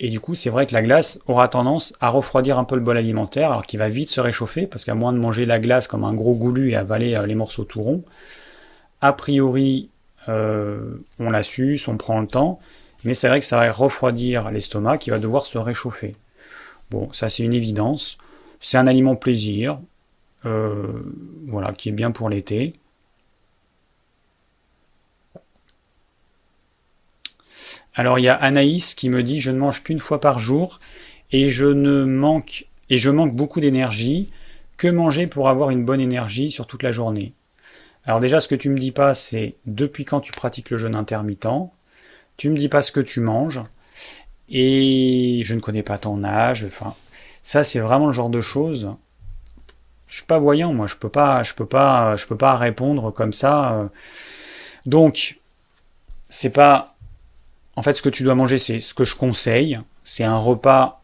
du 0.01 0.21
coup, 0.21 0.35
c'est 0.35 0.51
vrai 0.51 0.67
que 0.67 0.75
la 0.75 0.83
glace 0.83 1.21
aura 1.29 1.47
tendance 1.47 1.95
à 2.01 2.09
refroidir 2.09 2.59
un 2.59 2.65
peu 2.65 2.75
le 2.75 2.81
bol 2.81 2.97
alimentaire, 2.97 3.53
alors 3.53 3.65
qu'il 3.65 3.79
va 3.79 3.89
vite 3.89 4.11
se 4.11 4.21
réchauffer, 4.21 4.67
parce 4.67 4.85
qu'à 4.85 4.95
moins 4.95 5.13
de 5.13 5.19
manger 5.19 5.47
la 5.47 5.61
glace 5.61 5.87
comme 5.87 6.03
un 6.03 6.13
gros 6.13 6.35
goulu 6.35 6.73
et 6.73 6.77
avaler 6.77 7.15
euh, 7.15 7.25
les 7.25 7.37
morceaux 7.37 7.65
tout 7.65 7.81
ronds, 7.81 8.05
a 9.01 9.13
priori, 9.13 9.91
euh, 10.29 10.97
on 11.21 11.31
la 11.31 11.45
suce, 11.45 11.87
on 11.87 11.97
prend 11.97 12.21
le 12.21 12.27
temps, 12.27 12.59
mais 13.05 13.15
c'est 13.15 13.29
vrai 13.29 13.39
que 13.39 13.47
ça 13.47 13.59
va 13.59 13.71
refroidir 13.71 14.51
l'estomac 14.51 14.99
qui 14.99 15.11
va 15.11 15.21
devoir 15.21 15.47
se 15.47 15.59
réchauffer. 15.59 16.17
Bon, 16.91 17.13
ça 17.13 17.29
c'est 17.29 17.45
une 17.45 17.55
évidence. 17.55 18.19
C'est 18.63 18.79
un 18.79 18.87
aliment 18.87 19.17
plaisir, 19.17 19.81
euh, 20.47 21.03
voilà, 21.49 21.73
qui 21.73 21.89
est 21.89 21.93
bien 21.93 22.13
pour 22.13 22.31
l'été. 22.31 22.75
Alors 27.95 28.19
il 28.19 28.23
y 28.23 28.29
a 28.29 28.35
Anaïs 28.35 28.95
qui 28.95 29.11
me 29.11 29.23
dit 29.23 29.41
je 29.41 29.51
ne 29.51 29.59
mange 29.59 29.83
qu'une 29.83 29.99
fois 29.99 30.21
par 30.21 30.39
jour 30.39 30.81
et 31.31 31.51
je 31.51 31.67
ne 31.67 32.05
manque 32.05 32.67
et 32.89 32.99
beaucoup 33.33 33.61
d'énergie. 33.61 34.31
Que 34.77 34.89
manger 34.89 35.27
pour 35.27 35.49
avoir 35.49 35.71
une 35.71 35.85
bonne 35.85 36.01
énergie 36.01 36.51
sur 36.51 36.67
toute 36.67 36.83
la 36.83 36.93
journée? 36.93 37.35
Alors 38.07 38.21
déjà 38.21 38.41
ce 38.41 38.49
que 38.49 38.55
tu 38.55 38.71
me 38.71 38.79
dis 38.79 38.93
pas 38.93 39.13
c'est 39.15 39.57
depuis 39.67 40.05
quand 40.05 40.21
tu 40.21 40.33
pratiques 40.33 40.71
le 40.71 40.79
jeûne 40.79 40.97
intermittent. 40.97 41.71
Tu 42.37 42.49
me 42.49 42.57
dis 42.57 42.69
pas 42.69 42.83
ce 42.83 42.93
que 42.93 43.01
tu 43.01 43.21
manges 43.21 43.61
et 44.49 45.43
je 45.45 45.55
ne 45.55 45.61
connais 45.61 45.83
pas 45.83 45.99
ton 45.99 46.25
âge. 46.25 46.67
Ça 47.43 47.65
c'est 47.65 47.81
vraiment 47.81 48.07
le 48.07 48.13
genre 48.13 48.31
de 48.31 48.41
choses 48.41 48.95
je 50.13 50.19
suis 50.19 50.27
pas 50.27 50.39
voyant, 50.39 50.75
moi, 50.75 50.87
je 50.87 50.97
peux 50.97 51.09
pas, 51.09 51.43
je 51.43 51.55
peux 51.55 51.65
pas, 51.65 52.19
je 52.19 52.27
peux 52.27 52.37
pas 52.37 52.59
répondre 52.59 53.11
comme 53.15 53.33
ça. 53.33 53.73
Euh. 53.73 53.89
Donc, 54.85 55.41
c'est 56.29 56.51
pas. 56.51 56.97
En 57.77 57.83
fait, 57.83 57.95
ce 57.95 58.03
que 58.03 58.11
tu 58.11 58.23
dois 58.23 58.35
manger, 58.35 58.59
c'est 58.59 58.81
ce 58.81 58.93
que 58.93 59.05
je 59.05 59.17
conseille. 59.17 59.81
C'est 60.05 60.25
un 60.25 60.37
repas 60.37 61.03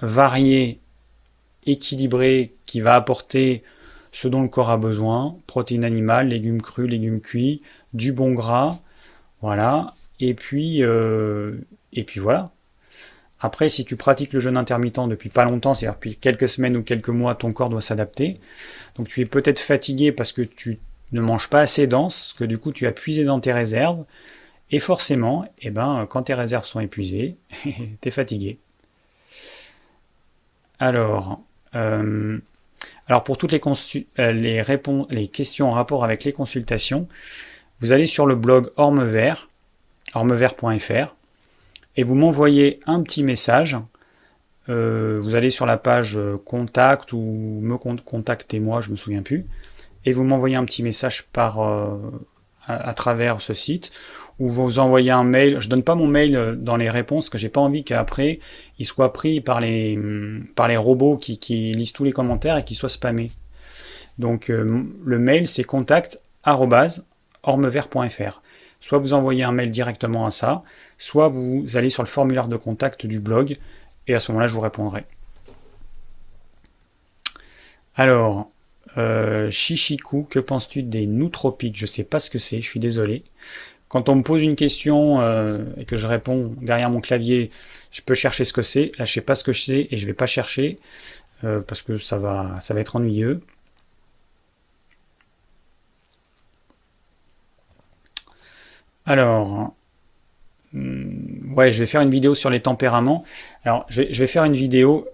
varié, 0.00 0.80
équilibré, 1.66 2.54
qui 2.64 2.80
va 2.80 2.94
apporter 2.94 3.64
ce 4.12 4.28
dont 4.28 4.40
le 4.40 4.48
corps 4.48 4.70
a 4.70 4.78
besoin 4.78 5.36
protéines 5.46 5.84
animales, 5.84 6.28
légumes 6.28 6.62
crus, 6.62 6.88
légumes 6.88 7.20
cuits, 7.20 7.60
du 7.92 8.12
bon 8.12 8.32
gras, 8.32 8.78
voilà. 9.42 9.92
Et 10.20 10.32
puis, 10.32 10.82
euh, 10.82 11.58
et 11.92 12.04
puis 12.04 12.18
voilà. 12.18 12.50
Après, 13.44 13.68
si 13.68 13.84
tu 13.84 13.96
pratiques 13.96 14.32
le 14.32 14.38
jeûne 14.38 14.56
intermittent 14.56 15.08
depuis 15.08 15.28
pas 15.28 15.44
longtemps, 15.44 15.74
c'est-à-dire 15.74 15.96
depuis 15.96 16.16
quelques 16.16 16.48
semaines 16.48 16.76
ou 16.76 16.82
quelques 16.84 17.08
mois, 17.08 17.34
ton 17.34 17.52
corps 17.52 17.68
doit 17.68 17.80
s'adapter. 17.80 18.38
Donc 18.94 19.08
tu 19.08 19.20
es 19.20 19.26
peut-être 19.26 19.58
fatigué 19.58 20.12
parce 20.12 20.30
que 20.30 20.42
tu 20.42 20.78
ne 21.10 21.20
manges 21.20 21.48
pas 21.48 21.60
assez 21.60 21.88
dense, 21.88 22.36
que 22.38 22.44
du 22.44 22.58
coup 22.58 22.70
tu 22.70 22.86
as 22.86 22.92
puisé 22.92 23.24
dans 23.24 23.40
tes 23.40 23.52
réserves. 23.52 24.04
Et 24.70 24.78
forcément, 24.78 25.44
eh 25.60 25.70
ben, 25.70 26.06
quand 26.08 26.22
tes 26.22 26.34
réserves 26.34 26.64
sont 26.64 26.78
épuisées, 26.78 27.36
tu 27.62 27.98
es 28.04 28.10
fatigué. 28.10 28.58
Alors, 30.78 31.40
euh, 31.74 32.38
alors 33.08 33.24
pour 33.24 33.38
toutes 33.38 33.50
les, 33.50 33.60
euh, 34.20 34.32
les, 34.32 34.64
les 35.10 35.28
questions 35.28 35.68
en 35.68 35.72
rapport 35.72 36.04
avec 36.04 36.22
les 36.22 36.32
consultations, 36.32 37.08
vous 37.80 37.90
allez 37.90 38.06
sur 38.06 38.24
le 38.24 38.36
blog 38.36 38.70
Ormevert, 38.76 39.48
ormevert.fr 40.14 41.16
et 41.96 42.04
vous 42.04 42.14
m'envoyez 42.14 42.80
un 42.86 43.02
petit 43.02 43.22
message. 43.22 43.76
Euh, 44.68 45.18
vous 45.20 45.34
allez 45.34 45.50
sur 45.50 45.66
la 45.66 45.76
page 45.76 46.16
euh, 46.16 46.40
contact 46.44 47.12
ou 47.12 47.58
me 47.62 47.76
contactez 47.76 48.60
moi, 48.60 48.80
je 48.80 48.90
me 48.90 48.96
souviens 48.96 49.22
plus, 49.22 49.44
et 50.04 50.12
vous 50.12 50.22
m'envoyez 50.22 50.54
un 50.56 50.64
petit 50.64 50.84
message 50.84 51.24
par 51.32 51.60
euh, 51.60 51.98
à, 52.66 52.94
travers 52.94 53.40
ce 53.40 53.54
site 53.54 53.90
ou 54.38 54.48
vous 54.48 54.78
envoyez 54.78 55.10
un 55.10 55.24
mail. 55.24 55.60
Je 55.60 55.68
donne 55.68 55.82
pas 55.82 55.96
mon 55.96 56.06
mail 56.06 56.56
dans 56.58 56.76
les 56.76 56.90
réponses, 56.90 57.28
que 57.28 57.38
j'ai 57.38 57.48
pas 57.48 57.60
envie 57.60 57.82
qu'après 57.82 58.38
il 58.78 58.86
soit 58.86 59.12
pris 59.12 59.40
par 59.40 59.60
les 59.60 59.98
par 60.54 60.68
les 60.68 60.76
robots 60.76 61.16
qui, 61.16 61.38
qui 61.38 61.72
lisent 61.72 61.92
tous 61.92 62.04
les 62.04 62.12
commentaires 62.12 62.56
et 62.56 62.64
qui 62.64 62.76
soient 62.76 62.88
spammés. 62.88 63.32
Donc 64.18 64.46
le 64.48 65.18
mail 65.18 65.48
c'est 65.48 65.64
contact@ormevert.fr. 65.64 68.42
Soit 68.82 68.98
vous 68.98 69.12
envoyez 69.12 69.44
un 69.44 69.52
mail 69.52 69.70
directement 69.70 70.26
à 70.26 70.32
ça, 70.32 70.64
soit 70.98 71.28
vous 71.28 71.64
allez 71.76 71.88
sur 71.88 72.02
le 72.02 72.08
formulaire 72.08 72.48
de 72.48 72.56
contact 72.56 73.06
du 73.06 73.20
blog, 73.20 73.56
et 74.08 74.14
à 74.14 74.20
ce 74.20 74.32
moment-là, 74.32 74.48
je 74.48 74.54
vous 74.54 74.60
répondrai. 74.60 75.04
Alors, 77.94 78.50
euh, 78.98 79.50
Chichiku, 79.50 80.26
que 80.28 80.40
penses-tu 80.40 80.82
des 80.82 81.06
nootropiques? 81.06 81.76
Je 81.76 81.84
ne 81.84 81.86
sais 81.86 82.02
pas 82.02 82.18
ce 82.18 82.28
que 82.28 82.40
c'est, 82.40 82.60
je 82.60 82.68
suis 82.68 82.80
désolé. 82.80 83.22
Quand 83.86 84.08
on 84.08 84.16
me 84.16 84.22
pose 84.22 84.42
une 84.42 84.56
question 84.56 85.20
euh, 85.20 85.58
et 85.76 85.84
que 85.84 85.96
je 85.96 86.08
réponds 86.08 86.52
derrière 86.60 86.90
mon 86.90 87.00
clavier, 87.00 87.52
je 87.92 88.00
peux 88.00 88.14
chercher 88.14 88.44
ce 88.44 88.52
que 88.52 88.62
c'est. 88.62 88.90
Là, 88.98 89.04
je 89.04 89.12
sais 89.12 89.20
pas 89.20 89.36
ce 89.36 89.44
que 89.44 89.52
c'est 89.52 89.86
et 89.92 89.96
je 89.96 90.06
vais 90.06 90.14
pas 90.14 90.26
chercher 90.26 90.80
euh, 91.44 91.60
parce 91.60 91.82
que 91.82 91.98
ça 91.98 92.18
va 92.18 92.58
être 92.76 92.96
ennuyeux. 92.96 93.40
Alors, 99.06 99.74
hmm, 100.72 101.54
ouais, 101.56 101.72
je 101.72 101.78
vais 101.80 101.86
faire 101.86 102.00
une 102.00 102.10
vidéo 102.10 102.34
sur 102.34 102.50
les 102.50 102.60
tempéraments. 102.60 103.24
Alors, 103.64 103.86
je 103.88 104.02
vais, 104.02 104.26
faire 104.26 104.44
une 104.44 104.54
vidéo. 104.54 105.08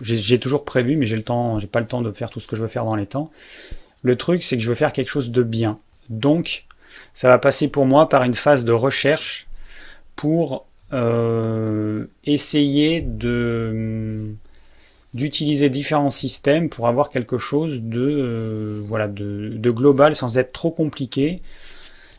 J'ai 0.00 0.38
toujours 0.38 0.64
prévu, 0.64 0.96
mais 0.96 1.06
j'ai 1.06 1.16
le 1.16 1.22
temps, 1.22 1.58
j'ai 1.58 1.66
pas 1.66 1.80
le 1.80 1.86
temps 1.86 2.02
de 2.02 2.10
faire 2.12 2.30
tout 2.30 2.40
ce 2.40 2.48
que 2.48 2.56
je 2.56 2.62
veux 2.62 2.68
faire 2.68 2.84
dans 2.84 2.96
les 2.96 3.06
temps. 3.06 3.30
Le 4.02 4.16
truc, 4.16 4.42
c'est 4.42 4.56
que 4.56 4.62
je 4.62 4.68
veux 4.68 4.74
faire 4.74 4.92
quelque 4.92 5.08
chose 5.08 5.30
de 5.30 5.42
bien. 5.42 5.78
Donc, 6.08 6.64
ça 7.14 7.28
va 7.28 7.38
passer 7.38 7.68
pour 7.68 7.86
moi 7.86 8.08
par 8.08 8.22
une 8.22 8.34
phase 8.34 8.64
de 8.64 8.72
recherche 8.72 9.46
pour 10.16 10.66
euh, 10.92 12.06
essayer 12.24 13.00
de 13.00 13.72
hmm, 13.74 14.36
d'utiliser 15.14 15.68
différents 15.68 16.10
systèmes 16.10 16.70
pour 16.70 16.88
avoir 16.88 17.10
quelque 17.10 17.36
chose 17.38 17.82
de 17.82 18.00
euh, 18.00 18.82
voilà 18.86 19.08
de, 19.08 19.52
de, 19.56 19.70
global 19.70 20.16
sans 20.16 20.38
être 20.38 20.52
trop 20.52 20.70
compliqué 20.70 21.42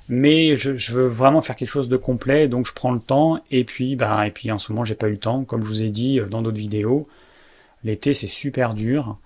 mais 0.09 0.55
je, 0.55 0.91
veux 0.91 1.07
vraiment 1.07 1.41
faire 1.41 1.55
quelque 1.55 1.69
chose 1.69 1.89
de 1.89 1.97
complet, 1.97 2.47
donc 2.47 2.67
je 2.67 2.73
prends 2.73 2.91
le 2.91 2.99
temps, 2.99 3.41
et 3.51 3.63
puis, 3.63 3.95
bah, 3.95 4.27
et 4.27 4.31
puis 4.31 4.51
en 4.51 4.57
ce 4.57 4.71
moment 4.71 4.85
j'ai 4.85 4.95
pas 4.95 5.07
eu 5.07 5.13
le 5.13 5.17
temps, 5.17 5.43
comme 5.43 5.61
je 5.61 5.67
vous 5.67 5.83
ai 5.83 5.89
dit 5.89 6.19
euh, 6.19 6.25
dans 6.25 6.41
d'autres 6.41 6.57
vidéos, 6.57 7.07
l'été 7.83 8.13
c'est 8.13 8.27
super 8.27 8.73
dur, 8.73 9.17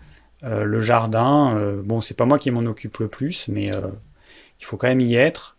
euh, 0.44 0.64
le 0.64 0.80
jardin, 0.82 1.58
euh, 1.58 1.82
bon 1.84 2.02
c'est 2.02 2.16
pas 2.16 2.26
moi 2.26 2.38
qui 2.38 2.52
m'en 2.52 2.66
occupe 2.66 2.98
le 3.00 3.08
plus, 3.08 3.48
mais 3.48 3.72
il 4.60 4.66
faut 4.66 4.78
quand 4.78 4.88
même 4.88 5.02
y 5.02 5.16
être, 5.16 5.56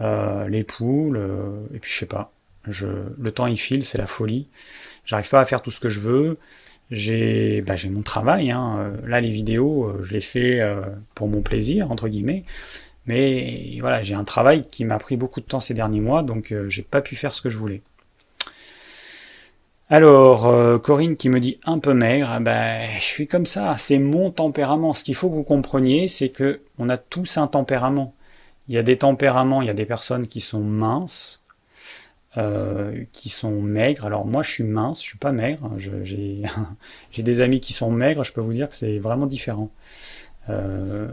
les 0.00 0.64
poules, 0.64 1.20
et 1.74 1.78
puis 1.78 1.90
je 1.92 1.98
sais 1.98 2.06
pas, 2.06 2.32
je, 2.66 2.86
le 3.18 3.32
temps 3.32 3.46
il 3.46 3.58
file, 3.58 3.84
c'est 3.84 3.98
la 3.98 4.06
folie, 4.06 4.48
j'arrive 5.04 5.28
pas 5.28 5.40
à 5.40 5.44
faire 5.44 5.62
tout 5.62 5.70
ce 5.70 5.80
que 5.80 5.88
je 5.88 6.00
veux, 6.00 6.38
j'ai 6.90 7.62
bah, 7.62 7.74
mon 7.90 8.02
travail, 8.02 8.50
hein. 8.50 8.92
là 9.06 9.20
les 9.20 9.30
vidéos 9.30 9.92
je 10.02 10.14
les 10.14 10.20
fais 10.20 10.60
pour 11.14 11.28
mon 11.28 11.42
plaisir, 11.42 11.92
entre 11.92 12.08
guillemets, 12.08 12.44
mais 13.08 13.78
voilà, 13.80 14.02
j'ai 14.02 14.14
un 14.14 14.24
travail 14.24 14.68
qui 14.70 14.84
m'a 14.84 14.98
pris 14.98 15.16
beaucoup 15.16 15.40
de 15.40 15.46
temps 15.46 15.60
ces 15.60 15.72
derniers 15.72 16.00
mois, 16.00 16.22
donc 16.22 16.52
euh, 16.52 16.68
j'ai 16.68 16.82
pas 16.82 17.00
pu 17.00 17.16
faire 17.16 17.32
ce 17.32 17.40
que 17.40 17.48
je 17.48 17.56
voulais. 17.56 17.80
Alors, 19.88 20.46
euh, 20.46 20.78
Corinne 20.78 21.16
qui 21.16 21.30
me 21.30 21.40
dit 21.40 21.58
un 21.64 21.78
peu 21.78 21.94
maigre, 21.94 22.28
ah 22.30 22.40
ben, 22.40 22.90
je 22.98 23.02
suis 23.02 23.26
comme 23.26 23.46
ça, 23.46 23.74
c'est 23.78 23.98
mon 23.98 24.30
tempérament. 24.30 24.92
Ce 24.92 25.02
qu'il 25.02 25.14
faut 25.14 25.30
que 25.30 25.34
vous 25.34 25.42
compreniez, 25.42 26.08
c'est 26.08 26.28
que 26.28 26.60
on 26.78 26.90
a 26.90 26.98
tous 26.98 27.38
un 27.38 27.46
tempérament. 27.46 28.14
Il 28.68 28.74
y 28.74 28.78
a 28.78 28.82
des 28.82 28.98
tempéraments, 28.98 29.62
il 29.62 29.68
y 29.68 29.70
a 29.70 29.74
des 29.74 29.86
personnes 29.86 30.26
qui 30.26 30.42
sont 30.42 30.60
minces, 30.60 31.42
euh, 32.36 33.04
qui 33.12 33.30
sont 33.30 33.62
maigres. 33.62 34.04
Alors 34.04 34.26
moi, 34.26 34.42
je 34.42 34.50
suis 34.50 34.64
mince, 34.64 35.02
je 35.02 35.08
suis 35.08 35.18
pas 35.18 35.32
maigre. 35.32 35.70
J'ai 35.78 37.22
des 37.22 37.40
amis 37.40 37.60
qui 37.60 37.72
sont 37.72 37.90
maigres, 37.90 38.22
je 38.22 38.34
peux 38.34 38.42
vous 38.42 38.52
dire 38.52 38.68
que 38.68 38.74
c'est 38.74 38.98
vraiment 38.98 39.26
différent. 39.26 39.70
Euh, 40.50 41.08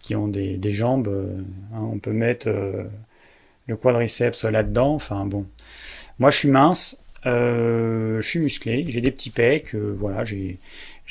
qui 0.00 0.16
ont 0.16 0.26
des, 0.26 0.72
jambes. 0.72 1.06
Euh, 1.06 1.40
hein, 1.72 1.88
on 1.92 1.98
peut 1.98 2.12
mettre 2.12 2.48
euh, 2.48 2.82
le 3.68 3.76
quadriceps 3.76 4.44
là-dedans. 4.44 4.94
Enfin 4.94 5.24
bon. 5.24 5.46
Moi, 6.18 6.30
je 6.30 6.38
suis 6.38 6.48
mince, 6.48 6.98
je 7.24 8.20
suis 8.22 8.40
musclé, 8.40 8.84
j'ai 8.88 9.00
des 9.00 9.12
petits 9.12 9.30
pecs, 9.30 9.74
voilà, 9.74 10.24
j'ai 10.24 10.58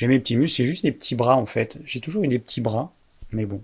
mes 0.02 0.20
petits 0.20 0.36
muscles, 0.36 0.58
c'est 0.58 0.66
juste 0.66 0.84
des 0.84 0.92
petits 0.92 1.16
bras 1.16 1.36
en 1.36 1.46
fait. 1.46 1.80
J'ai 1.86 2.00
toujours 2.00 2.24
eu 2.24 2.28
des 2.28 2.40
petits 2.40 2.62
bras, 2.62 2.94
mais 3.32 3.46
bon. 3.46 3.62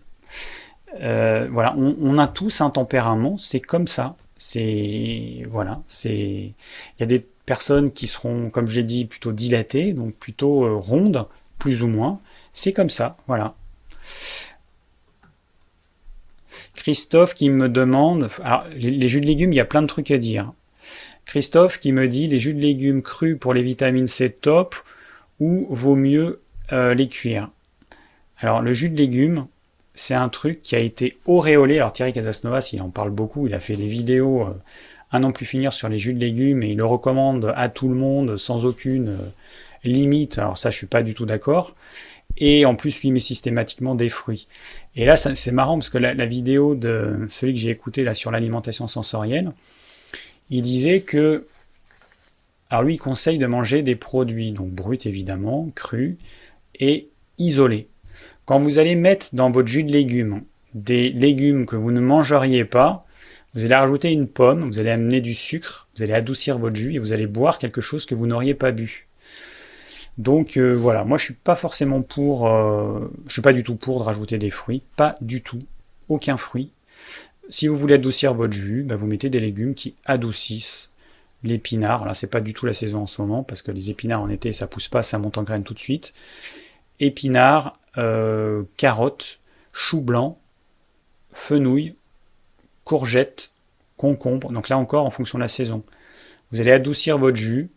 voilà, 0.99 1.76
on, 1.78 2.18
a 2.18 2.28
tous 2.28 2.62
un 2.62 2.70
tempérament, 2.70 3.38
c'est 3.38 3.60
comme 3.60 3.88
ça. 3.88 4.16
C'est 4.38 5.45
voilà, 5.49 5.82
c'est 5.86 6.12
il 6.12 6.99
y 6.99 7.03
a 7.03 7.08
des 7.08 7.26
personnes 7.45 7.91
qui 7.91 8.08
seront, 8.08 8.49
comme 8.49 8.68
j'ai 8.68 8.84
dit, 8.84 9.05
plutôt 9.05 9.32
dilatées, 9.32 9.93
donc 9.93 10.16
plutôt 10.16 10.80
rondes, 10.80 11.28
plus 11.60 11.84
ou 11.84 11.88
moins. 11.88 12.20
C'est 12.53 12.74
comme 12.74 12.89
ça, 12.89 13.18
voilà. 13.28 13.55
Christophe 16.76 17.34
qui 17.34 17.49
me 17.49 17.68
demande, 17.68 18.30
alors 18.43 18.66
les, 18.74 19.10
jus 19.10 19.20
de 19.20 19.26
légumes, 19.26 19.51
il 19.51 19.58
y 19.58 19.60
a 19.60 19.66
plein 19.66 19.82
de 19.82 19.88
trucs 19.88 20.12
à 20.12 20.18
dire. 20.18 20.53
Christophe 21.26 21.80
qui 21.80 21.91
me 21.91 22.08
dit 22.08 22.28
les 22.28 22.39
jus 22.39 22.53
de 22.53 22.62
légumes 22.62 23.01
crus 23.01 23.38
pour 23.38 23.53
les 23.53 23.62
vitamines 23.62 24.08
c'est 24.08 24.41
top 24.41 24.76
ou 25.41 25.68
vaut 25.70 25.97
mieux 25.97 26.39
euh, 26.72 26.93
les 26.93 27.08
cuire. 27.10 27.49
Alors 28.39 28.62
le 28.62 28.72
jus 28.72 28.89
de 28.89 28.95
légumes, 28.95 29.47
c'est 29.95 30.14
un 30.14 30.30
truc 30.30 30.62
qui 30.62 30.76
a 30.76 30.80
été 30.80 31.18
auréolé. 31.26 31.78
Alors 31.78 31.91
Thierry 31.91 32.14
Casasnovas, 32.14 32.70
il 32.72 32.82
en 32.82 32.89
parle 32.89 33.10
beaucoup, 33.10 33.47
il 33.47 33.53
a 33.53 33.60
fait 33.60 33.76
des 33.76 33.88
vidéos 33.88 34.43
euh, 34.43 34.53
un 35.12 35.24
an 35.24 35.32
plus 35.32 35.45
finir 35.45 35.74
sur 35.74 35.89
les 35.89 35.97
jus 35.97 36.14
de 36.14 36.20
légumes 36.20 36.64
et 36.64 36.72
il 36.72 36.78
le 36.78 36.86
recommande 36.86 37.53
à 37.55 37.70
tout 37.70 37.89
le 37.89 37.95
monde 37.95 38.38
sans 38.38 38.66
aucune 38.66 39.10
euh, 39.10 39.30
limite. 39.84 40.38
Alors 40.38 40.58
ça, 40.58 40.70
je 40.70 40.78
suis 40.78 40.88
pas 40.88 41.03
du 41.03 41.14
tout 41.14 41.26
d'accord. 41.26 41.74
Et 42.38 42.65
en 42.65 42.75
plus, 42.75 43.01
lui 43.01 43.11
met 43.11 43.19
systématiquement 43.19 43.95
des 43.95 44.09
fruits. 44.09 44.47
Et 44.95 45.05
là, 45.05 45.17
c'est 45.17 45.51
marrant 45.51 45.77
parce 45.77 45.89
que 45.89 45.97
la, 45.97 46.25
vidéo 46.25 46.75
de 46.75 47.25
celui 47.29 47.53
que 47.53 47.59
j'ai 47.59 47.71
écouté 47.71 48.03
là 48.03 48.13
sur 48.13 48.31
l'alimentation 48.31 48.88
sensorielle, 48.88 49.53
il 50.49 50.61
disait 50.61 51.01
que, 51.01 51.47
alors 52.69 52.83
lui, 52.83 52.95
il 52.95 52.99
conseille 52.99 53.39
de 53.39 53.47
manger 53.47 53.81
des 53.81 53.95
produits, 53.95 54.51
donc 54.51 54.69
bruts 54.69 54.97
évidemment, 55.05 55.69
crus 55.73 56.17
et 56.79 57.09
isolés. 57.39 57.88
Quand 58.45 58.59
vous 58.59 58.77
allez 58.79 58.95
mettre 58.95 59.33
dans 59.33 59.51
votre 59.51 59.67
jus 59.67 59.83
de 59.83 59.91
légumes 59.91 60.43
des 60.73 61.09
légumes 61.09 61.65
que 61.65 61.75
vous 61.75 61.91
ne 61.91 61.99
mangeriez 61.99 62.65
pas, 62.65 63.05
vous 63.53 63.65
allez 63.65 63.75
rajouter 63.75 64.11
une 64.11 64.27
pomme, 64.27 64.65
vous 64.65 64.79
allez 64.79 64.91
amener 64.91 65.21
du 65.21 65.33
sucre, 65.33 65.88
vous 65.95 66.03
allez 66.03 66.13
adoucir 66.13 66.59
votre 66.59 66.75
jus 66.75 66.93
et 66.93 66.99
vous 66.99 67.13
allez 67.13 67.27
boire 67.27 67.57
quelque 67.57 67.81
chose 67.81 68.05
que 68.05 68.15
vous 68.15 68.27
n'auriez 68.27 68.53
pas 68.53 68.71
bu. 68.71 69.07
Donc 70.18 70.57
euh, 70.57 70.74
voilà, 70.74 71.03
moi 71.03 71.18
je 71.18 71.26
suis 71.26 71.34
pas 71.36 71.55
forcément 71.55 72.01
pour, 72.01 72.47
euh, 72.47 73.11
je 73.28 73.34
suis 73.34 73.41
pas 73.41 73.53
du 73.53 73.63
tout 73.63 73.76
pour 73.76 73.99
de 73.99 74.03
rajouter 74.03 74.38
des 74.38 74.49
fruits, 74.49 74.82
pas 74.95 75.15
du 75.22 75.43
tout, 75.43 75.59
aucun 76.09 76.38
fruit. 76.38 76.72
Si 77.49 77.68
vous 77.68 77.78
voulez 77.78 77.95
adoucir 77.95 78.34
votre 78.34 78.53
jus, 78.53 78.84
bah, 78.84 78.95
vous 78.95 79.07
mettez 79.07 79.30
des 79.30 79.39
légumes 79.39 79.74
qui 79.74 79.95
adoucissent 80.05 80.89
l'épinard. 81.43 82.05
Là 82.05 82.15
c'est 82.15 82.28
pas 82.28 82.41
du 82.41 82.53
tout 82.53 82.65
la 82.65 82.74
saison 82.74 83.03
en 83.03 83.07
ce 83.07 83.22
moment 83.22 83.43
parce 83.43 83.61
que 83.61 83.72
les 83.72 83.91
épinards 83.91 84.22
en 84.22 84.30
été 84.30 84.51
ça 84.51 84.65
pousse 84.65 84.88
pas, 84.88 85.03
ça 85.03 85.20
monte 85.20 85.38
en 85.38 85.43
graines 85.43 85.63
tout 85.63 85.76
de 85.76 85.80
suite. 85.80 86.13
Épinards, 86.99 87.80
euh, 87.97 88.63
carottes, 88.76 89.39
choux 89.72 90.01
blancs, 90.01 90.38
fenouil, 91.32 91.95
courgettes, 92.84 93.51
concombre. 93.97 94.51
Donc 94.51 94.70
là 94.70 94.78
encore, 94.80 95.05
en 95.05 95.11
fonction 95.11 95.38
de 95.38 95.43
la 95.43 95.47
saison. 95.47 95.84
Vous 96.51 96.61
allez 96.61 96.72
adoucir 96.72 97.18
votre 97.18 97.38
jus. 97.38 97.70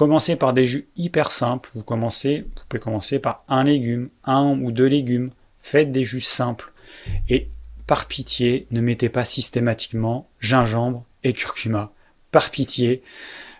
Commencez 0.00 0.36
par 0.36 0.54
des 0.54 0.64
jus 0.64 0.88
hyper 0.96 1.30
simples. 1.30 1.68
Vous, 1.74 1.82
commencez, 1.82 2.46
vous 2.56 2.62
pouvez 2.70 2.80
commencer 2.80 3.18
par 3.18 3.44
un 3.48 3.64
légume, 3.64 4.08
un 4.24 4.58
ou 4.58 4.72
deux 4.72 4.86
légumes. 4.86 5.30
Faites 5.60 5.92
des 5.92 6.04
jus 6.04 6.22
simples. 6.22 6.72
Et 7.28 7.50
par 7.86 8.06
pitié, 8.06 8.66
ne 8.70 8.80
mettez 8.80 9.10
pas 9.10 9.24
systématiquement 9.24 10.26
gingembre 10.40 11.04
et 11.22 11.34
curcuma. 11.34 11.92
Par 12.30 12.50
pitié. 12.50 13.02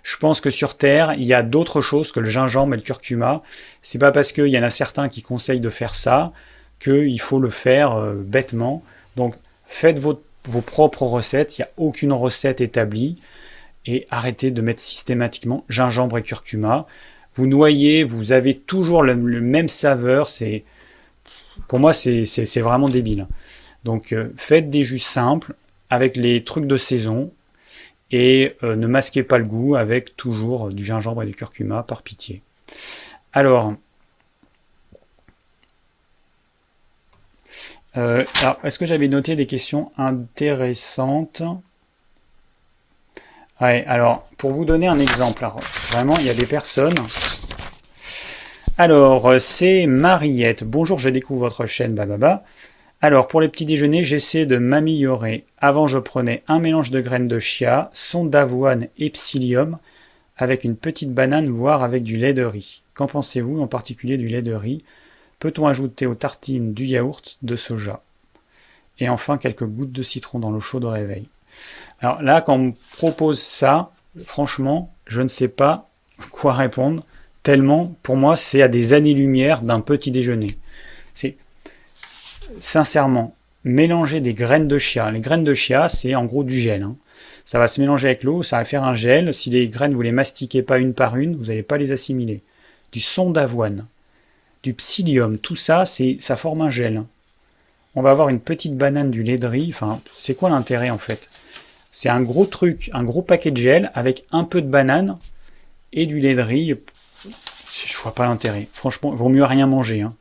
Je 0.03 0.16
pense 0.16 0.41
que 0.41 0.49
sur 0.49 0.78
Terre, 0.78 1.12
il 1.12 1.24
y 1.24 1.34
a 1.34 1.43
d'autres 1.43 1.82
choses 1.82 2.11
que 2.11 2.20
le 2.20 2.30
gingembre 2.30 2.72
et 2.72 2.78
le 2.78 2.82
curcuma. 2.82 3.43
C'est 3.82 3.99
pas 3.99 4.11
parce 4.11 4.32
qu'il 4.32 4.47
y 4.47 4.59
en 4.59 4.62
a 4.62 4.70
certains 4.70 5.11
qui 5.11 5.20
conseillent 5.20 5.61
de 5.61 5.68
faire 5.68 5.95
ça 5.95 6.32
qu'il 6.78 7.20
faut 7.20 7.38
le 7.38 7.51
faire 7.51 7.97
euh, 7.97 8.14
bêtement. 8.14 8.82
Donc 9.14 9.34
faites 9.66 9.99
vos 9.99 10.22
propres 10.62 11.03
recettes, 11.03 11.59
il 11.59 11.61
n'y 11.61 11.66
a 11.66 11.70
aucune 11.76 12.14
recette 12.14 12.62
établie. 12.62 13.18
Et 13.87 14.07
arrêtez 14.11 14.51
de 14.51 14.61
mettre 14.61 14.81
systématiquement 14.81 15.64
gingembre 15.68 16.18
et 16.18 16.22
curcuma. 16.22 16.87
Vous 17.35 17.47
noyez, 17.47 18.05
vous 18.05 18.33
avez 18.33 18.57
toujours 18.57 19.03
le, 19.03 19.14
même 19.14 19.68
saveur. 19.68 20.28
C'est 20.28 20.64
Pour 21.68 21.78
moi, 21.78 21.93
c'est 21.93 22.61
vraiment 22.61 22.89
débile. 22.89 23.26
Donc 23.85 24.12
euh, 24.12 24.33
faites 24.37 24.68
des 24.68 24.85
jus 24.85 24.99
simples 24.99 25.55
avec 25.89 26.16
les 26.16 26.45
trucs 26.45 26.66
de 26.66 26.76
saison 26.76 27.33
et 28.11 28.57
euh, 28.62 28.76
ne 28.76 28.87
masquez 28.87 29.22
pas 29.22 29.39
le 29.39 29.45
goût 29.45 29.76
avec 29.76 30.16
toujours 30.16 30.70
du 30.70 30.85
gingembre 30.85 31.22
et 31.22 31.26
du 31.26 31.35
curcuma 31.35 31.83
par 31.83 32.03
pitié. 32.03 32.43
Alors, 33.33 33.74
euh, 37.97 38.24
est-ce 38.62 38.78
que 38.78 38.87
j'avais 38.87 39.09
noté 39.09 39.37
des 39.37 39.47
questions 39.47 39.93
intéressantes? 39.97 41.43
Ouais, 43.61 43.85
alors, 43.87 44.27
pour 44.39 44.53
vous 44.53 44.65
donner 44.65 44.87
un 44.87 44.99
exemple, 44.99 45.47
vraiment, 45.91 46.17
il 46.19 46.25
y 46.25 46.31
a 46.31 46.35
des 46.35 46.47
personnes. 46.47 46.95
Alors, 48.79 49.39
c'est 49.39 49.85
Mariette. 49.85 50.65
Bonjour, 50.65 50.99
je 50.99 51.11
découvre 51.11 51.41
votre 51.41 51.67
chaîne, 51.67 51.95
bababa. 51.95 52.43
Alors, 53.03 53.29
pour 53.29 53.43
les 53.43 53.49
petits 53.49 53.67
déjeuners, 53.67 54.03
j'essaie 54.03 54.47
de 54.47 54.57
m'améliorer. 54.57 55.45
Avant, 55.59 55.87
je 55.87 55.99
prenais 55.99 56.43
un 56.49 56.59
mélange 56.59 56.91
de 56.91 57.03
graines 57.03 57.29
de 57.29 57.39
chia, 57.39 57.91
son 57.93 58.25
d'avoine 58.25 58.89
et 58.97 59.11
psyllium, 59.11 59.77
avec 60.39 60.65
une 60.65 60.77
petite 60.77 61.13
banane, 61.13 61.51
voire 61.51 61.83
avec 61.83 62.03
du 62.03 62.17
lait 62.17 62.33
de 62.33 62.45
riz. 62.45 62.81
Qu'en 62.95 63.09
pensez-vous, 63.09 63.61
en 63.61 63.67
particulier 63.67 64.17
du 64.17 64.29
lait 64.29 64.41
de 64.41 64.55
riz? 64.55 64.85
Peut-on 65.39 65.67
ajouter 65.67 66.07
aux 66.07 66.15
tartines 66.15 66.73
du 66.73 66.87
yaourt 66.87 67.37
de 67.43 67.57
soja? 67.57 68.03
Et 68.99 69.11
enfin, 69.11 69.37
quelques 69.37 69.67
gouttes 69.67 69.93
de 69.93 70.03
citron 70.03 70.39
dans 70.39 70.51
l'eau 70.51 70.61
chaude 70.61 70.85
au 70.87 70.91
réveil. 70.91 71.29
Alors 72.01 72.23
là, 72.23 72.41
quand 72.41 72.55
on 72.55 72.59
me 72.59 72.73
propose 72.97 73.41
ça, 73.41 73.93
franchement, 74.25 74.93
je 75.07 75.23
ne 75.23 75.29
sais 75.29 75.49
pas 75.49 75.89
quoi 76.31 76.55
répondre, 76.55 77.05
tellement, 77.43 77.95
pour 78.03 78.17
moi, 78.17 78.37
c'est 78.37 78.63
à 78.63 78.69
des 78.69 78.93
années-lumière 78.93 79.63
d'un 79.63 79.81
petit 79.81 80.11
déjeuner. 80.11 80.57
C'est 81.15 81.37
sincèrement, 82.59 83.35
mélanger 83.65 84.21
des 84.21 84.35
graines 84.35 84.69
de 84.69 84.79
chia. 84.79 85.11
Les 85.11 85.21
graines 85.21 85.45
de 85.45 85.55
chia, 85.55 85.89
c'est 85.89 86.15
en 86.15 86.25
gros 86.25 86.45
du 86.45 86.59
gel. 86.59 86.83
Hein. 86.83 86.97
Ça 87.45 87.59
va 87.59 87.69
se 87.69 87.81
mélanger 87.81 88.09
avec 88.09 88.23
l'eau, 88.23 88.43
ça 88.43 88.59
va 88.59 88.65
faire 88.65 88.85
un 88.85 88.95
gel. 88.95 89.35
Si 89.35 89.51
les 89.51 89.69
graines, 89.69 89.95
vous 89.95 90.03
les 90.03 90.13
mastiquez 90.13 90.63
pas 90.63 90.79
une 90.79 90.95
par 90.95 91.17
une, 91.17 91.37
vous 91.37 91.47
n'allez 91.47 91.63
pas 91.63 91.79
les 91.79 91.93
assimiler. 91.93 92.43
Du 92.93 93.01
son 93.01 93.31
d'avoine, 93.31 93.87
du 94.63 94.75
psyllium, 94.75 95.39
tout 95.39 95.57
ça, 95.57 95.85
c'est 95.85 96.19
ça 96.21 96.37
forme 96.37 96.63
un 96.63 96.71
gel. 96.71 97.05
On 97.95 98.03
va 98.03 98.11
avoir 98.11 98.29
une 98.29 98.41
petite 98.41 98.77
banane, 98.77 99.11
du 99.11 99.23
lait 99.23 99.39
de 99.39 99.47
riz. 99.47 99.71
Enfin, 99.71 100.01
c'est 100.17 100.35
quoi 100.35 100.51
l'intérêt 100.51 100.91
en 100.91 100.99
fait? 100.99 101.29
C'est 101.93 102.09
un 102.09 102.22
gros 102.22 102.47
truc, 102.47 102.91
un 102.93 103.05
gros 103.05 103.22
paquet 103.22 103.51
de 103.51 103.57
gel 103.57 103.91
avec 103.95 104.24
un 104.30 104.45
peu 104.45 104.62
de 104.62 104.68
banane 104.68 105.18
et 105.93 106.07
du 106.07 106.20
lait 106.20 106.34
de 106.34 106.43
riz. 106.43 106.74
Je 107.24 107.97
vois 107.99 108.14
pas 108.14 108.26
l'intérêt. 108.26 108.68
Franchement, 108.72 109.12
il 109.12 109.18
vaut 109.18 109.28
mieux 109.28 109.45
rien 109.45 109.66
manger. 109.66 110.03
Hein 110.03 110.14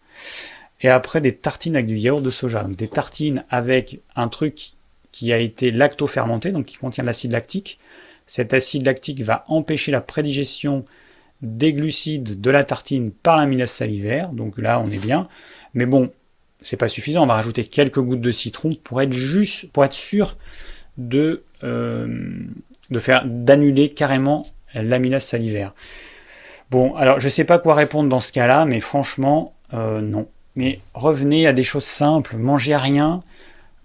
et 0.82 0.90
après 0.90 1.22
des 1.22 1.36
tartines 1.36 1.76
avec 1.76 1.88
du 1.88 1.98
yaourt 1.98 2.22
de 2.22 2.30
soja. 2.30 2.64
Donc 2.64 2.76
des 2.76 2.88
tartines 2.88 3.44
avec 3.50 4.00
un 4.16 4.28
truc 4.28 4.72
qui 5.12 5.34
a 5.34 5.38
été 5.38 5.72
lacto-fermenté, 5.72 6.52
donc 6.52 6.66
qui 6.66 6.78
contient 6.78 7.04
de 7.04 7.08
l'acide 7.08 7.32
lactique. 7.32 7.80
Cet 8.28 8.54
acide 8.54 8.86
lactique 8.86 9.22
va 9.22 9.44
empêcher 9.48 9.92
la 9.92 10.02
prédigestion 10.02 10.86
des 11.42 11.74
glucides 11.74 12.40
de 12.40 12.50
la 12.50 12.64
tartine 12.64 13.12
par 13.12 13.38
l'amylase 13.38 13.72
salivaire, 13.72 14.30
donc 14.30 14.58
là 14.58 14.80
on 14.80 14.90
est 14.92 15.00
bien. 15.00 15.28
Mais 15.74 15.86
bon, 15.86 16.12
c'est 16.62 16.78
pas 16.78 16.88
suffisant, 16.88 17.24
on 17.24 17.28
va 17.28 17.36
rajouter 17.36 17.64
quelques 17.64 18.00
gouttes 18.00 18.22
de 18.22 18.32
citron 18.32 18.76
pour 18.84 19.02
être 19.02 19.14
juste, 19.14 19.72
pour 19.72 19.84
être 19.84 19.94
sûr 19.94 20.38
de, 20.98 21.44
euh, 21.64 22.08
de 22.90 23.00
faire 23.00 23.24
d'annuler 23.26 23.90
carrément 23.90 24.46
l'amylase 24.74 25.24
salivaire. 25.24 25.74
Bon, 26.72 26.96
alors 26.96 27.20
je 27.20 27.30
sais 27.30 27.46
pas 27.46 27.58
quoi 27.58 27.74
répondre 27.76 28.10
dans 28.10 28.20
ce 28.20 28.32
cas-là, 28.32 28.66
mais 28.66 28.80
franchement, 28.80 29.54
euh, 29.74 30.02
non. 30.02 30.28
Mais 30.56 30.82
revenez 30.94 31.48
à 31.48 31.54
des 31.54 31.64
choses 31.64 31.86
simples, 31.86 32.38
mangez 32.38 32.76
rien, 32.76 33.24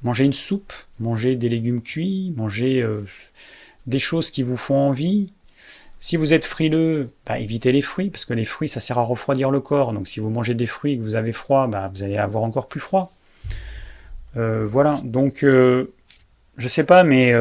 mangez 0.03 0.25
une 0.25 0.33
soupe, 0.33 0.73
mangez 0.99 1.37
des 1.37 1.49
légumes 1.49 1.83
cuits, 1.83 2.35
mangez 2.37 2.83
euh, 2.83 3.07
des 3.87 3.99
choses 3.99 4.31
qui 4.31 4.43
vous 4.43 4.57
font 4.57 4.79
envie. 4.79 5.33
Si 6.01 6.17
vous 6.17 6.35
êtes 6.35 6.45
frileux, 6.45 7.11
bah, 7.27 7.39
évitez 7.39 7.73
les 7.73 7.81
fruits, 7.81 8.11
parce 8.11 8.27
que 8.27 8.35
les 8.35 8.45
fruits, 8.45 8.69
ça 8.69 8.81
sert 8.81 8.99
à 8.99 9.03
refroidir 9.03 9.51
le 9.51 9.61
corps. 9.61 9.93
Donc 9.93 10.07
si 10.07 10.21
vous 10.21 10.29
mangez 10.29 10.55
des 10.55 10.67
fruits 10.67 10.93
et 10.93 10.99
que 10.99 11.03
vous 11.03 11.15
avez 11.15 11.33
froid, 11.33 11.67
bah, 11.67 11.91
vous 11.95 12.03
allez 12.03 12.19
avoir 12.19 12.43
encore 12.43 12.69
plus 12.69 12.81
froid. 12.81 13.13
Voilà, 14.35 15.01
donc 15.05 15.45
je 16.57 16.69
sais 16.69 16.85
pas, 16.85 17.05
mais 17.05 17.33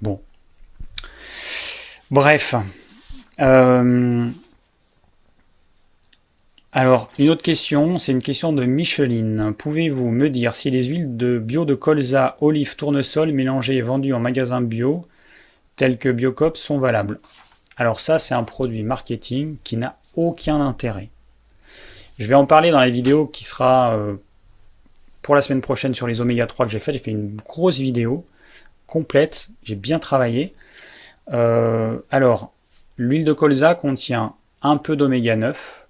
bon. 0.00 0.20
Bref. 2.10 2.54
Alors, 6.76 7.08
une 7.20 7.30
autre 7.30 7.42
question, 7.42 8.00
c'est 8.00 8.10
une 8.10 8.20
question 8.20 8.52
de 8.52 8.64
Micheline. 8.64 9.54
Pouvez-vous 9.56 10.10
me 10.10 10.28
dire 10.28 10.56
si 10.56 10.72
les 10.72 10.82
huiles 10.82 11.16
de 11.16 11.38
bio 11.38 11.64
de 11.64 11.74
colza, 11.74 12.36
olive, 12.40 12.74
tournesol 12.74 13.30
mélangées 13.30 13.76
et 13.76 13.82
vendues 13.82 14.12
en 14.12 14.18
magasin 14.18 14.60
bio, 14.60 15.06
telles 15.76 15.98
que 15.98 16.08
Biocop, 16.08 16.56
sont 16.56 16.80
valables? 16.80 17.20
Alors 17.76 18.00
ça, 18.00 18.18
c'est 18.18 18.34
un 18.34 18.42
produit 18.42 18.82
marketing 18.82 19.56
qui 19.62 19.76
n'a 19.76 19.96
aucun 20.16 20.60
intérêt. 20.60 21.10
Je 22.18 22.26
vais 22.26 22.34
en 22.34 22.44
parler 22.46 22.72
dans 22.72 22.80
la 22.80 22.90
vidéo 22.90 23.26
qui 23.28 23.44
sera 23.44 23.94
euh, 23.94 24.16
pour 25.24 25.34
la 25.34 25.40
semaine 25.40 25.62
prochaine 25.62 25.94
sur 25.94 26.06
les 26.06 26.20
oméga 26.20 26.46
3 26.46 26.66
que 26.66 26.72
j'ai 26.72 26.78
fait. 26.78 26.92
J'ai 26.92 26.98
fait 26.98 27.10
une 27.10 27.36
grosse 27.36 27.78
vidéo 27.78 28.26
complète, 28.86 29.48
j'ai 29.62 29.74
bien 29.74 29.98
travaillé. 29.98 30.54
Euh, 31.32 31.98
alors, 32.10 32.52
l'huile 32.98 33.24
de 33.24 33.32
colza 33.32 33.74
contient 33.74 34.34
un 34.60 34.76
peu 34.76 34.96
d'oméga 34.96 35.34
9, 35.34 35.86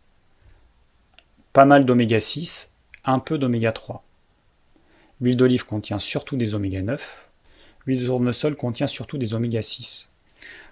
pas 1.52 1.64
mal 1.64 1.84
d'oméga 1.84 2.20
6, 2.20 2.70
un 3.04 3.18
peu 3.18 3.36
d'oméga 3.36 3.72
3. 3.72 4.04
L'huile 5.20 5.36
d'olive 5.36 5.66
contient 5.66 5.98
surtout 5.98 6.36
des 6.36 6.54
oméga 6.54 6.80
9. 6.82 7.28
L'huile 7.86 8.02
de 8.02 8.06
tournesol 8.06 8.54
contient 8.54 8.86
surtout 8.86 9.18
des 9.18 9.34
oméga 9.34 9.62
6. 9.62 10.10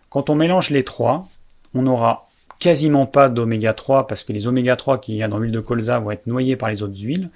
Quand 0.09 0.31
on 0.31 0.37
mélange 0.37 0.71
les 0.71 0.85
trois, 0.85 1.27
on 1.75 1.83
n'aura 1.83 2.29
quasiment 2.61 3.07
pas 3.07 3.29
d'oméga 3.29 3.75
3 3.75 4.07
parce 4.07 4.23
que 4.23 4.33
les 4.33 4.47
oméga 4.47 4.77
3 4.77 4.99
qu'il 4.99 5.17
y 5.17 5.23
a 5.25 5.29
dans 5.29 5.39
l'huile 5.39 5.51
de 5.51 5.59
colza 5.59 5.99
vont 5.99 6.13
être 6.13 6.29
noyés 6.29 6.55
par 6.55 6.69
les 6.69 6.85
autres 6.85 7.01
huiles. 7.01 7.29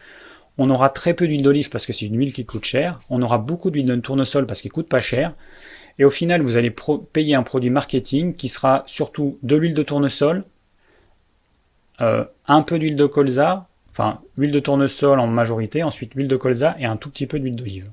On 0.59 0.71
aura 0.71 0.89
très 0.89 1.15
peu 1.15 1.27
d'huile 1.27 1.43
d'olive 1.43 1.69
parce 1.71 1.87
que 1.87 1.93
c'est 1.93 2.07
une 2.07 2.17
huile 2.17 2.33
qui 2.33 2.47
coûte 2.47 2.65
cher. 2.65 3.01
On 3.11 3.21
aura 3.23 3.39
beaucoup 3.39 3.71
d'huile 3.71 3.87
de 3.87 3.97
tournesol 3.97 4.47
parce 4.47 4.63
qu'il 4.63 4.73
coûte 4.73 4.89
pas 4.89 5.01
cher. 5.01 5.35
Et 5.99 6.05
au 6.05 6.11
final, 6.11 6.43
vous 6.43 6.57
allez 6.57 6.75
payer 7.13 7.35
un 7.35 7.43
produit 7.43 7.71
marketing 7.71 8.35
qui 8.35 8.49
sera 8.49 8.85
surtout 8.87 9.39
de 9.43 9.57
l'huile 9.57 9.75
de 9.75 9.83
tournesol, 9.83 10.45
euh, 12.01 12.25
un 12.47 12.63
peu 12.63 12.79
d'huile 12.79 12.97
de 12.97 13.07
colza, 13.07 13.69
enfin 13.91 14.21
huile 14.37 14.53
de 14.53 14.61
tournesol 14.61 15.19
en 15.19 15.27
majorité, 15.27 15.83
ensuite 15.83 16.15
l'huile 16.15 16.29
de 16.29 16.37
colza 16.37 16.77
et 16.79 16.85
un 16.85 16.97
tout 16.97 17.11
petit 17.11 17.27
peu 17.27 17.39
d'huile 17.39 17.57
d'olive. 17.57 17.91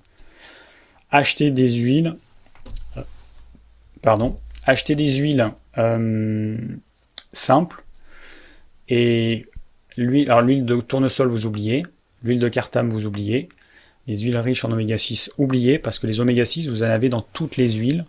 Acheter 1.11 1.51
des 1.51 1.72
huiles, 1.72 2.18
euh, 2.97 3.01
pardon, 4.01 4.38
acheter 4.66 4.95
des 4.95 5.09
huiles 5.09 5.51
euh, 5.78 6.57
simples 7.32 7.84
et 8.89 9.45
l'huile, 9.95 10.30
alors 10.30 10.41
l'huile 10.41 10.66
de 10.66 10.82
tournesol 10.82 11.30
vous 11.30 11.45
oubliez, 11.45 11.84
l'huile 12.24 12.39
de 12.39 12.49
cartame 12.49 12.89
vous 12.89 13.05
oubliez, 13.05 13.49
les 14.07 14.19
huiles 14.19 14.38
riches 14.38 14.65
en 14.65 14.71
oméga 14.71 14.97
6 14.97 15.32
oubliez 15.38 15.80
parce 15.80 15.99
que 15.99 16.07
les 16.07 16.19
oméga 16.19 16.45
6 16.45 16.67
vous 16.69 16.84
en 16.84 16.88
avez 16.88 17.09
dans 17.09 17.21
toutes 17.21 17.57
les 17.57 17.71
huiles. 17.71 18.05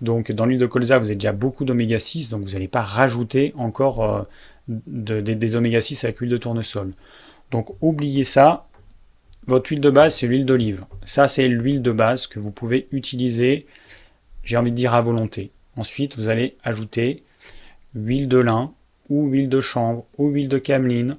Donc 0.00 0.32
dans 0.32 0.46
l'huile 0.46 0.58
de 0.58 0.66
colza 0.66 0.98
vous 0.98 1.06
avez 1.06 1.16
déjà 1.16 1.32
beaucoup 1.32 1.64
d'oméga 1.64 1.98
6 1.98 2.30
donc 2.30 2.42
vous 2.42 2.52
n'allez 2.52 2.68
pas 2.68 2.82
rajouter 2.82 3.52
encore 3.56 4.26
des 4.68 5.56
oméga 5.56 5.80
6 5.80 6.04
avec 6.04 6.20
l'huile 6.20 6.30
de 6.30 6.36
tournesol. 6.36 6.92
Donc 7.50 7.70
oubliez 7.80 8.24
ça. 8.24 8.66
Votre 9.46 9.70
huile 9.70 9.80
de 9.80 9.90
base, 9.90 10.14
c'est 10.14 10.26
l'huile 10.26 10.46
d'olive. 10.46 10.86
Ça, 11.04 11.28
c'est 11.28 11.46
l'huile 11.48 11.82
de 11.82 11.92
base 11.92 12.26
que 12.26 12.38
vous 12.38 12.50
pouvez 12.50 12.88
utiliser, 12.92 13.66
j'ai 14.42 14.56
envie 14.56 14.70
de 14.70 14.76
dire 14.76 14.94
à 14.94 15.02
volonté. 15.02 15.50
Ensuite, 15.76 16.16
vous 16.16 16.30
allez 16.30 16.56
ajouter 16.64 17.22
huile 17.94 18.26
de 18.26 18.38
lin, 18.38 18.72
ou 19.10 19.28
huile 19.28 19.50
de 19.50 19.60
chanvre, 19.60 20.06
ou 20.16 20.28
huile 20.28 20.48
de 20.48 20.56
cameline, 20.56 21.16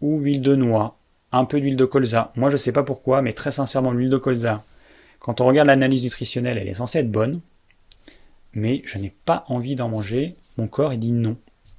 ou 0.00 0.20
huile 0.20 0.40
de 0.40 0.54
noix, 0.54 0.97
un 1.32 1.44
peu 1.44 1.60
d'huile 1.60 1.76
de 1.76 1.84
colza. 1.84 2.32
Moi, 2.36 2.50
je 2.50 2.54
ne 2.54 2.58
sais 2.58 2.72
pas 2.72 2.82
pourquoi, 2.82 3.22
mais 3.22 3.32
très 3.32 3.50
sincèrement, 3.50 3.92
l'huile 3.92 4.10
de 4.10 4.16
colza, 4.16 4.64
quand 5.18 5.40
on 5.40 5.46
regarde 5.46 5.68
l'analyse 5.68 6.02
nutritionnelle, 6.02 6.58
elle 6.58 6.68
est 6.68 6.74
censée 6.74 6.98
être 6.98 7.10
bonne, 7.10 7.40
mais 8.54 8.82
je 8.84 8.98
n'ai 8.98 9.12
pas 9.24 9.44
envie 9.48 9.74
d'en 9.74 9.88
manger. 9.88 10.36
Mon 10.56 10.68
corps, 10.68 10.92
il 10.92 10.98
dit 10.98 11.12
non. 11.12 11.36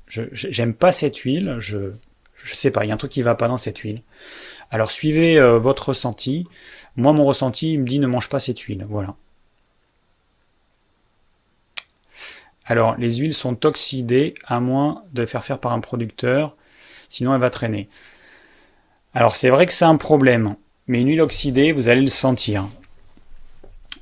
Je 0.07 0.23
j'aime 0.31 0.73
pas 0.73 0.91
cette 0.91 1.17
huile, 1.17 1.57
je 1.59 1.91
je 2.35 2.55
sais 2.55 2.71
pas, 2.71 2.85
il 2.85 2.87
y 2.87 2.91
a 2.91 2.93
un 2.93 2.97
truc 2.97 3.11
qui 3.11 3.21
va 3.21 3.35
pas 3.35 3.47
dans 3.47 3.57
cette 3.57 3.79
huile. 3.79 4.01
Alors 4.71 4.91
suivez 4.91 5.39
euh, 5.39 5.59
votre 5.59 5.89
ressenti. 5.89 6.47
Moi 6.95 7.13
mon 7.13 7.25
ressenti 7.25 7.73
il 7.73 7.79
me 7.81 7.85
dit 7.85 7.99
ne 7.99 8.07
mange 8.07 8.29
pas 8.29 8.39
cette 8.39 8.59
huile, 8.59 8.85
voilà. 8.89 9.15
Alors 12.65 12.95
les 12.97 13.17
huiles 13.17 13.33
sont 13.33 13.65
oxydées 13.65 14.33
à 14.45 14.59
moins 14.59 15.03
de 15.13 15.25
faire 15.25 15.43
faire 15.43 15.59
par 15.59 15.73
un 15.73 15.79
producteur, 15.79 16.55
sinon 17.09 17.33
elle 17.33 17.41
va 17.41 17.49
traîner. 17.49 17.89
Alors 19.15 19.35
c'est 19.35 19.49
vrai 19.49 19.65
que 19.65 19.73
c'est 19.73 19.85
un 19.85 19.97
problème, 19.97 20.55
mais 20.87 21.01
une 21.01 21.07
huile 21.07 21.21
oxydée, 21.21 21.71
vous 21.71 21.89
allez 21.89 22.01
le 22.01 22.07
sentir. 22.07 22.69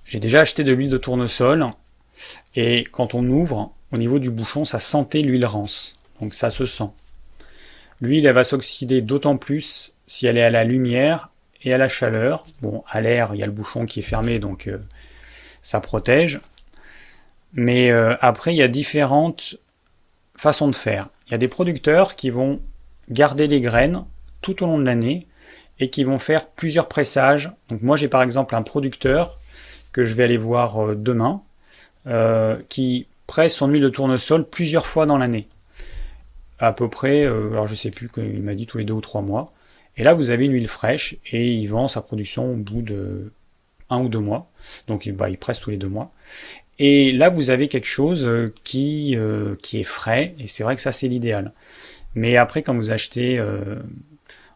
J'ai 0.06 0.20
déjà 0.20 0.42
acheté 0.42 0.66
de 0.66 0.74
l'huile 0.74 0.90
de 0.90 0.98
tournesol 0.98 1.66
et 2.56 2.84
quand 2.92 3.14
on 3.14 3.26
ouvre, 3.28 3.72
au 3.94 3.98
niveau 3.98 4.20
du 4.20 4.30
bouchon, 4.30 4.66
ça 4.66 4.80
sentait 4.80 5.22
l'huile 5.22 5.46
rance. 5.46 5.98
Donc 6.20 6.34
ça 6.34 6.50
se 6.50 6.66
sent. 6.66 6.90
L'huile, 8.02 8.26
elle 8.26 8.36
va 8.36 8.44
s'oxyder 8.44 9.02
d'autant 9.02 9.38
plus 9.38 9.96
si 10.08 10.28
elle 10.28 10.38
est 10.38 10.44
à 10.44 10.50
la 10.50 10.66
lumière 10.66 11.30
et 11.64 11.74
à 11.74 11.78
la 11.78 11.88
chaleur. 11.88 12.46
Bon, 12.62 12.84
à 12.90 13.00
l'air, 13.00 13.32
il 13.34 13.40
y 13.40 13.44
a 13.44 13.48
le 13.48 13.52
bouchon 13.54 13.86
qui 13.86 14.02
est 14.02 14.04
fermé, 14.04 14.40
donc 14.40 14.68
euh, 14.68 14.78
ça 15.62 15.80
protège. 15.80 16.42
Mais 17.54 17.92
euh, 17.92 18.16
après, 18.20 18.54
il 18.54 18.58
y 18.58 18.62
a 18.62 18.68
différentes 18.68 19.58
façons 20.36 20.68
de 20.68 20.76
faire. 20.76 21.08
Il 21.28 21.32
y 21.32 21.36
a 21.36 21.38
des 21.38 21.48
producteurs 21.48 22.16
qui 22.16 22.30
vont 22.30 22.62
garder 23.10 23.48
les 23.48 23.62
graines 23.62 24.04
tout 24.42 24.64
au 24.64 24.68
long 24.68 24.80
de 24.80 24.86
l'année 24.86 25.28
et 25.80 25.90
qui 25.90 26.04
vont 26.04 26.20
faire 26.20 26.48
plusieurs 26.48 26.88
pressages. 26.88 27.52
Donc 27.70 27.82
moi, 27.82 27.98
j'ai 27.98 28.08
par 28.08 28.22
exemple 28.22 28.56
un 28.56 28.64
producteur 28.64 29.40
que 29.92 30.04
je 30.04 30.16
vais 30.16 30.24
aller 30.24 30.38
voir 30.38 30.84
euh, 30.84 30.96
demain 30.96 31.42
qui 32.70 33.06
presse 33.26 33.54
son 33.54 33.68
huile 33.68 33.82
de 33.82 33.90
tournesol 33.90 34.48
plusieurs 34.48 34.88
fois 34.88 35.06
dans 35.06 35.18
l'année 35.18 35.50
à 36.60 36.74
peu 36.74 36.90
près, 36.90 37.24
euh, 37.24 37.52
alors 37.52 37.68
je 37.68 37.76
sais 37.76 37.92
plus, 37.92 38.10
il 38.18 38.42
m'a 38.42 38.56
dit 38.56 38.66
tous 38.66 38.78
les 38.78 38.84
deux 38.84 38.94
ou 38.94 39.02
trois 39.02 39.22
mois. 39.22 39.54
Et 39.96 40.04
là, 40.04 40.14
vous 40.14 40.30
avez 40.30 40.46
une 40.46 40.54
huile 40.54 40.68
fraîche 40.68 41.18
et 41.32 41.52
il 41.52 41.68
vend 41.68 41.88
sa 41.88 42.02
production 42.02 42.52
au 42.52 42.56
bout 42.56 42.82
de 42.82 43.32
un 43.90 44.00
ou 44.02 44.10
deux 44.10 44.20
mois. 44.20 44.52
Donc, 44.88 45.08
bah, 45.10 45.30
il 45.30 45.38
presse 45.38 45.60
tous 45.60 45.70
les 45.70 45.78
deux 45.78 45.88
mois. 45.88 46.12
Et 46.80 47.12
là, 47.12 47.30
vous 47.30 47.50
avez 47.50 47.68
quelque 47.68 47.88
chose 47.88 48.26
euh, 48.26 48.54
qui, 48.64 49.16
euh, 49.16 49.56
qui 49.62 49.80
est 49.80 49.84
frais, 49.84 50.36
et 50.40 50.48
c'est 50.48 50.64
vrai 50.64 50.76
que 50.76 50.82
ça, 50.82 50.92
c'est 50.92 51.08
l'idéal. 51.08 51.54
Mais 52.16 52.38
après, 52.38 52.64
quand 52.64 52.76
vous 52.76 52.92
achetez 52.92 53.40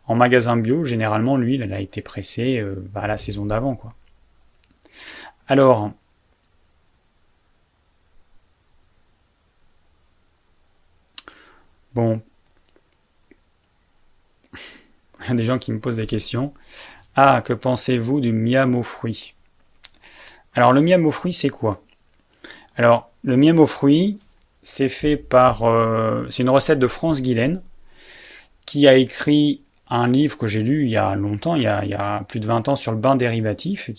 en 0.08 0.16
magasin 0.16 0.58
bio, 0.58 0.86
généralement, 0.86 1.38
l'huile, 1.38 1.62
elle 1.62 1.74
a 1.74 1.80
été 1.80 2.02
pressée 2.02 2.64
bah, 2.93 3.02
à 3.02 3.08
la 3.08 3.18
saison 3.18 3.45
d'avant. 3.45 3.76
quoi. 3.76 3.93
Alors, 5.47 5.91
Bon. 11.93 12.22
Il 15.22 15.28
y 15.28 15.32
a 15.32 15.36
des 15.36 15.45
gens 15.45 15.60
qui 15.60 15.72
me 15.72 15.80
posent 15.80 15.97
des 15.97 16.06
questions. 16.06 16.54
Ah, 17.16 17.41
que 17.43 17.54
pensez-vous 17.54 18.22
du 18.22 18.32
miam 18.32 18.76
aux 18.76 18.84
fruits? 18.84 19.36
Alors, 20.54 20.74
le 20.74 20.82
miam 20.82 21.06
aux 21.06 21.12
fruits, 21.12 21.34
c'est 21.34 21.49
quoi? 21.49 21.84
Alors, 22.78 23.12
le 23.24 23.36
miam 23.38 23.60
aux 23.60 23.68
fruits, 23.68 24.20
c'est 24.62 24.89
fait 24.89 25.18
par. 25.18 25.64
Euh, 25.64 26.28
c'est 26.30 26.43
une 26.43 26.49
recette 26.49 26.80
de 26.80 26.88
France 26.88 27.22
Guilaine, 27.22 27.62
qui 28.66 28.88
a 28.88 28.95
écrit 28.95 29.62
un 29.92 30.08
livre 30.08 30.38
que 30.38 30.48
j'ai 30.48 30.64
lu 30.64 30.86
il 30.86 30.89
y 30.89 30.98
a 30.98 31.16
longtemps, 31.16 31.56
il 31.56 31.64
y 31.64 31.68
a, 31.68 32.26
plus 32.28 32.39
de 32.39 32.48
20 32.48 32.70
ans, 32.70 32.76
sur 32.78 32.94
le 32.94 32.98
bain 32.98 33.16
dérivatif, 33.18 33.92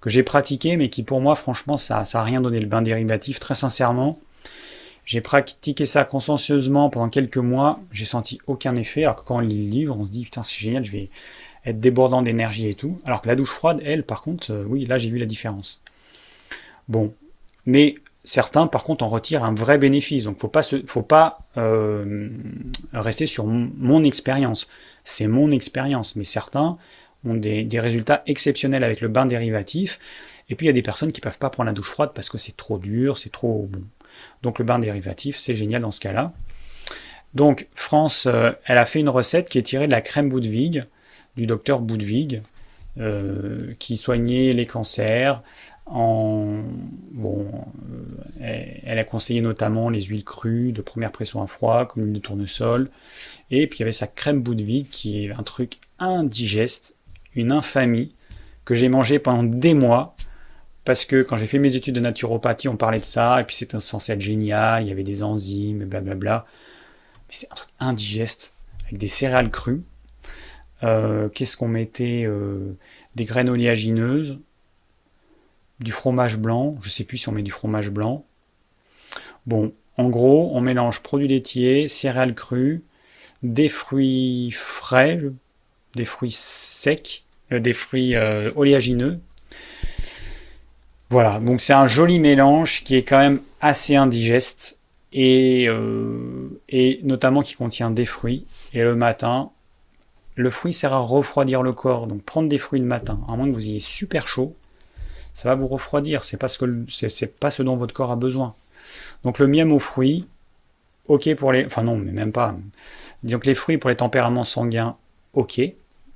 que 0.00 0.10
j'ai 0.10 0.22
pratiqué, 0.22 0.76
mais 0.76 0.90
qui 0.90 1.02
pour 1.02 1.20
moi, 1.20 1.34
franchement, 1.34 1.78
ça 1.78 2.04
n'a 2.12 2.22
rien 2.22 2.42
donné. 2.42 2.60
Le 2.60 2.66
bain 2.66 2.82
dérivatif, 2.82 3.40
très 3.40 3.54
sincèrement, 3.54 4.20
j'ai 5.06 5.22
pratiqué 5.22 5.86
ça 5.86 6.04
consciencieusement 6.04 6.90
pendant 6.90 7.08
quelques 7.08 7.38
mois, 7.38 7.80
j'ai 7.90 8.04
senti 8.04 8.38
aucun 8.46 8.76
effet, 8.76 9.04
alors 9.04 9.16
que 9.16 9.24
quand 9.24 9.36
on 9.36 9.40
lit 9.40 9.64
le 9.64 9.70
livre, 9.70 9.96
on 9.98 10.04
se 10.04 10.12
dit 10.12 10.24
putain 10.24 10.42
c'est 10.42 10.58
génial, 10.58 10.84
je 10.84 10.92
vais 10.92 11.10
être 11.64 11.80
débordant 11.80 12.22
d'énergie 12.22 12.68
et 12.68 12.74
tout. 12.74 13.00
Alors 13.04 13.22
que 13.22 13.28
la 13.28 13.34
douche 13.34 13.50
froide, 13.50 13.80
elle, 13.84 14.04
par 14.04 14.22
contre, 14.22 14.52
euh, 14.52 14.64
oui, 14.66 14.84
là 14.86 14.98
j'ai 14.98 15.10
vu 15.10 15.18
la 15.18 15.26
différence. 15.26 15.82
Bon, 16.88 17.14
mais 17.66 17.96
certains, 18.24 18.66
par 18.66 18.84
contre, 18.84 19.04
en 19.04 19.08
retirent 19.08 19.44
un 19.44 19.54
vrai 19.54 19.78
bénéfice. 19.78 20.24
Donc, 20.24 20.38
faut 20.38 20.48
pas 20.48 20.62
faut 20.86 21.02
pas 21.02 21.40
euh, 21.56 22.28
rester 22.92 23.26
sur 23.26 23.46
mon, 23.46 24.04
expérience. 24.04 24.68
C'est 25.04 25.26
mon 25.26 25.50
expérience, 25.50 26.16
mais 26.16 26.24
certains 26.24 26.78
ont 27.24 27.34
des, 27.34 27.66
résultats 27.80 28.22
exceptionnels 28.26 28.84
avec 28.84 29.00
le 29.00 29.08
bain 29.08 29.26
dérivatif. 29.26 29.98
Et 30.48 30.54
puis 30.54 30.66
il 30.66 30.68
y 30.68 30.70
a 30.70 30.74
des 30.74 30.82
personnes 30.82 31.12
qui 31.12 31.20
peuvent 31.20 31.38
pas 31.38 31.50
prendre 31.50 31.68
la 31.68 31.72
douche 31.72 31.90
froide 31.90 32.10
parce 32.14 32.28
que 32.28 32.36
c'est 32.36 32.56
trop 32.56 32.78
dur, 32.78 33.16
c'est 33.16 33.30
trop 33.30 33.68
bon. 33.70 33.82
Donc 34.42 34.58
le 34.58 34.64
bain 34.64 34.78
dérivatif, 34.78 35.38
c'est 35.38 35.54
génial 35.54 35.82
dans 35.82 35.92
ce 35.92 36.00
cas-là. 36.00 36.32
Donc 37.34 37.68
France, 37.74 38.26
euh, 38.26 38.50
elle 38.66 38.76
a 38.76 38.84
fait 38.84 39.00
une 39.00 39.08
recette 39.08 39.48
qui 39.48 39.58
est 39.58 39.62
tirée 39.62 39.86
de 39.86 39.92
la 39.92 40.00
crème 40.00 40.28
Boudwig, 40.28 40.84
du 41.36 41.46
docteur 41.46 41.80
Boudwig, 41.80 42.42
euh, 42.98 43.72
qui 43.78 43.96
soignait 43.96 44.52
les 44.52 44.66
cancers. 44.66 45.42
Euh, 45.90 46.62
elle 48.40 48.98
a 48.98 49.04
conseillé 49.04 49.40
notamment 49.40 49.90
les 49.90 50.02
huiles 50.02 50.24
crues 50.24 50.72
de 50.72 50.82
première 50.82 51.12
pression 51.12 51.42
à 51.42 51.46
froid, 51.46 51.86
comme 51.86 52.04
l'huile 52.04 52.14
de 52.14 52.20
tournesol. 52.20 52.90
Et 53.50 53.66
puis 53.66 53.78
il 53.78 53.80
y 53.80 53.84
avait 53.84 53.92
sa 53.92 54.06
crème 54.06 54.42
Boudwig, 54.42 54.88
qui 54.88 55.24
est 55.24 55.32
un 55.32 55.42
truc 55.42 55.74
indigeste, 55.98 56.96
une 57.34 57.52
infamie, 57.52 58.14
que 58.64 58.74
j'ai 58.74 58.88
mangé 58.88 59.18
pendant 59.18 59.42
des 59.42 59.74
mois 59.74 60.14
parce 60.84 61.04
que 61.04 61.22
quand 61.22 61.36
j'ai 61.36 61.46
fait 61.46 61.58
mes 61.58 61.76
études 61.76 61.94
de 61.94 62.00
naturopathie, 62.00 62.68
on 62.68 62.76
parlait 62.76 62.98
de 62.98 63.04
ça, 63.04 63.40
et 63.40 63.44
puis 63.44 63.54
c'était 63.54 63.78
censé 63.78 64.12
être 64.12 64.20
génial, 64.20 64.82
il 64.82 64.88
y 64.88 64.92
avait 64.92 65.04
des 65.04 65.22
enzymes, 65.22 65.84
blablabla. 65.84 66.44
Mais 67.28 67.34
c'est 67.34 67.50
un 67.52 67.54
truc 67.54 67.70
indigeste, 67.78 68.56
avec 68.84 68.98
des 68.98 69.08
céréales 69.08 69.50
crues. 69.50 69.82
Euh, 70.82 71.28
qu'est-ce 71.28 71.56
qu'on 71.56 71.68
mettait 71.68 72.24
euh, 72.26 72.76
Des 73.14 73.24
graines 73.24 73.48
oléagineuses, 73.48 74.40
du 75.82 75.92
fromage 75.92 76.38
blanc, 76.38 76.76
je 76.80 76.88
sais 76.88 77.04
plus 77.04 77.18
si 77.18 77.28
on 77.28 77.32
met 77.32 77.42
du 77.42 77.50
fromage 77.50 77.90
blanc. 77.90 78.24
Bon, 79.46 79.72
en 79.96 80.08
gros, 80.08 80.50
on 80.54 80.60
mélange 80.60 81.00
produits 81.00 81.28
laitiers, 81.28 81.88
céréales 81.88 82.34
crues, 82.34 82.82
des 83.42 83.68
fruits 83.68 84.50
frais, 84.52 85.20
des 85.94 86.04
fruits 86.04 86.30
secs, 86.30 87.24
euh, 87.50 87.60
des 87.60 87.72
fruits 87.72 88.14
oléagineux, 88.54 89.20
voilà, 91.12 91.40
donc 91.40 91.60
c'est 91.60 91.74
un 91.74 91.86
joli 91.86 92.20
mélange 92.20 92.84
qui 92.84 92.96
est 92.96 93.02
quand 93.02 93.18
même 93.18 93.42
assez 93.60 93.96
indigeste 93.96 94.78
et, 95.12 95.66
euh, 95.68 96.58
et 96.70 97.00
notamment 97.02 97.42
qui 97.42 97.54
contient 97.54 97.90
des 97.90 98.06
fruits. 98.06 98.46
Et 98.72 98.82
le 98.82 98.94
matin, 98.94 99.50
le 100.36 100.48
fruit 100.48 100.72
sert 100.72 100.94
à 100.94 101.00
refroidir 101.00 101.62
le 101.62 101.74
corps. 101.74 102.06
Donc 102.06 102.22
prendre 102.22 102.48
des 102.48 102.56
fruits 102.56 102.80
le 102.80 102.86
matin, 102.86 103.20
à 103.28 103.36
moins 103.36 103.46
que 103.46 103.52
vous 103.52 103.68
ayez 103.68 103.78
super 103.78 104.26
chaud, 104.26 104.56
ça 105.34 105.48
va 105.48 105.54
vous 105.54 105.66
refroidir. 105.66 106.24
C'est 106.24 106.36
pas 106.36 106.48
ce 106.48 106.58
que 106.58 106.84
c'est 106.88 107.38
pas 107.38 107.50
ce 107.50 107.62
dont 107.62 107.76
votre 107.76 107.94
corps 107.94 108.10
a 108.10 108.16
besoin. 108.16 108.54
Donc 109.24 109.38
le 109.38 109.46
miel 109.46 109.70
aux 109.70 109.78
fruits, 109.78 110.26
ok 111.06 111.34
pour 111.36 111.52
les... 111.52 111.64
Enfin 111.64 111.82
non, 111.82 111.96
mais 111.96 112.12
même 112.12 112.32
pas. 112.32 112.56
Que 113.26 113.46
les 113.46 113.54
fruits 113.54 113.78
pour 113.78 113.90
les 113.90 113.96
tempéraments 113.96 114.44
sanguins, 114.44 114.96
ok. 115.32 115.60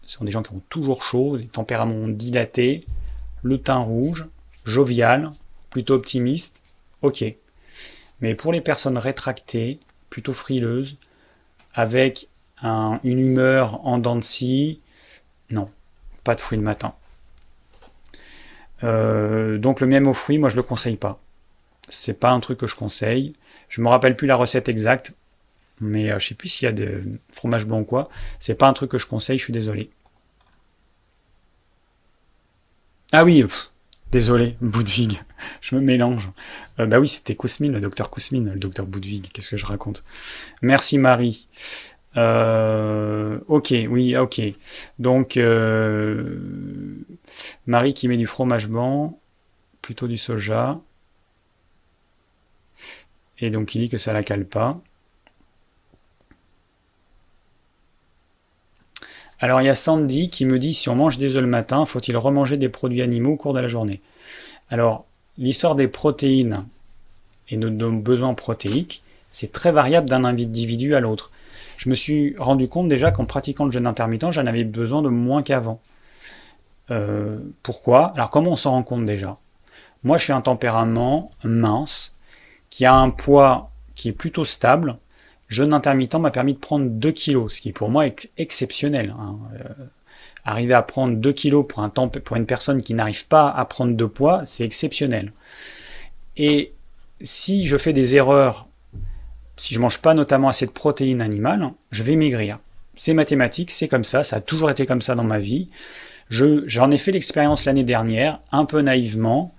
Ce 0.05 0.19
sont 0.19 0.25
des 0.25 0.31
gens 0.31 0.43
qui 0.43 0.53
ont 0.53 0.63
toujours 0.69 1.03
chaud, 1.03 1.37
des 1.37 1.47
tempéraments 1.47 2.09
dilatés, 2.09 2.87
le 3.43 3.59
teint 3.61 3.79
rouge, 3.79 4.27
jovial, 4.65 5.33
plutôt 5.71 5.95
optimiste, 5.95 6.63
ok. 7.03 7.25
Mais 8.21 8.35
pour 8.35 8.53
les 8.53 8.61
personnes 8.61 8.99
rétractées, 8.99 9.81
plutôt 10.11 10.33
frileuses, 10.33 10.97
avec 11.75 12.29
une 12.63 13.19
humeur 13.19 13.85
en 13.87 13.99
dents 13.99 14.17
de 14.17 14.25
scie, 14.25 14.81
non, 15.51 15.69
pas 16.25 16.35
de 16.35 16.41
fruits 16.41 16.59
le 16.59 16.65
matin. 16.65 16.95
Euh, 18.85 19.59
donc 19.59 19.81
le 19.81 19.87
miel 19.87 20.05
aux 20.05 20.15
fruits, 20.15 20.39
moi 20.39 20.49
je 20.49 20.57
le 20.57 20.63
conseille 20.63 20.97
pas. 20.97 21.21
C'est 21.89 22.19
pas 22.19 22.31
un 22.31 22.41
truc 22.41 22.59
que 22.59 22.67
je 22.67 22.75
conseille. 22.77 23.35
Je 23.69 23.81
me 23.81 23.89
rappelle 23.89 24.17
plus 24.17 24.27
la 24.27 24.37
recette 24.37 24.69
exacte, 24.69 25.13
mais 25.81 26.11
euh, 26.11 26.19
je 26.19 26.29
sais 26.29 26.35
plus 26.35 26.49
s'il 26.49 26.67
y 26.67 26.69
a 26.69 26.73
de 26.73 27.03
fromage 27.33 27.67
blanc 27.67 27.81
ou 27.81 27.85
quoi. 27.85 28.09
C'est 28.39 28.55
pas 28.55 28.69
un 28.69 28.73
truc 28.73 28.91
que 28.91 28.99
je 28.99 29.07
conseille, 29.07 29.39
je 29.39 29.45
suis 29.45 29.53
désolé. 29.53 29.91
Ah 33.13 33.25
oui, 33.25 33.45
désolé, 34.11 34.57
Boudvig, 34.61 35.23
je 35.61 35.75
me 35.75 35.81
mélange. 35.81 36.31
Euh, 36.81 36.87
bah 36.87 36.99
oui, 36.99 37.09
c'était 37.09 37.35
Kousmine, 37.35 37.73
le 37.73 37.81
docteur 37.81 38.11
Kousmine, 38.11 38.53
le 38.53 38.59
docteur 38.59 38.87
Boudvig, 38.87 39.29
qu'est-ce 39.33 39.51
que 39.51 39.57
je 39.57 39.67
raconte? 39.67 40.05
Merci 40.61 40.99
Marie. 40.99 41.49
Euh, 42.17 43.39
ok, 43.49 43.75
oui, 43.89 44.17
ok. 44.17 44.41
Donc, 44.99 45.37
euh, 45.37 46.39
Marie 47.67 47.95
qui 47.95 48.09
met 48.09 48.17
du 48.17 48.27
fromage 48.27 48.69
blanc, 48.69 49.19
plutôt 49.83 50.09
du 50.09 50.17
soja. 50.17 50.81
Et 53.39 53.51
donc, 53.51 53.75
il 53.75 53.83
dit 53.83 53.89
que 53.89 53.99
ça 53.99 54.13
la 54.13 54.23
cale 54.23 54.47
pas. 54.47 54.81
Alors, 59.39 59.61
il 59.61 59.67
y 59.67 59.69
a 59.69 59.75
Sandy 59.75 60.31
qui 60.31 60.47
me 60.47 60.59
dit 60.59 60.73
si 60.73 60.89
on 60.89 60.97
mange 60.97 61.19
des 61.19 61.37
œufs 61.37 61.43
le 61.43 61.47
matin, 61.49 61.85
faut-il 61.85 62.17
remanger 62.17 62.57
des 62.57 62.71
produits 62.71 63.03
animaux 63.03 63.33
au 63.33 63.37
cours 63.37 63.53
de 63.53 63.61
la 63.61 63.69
journée? 63.69 64.01
Alors, 64.71 65.05
l'histoire 65.37 65.75
des 65.75 65.89
protéines 65.89 66.67
et 67.51 67.59
de 67.59 67.69
nos 67.69 67.93
besoins 67.93 68.35
protéiques, 68.35 69.03
c'est 69.31 69.53
très 69.53 69.73
variable 69.73 70.09
d'un 70.09 70.25
individu 70.25 70.95
à 70.95 71.01
l'autre 71.01 71.31
je 71.77 71.89
me 71.89 71.95
suis 71.95 72.35
rendu 72.39 72.69
compte 72.69 72.89
déjà 72.89 73.11
qu'en 73.11 73.25
pratiquant 73.25 73.65
le 73.65 73.71
jeûne 73.71 73.87
intermittent, 73.87 74.33
j'en 74.33 74.47
avais 74.47 74.65
besoin 74.65 75.03
de 75.03 75.09
moins 75.09 75.43
qu'avant. 75.43 75.81
Euh, 76.91 77.39
pourquoi? 77.63 78.13
Alors 78.15 78.31
comment 78.31 78.53
on 78.53 78.57
s'en 78.57 78.73
rend 78.73 78.83
compte 78.83 79.07
déjà? 79.07 79.37
Moi 80.05 80.19
je 80.19 80.25
suis 80.25 80.33
un 80.33 80.41
tempérament 80.41 81.31
mince, 81.45 82.15
qui 82.71 82.85
a 82.85 82.95
un 82.95 83.11
poids 83.11 83.71
qui 83.95 84.09
est 84.09 84.13
plutôt 84.13 84.45
stable. 84.45 84.99
Jeûne 85.49 85.73
intermittent 85.73 86.17
m'a 86.17 86.31
permis 86.31 86.55
de 86.55 86.59
prendre 86.59 86.87
2 86.87 87.13
kilos, 87.13 87.55
ce 87.55 87.61
qui 87.61 87.73
pour 87.73 87.89
moi 87.89 88.07
est 88.07 88.31
exceptionnel. 88.37 89.15
Hein. 89.19 89.39
Euh, 89.61 89.85
arriver 90.45 90.75
à 90.75 90.83
prendre 90.83 91.17
2 91.17 91.33
kilos 91.33 91.67
pour, 91.69 91.83
un 91.83 91.89
pour 91.89 92.37
une 92.37 92.47
personne 92.47 92.83
qui 92.83 92.95
n'arrive 92.95 93.27
pas 93.27 93.49
à 93.49 93.65
prendre 93.65 93.95
de 93.95 94.05
poids, 94.05 94.43
c'est 94.45 94.65
exceptionnel. 94.65 95.33
Et 96.37 96.73
si 97.21 97.67
je 97.67 97.77
fais 97.77 97.93
des 97.93 98.17
erreurs 98.17 98.69
si 99.57 99.75
je 99.75 99.81
mange 99.81 99.99
pas 99.99 100.15
notamment 100.15 100.49
assez 100.49 100.67
de 100.67 100.71
protéines 100.71 101.23
animales, 101.23 101.71
je 101.91 102.03
vais 102.03 102.17
maigrir. 102.17 102.59
C'est 102.95 103.15
mathématique, 103.15 103.71
c'est 103.71 103.89
comme 103.89 104.05
ça, 104.05 104.25
ça 104.25 104.37
a 104.37 104.41
toujours 104.41 104.71
été 104.71 104.87
comme 104.87 105.03
ça 105.03 105.15
dans 105.15 105.25
ma 105.25 105.39
vie. 105.39 105.69
J'en 106.31 106.91
ai 106.91 106.99
fait 106.99 107.13
l'expérience 107.13 107.65
l'année 107.65 107.85
dernière, 107.85 108.41
un 108.53 108.65
peu 108.65 108.81
naïvement. 108.81 109.55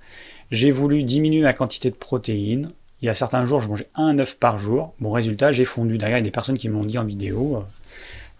J'ai 0.51 0.71
voulu 0.71 1.03
diminuer 1.03 1.41
ma 1.41 1.53
quantité 1.53 1.89
de 1.89 1.95
protéines. 1.95 2.71
Il 3.01 3.05
y 3.05 3.09
a 3.09 3.13
certains 3.13 3.45
jours, 3.45 3.61
je 3.61 3.67
mangeais 3.67 3.89
un 3.95 4.17
œuf 4.19 4.35
par 4.35 4.57
jour. 4.57 4.93
Bon 4.99 5.11
résultat, 5.11 5.51
j'ai 5.51 5.65
fondu. 5.65 5.97
D'ailleurs, 5.97 6.17
il 6.17 6.21
y 6.21 6.23
a 6.23 6.25
des 6.25 6.31
personnes 6.31 6.57
qui 6.57 6.67
m'ont 6.67 6.83
dit 6.83 6.97
en 6.97 7.05
vidéo, 7.05 7.57
euh, 7.57 7.61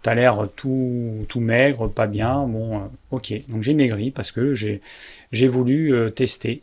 t'as 0.02 0.14
l'air 0.14 0.48
tout, 0.56 1.24
tout 1.28 1.40
maigre, 1.40 1.88
pas 1.88 2.06
bien. 2.06 2.46
Bon, 2.46 2.78
euh, 2.78 2.80
ok. 3.12 3.32
Donc 3.48 3.62
j'ai 3.62 3.74
maigri 3.74 4.10
parce 4.10 4.32
que 4.32 4.54
j'ai 4.54 5.48
voulu 5.48 5.94
euh, 5.94 6.10
tester. 6.10 6.62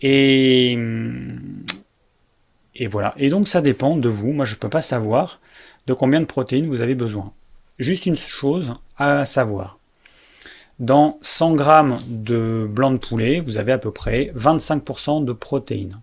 Et 0.00 0.74
hum, 0.76 1.40
et 2.74 2.86
voilà. 2.86 3.14
Et 3.16 3.30
donc 3.30 3.48
ça 3.48 3.60
dépend 3.60 3.96
de 3.96 4.08
vous. 4.08 4.32
Moi 4.32 4.44
je 4.44 4.54
ne 4.54 4.58
peux 4.58 4.68
pas 4.68 4.82
savoir 4.82 5.40
de 5.86 5.94
combien 5.94 6.20
de 6.20 6.26
protéines 6.26 6.68
vous 6.68 6.82
avez 6.82 6.94
besoin. 6.94 7.32
Juste 7.78 8.06
une 8.06 8.16
chose 8.16 8.74
à 8.96 9.26
savoir. 9.26 9.78
Dans 10.78 11.18
100 11.20 11.58
g 11.58 11.64
de 12.08 12.66
blanc 12.68 12.90
de 12.90 12.96
poulet, 12.96 13.40
vous 13.40 13.58
avez 13.58 13.72
à 13.72 13.78
peu 13.78 13.90
près 13.90 14.32
25% 14.36 15.24
de 15.24 15.32
protéines. 15.32 16.00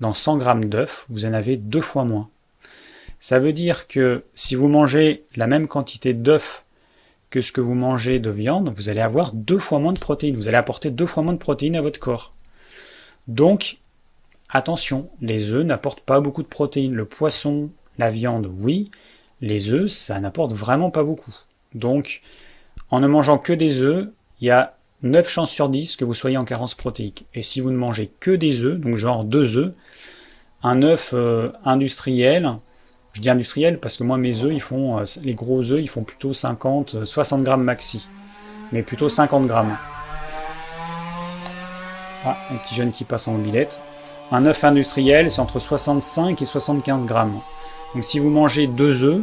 Dans 0.00 0.14
100 0.14 0.40
g 0.40 0.66
d'œufs, 0.66 1.06
vous 1.08 1.24
en 1.26 1.32
avez 1.32 1.56
deux 1.56 1.80
fois 1.80 2.04
moins. 2.04 2.28
Ça 3.20 3.38
veut 3.38 3.52
dire 3.52 3.86
que 3.86 4.24
si 4.34 4.54
vous 4.54 4.68
mangez 4.68 5.24
la 5.36 5.46
même 5.46 5.68
quantité 5.68 6.12
d'œufs 6.12 6.64
que 7.30 7.40
ce 7.40 7.52
que 7.52 7.60
vous 7.60 7.74
mangez 7.74 8.18
de 8.18 8.30
viande, 8.30 8.72
vous 8.76 8.88
allez 8.88 9.00
avoir 9.00 9.32
deux 9.32 9.58
fois 9.58 9.78
moins 9.78 9.92
de 9.92 9.98
protéines. 9.98 10.36
Vous 10.36 10.48
allez 10.48 10.56
apporter 10.56 10.90
deux 10.90 11.06
fois 11.06 11.22
moins 11.22 11.32
de 11.32 11.38
protéines 11.38 11.74
à 11.74 11.82
votre 11.82 11.98
corps. 11.98 12.34
Donc, 13.26 13.78
Attention, 14.56 15.10
les 15.20 15.50
œufs 15.52 15.66
n'apportent 15.66 16.00
pas 16.00 16.20
beaucoup 16.20 16.44
de 16.44 16.48
protéines. 16.48 16.94
Le 16.94 17.04
poisson, 17.06 17.70
la 17.98 18.08
viande, 18.08 18.48
oui. 18.60 18.92
Les 19.40 19.72
œufs, 19.72 19.90
ça 19.90 20.20
n'apporte 20.20 20.52
vraiment 20.52 20.92
pas 20.92 21.02
beaucoup. 21.02 21.34
Donc, 21.74 22.22
en 22.90 23.00
ne 23.00 23.08
mangeant 23.08 23.36
que 23.36 23.52
des 23.52 23.82
œufs, 23.82 24.08
il 24.40 24.46
y 24.46 24.52
a 24.52 24.76
9 25.02 25.28
chances 25.28 25.50
sur 25.50 25.68
10 25.68 25.96
que 25.96 26.04
vous 26.04 26.14
soyez 26.14 26.36
en 26.36 26.44
carence 26.44 26.76
protéique. 26.76 27.26
Et 27.34 27.42
si 27.42 27.60
vous 27.60 27.72
ne 27.72 27.76
mangez 27.76 28.12
que 28.20 28.30
des 28.30 28.62
œufs, 28.62 28.78
donc 28.78 28.96
genre 28.96 29.24
2 29.24 29.56
œufs, 29.56 29.74
un 30.62 30.82
œuf 30.82 31.10
euh, 31.14 31.50
industriel, 31.64 32.48
je 33.12 33.22
dis 33.22 33.30
industriel 33.30 33.80
parce 33.80 33.96
que 33.96 34.04
moi 34.04 34.18
mes 34.18 34.44
œufs, 34.44 34.52
ils 34.54 34.62
font, 34.62 35.00
euh, 35.00 35.04
les 35.24 35.34
gros 35.34 35.72
œufs, 35.72 35.80
ils 35.80 35.90
font 35.90 36.04
plutôt 36.04 36.32
50, 36.32 37.04
60 37.04 37.40
euh, 37.40 37.42
grammes 37.42 37.64
maxi. 37.64 38.08
Mais 38.70 38.84
plutôt 38.84 39.08
50 39.08 39.48
grammes. 39.48 39.76
Ah, 42.24 42.38
un 42.52 42.56
petit 42.58 42.76
jeune 42.76 42.92
qui 42.92 43.02
passe 43.02 43.26
en 43.26 43.32
mobilette. 43.32 43.80
Un 44.30 44.46
œuf 44.46 44.64
industriel, 44.64 45.30
c'est 45.30 45.40
entre 45.40 45.58
65 45.58 46.40
et 46.40 46.46
75 46.46 47.06
grammes. 47.06 47.40
Donc 47.94 48.04
si 48.04 48.18
vous 48.18 48.30
mangez 48.30 48.66
deux 48.66 49.04
œufs, 49.04 49.22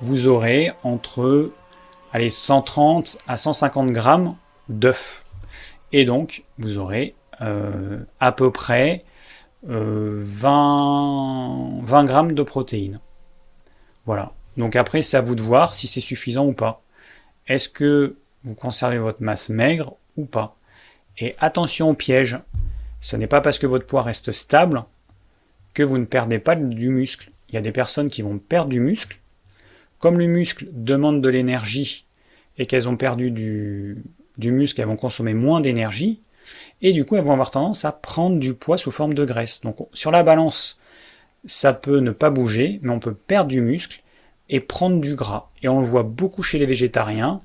vous 0.00 0.26
aurez 0.26 0.72
entre 0.82 1.52
allez, 2.12 2.30
130 2.30 3.18
à 3.26 3.36
150 3.36 3.92
grammes 3.92 4.36
d'œufs. 4.68 5.24
Et 5.92 6.04
donc, 6.04 6.44
vous 6.58 6.78
aurez 6.78 7.14
euh, 7.40 8.00
à 8.20 8.32
peu 8.32 8.50
près 8.50 9.04
20, 9.62 9.72
euh, 9.72 10.22
20 11.82 12.04
grammes 12.04 12.32
de 12.32 12.42
protéines. 12.42 13.00
Voilà. 14.06 14.32
Donc 14.56 14.76
après, 14.76 15.02
c'est 15.02 15.16
à 15.16 15.20
vous 15.20 15.34
de 15.34 15.42
voir 15.42 15.74
si 15.74 15.86
c'est 15.86 16.00
suffisant 16.00 16.46
ou 16.46 16.52
pas. 16.52 16.82
Est-ce 17.46 17.68
que 17.68 18.16
vous 18.44 18.54
conservez 18.54 18.98
votre 18.98 19.22
masse 19.22 19.48
maigre 19.48 19.94
ou 20.16 20.24
pas? 20.24 20.56
Et 21.18 21.34
attention 21.38 21.90
au 21.90 21.94
piège. 21.94 22.38
Ce 23.00 23.16
n'est 23.16 23.26
pas 23.26 23.40
parce 23.40 23.58
que 23.58 23.66
votre 23.66 23.86
poids 23.86 24.02
reste 24.02 24.32
stable 24.32 24.84
que 25.74 25.82
vous 25.82 25.98
ne 25.98 26.04
perdez 26.04 26.38
pas 26.38 26.56
du 26.56 26.88
muscle. 26.88 27.30
Il 27.48 27.54
y 27.54 27.58
a 27.58 27.62
des 27.62 27.72
personnes 27.72 28.10
qui 28.10 28.22
vont 28.22 28.38
perdre 28.38 28.70
du 28.70 28.80
muscle. 28.80 29.18
Comme 29.98 30.18
le 30.18 30.26
muscle 30.26 30.68
demande 30.72 31.22
de 31.22 31.28
l'énergie 31.28 32.06
et 32.58 32.66
qu'elles 32.66 32.88
ont 32.88 32.96
perdu 32.96 33.30
du, 33.30 34.02
muscle, 34.38 34.80
elles 34.80 34.86
vont 34.86 34.96
consommer 34.96 35.34
moins 35.34 35.60
d'énergie. 35.60 36.20
Et 36.82 36.92
du 36.92 37.04
coup, 37.04 37.16
elles 37.16 37.24
vont 37.24 37.32
avoir 37.32 37.50
tendance 37.50 37.84
à 37.84 37.92
prendre 37.92 38.38
du 38.38 38.54
poids 38.54 38.78
sous 38.78 38.90
forme 38.90 39.14
de 39.14 39.24
graisse. 39.24 39.60
Donc 39.60 39.76
sur 39.92 40.10
la 40.10 40.22
balance, 40.22 40.80
ça 41.44 41.72
peut 41.72 41.98
ne 41.98 42.10
pas 42.10 42.30
bouger, 42.30 42.80
mais 42.82 42.90
on 42.90 43.00
peut 43.00 43.14
perdre 43.14 43.50
du 43.50 43.60
muscle 43.60 44.02
et 44.48 44.60
prendre 44.60 45.00
du 45.00 45.14
gras. 45.14 45.50
Et 45.62 45.68
on 45.68 45.80
le 45.80 45.86
voit 45.86 46.02
beaucoup 46.02 46.42
chez 46.42 46.58
les 46.58 46.66
végétariens. 46.66 47.42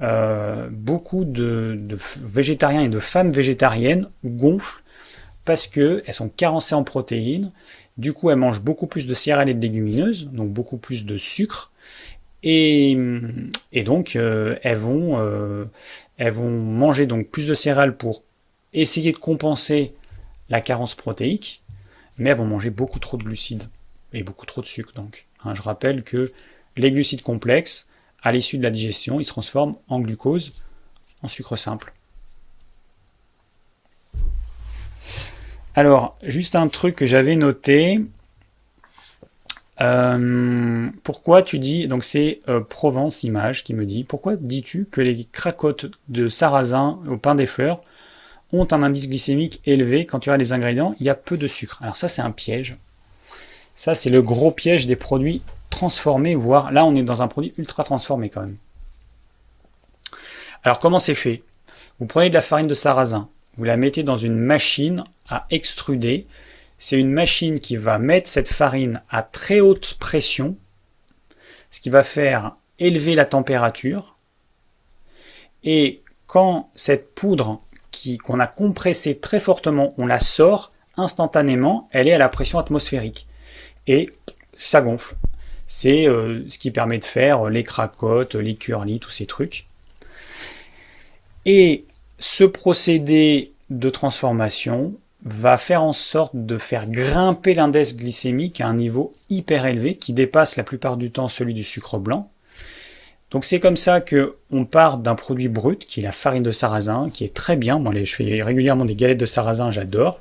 Euh, 0.00 0.68
beaucoup 0.70 1.24
de, 1.24 1.78
végétariens 2.20 2.82
et 2.82 2.88
de 2.88 2.98
femmes 2.98 3.30
végétariennes 3.30 4.08
gonflent 4.24 4.81
parce 5.44 5.66
qu'elles 5.66 6.14
sont 6.14 6.28
carencées 6.28 6.74
en 6.74 6.84
protéines. 6.84 7.52
Du 7.98 8.12
coup, 8.12 8.30
elles 8.30 8.36
mangent 8.36 8.60
beaucoup 8.62 8.86
plus 8.86 9.06
de 9.06 9.12
céréales 9.12 9.50
et 9.50 9.54
de 9.54 9.60
légumineuses, 9.60 10.28
donc 10.32 10.50
beaucoup 10.50 10.76
plus 10.76 11.04
de 11.04 11.18
sucre. 11.18 11.72
Et, 12.42 12.96
donc, 13.84 14.16
euh, 14.16 14.56
elles, 14.62 14.78
vont, 14.78 15.18
euh, 15.18 15.64
elles 16.16 16.32
vont 16.32 16.50
manger 16.50 17.06
donc 17.06 17.28
plus 17.28 17.46
de 17.46 17.54
céréales 17.54 17.96
pour 17.96 18.24
essayer 18.72 19.12
de 19.12 19.18
compenser 19.18 19.94
la 20.48 20.60
carence 20.60 20.94
protéique, 20.94 21.62
mais 22.18 22.30
elles 22.30 22.36
vont 22.36 22.46
manger 22.46 22.70
beaucoup 22.70 22.98
trop 22.98 23.16
de 23.16 23.22
glucides 23.22 23.64
et 24.12 24.22
beaucoup 24.22 24.46
trop 24.46 24.60
de 24.60 24.66
sucre. 24.66 24.92
Donc, 24.92 25.26
hein, 25.44 25.54
je 25.54 25.62
rappelle 25.62 26.02
que 26.02 26.32
les 26.76 26.90
glucides 26.90 27.22
complexes, 27.22 27.88
à 28.22 28.32
l'issue 28.32 28.58
de 28.58 28.62
la 28.62 28.70
digestion, 28.70 29.20
ils 29.20 29.24
se 29.24 29.30
transforment 29.30 29.76
en 29.88 30.00
glucose, 30.00 30.52
en 31.22 31.28
sucre 31.28 31.56
simple. 31.56 31.92
Alors, 35.74 36.16
juste 36.22 36.54
un 36.54 36.68
truc 36.68 36.96
que 36.96 37.06
j'avais 37.06 37.36
noté. 37.36 38.04
Euh, 39.80 40.90
pourquoi 41.02 41.42
tu 41.42 41.58
dis, 41.58 41.88
donc 41.88 42.04
c'est 42.04 42.40
euh, 42.48 42.60
Provence 42.60 43.22
Image 43.24 43.64
qui 43.64 43.74
me 43.74 43.86
dit, 43.86 44.04
pourquoi 44.04 44.36
dis-tu 44.36 44.84
que 44.84 45.00
les 45.00 45.24
cracottes 45.24 45.86
de 46.08 46.28
sarrasin 46.28 47.00
au 47.08 47.16
pain 47.16 47.34
des 47.34 47.46
fleurs 47.46 47.80
ont 48.52 48.68
un 48.70 48.82
indice 48.82 49.08
glycémique 49.08 49.62
élevé. 49.64 50.04
Quand 50.04 50.20
tu 50.20 50.30
as 50.30 50.36
les 50.36 50.52
ingrédients, 50.52 50.94
il 51.00 51.06
y 51.06 51.10
a 51.10 51.14
peu 51.14 51.38
de 51.38 51.46
sucre. 51.46 51.78
Alors 51.82 51.96
ça, 51.96 52.06
c'est 52.06 52.22
un 52.22 52.30
piège. 52.30 52.76
Ça, 53.74 53.94
c'est 53.94 54.10
le 54.10 54.20
gros 54.20 54.50
piège 54.50 54.86
des 54.86 54.96
produits 54.96 55.42
transformés, 55.70 56.34
voire 56.34 56.70
là, 56.70 56.84
on 56.84 56.94
est 56.94 57.02
dans 57.02 57.22
un 57.22 57.28
produit 57.28 57.54
ultra 57.56 57.82
transformé 57.82 58.28
quand 58.28 58.42
même. 58.42 58.56
Alors 60.64 60.78
comment 60.78 60.98
c'est 60.98 61.14
fait? 61.14 61.42
Vous 61.98 62.06
prenez 62.06 62.28
de 62.28 62.34
la 62.34 62.42
farine 62.42 62.66
de 62.66 62.74
sarrasin, 62.74 63.28
vous 63.56 63.64
la 63.64 63.76
mettez 63.76 64.02
dans 64.02 64.18
une 64.18 64.36
machine 64.36 65.04
à 65.28 65.46
extruder. 65.50 66.26
C'est 66.78 66.98
une 66.98 67.12
machine 67.12 67.60
qui 67.60 67.76
va 67.76 67.98
mettre 67.98 68.28
cette 68.28 68.48
farine 68.48 69.02
à 69.10 69.22
très 69.22 69.60
haute 69.60 69.94
pression, 69.94 70.56
ce 71.70 71.80
qui 71.80 71.90
va 71.90 72.02
faire 72.02 72.56
élever 72.78 73.14
la 73.14 73.24
température. 73.24 74.16
Et 75.64 76.02
quand 76.26 76.70
cette 76.74 77.14
poudre 77.14 77.62
qu'on 78.24 78.40
a 78.40 78.46
compressée 78.46 79.18
très 79.18 79.38
fortement, 79.38 79.94
on 79.96 80.06
la 80.06 80.18
sort 80.18 80.72
instantanément, 80.96 81.88
elle 81.92 82.08
est 82.08 82.12
à 82.12 82.18
la 82.18 82.28
pression 82.28 82.58
atmosphérique. 82.58 83.28
Et 83.86 84.10
ça 84.56 84.80
gonfle. 84.80 85.14
C'est 85.66 86.06
euh, 86.06 86.48
ce 86.48 86.58
qui 86.58 86.70
permet 86.70 86.98
de 86.98 87.04
faire 87.04 87.48
les 87.48 87.62
cracottes, 87.62 88.34
les 88.34 88.56
curlis, 88.56 88.98
tous 88.98 89.10
ces 89.10 89.26
trucs. 89.26 89.66
Et 91.44 91.84
ce 92.22 92.44
procédé 92.44 93.52
de 93.70 93.90
transformation 93.90 94.94
va 95.24 95.58
faire 95.58 95.82
en 95.82 95.92
sorte 95.92 96.32
de 96.34 96.56
faire 96.56 96.88
grimper 96.88 97.54
l'index 97.54 97.96
glycémique 97.96 98.60
à 98.60 98.68
un 98.68 98.74
niveau 98.74 99.12
hyper 99.28 99.66
élevé 99.66 99.96
qui 99.96 100.12
dépasse 100.12 100.56
la 100.56 100.62
plupart 100.62 100.96
du 100.96 101.10
temps 101.10 101.28
celui 101.28 101.52
du 101.52 101.64
sucre 101.64 101.98
blanc. 101.98 102.30
Donc 103.32 103.44
c'est 103.44 103.60
comme 103.60 103.76
ça 103.76 104.00
que 104.00 104.36
on 104.52 104.64
part 104.64 104.98
d'un 104.98 105.16
produit 105.16 105.48
brut 105.48 105.84
qui 105.84 106.00
est 106.00 106.02
la 106.02 106.12
farine 106.12 106.42
de 106.44 106.52
sarrasin, 106.52 107.10
qui 107.10 107.24
est 107.24 107.34
très 107.34 107.56
bien. 107.56 107.78
Moi, 107.78 107.92
je 108.04 108.14
fais 108.14 108.42
régulièrement 108.42 108.84
des 108.84 108.94
galettes 108.94 109.18
de 109.18 109.26
sarrasin, 109.26 109.70
j'adore. 109.70 110.20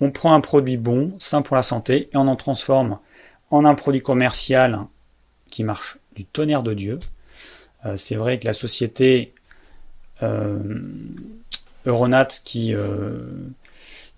On 0.00 0.10
prend 0.10 0.32
un 0.32 0.40
produit 0.40 0.78
bon, 0.78 1.14
sain 1.18 1.42
pour 1.42 1.56
la 1.56 1.62
santé, 1.62 2.08
et 2.12 2.16
on 2.16 2.26
en 2.26 2.36
transforme 2.36 2.98
en 3.50 3.66
un 3.66 3.74
produit 3.74 4.00
commercial 4.00 4.78
qui 5.50 5.62
marche 5.62 5.98
du 6.14 6.24
tonnerre 6.24 6.62
de 6.62 6.72
Dieu. 6.72 7.00
Euh, 7.84 7.96
c'est 7.96 8.14
vrai 8.14 8.38
que 8.38 8.46
la 8.46 8.52
société 8.52 9.34
Euronat 11.86 12.28
qui, 12.44 12.74
euh, 12.74 13.20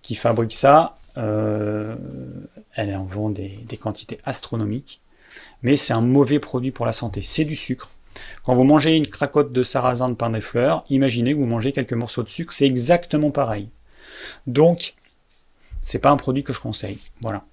qui 0.02 0.14
fabrique 0.14 0.52
ça, 0.52 0.96
elle 1.16 2.96
en 2.96 3.04
vend 3.04 3.30
des, 3.30 3.78
quantités 3.80 4.18
astronomiques, 4.24 5.00
mais 5.62 5.76
c'est 5.76 5.92
un 5.92 6.00
mauvais 6.00 6.38
produit 6.38 6.70
pour 6.70 6.86
la 6.86 6.92
santé. 6.92 7.22
C'est 7.22 7.44
du 7.44 7.56
sucre. 7.56 7.90
Quand 8.44 8.54
vous 8.54 8.64
mangez 8.64 8.96
une 8.96 9.06
cracotte 9.06 9.52
de 9.52 9.62
sarrasin 9.62 10.08
de 10.08 10.14
pain 10.14 10.30
des 10.30 10.40
fleurs, 10.40 10.84
imaginez 10.90 11.32
que 11.32 11.38
vous 11.38 11.46
mangez 11.46 11.72
quelques 11.72 11.92
morceaux 11.94 12.22
de 12.22 12.28
sucre, 12.28 12.52
c'est 12.52 12.66
exactement 12.66 13.30
pareil. 13.30 13.68
Donc, 14.46 14.94
c'est 15.80 15.98
pas 15.98 16.10
un 16.10 16.16
produit 16.16 16.44
que 16.44 16.52
je 16.52 16.60
conseille. 16.60 16.98
Voilà. 17.22 17.44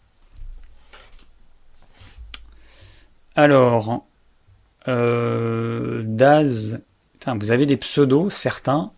Alors, 3.36 4.06
euh, 4.88 6.04
Daz, 6.06 6.82
vous 7.26 7.52
avez 7.52 7.66
des 7.66 7.78
pseudos, 7.78 8.30
certains, 8.30 8.92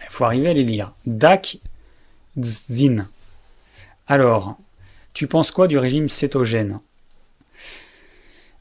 il 0.00 0.10
faut 0.10 0.24
arriver 0.24 0.48
à 0.48 0.54
les 0.54 0.64
lire. 0.64 0.92
Dak 1.06 1.58
Zin. 2.40 3.08
Alors, 4.06 4.56
tu 5.14 5.26
penses 5.26 5.50
quoi 5.50 5.66
du 5.68 5.78
régime 5.78 6.08
cétogène? 6.08 6.80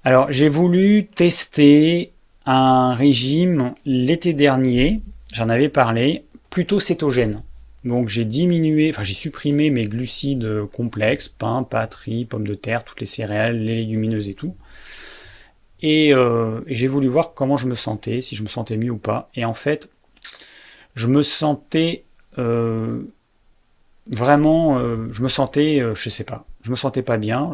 Alors, 0.04 0.32
j'ai 0.32 0.50
voulu 0.50 1.06
tester 1.06 2.12
un 2.46 2.94
régime 2.94 3.74
l'été 3.86 4.34
dernier, 4.34 5.02
j'en 5.34 5.50
avais 5.50 5.70
parlé, 5.70 6.24
plutôt 6.50 6.80
cétogène. 6.80 7.42
Donc 7.84 8.10
j'ai 8.10 8.26
diminué, 8.26 8.90
enfin 8.90 9.04
j'ai 9.04 9.14
supprimé 9.14 9.70
mes 9.70 9.86
glucides 9.86 10.66
complexes, 10.74 11.28
pain, 11.28 11.62
pâtes, 11.64 11.98
pommes 12.28 12.48
de 12.48 12.56
terre, 12.56 12.84
toutes 12.84 13.00
les 13.00 13.06
céréales, 13.06 13.60
les 13.60 13.76
légumineuses 13.76 14.30
et 14.30 14.34
tout. 14.34 14.56
Euh, 15.86 16.62
et, 16.68 16.76
j'ai 16.76 16.88
voulu 16.88 17.07
voir 17.07 17.34
comment 17.34 17.57
je 17.57 17.68
me 17.68 17.76
sentais, 17.76 18.22
si 18.22 18.36
je 18.36 18.44
me 18.44 18.48
sentais 18.48 18.78
mieux 18.78 18.91
ou 18.91 18.98
pas. 18.98 19.30
Et 19.36 19.45
en 19.45 19.53
fait, 19.53 19.90
je 20.95 21.07
me 21.07 21.24
sentais 21.24 22.06
euh, 22.38 23.03
vraiment, 24.07 24.80
euh, 24.80 25.07
je 25.12 25.24
me 25.24 25.30
sentais, 25.30 25.82
je 25.94 26.10
sais 26.10 26.24
pas, 26.24 26.45
je 26.62 26.72
me 26.72 26.76
sentais 26.76 27.03
pas 27.03 27.18
bien. 27.18 27.52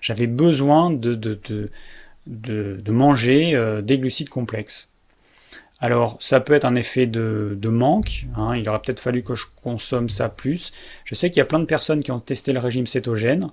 J'avais 0.00 0.26
besoin 0.26 0.90
de, 0.90 1.70
manger 2.88 3.80
des 3.82 3.98
glucides 3.98 4.28
complexes. 4.28 4.88
Alors, 5.80 6.16
ça 6.20 6.38
peut 6.38 6.52
être 6.52 6.64
un 6.64 6.76
effet 6.76 7.06
de, 7.06 7.68
manque. 7.68 8.26
Hein, 8.36 8.56
il 8.56 8.68
aurait 8.68 8.80
peut-être 8.80 9.00
fallu 9.00 9.24
que 9.24 9.34
je 9.34 9.46
consomme 9.62 10.08
ça 10.08 10.28
plus. 10.28 10.72
Je 11.04 11.14
sais 11.16 11.30
qu'il 11.30 11.38
y 11.38 11.42
a 11.42 11.44
plein 11.44 11.58
de 11.58 11.64
personnes 11.64 12.02
qui 12.02 12.12
ont 12.12 12.20
testé 12.20 12.52
le 12.52 12.60
régime 12.60 12.86
cétogène 12.86 13.50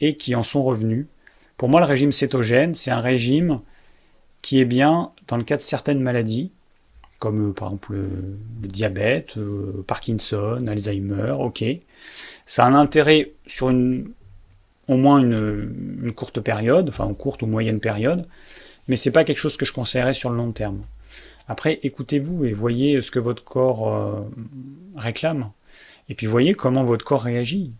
et 0.00 0.16
qui 0.16 0.34
en 0.34 0.42
sont 0.42 0.62
revenus. 0.62 1.06
Pour 1.62 1.68
moi, 1.68 1.78
le 1.78 1.86
régime 1.86 2.10
cétogène, 2.10 2.74
c'est 2.74 2.90
un 2.90 2.98
régime 2.98 3.60
qui 4.42 4.58
est 4.58 4.64
bien 4.64 5.12
dans 5.28 5.36
le 5.36 5.44
cas 5.44 5.56
de 5.56 5.62
certaines 5.62 6.00
maladies, 6.00 6.50
comme 7.20 7.50
euh, 7.50 7.52
par 7.52 7.68
exemple 7.68 7.92
le, 7.92 8.66
diabète, 8.66 9.36
euh, 9.36 9.84
Parkinson, 9.86 10.66
Alzheimer, 10.66 11.36
ok. 11.38 11.64
Ça 12.46 12.64
a 12.64 12.68
un 12.68 12.74
intérêt 12.74 13.34
sur 13.46 13.70
une, 13.70 14.10
au 14.88 14.96
moins 14.96 15.20
une, 15.20 16.12
courte 16.16 16.40
période, 16.40 16.88
enfin 16.88 17.06
une 17.06 17.14
courte 17.14 17.42
ou 17.42 17.46
moyenne 17.46 17.78
période, 17.78 18.26
mais 18.88 18.96
c'est 18.96 19.12
pas 19.12 19.22
quelque 19.22 19.38
chose 19.38 19.56
que 19.56 19.64
je 19.64 19.72
conseillerais 19.72 20.14
sur 20.14 20.30
le 20.30 20.38
long 20.38 20.50
terme. 20.50 20.82
Après, 21.46 21.78
écoutez-vous 21.84 22.44
et 22.44 22.52
voyez 22.52 23.00
ce 23.02 23.12
que 23.12 23.20
votre 23.20 23.44
corps 23.44 23.94
euh, 23.94 24.20
réclame. 24.96 25.52
Et 26.08 26.16
puis 26.16 26.26
voyez 26.26 26.54
comment 26.54 26.82
votre 26.82 27.04
corps 27.04 27.22
réagit. 27.22 27.70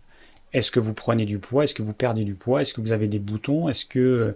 Est-ce 0.53 0.71
que 0.71 0.79
vous 0.79 0.93
prenez 0.93 1.25
du 1.25 1.39
poids? 1.39 1.63
Est-ce 1.63 1.73
que 1.73 1.81
vous 1.81 1.93
perdez 1.93 2.23
du 2.23 2.35
poids? 2.35 2.61
Est-ce 2.61 2.73
que 2.73 2.81
vous 2.81 2.91
avez 2.91 3.07
des 3.07 3.19
boutons? 3.19 3.69
Est-ce 3.69 3.85
que, 3.85 4.35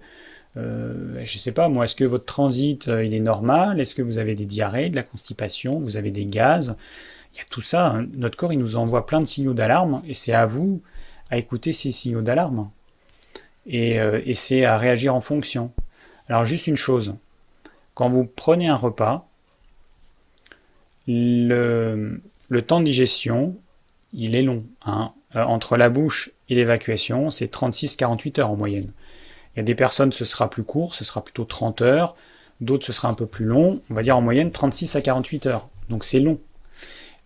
euh, 0.58 1.24
je 1.24 1.38
sais 1.38 1.52
pas 1.52 1.70
moi, 1.70 1.86
est-ce 1.86 1.96
que 1.96 2.04
votre 2.04 2.26
transit 2.26 2.88
euh, 2.88 3.04
il 3.04 3.14
est 3.14 3.20
normal? 3.20 3.80
Est-ce 3.80 3.94
que 3.94 4.02
vous 4.02 4.18
avez 4.18 4.34
des 4.36 4.46
diarrhées, 4.46 4.90
de 4.90 4.96
la 4.96 5.04
constipation? 5.04 5.80
Vous 5.80 5.98
avez 5.98 6.12
des 6.12 6.26
gaz? 6.26 6.76
Il 7.34 7.38
y 7.38 7.42
a 7.42 7.46
tout 7.50 7.62
ça. 7.62 7.88
Hein. 7.90 8.08
Notre 8.16 8.38
corps 8.38 8.54
il 8.54 8.60
nous 8.60 8.76
envoie 8.76 9.06
plein 9.06 9.20
de 9.22 9.26
signaux 9.26 9.54
d'alarme 9.54 10.02
et 10.08 10.14
c'est 10.14 10.34
à 10.34 10.46
vous 10.46 10.82
à 11.30 11.38
écouter 11.38 11.74
ces 11.74 11.92
signaux 11.92 12.22
d'alarme 12.22 12.70
et, 13.68 14.00
euh, 14.00 14.22
c'est 14.34 14.66
à 14.66 14.78
réagir 14.78 15.14
en 15.14 15.22
fonction. 15.22 15.72
Alors 16.30 16.46
juste 16.46 16.68
une 16.68 16.76
chose, 16.76 17.16
quand 17.94 18.10
vous 18.10 18.26
prenez 18.26 18.68
un 18.68 18.76
repas, 18.76 19.28
le, 21.08 22.22
le 22.50 22.62
temps 22.62 22.80
de 22.80 22.86
digestion, 22.86 23.56
il 24.14 24.36
est 24.36 24.42
long. 24.42 24.66
Hein. 24.86 25.14
Euh, 25.38 25.44
entre 25.44 25.78
la 25.78 25.90
bouche 25.90 26.32
et 26.50 26.56
l'évacuation, 26.56 27.30
c'est 27.30 27.52
36-48 27.54 28.42
heures 28.42 28.52
en 28.52 28.56
moyenne. 28.56 28.92
Il 29.54 29.58
y 29.58 29.60
a 29.60 29.64
des 29.64 29.76
personnes, 29.76 30.12
ce 30.12 30.26
sera 30.26 30.50
plus 30.50 30.64
court, 30.64 30.96
ce 30.96 31.04
sera 31.04 31.24
plutôt 31.24 31.46
30 31.46 31.82
heures, 31.82 32.16
d'autres, 32.60 32.86
ce 32.86 32.94
sera 32.94 33.08
un 33.08 33.14
peu 33.14 33.28
plus 33.28 33.46
long, 33.46 33.82
on 33.90 33.94
va 33.94 34.02
dire 34.02 34.18
en 34.18 34.22
moyenne 34.22 34.52
36 34.52 34.96
à 34.96 35.02
48 35.02 35.46
heures. 35.46 35.70
Donc 35.90 36.04
c'est 36.04 36.20
long. 36.20 36.40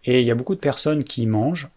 Et 0.03 0.19
il 0.19 0.27
y 0.27 0.31
a 0.31 0.35
beaucoup 0.35 0.55
de 0.55 0.59
personnes 0.59 1.03
qui 1.03 1.25
mangent, 1.25 1.69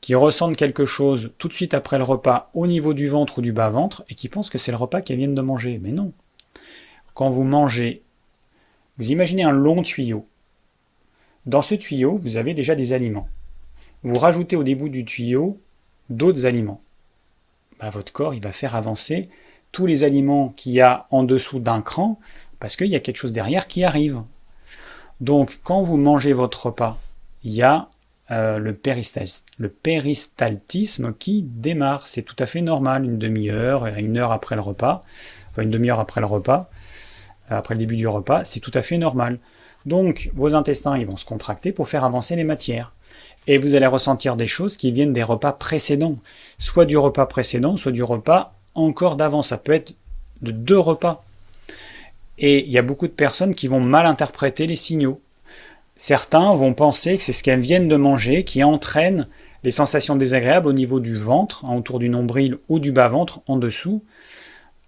qui 0.00 0.14
ressentent 0.14 0.56
quelque 0.56 0.84
chose 0.84 1.32
tout 1.38 1.48
de 1.48 1.54
suite 1.54 1.74
après 1.74 1.98
le 1.98 2.04
repas 2.04 2.50
au 2.54 2.66
niveau 2.66 2.94
du 2.94 3.08
ventre 3.08 3.38
ou 3.38 3.42
du 3.42 3.52
bas-ventre, 3.52 4.04
et 4.08 4.14
qui 4.14 4.28
pensent 4.28 4.50
que 4.50 4.58
c'est 4.58 4.70
le 4.70 4.76
repas 4.76 5.00
qu'elles 5.00 5.16
viennent 5.16 5.34
de 5.34 5.40
manger. 5.40 5.80
Mais 5.82 5.90
non. 5.90 6.12
Quand 7.14 7.30
vous 7.30 7.44
mangez, 7.44 8.02
vous 8.98 9.10
imaginez 9.10 9.42
un 9.42 9.52
long 9.52 9.82
tuyau. 9.82 10.26
Dans 11.44 11.62
ce 11.62 11.74
tuyau, 11.74 12.18
vous 12.18 12.36
avez 12.36 12.54
déjà 12.54 12.74
des 12.74 12.92
aliments 12.92 13.28
vous 14.02 14.18
rajoutez 14.18 14.56
au 14.56 14.62
début 14.62 14.90
du 14.90 15.04
tuyau 15.04 15.58
d'autres 16.10 16.46
aliments. 16.46 16.80
Bah, 17.80 17.90
votre 17.90 18.12
corps, 18.12 18.34
il 18.34 18.42
va 18.42 18.52
faire 18.52 18.74
avancer 18.74 19.28
tous 19.72 19.86
les 19.86 20.04
aliments 20.04 20.50
qu'il 20.50 20.72
y 20.72 20.80
a 20.80 21.06
en 21.10 21.24
dessous 21.24 21.58
d'un 21.58 21.82
cran, 21.82 22.18
parce 22.60 22.76
qu'il 22.76 22.86
y 22.86 22.96
a 22.96 23.00
quelque 23.00 23.18
chose 23.18 23.32
derrière 23.32 23.66
qui 23.66 23.84
arrive. 23.84 24.22
Donc, 25.20 25.60
quand 25.64 25.82
vous 25.82 25.96
mangez 25.96 26.32
votre 26.32 26.66
repas, 26.66 26.98
il 27.44 27.52
y 27.52 27.62
a 27.62 27.88
euh, 28.30 28.58
le, 28.58 28.78
le 29.58 29.68
péristaltisme 29.68 31.12
qui 31.14 31.42
démarre. 31.42 32.06
C'est 32.06 32.22
tout 32.22 32.36
à 32.38 32.46
fait 32.46 32.62
normal, 32.62 33.04
une 33.04 33.18
demi-heure, 33.18 33.86
une 33.86 34.18
heure 34.18 34.32
après 34.32 34.56
le 34.56 34.62
repas, 34.62 35.04
enfin 35.50 35.62
une 35.62 35.70
demi-heure 35.70 36.00
après 36.00 36.20
le 36.20 36.26
repas, 36.26 36.70
après 37.48 37.74
le 37.74 37.78
début 37.78 37.96
du 37.96 38.08
repas, 38.08 38.44
c'est 38.44 38.60
tout 38.60 38.72
à 38.74 38.82
fait 38.82 38.98
normal. 38.98 39.38
Donc, 39.84 40.30
vos 40.34 40.54
intestins, 40.54 40.96
ils 40.96 41.06
vont 41.06 41.16
se 41.16 41.24
contracter 41.24 41.70
pour 41.70 41.88
faire 41.88 42.04
avancer 42.04 42.34
les 42.34 42.44
matières 42.44 42.92
et 43.46 43.58
vous 43.58 43.74
allez 43.74 43.86
ressentir 43.86 44.36
des 44.36 44.46
choses 44.46 44.76
qui 44.76 44.92
viennent 44.92 45.12
des 45.12 45.22
repas 45.22 45.52
précédents, 45.52 46.16
soit 46.58 46.84
du 46.84 46.96
repas 46.96 47.26
précédent, 47.26 47.76
soit 47.76 47.92
du 47.92 48.02
repas 48.02 48.54
encore 48.74 49.16
d'avant. 49.16 49.42
Ça 49.42 49.56
peut 49.56 49.72
être 49.72 49.94
de 50.42 50.50
deux 50.50 50.78
repas. 50.78 51.24
Et 52.38 52.64
il 52.64 52.70
y 52.70 52.78
a 52.78 52.82
beaucoup 52.82 53.06
de 53.06 53.12
personnes 53.12 53.54
qui 53.54 53.68
vont 53.68 53.80
mal 53.80 54.06
interpréter 54.06 54.66
les 54.66 54.76
signaux. 54.76 55.20
Certains 55.96 56.54
vont 56.54 56.74
penser 56.74 57.16
que 57.16 57.22
c'est 57.22 57.32
ce 57.32 57.42
qu'elles 57.42 57.60
viennent 57.60 57.88
de 57.88 57.96
manger 57.96 58.44
qui 58.44 58.62
entraîne 58.62 59.28
les 59.64 59.70
sensations 59.70 60.16
désagréables 60.16 60.68
au 60.68 60.72
niveau 60.72 61.00
du 61.00 61.16
ventre, 61.16 61.64
hein, 61.64 61.74
autour 61.74 61.98
du 61.98 62.08
nombril 62.08 62.58
ou 62.68 62.78
du 62.78 62.92
bas-ventre 62.92 63.40
en 63.46 63.56
dessous, 63.56 64.04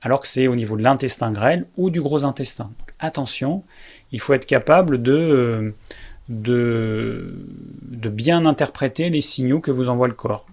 alors 0.02 0.20
que 0.20 0.28
c'est 0.28 0.47
au 0.47 0.55
niveau 0.55 0.76
de 0.76 0.82
l'intestin 0.82 1.32
grêle 1.32 1.64
ou 1.76 1.90
du 1.90 2.02
gros 2.02 2.24
intestin. 2.24 2.70
attention, 3.01 3.64
il 4.12 4.20
faut 4.20 4.35
être 4.35 4.47
capable 4.47 5.01
de, 5.01 5.12
euh, 5.12 5.74
de, 6.28 7.34
bien 7.90 8.46
interpréter 8.46 9.10
les 9.10 9.20
signaux 9.20 9.60
que 9.60 9.70
vous 9.70 9.88
envoie 9.88 10.09
le 10.09 10.14
corps. 10.14 10.46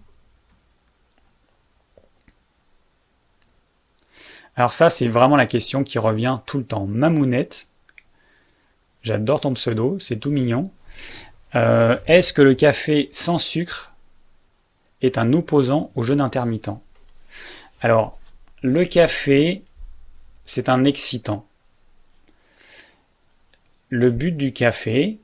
Alors 4.55 4.71
ça, 4.71 4.89
c'est 4.89 5.09
vraiment 5.09 5.35
la 5.35 5.47
question 5.47 5.83
qui 5.83 5.99
revient 5.99 6.39
tout 6.45 6.57
le 6.57 6.63
temps. 6.63 6.85
Mamounette, 6.85 7.67
j'adore 9.03 9.41
ton 9.41 9.53
pseudo, 9.53 9.99
c'est 9.99 10.17
tout 10.17 10.31
mignon. 10.31 10.71
Euh, 11.55 11.97
est-ce 12.07 12.31
que 12.31 12.41
le 12.41 12.53
café 12.53 13.09
sans 13.11 13.37
sucre 13.37 13.91
est 15.01 15.17
un 15.17 15.33
opposant 15.33 15.91
au 15.95 16.03
jeûne 16.03 16.21
intermittent? 16.21 16.79
Alors, 17.81 18.17
le 18.61 18.85
café, 18.85 19.63
c'est 20.45 20.69
un 20.69 20.85
excitant. 20.85 21.45
Le 23.89 24.09
but 24.09 24.31
du 24.31 24.53
café, 24.53 25.19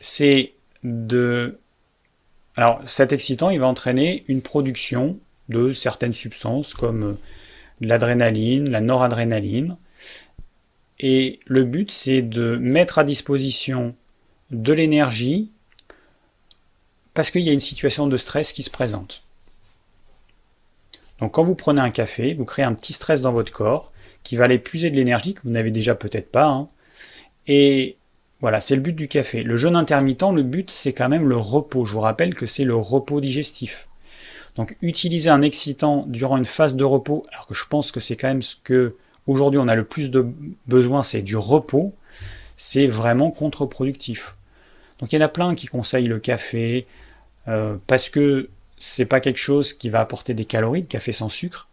c'est 0.00 0.54
de... 0.82 1.58
Alors, 2.56 2.80
cet 2.86 3.12
excitant, 3.12 3.50
il 3.50 3.60
va 3.60 3.66
entraîner 3.66 4.24
une 4.26 4.42
production 4.42 5.18
de 5.48 5.72
certaines 5.72 6.12
substances 6.12 6.74
comme 6.74 7.16
l'adrénaline, 7.80 8.68
la 8.70 8.80
noradrénaline. 8.80 9.76
Et 10.98 11.40
le 11.46 11.64
but, 11.64 11.90
c'est 11.90 12.22
de 12.22 12.56
mettre 12.56 12.98
à 12.98 13.04
disposition 13.04 13.94
de 14.50 14.72
l'énergie 14.72 15.50
parce 17.14 17.30
qu'il 17.30 17.42
y 17.42 17.48
a 17.48 17.52
une 17.52 17.60
situation 17.60 18.06
de 18.06 18.16
stress 18.16 18.52
qui 18.52 18.62
se 18.62 18.70
présente. 18.70 19.22
Donc 21.20 21.32
quand 21.32 21.44
vous 21.44 21.54
prenez 21.54 21.80
un 21.80 21.90
café, 21.90 22.34
vous 22.34 22.44
créez 22.44 22.64
un 22.64 22.74
petit 22.74 22.92
stress 22.92 23.20
dans 23.20 23.32
votre 23.32 23.52
corps 23.52 23.92
qui 24.22 24.36
va 24.36 24.44
aller 24.44 24.58
puiser 24.58 24.90
de 24.90 24.96
l'énergie 24.96 25.34
que 25.34 25.42
vous 25.44 25.50
n'avez 25.50 25.70
déjà 25.70 25.94
peut-être 25.94 26.30
pas. 26.30 26.46
Hein. 26.46 26.68
Et 27.46 27.96
voilà, 28.40 28.60
c'est 28.60 28.74
le 28.74 28.80
but 28.80 28.94
du 28.94 29.08
café. 29.08 29.42
Le 29.42 29.56
jeûne 29.56 29.76
intermittent, 29.76 30.32
le 30.34 30.42
but, 30.42 30.70
c'est 30.70 30.92
quand 30.92 31.08
même 31.08 31.28
le 31.28 31.36
repos. 31.36 31.84
Je 31.84 31.92
vous 31.92 32.00
rappelle 32.00 32.34
que 32.34 32.46
c'est 32.46 32.64
le 32.64 32.74
repos 32.74 33.20
digestif. 33.20 33.88
Donc 34.56 34.76
utiliser 34.82 35.30
un 35.30 35.42
excitant 35.42 36.04
durant 36.06 36.36
une 36.36 36.44
phase 36.44 36.74
de 36.74 36.84
repos, 36.84 37.26
alors 37.32 37.46
que 37.46 37.54
je 37.54 37.64
pense 37.66 37.92
que 37.92 38.00
c'est 38.00 38.16
quand 38.16 38.28
même 38.28 38.42
ce 38.42 38.56
que 38.62 38.96
aujourd'hui 39.26 39.60
on 39.60 39.68
a 39.68 39.74
le 39.74 39.84
plus 39.84 40.10
de 40.10 40.26
besoin, 40.66 41.02
c'est 41.02 41.22
du 41.22 41.36
repos, 41.36 41.94
c'est 42.56 42.86
vraiment 42.86 43.30
contre-productif. 43.30 44.34
Donc 44.98 45.12
il 45.12 45.16
y 45.16 45.18
en 45.18 45.24
a 45.24 45.28
plein 45.28 45.54
qui 45.54 45.66
conseillent 45.66 46.08
le 46.08 46.18
café 46.18 46.86
euh, 47.48 47.76
parce 47.86 48.10
que 48.10 48.50
c'est 48.76 49.06
pas 49.06 49.20
quelque 49.20 49.38
chose 49.38 49.72
qui 49.72 49.88
va 49.88 50.00
apporter 50.00 50.34
des 50.34 50.44
calories, 50.44 50.80
le 50.80 50.86
café 50.86 51.12
sans 51.12 51.28
sucre. 51.28 51.68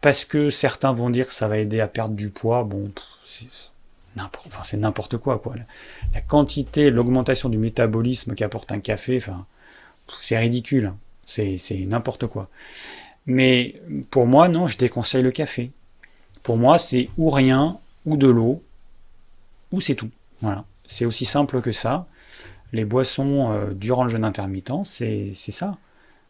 Parce 0.00 0.24
que 0.24 0.50
certains 0.50 0.92
vont 0.92 1.10
dire 1.10 1.26
que 1.26 1.34
ça 1.34 1.48
va 1.48 1.58
aider 1.58 1.80
à 1.80 1.88
perdre 1.88 2.14
du 2.14 2.30
poids. 2.30 2.62
Bon, 2.64 2.90
c'est 4.62 4.76
n'importe 4.76 5.18
quoi, 5.18 5.38
quoi. 5.38 5.54
La, 6.12 6.20
quantité, 6.22 6.90
l'augmentation 6.90 7.48
du 7.48 7.58
métabolisme 7.58 8.34
qu'apporte 8.34 8.72
un 8.72 8.80
café, 8.80 9.18
enfin, 9.18 9.46
c'est 10.20 10.38
ridicule. 10.38 10.92
C'est 11.26 11.58
n'importe 11.86 12.26
quoi. 12.26 12.48
Mais 13.26 13.74
pour 14.10 14.26
moi, 14.26 14.48
non, 14.48 14.66
je 14.66 14.76
déconseille 14.76 15.22
le 15.22 15.30
café. 15.30 15.70
Pour 16.42 16.56
moi, 16.56 16.76
c'est 16.78 17.08
ou 17.16 17.30
rien, 17.30 17.78
ou 18.04 18.16
de 18.16 18.28
l'eau, 18.28 18.62
ou 19.72 19.80
c'est 19.80 19.94
tout. 19.94 20.10
Voilà. 20.40 20.64
C'est 20.86 21.06
aussi 21.06 21.24
simple 21.24 21.60
que 21.62 21.72
ça. 21.72 22.06
Les 22.72 22.84
boissons 22.84 23.52
euh, 23.52 23.72
durant 23.72 24.04
le 24.04 24.10
jeûne 24.10 24.24
intermittent, 24.24 24.84
c'est 24.84 25.32
ça. 25.32 25.78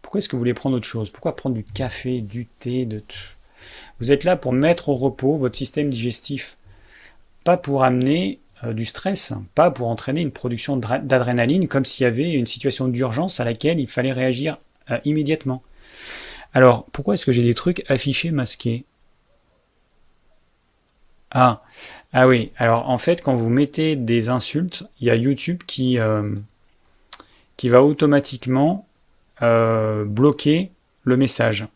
Pourquoi 0.03 0.19
est-ce 0.19 0.29
que 0.29 0.37
vous 0.37 0.41
voulez 0.41 0.55
prendre 0.55 0.77
autre 0.77 0.87
chose? 0.87 1.11
Pourquoi 1.11 1.35
prendre 1.35 1.57
du 1.57 1.65
café, 1.65 2.21
du 2.21 2.47
thé 2.47 2.85
de... 2.87 3.03
Vous 3.99 4.13
êtes 4.13 4.25
là 4.25 4.37
pour 4.37 4.53
mettre 4.53 4.91
au 4.91 4.97
repos 4.97 5.37
votre 5.37 5.57
système 5.57 5.89
digestif, 5.89 6.59
pas 7.45 7.57
pour 7.57 7.85
amener 7.85 8.41
euh, 8.65 8.73
du 8.73 8.85
stress, 8.85 9.33
pas 9.55 9.71
pour 9.71 9.89
entraîner 9.89 10.23
une 10.23 10.33
production 10.33 10.77
d'adrénaline 10.77 11.69
comme 11.69 11.85
s'il 11.85 12.05
y 12.05 12.07
avait 12.07 12.33
une 12.33 12.47
situation 12.47 12.89
d'urgence 12.89 13.41
à 13.41 13.45
laquelle 13.45 13.79
il 13.79 13.89
fallait 13.89 14.13
réagir 14.13 14.59
euh, 14.91 14.99
immédiatement. 15.05 15.63
Alors, 16.55 16.87
pourquoi 16.93 17.15
est-ce 17.15 17.27
que 17.27 17.33
j'ai 17.33 17.43
des 17.43 17.55
trucs 17.55 17.89
affichés 17.91 18.31
masqués? 18.31 18.85
Ah, 21.33 21.63
ah 22.13 22.29
oui, 22.29 22.53
alors 22.57 22.89
en 22.89 22.97
fait, 22.97 23.21
quand 23.21 23.35
vous 23.35 23.49
mettez 23.49 23.97
des 23.97 24.29
insultes, 24.29 24.85
il 25.01 25.09
y 25.09 25.11
a 25.11 25.17
YouTube 25.17 25.63
qui, 25.67 25.99
euh, 25.99 26.35
qui 27.57 27.69
va 27.69 27.83
automatiquement 27.83 28.87
euh, 29.43 30.05
bloquer 30.05 30.71
le 31.03 31.17
message. 31.17 31.67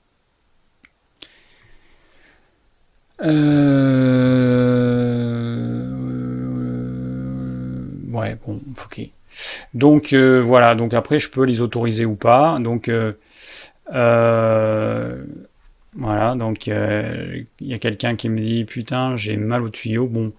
Ouais, 8.18 8.36
bon, 8.46 8.60
ok. 8.84 9.10
Donc 9.74 10.12
euh, 10.12 10.40
voilà, 10.42 10.74
donc 10.74 10.94
après 10.94 11.20
je 11.20 11.30
peux 11.30 11.44
les 11.44 11.60
autoriser 11.60 12.04
ou 12.04 12.14
pas. 12.14 12.58
Donc 12.58 12.88
euh, 12.88 13.12
euh, 13.94 15.22
voilà, 15.94 16.34
donc 16.34 16.66
il 16.66 17.46
y 17.60 17.74
a 17.74 17.78
quelqu'un 17.78 18.16
qui 18.16 18.28
me 18.28 18.40
dit 18.40 18.64
putain 18.64 19.16
j'ai 19.16 19.36
mal 19.36 19.62
au 19.62 19.68
tuyau. 19.68 20.06
Bon, 20.06 20.32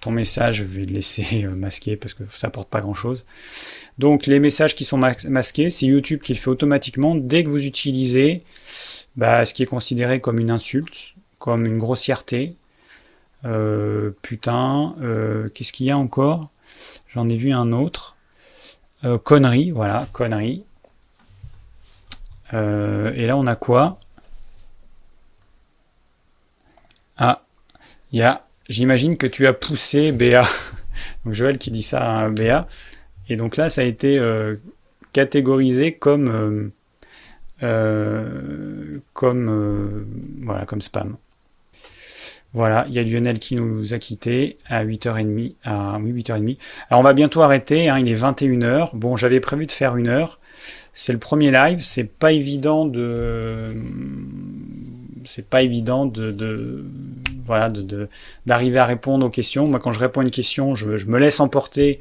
ton 0.00 0.10
message 0.10 0.56
je 0.56 0.64
vais 0.64 0.86
le 0.86 0.94
laisser 0.94 1.44
masquer 1.56 1.96
parce 1.96 2.14
que 2.14 2.24
ça 2.32 2.48
apporte 2.48 2.68
pas 2.68 2.80
grand 2.80 2.94
chose. 2.94 3.26
Donc 3.98 4.26
les 4.26 4.40
messages 4.40 4.74
qui 4.74 4.84
sont 4.84 4.98
masqués, 4.98 5.70
c'est 5.70 5.86
YouTube 5.86 6.20
qui 6.20 6.32
le 6.32 6.38
fait 6.38 6.48
automatiquement 6.48 7.14
dès 7.14 7.44
que 7.44 7.50
vous 7.50 7.66
utilisez 7.66 8.44
bah, 9.16 9.44
ce 9.44 9.52
qui 9.52 9.62
est 9.62 9.66
considéré 9.66 10.20
comme 10.20 10.38
une 10.38 10.50
insulte, 10.50 11.14
comme 11.38 11.66
une 11.66 11.78
grossièreté. 11.78 12.54
Putain, 14.22 14.94
qu'est-ce 15.54 15.72
qu'il 15.72 15.86
y 15.86 15.90
a 15.90 15.98
encore? 15.98 16.50
J'en 17.08 17.28
ai 17.28 17.36
vu 17.36 17.52
un 17.52 17.72
autre. 17.72 18.16
Euh, 19.04 19.18
connerie, 19.18 19.70
voilà, 19.70 20.06
connerie. 20.12 20.64
Euh, 22.52 23.12
et 23.14 23.26
là, 23.26 23.36
on 23.36 23.46
a 23.46 23.56
quoi? 23.56 23.98
Ah, 27.16 27.42
il 28.12 28.18
y 28.18 28.22
a. 28.22 28.46
J'imagine 28.68 29.16
que 29.16 29.26
tu 29.26 29.46
as 29.46 29.52
poussé 29.52 30.12
Béa. 30.12 30.44
donc 31.24 31.34
Joël 31.34 31.58
qui 31.58 31.70
dit 31.70 31.82
ça 31.82 32.20
à 32.20 32.28
Béa. 32.28 32.68
Et 33.28 33.36
donc 33.36 33.56
là, 33.56 33.70
ça 33.70 33.80
a 33.80 33.84
été 33.84 34.18
euh, 34.18 34.56
catégorisé 35.12 35.92
comme 35.94 36.70
comme 39.12 40.06
voilà 40.42 40.64
comme 40.66 40.80
spam. 40.80 41.16
Voilà, 42.52 42.84
il 42.88 42.94
y 42.94 42.98
a 42.98 43.02
Lionel 43.02 43.38
qui 43.38 43.54
nous 43.54 43.94
a 43.94 43.98
quittés 43.98 44.58
à 44.66 44.84
8h30. 44.84 45.54
À, 45.64 45.98
oui, 46.00 46.12
8h30. 46.12 46.58
Alors 46.90 47.00
on 47.00 47.04
va 47.04 47.12
bientôt 47.12 47.42
arrêter, 47.42 47.88
hein, 47.88 47.98
il 47.98 48.08
est 48.08 48.20
21h. 48.20 48.90
Bon, 48.94 49.16
j'avais 49.16 49.38
prévu 49.40 49.66
de 49.66 49.72
faire 49.72 49.96
une 49.96 50.08
heure. 50.08 50.40
C'est 50.92 51.12
le 51.12 51.20
premier 51.20 51.52
live, 51.52 51.80
c'est 51.80 52.12
pas 52.12 52.32
évident 52.32 52.86
de. 52.86 53.76
C'est 55.24 55.46
pas 55.48 55.62
évident 55.62 56.06
de, 56.06 56.84
voilà, 57.44 57.70
d'arriver 58.46 58.78
à 58.78 58.84
répondre 58.84 59.26
aux 59.26 59.30
questions. 59.30 59.66
Moi, 59.66 59.78
quand 59.78 59.92
je 59.92 60.00
réponds 60.00 60.20
à 60.20 60.24
une 60.24 60.30
question, 60.30 60.74
je, 60.74 61.06
me 61.06 61.18
laisse 61.18 61.40
emporter 61.40 62.00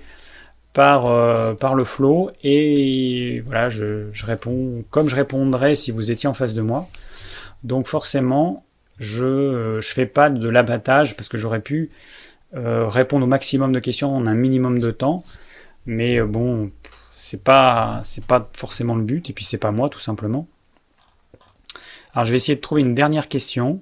par, 0.74 1.08
euh, 1.08 1.54
par 1.54 1.76
le 1.76 1.84
flow 1.84 2.32
et 2.44 3.44
voilà, 3.46 3.70
je 3.70 4.26
réponds 4.26 4.84
comme 4.90 5.10
je 5.10 5.16
répondrais 5.16 5.76
si 5.76 5.92
vous 5.92 6.12
étiez 6.12 6.30
en 6.30 6.34
face 6.34 6.54
de 6.54 6.62
moi. 6.62 6.88
Donc 7.64 7.88
forcément, 7.88 8.64
je 9.00 9.78
ne 9.78 9.82
fais 9.82 10.06
pas 10.06 10.30
de 10.30 10.50
l'abattage 10.50 11.16
parce 11.16 11.30
que 11.30 11.38
j'aurais 11.38 11.62
pu 11.62 11.90
euh, 12.56 12.88
répondre 12.88 13.26
au 13.26 13.30
maximum 13.30 13.72
de 13.72 13.80
questions 13.80 14.16
en 14.16 14.28
un 14.28 14.34
minimum 14.34 14.80
de 14.80 14.92
temps. 14.92 15.24
Mais 15.86 16.20
euh, 16.20 16.26
bon, 16.26 16.72
c'est 17.12 17.44
pas 17.44 18.02
pas 18.28 18.50
forcément 18.54 18.96
le 18.96 19.04
but 19.04 19.30
et 19.30 19.34
puis 19.34 19.46
c'est 19.46 19.58
pas 19.58 19.72
moi 19.72 19.90
tout 19.90 20.00
simplement. 20.00 20.48
Alors 22.14 22.26
je 22.26 22.32
vais 22.32 22.38
essayer 22.38 22.56
de 22.56 22.62
trouver 22.62 22.82
une 22.82 22.96
dernière 22.96 23.28
question 23.28 23.82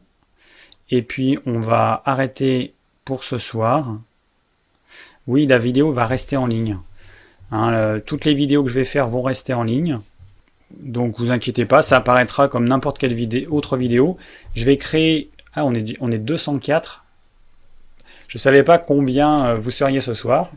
et 0.92 1.02
puis 1.02 1.40
on 1.46 1.60
va 1.60 2.02
arrêter 2.06 2.74
pour 3.06 3.24
ce 3.24 3.38
soir. 3.38 4.00
Oui, 5.28 5.48
la 5.48 5.58
vidéo 5.58 5.92
va 5.94 6.06
rester 6.06 6.38
en 6.38 6.46
ligne. 6.46 6.78
Hein, 7.52 8.00
toutes 8.06 8.26
les 8.26 8.34
vidéos 8.34 8.64
que 8.64 8.70
je 8.70 8.76
vais 8.76 8.86
faire 8.86 9.08
vont 9.08 9.22
rester 9.22 9.54
en 9.54 9.64
ligne. 9.64 10.00
Donc 10.72 11.18
vous 11.18 11.32
inquiétez 11.32 11.66
pas, 11.66 11.82
ça 11.82 11.98
apparaîtra 11.98 12.48
comme 12.48 12.68
n'importe 12.68 12.98
quelle 12.98 13.16
autre 13.50 13.78
vidéo. 13.78 14.18
Je 14.56 14.66
vais 14.66 14.78
créer... 14.78 15.30
Ah, 15.54 15.66
on 15.66 15.74
est, 15.74 15.96
on 16.02 16.12
est 16.12 16.18
204. 16.18 17.06
Je 18.28 18.38
ne 18.38 18.40
savais 18.40 18.64
pas 18.64 18.78
combien 18.78 19.48
euh, 19.48 19.56
vous 19.56 19.72
seriez 19.72 20.02
ce 20.02 20.14
soir. 20.14 20.52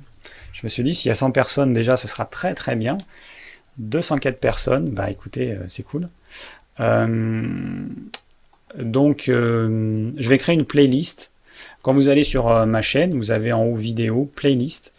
Je 0.53 0.61
me 0.65 0.69
suis 0.69 0.83
dit, 0.83 0.95
s'il 0.95 1.09
y 1.09 1.13
a 1.13 1.15
100 1.15 1.31
personnes 1.31 1.73
déjà, 1.73 1.97
ce 1.97 2.09
sera 2.09 2.25
très 2.25 2.55
très 2.55 2.77
bien. 2.77 2.99
204 3.79 4.39
personnes, 4.39 4.91
bah 4.91 5.11
écoutez, 5.11 5.53
euh, 5.53 5.65
c'est 5.69 5.85
cool. 5.85 6.09
Euh, 6.81 7.87
donc, 8.77 9.25
je 9.27 10.29
vais 10.29 10.39
créer 10.39 10.55
une 10.55 10.65
playlist. 10.65 11.33
Quand 11.83 11.93
vous 11.93 12.09
allez 12.09 12.25
sur 12.25 12.67
ma 12.67 12.83
chaîne, 12.83 13.17
vous 13.17 13.31
avez 13.33 13.53
en 13.53 13.65
haut 13.65 13.75
vidéo, 13.75 14.31
playlist 14.37 14.93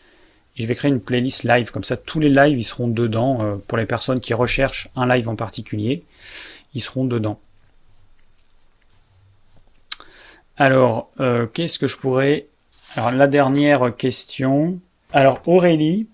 je 0.58 0.66
vais 0.66 0.76
créer 0.76 0.92
une 0.92 1.02
playlist 1.02 1.44
live, 1.44 1.72
comme 1.72 1.84
ça 1.84 1.98
tous 1.98 2.20
les 2.20 2.30
lives 2.30 2.60
ils 2.60 2.64
seront 2.64 2.88
dedans 2.88 3.40
euh, 3.42 3.56
pour 3.68 3.78
les 3.78 3.86
personnes 3.86 4.20
qui 4.20 4.34
recherchent 4.34 4.90
un 4.96 5.08
live 5.08 5.28
en 5.30 5.36
particulier, 5.36 6.04
ils 6.74 6.82
seront 6.82 7.06
dedans. 7.06 7.40
Alors, 10.58 11.10
euh, 11.20 11.48
qu'est-ce 11.48 11.80
que 11.80 11.88
je 11.88 11.98
pourrais... 11.98 12.48
Alors 12.96 13.12
la 13.12 13.28
dernière 13.28 13.96
question, 13.96 14.80
Alors 15.14 15.42
Aurélie, 15.48 16.08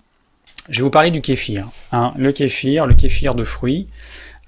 je 0.70 0.80
vais 0.80 0.84
vous 0.84 0.92
parler 0.92 1.12
du 1.12 1.22
kéfir. 1.22 1.70
Hein. 1.92 2.14
Le 2.18 2.32
kéfir, 2.32 2.86
le 2.86 2.94
kéfir 2.94 3.36
de 3.36 3.44
fruits. 3.44 3.88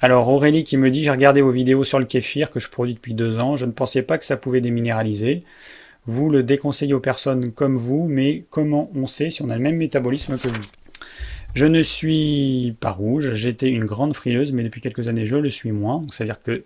Alors 0.01 0.29
Aurélie 0.29 0.63
qui 0.63 0.77
me 0.77 0.91
dit 0.91 1.03
j'ai 1.03 1.11
regardé 1.11 1.41
vos 1.41 1.51
vidéos 1.51 1.83
sur 1.83 1.99
le 1.99 2.05
kéfir 2.05 2.51
que 2.51 2.59
je 2.59 2.69
produis 2.69 2.93
depuis 2.93 3.13
deux 3.13 3.39
ans, 3.39 3.57
je 3.57 3.65
ne 3.65 3.71
pensais 3.71 4.01
pas 4.01 4.17
que 4.17 4.25
ça 4.25 4.37
pouvait 4.37 4.61
déminéraliser. 4.61 5.43
Vous 6.05 6.29
le 6.29 6.43
déconseillez 6.43 6.93
aux 6.93 6.99
personnes 6.99 7.51
comme 7.51 7.75
vous, 7.75 8.07
mais 8.07 8.43
comment 8.49 8.89
on 8.95 9.07
sait 9.07 9.29
si 9.29 9.41
on 9.41 9.49
a 9.49 9.55
le 9.55 9.61
même 9.61 9.77
métabolisme 9.77 10.37
que 10.37 10.47
vous? 10.47 10.61
Je 11.53 11.65
ne 11.65 11.81
suis 11.81 12.75
pas 12.79 12.91
rouge, 12.91 13.33
j'étais 13.33 13.69
une 13.69 13.85
grande 13.85 14.15
frileuse, 14.15 14.51
mais 14.53 14.63
depuis 14.63 14.81
quelques 14.81 15.09
années 15.09 15.25
je 15.25 15.35
le 15.35 15.49
suis 15.49 15.71
moins, 15.71 15.99
donc 15.99 16.13
ça 16.13 16.23
veut 16.23 16.29
dire 16.29 16.41
que 16.41 16.63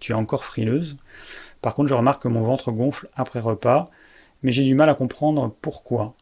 tu 0.00 0.12
es 0.12 0.14
encore 0.14 0.44
frileuse. 0.44 0.96
Par 1.62 1.74
contre 1.74 1.88
je 1.88 1.94
remarque 1.94 2.22
que 2.22 2.28
mon 2.28 2.42
ventre 2.42 2.72
gonfle 2.72 3.08
après 3.14 3.40
repas, 3.40 3.90
mais 4.42 4.52
j'ai 4.52 4.64
du 4.64 4.74
mal 4.74 4.88
à 4.88 4.94
comprendre 4.94 5.54
pourquoi 5.60 6.14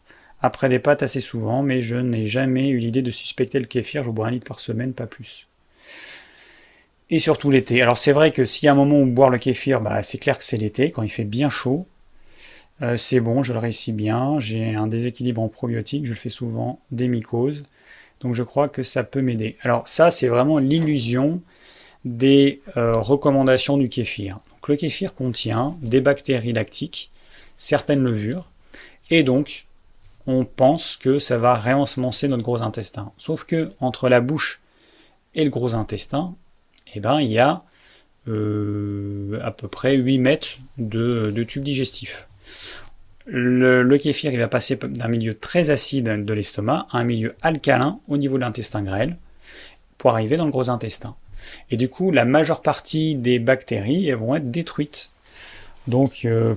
après 0.43 0.69
des 0.69 0.79
pâtes 0.79 1.03
assez 1.03 1.21
souvent, 1.21 1.63
mais 1.63 1.83
je 1.83 1.97
n'ai 1.97 2.27
jamais 2.27 2.69
eu 2.69 2.79
l'idée 2.79 3.03
de 3.03 3.11
suspecter 3.11 3.59
le 3.59 3.67
kéfir, 3.67 4.05
je 4.05 4.11
bois 4.11 4.29
un 4.29 4.31
litre 4.31 4.47
par 4.47 4.61
semaine, 4.61 4.93
pas 4.93 5.07
plus. 5.07 5.49
Et 7.09 7.19
surtout 7.19 7.51
l'été. 7.51 7.81
Alors 7.83 7.99
c'est 7.99 8.13
vrai 8.13 8.33
que 8.33 8.45
s'il 8.45 8.67
y 8.67 8.69
a 8.69 8.73
un 8.73 8.77
moment 8.77 9.01
où 9.01 9.07
boire 9.07 9.31
le 9.31 9.39
kéfir, 9.39 9.81
bah, 9.81 10.03
c'est 10.03 10.19
clair 10.19 10.37
que 10.37 10.45
c'est 10.45 10.57
l'été, 10.57 10.91
quand 10.91 11.03
il 11.03 11.09
fait 11.09 11.25
bien 11.25 11.49
chaud. 11.49 11.87
Euh, 12.83 12.97
c'est 12.97 13.21
bon, 13.21 13.43
je 13.43 13.53
le 13.53 13.59
réussis 13.59 13.93
bien, 13.93 14.39
j'ai 14.39 14.75
un 14.75 14.87
déséquilibre 14.87 15.41
en 15.41 15.49
probiotiques, 15.49 16.05
je 16.05 16.11
le 16.11 16.17
fais 16.17 16.29
souvent 16.29 16.79
des 16.91 17.09
mycoses, 17.09 17.65
donc 18.21 18.35
je 18.35 18.43
crois 18.43 18.69
que 18.69 18.83
ça 18.83 19.03
peut 19.03 19.23
m'aider. 19.23 19.57
Alors 19.63 19.89
ça, 19.89 20.11
c'est 20.11 20.29
vraiment 20.29 20.59
l'illusion 20.59 21.41
des 22.05 22.61
euh, 22.77 22.97
recommandations 22.97 23.79
du 23.79 23.89
kéfir. 23.89 24.39
Le 24.69 24.75
kéfir 24.75 25.15
contient 25.15 25.77
des 25.81 26.01
bactéries 26.01 26.53
lactiques, 26.53 27.13
certaines 27.57 28.03
levures, 28.03 28.51
et 29.11 29.23
donc 29.23 29.67
on 30.27 30.45
pense 30.45 30.97
que 30.97 31.21
ça 31.21 31.39
va 31.39 31.55
réensemencer 31.55 32.27
notre 32.27 32.43
gros 32.43 32.63
intestin. 32.63 33.13
Sauf 33.17 33.45
que 33.45 33.71
entre 33.81 34.09
la 34.09 34.21
bouche 34.21 34.61
et 35.37 35.45
le 35.45 35.51
gros 35.51 35.75
intestin, 35.75 36.35
eh 36.95 37.01
ben, 37.01 37.21
il 37.21 37.31
y 37.31 37.39
a 37.39 37.63
euh, 38.29 39.39
à 39.45 39.53
peu 39.53 39.69
près 39.69 39.97
8 39.97 40.19
mètres 40.19 40.59
de, 40.79 41.31
de 41.33 41.45
tube 41.45 41.63
digestif. 41.63 42.27
Le, 43.27 43.97
kéfir 43.97 44.37
va 44.39 44.49
passer 44.49 44.77
d'un 44.77 45.09
milieu 45.09 45.35
très 45.35 45.71
acide 45.71 46.25
de 46.25 46.33
l'estomac 46.33 46.87
à 46.93 46.99
un 46.99 47.05
milieu 47.05 47.35
alcalin 47.43 47.99
au 48.07 48.17
niveau 48.17 48.37
de 48.37 48.43
l'intestin 48.43 48.83
grêle 48.83 49.17
pour 49.99 50.13
arriver 50.13 50.37
dans 50.37 50.45
le 50.45 50.53
gros 50.53 50.71
intestin. 50.71 51.17
Et 51.71 51.77
du 51.77 51.89
coup, 51.89 52.13
la 52.13 52.25
majeure 52.25 52.63
partie 52.63 53.17
des 53.17 53.39
bactéries 53.39 54.13
vont 54.13 54.37
être 54.37 54.51
détruites. 54.51 55.11
Donc, 55.89 56.25
euh, 56.25 56.55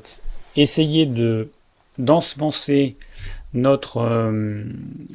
essayer 0.56 1.06
de 1.06 1.50
d'ensemencer 1.98 2.96
notre 3.54 3.98
euh, 3.98 4.64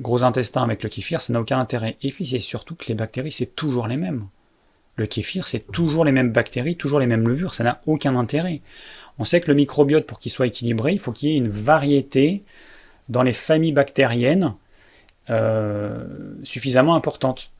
gros 0.00 0.22
intestin 0.22 0.62
avec 0.62 0.82
le 0.82 0.90
kéfir, 0.90 1.22
ça 1.22 1.32
n'a 1.32 1.40
aucun 1.40 1.58
intérêt. 1.58 1.96
Et 2.02 2.12
puis 2.12 2.26
c'est 2.26 2.40
surtout 2.40 2.74
que 2.74 2.84
les 2.88 2.94
bactéries, 2.94 3.32
c'est 3.32 3.56
toujours 3.56 3.86
les 3.86 3.96
mêmes. 3.96 4.26
Le 4.96 5.06
kéfir, 5.06 5.48
c'est 5.48 5.66
toujours 5.72 6.04
les 6.04 6.12
mêmes 6.12 6.30
bactéries, 6.30 6.76
toujours 6.76 7.00
les 7.00 7.06
mêmes 7.06 7.26
levures, 7.26 7.54
ça 7.54 7.64
n'a 7.64 7.80
aucun 7.86 8.14
intérêt. 8.16 8.60
On 9.18 9.24
sait 9.24 9.40
que 9.40 9.48
le 9.48 9.54
microbiote, 9.54 10.06
pour 10.06 10.18
qu'il 10.18 10.32
soit 10.32 10.46
équilibré, 10.46 10.92
il 10.92 10.98
faut 10.98 11.12
qu'il 11.12 11.30
y 11.30 11.34
ait 11.34 11.38
une 11.38 11.48
variété 11.48 12.42
dans 13.08 13.22
les 13.22 13.32
familles 13.32 13.72
bactériennes 13.72 14.54
euh, 15.30 16.04
suffisamment 16.42 16.94
importante. 16.94 17.50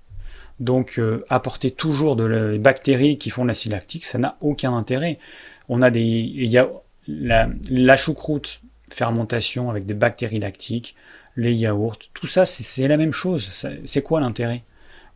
Donc 0.61 0.99
euh, 0.99 1.25
apporter 1.31 1.71
toujours 1.71 2.15
de 2.17 2.59
bactéries 2.59 3.19
qui 3.19 3.31
font 3.31 3.43
de 3.43 3.49
l'acide 3.49 3.73
lactique, 3.73 4.05
ça 4.05 4.19
n'a 4.19 4.37
aucun 4.41 4.75
intérêt. 4.75 5.19
On 5.69 5.83
a 5.83 5.91
des, 5.91 6.03
il 6.03 6.51
y 6.51 6.59
a 6.59 6.69
la 7.09 7.97
choucroute 7.97 8.61
fermentation 8.89 9.71
avec 9.71 9.87
des 9.87 9.95
bactéries 9.95 10.39
lactiques, 10.39 10.95
les 11.37 11.53
yaourts, 11.53 11.99
tout 12.13 12.29
ça 12.29 12.47
c'est 12.47 12.87
la 12.87 12.97
même 12.97 13.13
chose. 13.13 13.67
C'est 13.85 14.03
quoi 14.03 14.21
l'intérêt? 14.21 14.63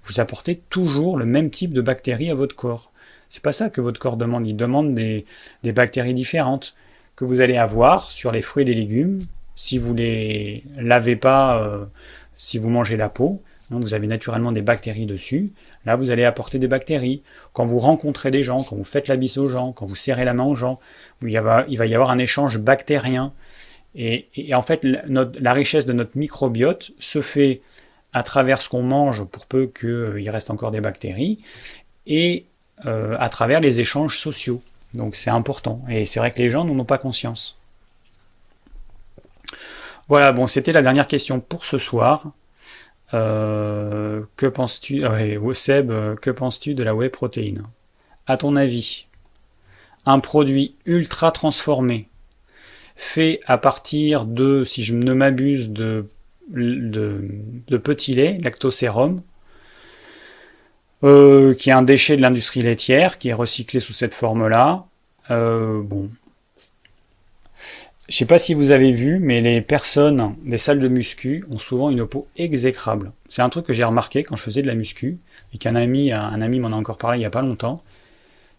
Vous 0.03 0.21
apportez 0.21 0.57
toujours 0.57 1.17
le 1.17 1.27
même 1.27 1.51
type 1.51 1.73
de 1.73 1.81
bactéries 1.81 2.31
à 2.31 2.35
votre 2.35 2.57
corps. 2.57 2.91
C'est 3.31 3.43
pas 3.43 3.53
ça 3.53 3.71
que 3.71 3.81
votre 3.81 4.01
corps 4.01 4.17
demande. 4.17 4.47
Il 4.47 4.57
demande 4.57 4.95
des, 4.95 5.25
bactéries 5.65 6.15
différentes 6.15 6.75
que 7.17 7.25
vous 7.25 7.41
allez 7.41 7.57
avoir 7.57 8.11
sur 8.11 8.33
les 8.33 8.43
fruits 8.43 8.63
et 8.63 8.67
les 8.67 8.75
légumes 8.75 9.21
si 9.55 9.77
vous 9.77 9.93
les 9.93 10.63
lavez 10.77 11.17
pas, 11.17 11.61
euh, 11.61 11.85
si 12.37 12.59
vous 12.59 12.71
mangez 12.71 12.97
la 12.97 13.09
peau. 13.09 13.43
Donc 13.71 13.83
vous 13.83 13.93
avez 13.93 14.07
naturellement 14.07 14.53
des 14.53 14.63
bactéries 14.63 15.05
dessus. 15.05 15.53
Là, 15.85 15.97
vous 15.97 16.11
allez 16.11 16.25
apporter 16.25 16.59
des 16.59 16.69
bactéries. 16.69 17.23
Quand 17.53 17.67
vous 17.67 17.81
rencontrez 17.81 18.31
des 18.31 18.43
gens, 18.43 18.63
quand 18.63 18.77
vous 18.77 18.85
faites 18.85 19.09
la 19.09 19.17
bise 19.17 19.37
aux 19.37 19.49
gens, 19.49 19.73
quand 19.73 19.85
vous 19.85 19.97
serrez 19.97 20.25
la 20.25 20.33
main 20.33 20.45
aux 20.45 20.55
gens, 20.55 20.79
il 21.23 21.39
va 21.39 21.67
y 21.69 21.95
avoir 21.95 22.11
un 22.11 22.19
échange 22.19 22.59
bactérien. 22.59 23.33
Et, 23.95 24.29
en 24.55 24.63
fait, 24.63 24.81
la, 24.85 25.53
richesse 25.53 25.87
de 25.87 25.93
notre 25.93 26.17
microbiote 26.17 26.93
se 26.99 27.21
fait 27.21 27.61
à 28.13 28.23
travers 28.23 28.63
ce 28.63 28.69
qu'on 28.69 28.83
mange 28.83 29.25
pour 29.25 29.47
peu 29.47 29.67
qu'il 29.67 30.31
reste 30.31 30.51
encore 30.51 30.71
des 30.71 30.81
bactéries 30.81 31.41
et 32.07 32.47
euh, 32.87 33.17
à 33.19 33.29
travers 33.29 33.61
les 33.61 33.81
échanges 33.81 34.19
sociaux. 34.19 34.63
Donc 34.95 35.17
c'est 35.17 35.31
important. 35.31 35.83
Et 35.89 36.07
c'est 36.07 36.21
vrai 36.21 36.31
que 36.31 36.39
les 36.39 36.51
gens 36.51 36.65
n'en 36.65 36.79
ont 36.79 36.85
pas 36.85 36.99
conscience. 36.99 37.59
Voilà, 40.09 40.33
bon, 40.33 40.47
c'était 40.47 40.73
la 40.73 40.83
dernière 40.83 41.07
question 41.07 41.41
pour 41.41 41.65
ce 41.65 41.79
soir. 41.79 42.33
Euh, 43.15 44.23
que 44.37 44.47
penses-tu, 44.47 45.03
Seb, 45.55 45.93
que 46.21 46.31
penses-tu 46.31 46.75
de 46.75 46.83
la 46.83 46.95
whey 46.95 47.09
protéine? 47.09 47.63
À 48.27 48.37
ton 48.37 48.57
avis, 48.57 49.07
un 50.07 50.21
produit 50.21 50.75
ultra 50.87 51.31
transformé 51.31 52.09
fait 52.97 53.41
à 53.47 53.59
partir 53.59 54.25
de, 54.25 54.65
si 54.65 54.83
je 54.83 54.95
ne 54.95 55.13
m'abuse, 55.13 55.69
de, 55.71 56.09
de, 56.49 57.77
petit 57.77 58.15
lait, 58.15 58.39
lactosérum, 58.43 59.23
euh, 61.05 61.55
qui 61.55 61.71
est 61.71 61.73
un 61.73 61.83
déchet 61.83 62.17
de 62.17 62.23
l'industrie 62.23 62.63
laitière, 62.63 63.19
qui 63.19 63.29
est 63.29 63.35
recyclé 63.35 63.81
sous 63.81 63.93
cette 63.93 64.15
forme-là. 64.15 64.87
Euh, 65.31 65.83
bon. 65.83 66.11
Je 68.09 68.17
sais 68.17 68.25
pas 68.25 68.39
si 68.39 68.55
vous 68.55 68.71
avez 68.71 68.91
vu, 68.91 69.19
mais 69.21 69.41
les 69.43 69.61
personnes 69.61 70.35
des 70.43 70.57
salles 70.57 70.79
de 70.79 70.89
muscu 70.89 71.45
ont 71.51 71.59
souvent 71.59 71.91
une 71.91 72.07
peau 72.07 72.27
exécrable. 72.37 73.13
C'est 73.29 73.43
un 73.43 73.51
truc 73.51 73.67
que 73.67 73.75
j'ai 73.75 73.85
remarqué 73.85 74.25
quand 74.25 74.37
je 74.37 74.43
faisais 74.43 74.63
de 74.63 74.67
la 74.67 74.75
muscu, 74.75 75.19
et 75.53 75.59
qu'un 75.59 75.75
ami, 75.75 76.11
un 76.11 76.41
ami 76.41 76.59
m'en 76.59 76.69
a 76.69 76.77
encore 76.77 76.97
parlé 76.97 77.19
il 77.19 77.23
y 77.23 77.27
a 77.27 77.31
pas 77.31 77.43
longtemps 77.43 77.83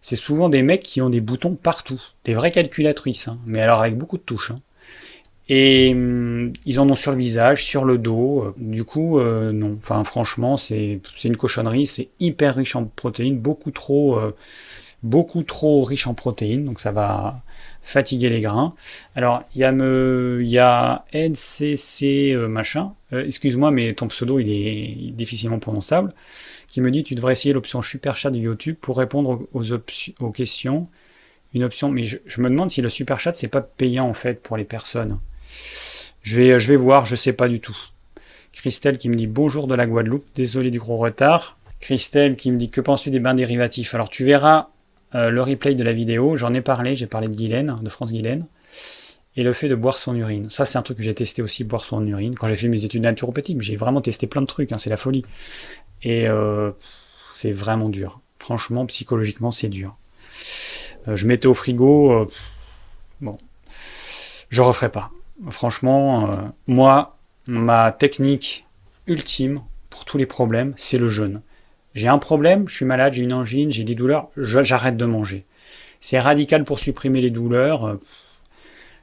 c'est 0.01 0.15
souvent 0.15 0.49
des 0.49 0.61
mecs 0.61 0.83
qui 0.83 1.01
ont 1.01 1.09
des 1.09 1.21
boutons 1.21 1.55
partout, 1.55 2.01
des 2.23 2.33
vraies 2.33 2.51
calculatrices, 2.51 3.27
hein. 3.27 3.37
mais 3.45 3.61
alors 3.61 3.81
avec 3.81 3.97
beaucoup 3.97 4.17
de 4.17 4.23
touches. 4.23 4.51
Hein. 4.51 4.61
Et 5.49 5.91
hum, 5.93 6.53
ils 6.65 6.79
en 6.79 6.89
ont 6.89 6.95
sur 6.95 7.11
le 7.11 7.17
visage, 7.17 7.63
sur 7.65 7.85
le 7.85 7.97
dos. 7.97 8.43
Euh, 8.43 8.53
du 8.57 8.83
coup, 8.83 9.19
euh, 9.19 9.51
non. 9.51 9.75
Enfin, 9.79 10.03
franchement, 10.03 10.57
c'est 10.57 11.01
une 11.23 11.37
cochonnerie. 11.37 11.87
C'est 11.87 12.09
hyper 12.19 12.55
riche 12.55 12.75
en 12.75 12.85
protéines, 12.85 13.39
beaucoup 13.39 13.71
trop, 13.71 14.17
euh, 14.17 14.35
beaucoup 15.03 15.43
trop 15.43 15.83
riche 15.83 16.07
en 16.07 16.13
protéines. 16.13 16.65
Donc 16.65 16.79
ça 16.79 16.91
va 16.91 17.41
fatiguer 17.81 18.29
les 18.29 18.41
grains. 18.41 18.75
Alors, 19.15 19.43
il 19.55 19.61
y 19.61 20.59
a 20.59 21.05
NCC 21.13 22.35
machin. 22.47 22.93
Excuse-moi, 23.11 23.71
mais 23.71 23.93
ton 23.93 24.07
pseudo 24.07 24.39
il 24.39 24.51
est 24.51 25.11
difficilement 25.11 25.59
prononçable 25.59 26.13
qui 26.69 26.81
me 26.81 26.91
dit 26.91 27.03
tu 27.03 27.15
devrais 27.15 27.33
essayer 27.33 27.53
l'option 27.53 27.81
super 27.81 28.15
chat 28.15 28.29
de 28.29 28.37
YouTube 28.37 28.75
pour 28.79 28.97
répondre 28.97 29.47
aux, 29.53 29.73
aux 29.73 30.31
questions. 30.31 30.87
Une 31.53 31.63
option, 31.63 31.89
mais 31.89 32.03
je, 32.03 32.41
me 32.41 32.49
demande 32.49 32.69
si 32.69 32.81
le 32.81 32.89
super 32.89 33.19
chat 33.19 33.33
c'est 33.33 33.47
pas 33.47 33.61
payant 33.61 34.07
en 34.07 34.13
fait 34.13 34.41
pour 34.41 34.55
les 34.55 34.65
personnes. 34.65 35.19
Je 36.21 36.41
vais, 36.41 36.75
voir, 36.75 37.05
je 37.05 37.15
sais 37.15 37.33
pas 37.33 37.47
du 37.47 37.59
tout. 37.59 37.77
Christelle 38.53 38.97
qui 38.97 39.09
me 39.09 39.15
dit 39.15 39.27
bonjour 39.27 39.67
de 39.67 39.75
la 39.75 39.87
Guadeloupe, 39.87 40.25
désolé 40.35 40.69
du 40.69 40.79
gros 40.79 40.97
retard. 40.97 41.57
Christelle 41.79 42.35
qui 42.35 42.51
me 42.51 42.57
dit 42.57 42.69
que 42.69 42.81
penses-tu 42.81 43.09
des 43.09 43.19
bains 43.19 43.33
dérivatifs? 43.33 43.95
Alors 43.95 44.09
tu 44.09 44.25
verras 44.25 44.67
euh, 45.15 45.29
le 45.29 45.41
replay 45.41 45.75
de 45.75 45.83
la 45.83 45.93
vidéo, 45.93 46.37
j'en 46.37 46.53
ai 46.53 46.61
parlé, 46.61 46.95
j'ai 46.95 47.07
parlé 47.07 47.27
de 47.27 47.35
Guylaine, 47.35 47.79
de 47.81 47.89
France 47.89 48.11
Guylaine, 48.11 48.45
et 49.35 49.43
le 49.43 49.53
fait 49.53 49.69
de 49.69 49.75
boire 49.75 49.97
son 49.97 50.15
urine. 50.15 50.49
Ça 50.49 50.65
c'est 50.65 50.77
un 50.77 50.81
truc 50.81 50.97
que 50.97 51.03
j'ai 51.03 51.15
testé 51.15 51.41
aussi, 51.41 51.63
boire 51.63 51.83
son 51.83 52.05
urine, 52.05 52.35
quand 52.35 52.47
j'ai 52.47 52.57
fait 52.57 52.67
mes 52.67 52.85
études 52.85 53.03
naturopathiques, 53.03 53.61
j'ai 53.61 53.75
vraiment 53.75 54.01
testé 54.01 54.27
plein 54.27 54.41
de 54.41 54.47
trucs, 54.47 54.71
hein, 54.71 54.77
c'est 54.77 54.89
la 54.89 54.97
folie. 54.97 55.23
Et 56.03 56.27
euh, 56.27 56.71
c'est 57.31 57.51
vraiment 57.51 57.89
dur. 57.89 58.19
Franchement, 58.37 58.85
psychologiquement, 58.85 59.51
c'est 59.51 59.69
dur. 59.69 59.95
Euh, 61.07 61.15
je 61.15 61.25
mettais 61.25 61.47
au 61.47 61.53
frigo, 61.53 62.29
bon, 63.21 63.37
je 64.49 64.61
referai 64.61 64.91
pas. 64.91 65.11
Franchement, 65.49 66.51
moi, 66.67 67.17
ma 67.47 67.91
technique 67.91 68.65
ultime 69.07 69.61
pour 69.89 70.05
tous 70.05 70.17
les 70.17 70.25
problèmes, 70.25 70.73
c'est 70.77 70.97
le 70.97 71.09
jeûne. 71.09 71.41
J'ai 71.95 72.07
un 72.07 72.17
problème, 72.17 72.67
je 72.67 72.75
suis 72.75 72.85
malade, 72.85 73.13
j'ai 73.13 73.23
une 73.23 73.33
angine, 73.33 73.71
j'ai 73.71 73.83
des 73.83 73.95
douleurs, 73.95 74.29
j'arrête 74.37 74.97
de 74.97 75.05
manger. 75.05 75.45
C'est 76.01 76.19
radical 76.19 76.63
pour 76.63 76.79
supprimer 76.79 77.21
les 77.21 77.29
douleurs. 77.29 77.99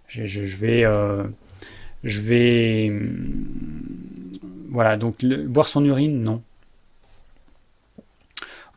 Je, 0.09 0.23
vais, 0.23 0.87
je 2.05 2.21
vais, 2.21 3.01
voilà. 4.71 4.97
Donc 4.97 5.25
boire 5.25 5.69
son 5.69 5.85
urine, 5.85 6.23
non. 6.23 6.43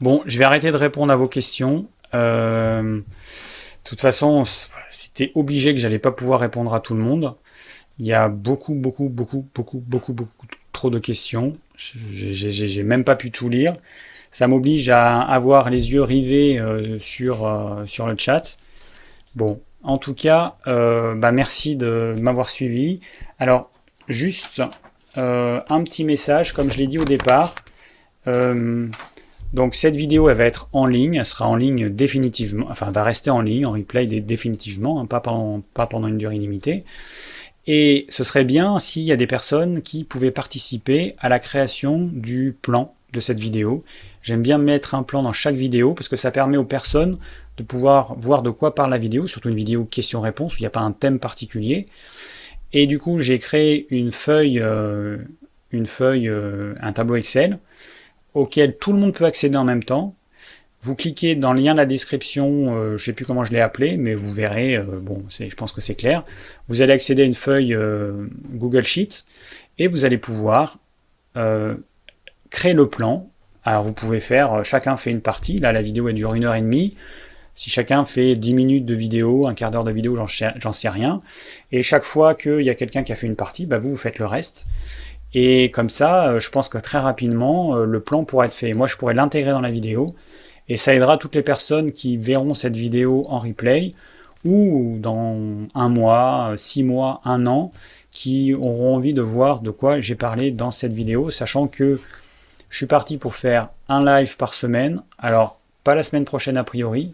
Bon, 0.02 0.24
je 0.26 0.38
vais 0.38 0.46
arrêter 0.46 0.72
de 0.72 0.78
répondre 0.78 1.12
à 1.12 1.18
vos 1.18 1.28
questions. 1.28 1.90
Euh, 2.14 3.00
de 3.00 3.04
toute 3.84 4.00
façon, 4.00 4.46
c'était 4.90 5.32
obligé 5.36 5.74
que 5.74 5.80
j'allais 5.80 6.00
pas 6.00 6.12
pouvoir 6.12 6.40
répondre 6.40 6.74
à 6.74 6.80
tout 6.80 6.94
le 6.94 7.02
monde. 7.02 7.36
Il 8.00 8.06
y 8.06 8.14
a 8.14 8.30
beaucoup, 8.30 8.74
beaucoup, 8.74 9.10
beaucoup, 9.10 9.46
beaucoup, 9.54 9.80
beaucoup, 9.80 10.14
beaucoup 10.14 10.48
trop 10.72 10.90
de 10.90 11.00
questions. 11.00 11.54
J'ai 11.76 12.84
même 12.84 13.04
pas 13.04 13.16
pu 13.16 13.30
tout 13.32 13.50
lire. 13.50 13.76
Ça 14.32 14.48
m'oblige 14.48 14.90
à 14.90 15.20
avoir 15.22 15.70
les 15.70 15.92
yeux 15.92 16.04
rivés 16.04 16.60
euh, 16.60 17.00
sur, 17.00 17.46
euh, 17.46 17.86
sur 17.88 18.08
le 18.08 18.16
chat. 18.18 18.58
Bon, 19.36 19.60
en 19.84 19.98
tout 19.98 20.14
cas, 20.14 20.56
euh, 20.68 21.16
bah 21.16 21.32
merci 21.32 21.76
de 21.76 22.16
m'avoir 22.22 22.50
suivi. 22.50 23.00
Alors, 23.40 23.72
juste 24.08 24.62
un 25.16 25.84
petit 25.84 26.06
message, 26.06 26.54
comme 26.54 26.72
je 26.72 26.78
l'ai 26.78 26.88
dit 26.88 26.98
au 27.00 27.04
départ. 27.04 27.56
donc 28.26 29.76
cette 29.76 29.98
vidéo, 29.98 30.30
elle 30.30 30.38
va 30.38 30.46
être 30.46 30.70
en 30.72 30.86
ligne, 30.86 31.16
elle 31.16 31.26
sera 31.26 31.46
en 31.46 31.58
ligne 31.58 31.90
définitivement, 31.90 32.68
enfin, 32.70 32.86
elle 32.88 32.94
va 32.94 33.04
rester 33.04 33.30
en 33.30 33.42
ligne, 33.42 33.66
en 33.66 33.74
replay 33.74 34.08
définitivement, 34.08 35.02
hein, 35.02 35.08
pas, 35.08 35.20
pendant, 35.20 35.62
pas 35.74 35.88
pendant 35.88 36.08
une 36.08 36.18
durée 36.18 36.38
limitée. 36.38 36.86
Et 37.68 38.06
ce 38.10 38.24
serait 38.24 38.46
bien 38.46 38.80
s'il 38.80 39.04
y 39.04 39.12
a 39.12 39.16
des 39.16 39.28
personnes 39.28 39.82
qui 39.82 40.04
pouvaient 40.04 40.32
participer 40.32 41.16
à 41.20 41.30
la 41.30 41.40
création 41.40 42.10
du 42.12 42.56
plan 42.62 42.96
de 43.14 43.20
cette 43.20 43.40
vidéo. 43.40 43.84
J'aime 44.22 44.42
bien 44.42 44.58
mettre 44.58 44.96
un 44.96 45.04
plan 45.04 45.24
dans 45.24 45.34
chaque 45.34 45.56
vidéo 45.56 45.94
parce 45.94 46.10
que 46.10 46.16
ça 46.16 46.32
permet 46.32 46.58
aux 46.58 46.66
personnes 46.66 47.18
de 47.58 47.64
pouvoir 47.64 48.16
voir 48.16 48.42
de 48.42 48.50
quoi 48.50 48.76
parle 48.76 48.92
la 48.92 48.98
vidéo, 48.98 49.28
surtout 49.28 49.50
une 49.50 49.56
vidéo 49.56 49.86
question-réponse 49.86 50.54
où 50.54 50.58
il 50.60 50.62
n'y 50.62 50.68
a 50.68 50.72
pas 50.72 50.80
un 50.80 50.92
thème 50.92 51.20
particulier. 51.20 51.88
Et 52.72 52.88
du 52.88 53.00
coup, 53.00 53.20
j'ai 53.20 53.40
créé 53.40 53.88
une 53.90 54.12
feuille, 54.12 54.60
euh, 54.60 55.18
une 55.72 55.88
feuille, 55.88 56.30
euh, 56.30 56.74
un 56.82 56.94
tableau 56.94 57.16
Excel 57.16 57.60
auquel 58.34 58.78
tout 58.78 58.94
le 58.94 59.00
monde 59.00 59.14
peut 59.14 59.26
accéder 59.26 59.58
en 59.58 59.64
même 59.64 59.84
temps. 59.84 60.16
Vous 60.82 60.96
cliquez 60.96 61.36
dans 61.36 61.54
le 61.54 61.62
lien 61.62 61.74
de 61.74 61.78
la 61.78 61.86
description, 61.86 62.76
euh, 62.76 62.90
je 62.90 62.94
ne 62.94 63.06
sais 63.06 63.14
plus 63.14 63.26
comment 63.26 63.44
je 63.44 63.52
l'ai 63.52 63.60
appelé, 63.60 63.98
mais 63.98 64.14
vous 64.14 64.32
verrez, 64.32 64.82
bon, 65.02 65.24
je 65.30 65.56
pense 65.56 65.74
que 65.74 65.82
c'est 65.82 65.96
clair. 65.96 66.24
Vous 66.68 66.82
allez 66.82 66.94
accéder 66.94 67.24
à 67.24 67.26
une 67.26 67.36
feuille 67.36 67.78
Google 68.54 68.84
Sheets 68.84 69.26
et 69.78 69.88
vous 69.88 70.06
allez 70.06 70.18
pouvoir 70.18 70.78
créer 72.50 72.74
le 72.74 72.90
plan. 72.90 73.30
Alors 73.64 73.84
vous 73.84 73.94
pouvez 73.94 74.20
faire, 74.20 74.54
euh, 74.54 74.64
chacun 74.64 74.98
fait 74.98 75.12
une 75.12 75.22
partie, 75.22 75.60
là 75.60 75.72
la 75.72 75.82
vidéo 75.82 76.12
dure 76.12 76.34
une 76.34 76.46
heure 76.46 76.56
et 76.56 76.62
demie. 76.62 76.96
Si 77.56 77.70
chacun 77.70 78.06
fait 78.06 78.36
10 78.36 78.54
minutes 78.54 78.86
de 78.86 78.94
vidéo, 78.94 79.48
un 79.48 79.54
quart 79.54 79.70
d'heure 79.70 79.84
de 79.84 79.92
vidéo, 79.92 80.16
j'en 80.16 80.74
sais 80.74 80.90
rien. 80.90 81.22
Et 81.74 81.84
chaque 81.84 82.06
fois 82.06 82.34
qu'il 82.34 82.62
y 82.62 82.70
a 82.70 82.76
quelqu'un 82.76 83.04
qui 83.04 83.12
a 83.12 83.16
fait 83.16 83.28
une 83.28 83.36
partie, 83.36 83.66
bah 83.66 83.80
vous, 83.80 83.90
vous 83.90 83.98
faites 83.98 84.18
le 84.18 84.26
reste. 84.26 84.66
Et 85.34 85.70
comme 85.72 85.90
ça, 85.90 86.30
euh, 86.30 86.40
je 86.40 86.50
pense 86.50 86.70
que 86.70 86.78
très 86.78 87.00
rapidement, 87.00 87.76
euh, 87.76 87.86
le 87.86 88.00
plan 88.00 88.24
pourra 88.24 88.46
être 88.46 88.54
fait. 88.54 88.74
Moi, 88.74 88.88
je 88.88 88.96
pourrais 88.96 89.14
l'intégrer 89.14 89.52
dans 89.52 89.62
la 89.62 89.72
vidéo. 89.72 90.16
Et 90.70 90.78
ça 90.78 90.94
aidera 90.94 91.18
toutes 91.18 91.36
les 91.36 91.42
personnes 91.42 91.92
qui 91.92 92.18
verront 92.18 92.54
cette 92.54 92.76
vidéo 92.76 93.24
en 93.28 93.40
replay 93.40 93.94
ou 94.46 94.98
dans 95.00 95.38
un 95.76 95.90
mois, 95.90 96.54
six 96.56 96.84
mois, 96.84 97.22
un 97.26 97.46
an, 97.48 97.72
qui 98.12 98.54
auront 98.54 98.96
envie 98.96 99.14
de 99.14 99.22
voir 99.22 99.60
de 99.60 99.72
quoi 99.72 100.00
j'ai 100.00 100.16
parlé 100.16 100.52
dans 100.52 100.72
cette 100.72 100.94
vidéo, 100.94 101.32
sachant 101.32 101.68
que 101.68 102.00
je 102.70 102.78
suis 102.78 102.86
parti 102.86 103.18
pour 103.18 103.36
faire 103.36 103.70
un 103.88 104.04
live 104.04 104.38
par 104.38 104.54
semaine. 104.54 105.02
Alors, 105.18 105.60
pas 105.84 105.96
la 105.96 106.04
semaine 106.04 106.26
prochaine 106.26 106.58
a 106.58 106.64
priori. 106.64 107.12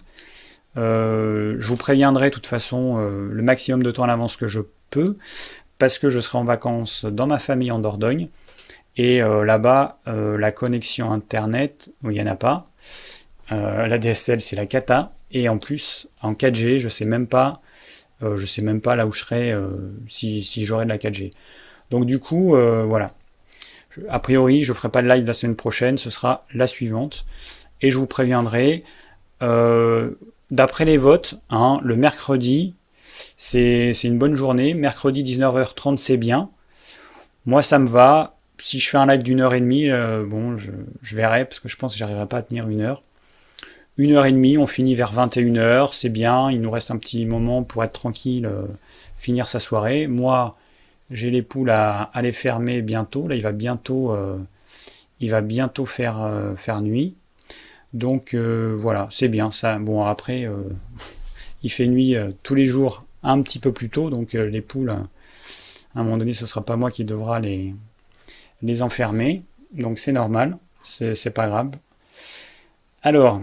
Euh, 0.78 1.56
je 1.60 1.68
vous 1.68 1.78
préviendrai 1.78 2.30
de 2.30 2.36
toute 2.36 2.48
façon 2.48 2.98
euh, 3.00 3.30
le 3.32 3.42
maximum 3.42 3.82
de 3.82 3.92
temps 3.92 4.04
à 4.04 4.08
l'avance 4.08 4.36
que 4.36 4.48
je 4.48 4.60
peux, 4.90 5.18
parce 5.80 5.98
que 5.98 6.10
je 6.10 6.20
serai 6.20 6.38
en 6.38 6.44
vacances 6.44 7.06
dans 7.06 7.28
ma 7.28 7.40
famille 7.40 7.72
en 7.72 7.80
Dordogne. 7.80 8.30
Et 8.98 9.22
euh, 9.22 9.44
là-bas, 9.44 10.00
la 10.06 10.52
connexion 10.52 11.12
Internet, 11.12 11.92
il 12.04 12.12
n'y 12.12 12.22
en 12.22 12.28
a 12.28 12.36
pas. 12.36 12.70
La 13.50 13.98
DSL, 13.98 14.42
c'est 14.42 14.56
la 14.56 14.66
cata. 14.66 15.12
Et 15.32 15.50
en 15.50 15.58
plus, 15.58 16.08
en 16.22 16.34
4G, 16.34 16.80
je 16.80 16.90
sais 16.90 17.06
même 17.06 17.28
pas, 17.28 17.62
je 18.22 18.46
sais 18.46 18.62
même 18.62 18.82
pas 18.82 18.96
là 18.96 19.06
où 19.06 19.12
je 19.12 19.20
serai 19.20 19.54
si, 20.08 20.44
si 20.44 20.66
j'aurai 20.66 20.86
de 20.86 20.90
la 20.90 20.98
4G. 20.98 21.32
Donc 21.92 22.06
du 22.06 22.20
coup, 22.20 22.56
voilà 22.56 23.10
a 24.10 24.20
priori, 24.20 24.64
je 24.64 24.74
ferai 24.74 24.90
pas 24.90 25.02
de 25.02 25.08
live 25.08 25.26
la 25.26 25.34
semaine 25.34 25.56
prochaine, 25.56 25.98
ce 25.98 26.10
sera 26.10 26.46
la 26.54 26.68
suivante. 26.68 27.26
Et 27.82 27.92
je 27.92 27.98
vous 27.98 28.08
préviendrai, 28.08 28.84
euh, 29.42 30.12
d'après 30.52 30.86
les 30.86 30.98
votes, 30.98 31.40
hein, 31.50 31.80
le 31.84 31.96
mercredi, 31.96 32.76
c'est 33.38 33.92
une 34.04 34.18
bonne 34.18 34.36
journée. 34.36 34.74
Mercredi 34.74 35.24
19h30, 35.24 35.98
c'est 35.98 36.18
bien. 36.18 36.50
Moi, 37.46 37.62
ça 37.62 37.80
me 37.80 37.88
va. 37.88 38.34
Si 38.58 38.80
je 38.80 38.90
fais 38.90 38.98
un 38.98 39.08
live 39.08 39.24
d'une 39.24 39.42
heure 39.42 39.54
et 39.54 39.60
demie, 39.60 39.90
euh, 39.90 40.26
bon, 40.26 40.58
je, 40.58 40.72
verrai, 41.16 41.46
parce 41.46 41.60
que 41.60 41.68
je 41.68 41.76
pense 41.76 41.94
que 41.94 42.00
j'arriverai 42.00 42.28
pas 42.28 42.38
à 42.38 42.42
tenir 42.42 42.70
une 42.70 42.82
heure. 42.82 43.04
Une 43.98 44.12
heure 44.12 44.26
et 44.26 44.32
demie, 44.34 44.58
on 44.58 44.68
finit 44.68 44.94
vers 44.94 45.14
21h, 45.14 45.94
c'est 45.94 46.10
bien. 46.10 46.52
Il 46.52 46.60
nous 46.60 46.70
reste 46.70 46.92
un 46.92 46.98
petit 46.98 47.26
moment 47.26 47.64
pour 47.64 47.82
être 47.82 47.94
tranquille, 47.94 48.46
euh, 48.46 48.66
finir 49.16 49.48
sa 49.48 49.62
soirée. 49.62 50.08
Moi, 50.08 50.52
j'ai 51.12 51.32
les 51.32 51.42
poules 51.42 51.70
à, 51.70 52.12
les 52.22 52.34
fermer 52.34 52.82
bientôt. 52.82 53.30
Là, 53.30 53.36
il 53.36 53.42
va 53.42 53.54
bientôt, 53.54 54.12
euh, 54.12 54.38
il 55.22 55.32
va 55.32 55.40
bientôt 55.40 55.86
faire, 55.86 56.22
euh, 56.22 56.56
faire 56.58 56.82
nuit. 56.82 57.16
Donc 57.94 58.36
voilà, 58.36 59.08
c'est 59.12 59.30
bien 59.30 59.52
ça. 59.52 59.80
Bon, 59.80 60.04
après, 60.04 60.50
il 61.64 61.70
fait 61.72 61.88
nuit 61.88 62.18
tous 62.44 62.56
les 62.56 62.66
jours 62.66 63.06
un 63.24 63.42
petit 63.42 63.60
peu 63.60 63.72
plus 63.72 63.90
tôt. 63.90 64.10
Donc 64.10 64.34
les 64.34 64.62
poules, 64.62 64.90
à 64.90 65.00
un 65.96 66.04
moment 66.04 66.18
donné, 66.18 66.34
ce 66.34 66.46
sera 66.46 66.66
pas 66.66 66.76
moi 66.76 66.92
qui 66.92 67.06
devra 67.06 67.40
les, 67.40 67.74
les 68.62 68.82
enfermer. 68.82 69.44
Donc 69.72 69.98
c'est 69.98 70.12
normal, 70.12 70.58
c'est 70.84 71.34
pas 71.34 71.48
grave. 71.48 71.72
Alors, 73.02 73.42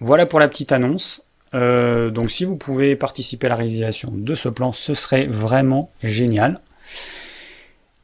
voilà 0.00 0.26
pour 0.26 0.40
la 0.40 0.48
petite 0.48 0.72
annonce. 0.72 1.24
Euh, 1.54 2.10
donc 2.10 2.30
si 2.30 2.44
vous 2.44 2.56
pouvez 2.56 2.96
participer 2.96 3.46
à 3.46 3.50
la 3.50 3.56
réalisation 3.56 4.10
de 4.12 4.34
ce 4.34 4.48
plan, 4.48 4.72
ce 4.72 4.94
serait 4.94 5.26
vraiment 5.26 5.90
génial. 6.02 6.60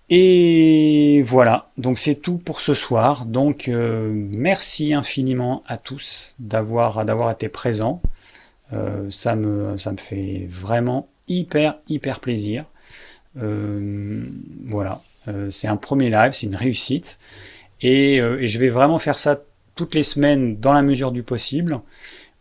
Et 0.09 1.23
voilà, 1.27 1.71
donc 1.79 1.99
c'est 1.99 2.15
tout 2.15 2.39
pour 2.39 2.61
ce 2.61 2.75
soir. 2.75 3.25
Donc 3.25 3.69
euh, 3.69 4.11
merci 4.13 4.95
infiniment 4.95 5.63
à 5.67 5.79
tous 5.79 6.37
d'avoir 6.39 7.05
d'avoir 7.05 7.31
été 7.31 7.49
présents. 7.49 8.01
Euh, 8.73 9.11
ça, 9.11 9.37
me, 9.37 9.79
ça 9.79 9.93
me 9.93 9.97
fait 9.97 10.47
vraiment 10.51 11.09
hyper 11.29 11.79
hyper 11.89 12.21
plaisir. 12.21 12.65
voilà, 13.35 15.01
c'est 15.51 15.69
un 15.69 15.77
premier 15.77 16.11
live, 16.11 16.33
c'est 16.33 16.47
une 16.47 16.57
réussite. 16.57 17.19
et, 17.81 18.19
je 18.19 18.59
vais 18.59 18.69
vraiment 18.71 18.99
faire 18.99 19.19
ça 19.19 19.41
toutes 19.77 19.95
les 19.95 20.03
semaines 20.03 20.57
dans 20.57 20.73
la 20.73 20.83
mesure 20.83 21.13
du 21.13 21.23
possible. 21.23 21.81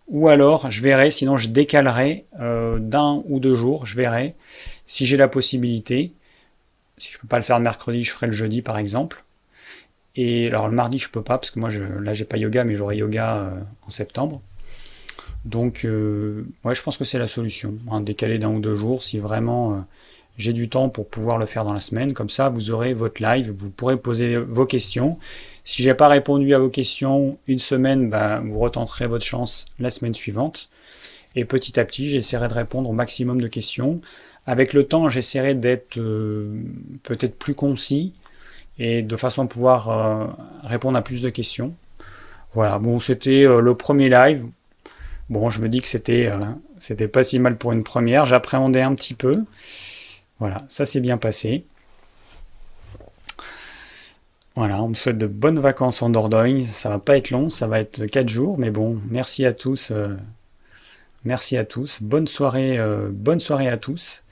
Ou 0.08 0.30
alors, 0.30 0.72
je 0.72 0.82
verrai, 0.82 1.12
sinon 1.12 1.38
je 1.38 1.50
décalerai 1.50 2.26
euh, 2.40 2.80
d'un 2.80 3.24
ou 3.28 3.40
deux 3.40 3.56
jours, 3.56 3.86
je 3.86 3.96
verrai 3.96 4.36
si 4.86 5.06
j'ai 5.06 5.18
la 5.18 5.28
possibilité. 5.28 6.14
Si 6.98 7.12
je 7.12 7.20
peux 7.20 7.28
pas 7.28 7.38
le 7.38 7.44
faire 7.44 7.58
le 7.58 7.64
mercredi, 7.64 8.04
je 8.04 8.12
ferai 8.12 8.28
le 8.28 8.34
jeudi 8.34 8.62
par 8.62 8.78
exemple. 8.78 9.24
Et 10.16 10.48
alors 10.48 10.68
le 10.68 10.76
mardi, 10.76 10.98
je 10.98 11.10
peux 11.10 11.22
pas 11.22 11.38
parce 11.38 11.52
que 11.52 11.60
moi, 11.60 11.70
je, 11.70 11.84
là, 11.84 12.14
j'ai 12.14 12.26
pas 12.26 12.38
yoga, 12.38 12.64
mais 12.64 12.76
j'aurai 12.76 12.98
yoga 12.98 13.38
euh, 13.38 13.60
en 13.86 13.90
septembre. 13.90 14.42
Donc, 15.44 15.86
euh, 15.86 16.46
ouais, 16.64 16.74
je 16.74 16.82
pense 16.82 16.98
que 16.98 17.04
c'est 17.04 17.20
la 17.20 17.28
solution. 17.28 17.76
Hein, 17.92 18.02
décaler 18.02 18.40
d'un 18.40 18.50
ou 18.50 18.60
deux 18.60 18.76
jours, 18.76 19.04
si 19.04 19.20
vraiment 19.20 19.86
j'ai 20.38 20.54
du 20.54 20.70
temps 20.70 20.90
pour 20.90 21.08
pouvoir 21.08 21.38
le 21.38 21.46
faire 21.46 21.66
dans 21.66 21.74
la 21.74 21.80
semaine. 21.80 22.14
Comme 22.14 22.30
ça, 22.30 22.50
vous 22.50 22.72
aurez 22.72 22.94
votre 22.94 23.22
live, 23.22 23.52
vous 23.56 23.70
pourrez 23.70 23.98
poser 23.98 24.38
vos 24.38 24.66
questions. 24.66 25.18
Si 25.66 25.82
j'ai 25.82 25.96
pas 25.96 26.08
répondu 26.08 26.54
à 26.54 26.60
vos 26.60 26.70
questions 26.70 27.40
une 27.48 27.60
semaine, 27.60 28.10
bah, 28.10 28.40
vous 28.40 28.60
retenterez 28.60 29.08
votre 29.08 29.26
chance 29.26 29.66
la 29.80 29.90
semaine 29.90 30.14
suivante. 30.14 30.70
Et 31.36 31.44
petit 31.44 31.80
à 31.80 31.86
petit, 31.86 32.08
j'essaierai 32.08 32.48
de 32.48 32.54
répondre 32.54 32.88
au 32.88 32.94
maximum 32.94 33.42
de 33.42 33.48
questions. 33.48 34.00
Avec 34.46 34.74
le 34.74 34.84
temps, 34.84 35.10
j'essaierai 35.10 35.56
d'être 35.56 35.98
euh, 35.98 36.62
peut-être 37.02 37.36
plus 37.38 37.56
concis 37.56 38.14
et 38.78 39.02
de 39.02 39.16
façon 39.16 39.46
à 39.46 39.48
pouvoir 39.48 39.90
euh, 39.90 40.28
répondre 40.64 40.98
à 41.00 41.02
plus 41.02 41.24
de 41.24 41.30
questions. 41.30 41.76
Voilà, 42.54 42.78
bon, 42.78 43.00
c'était 43.00 43.44
euh, 43.44 43.60
le 43.60 43.76
premier 43.76 44.08
live. 44.08 44.46
Bon, 45.30 45.50
je 45.50 45.62
me 45.62 45.68
dis 45.68 45.82
que 45.82 45.88
c'était 45.88 46.32
c'était 46.78 47.08
pas 47.08 47.24
si 47.24 47.40
mal 47.40 47.58
pour 47.58 47.72
une 47.72 47.84
première. 47.84 48.28
J'appréhendais 48.28 48.84
un 48.84 48.94
petit 48.94 49.16
peu. 49.16 49.34
Voilà, 50.40 50.64
ça 50.68 50.86
s'est 50.86 51.00
bien 51.00 51.18
passé. 51.18 51.66
Voilà, 54.56 54.82
on 54.82 54.88
me 54.88 54.94
souhaite 54.94 55.18
de 55.18 55.28
bonnes 55.28 55.60
vacances 55.60 56.02
en 56.02 56.10
Dordogne. 56.10 56.64
Ça 56.64 56.88
va 56.90 57.00
pas 57.00 57.18
être 57.18 57.30
long, 57.30 57.50
ça 57.50 57.68
va 57.68 57.82
être 57.82 58.06
4 58.06 58.30
jours, 58.30 58.58
mais 58.58 58.72
bon, 58.72 59.02
merci 59.10 59.46
à 59.46 59.52
tous. 59.52 59.92
Euh, 59.92 60.16
merci 61.26 61.58
à 61.58 61.66
tous. 61.66 62.02
Bonne 62.02 62.26
soirée, 62.26 62.80
euh, 62.80 63.10
bonne 63.12 63.42
soirée 63.42 63.68
à 63.68 63.76
tous. 63.76 64.24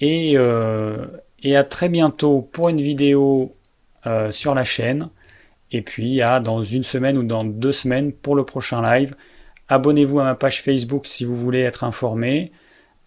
Et, 0.00 0.34
euh, 0.36 1.06
et, 1.42 1.56
à 1.56 1.64
très 1.64 1.88
bientôt 1.88 2.42
pour 2.52 2.68
une 2.68 2.80
vidéo 2.80 3.54
sur 4.30 4.54
la 4.54 4.64
chaîne. 4.64 5.10
Et 5.72 5.82
puis 5.82 6.22
à 6.22 6.38
dans 6.40 6.62
une 6.62 6.84
semaine 6.84 7.18
ou 7.18 7.24
dans 7.24 7.44
deux 7.44 7.72
semaines 7.72 8.12
pour 8.12 8.36
le 8.36 8.44
prochain 8.44 8.82
live. 8.82 9.16
Abonnez-vous 9.68 10.20
à 10.20 10.24
ma 10.24 10.34
page 10.36 10.62
Facebook 10.62 11.06
si 11.06 11.24
vous 11.24 11.36
voulez 11.36 11.60
être 11.60 11.82
informé. 11.84 12.52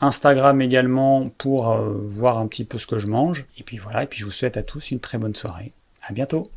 Instagram 0.02 0.62
également 0.62 1.30
pour 1.30 1.74
voir 2.08 2.38
un 2.40 2.48
petit 2.48 2.66
peu 2.66 2.78
ce 2.78 2.88
que 2.88 2.98
je 3.00 3.08
mange. 3.08 3.46
Et 3.58 3.64
puis 3.64 3.78
voilà, 3.78 4.04
et 4.04 4.08
puis 4.08 4.20
je 4.20 4.26
vous 4.26 4.32
souhaite 4.32 4.58
à 4.58 4.64
tous 4.64 4.92
une 4.92 5.00
très 5.00 5.18
bonne 5.18 5.36
soirée. 5.36 5.74
À 6.10 6.12
bientôt 6.12 6.52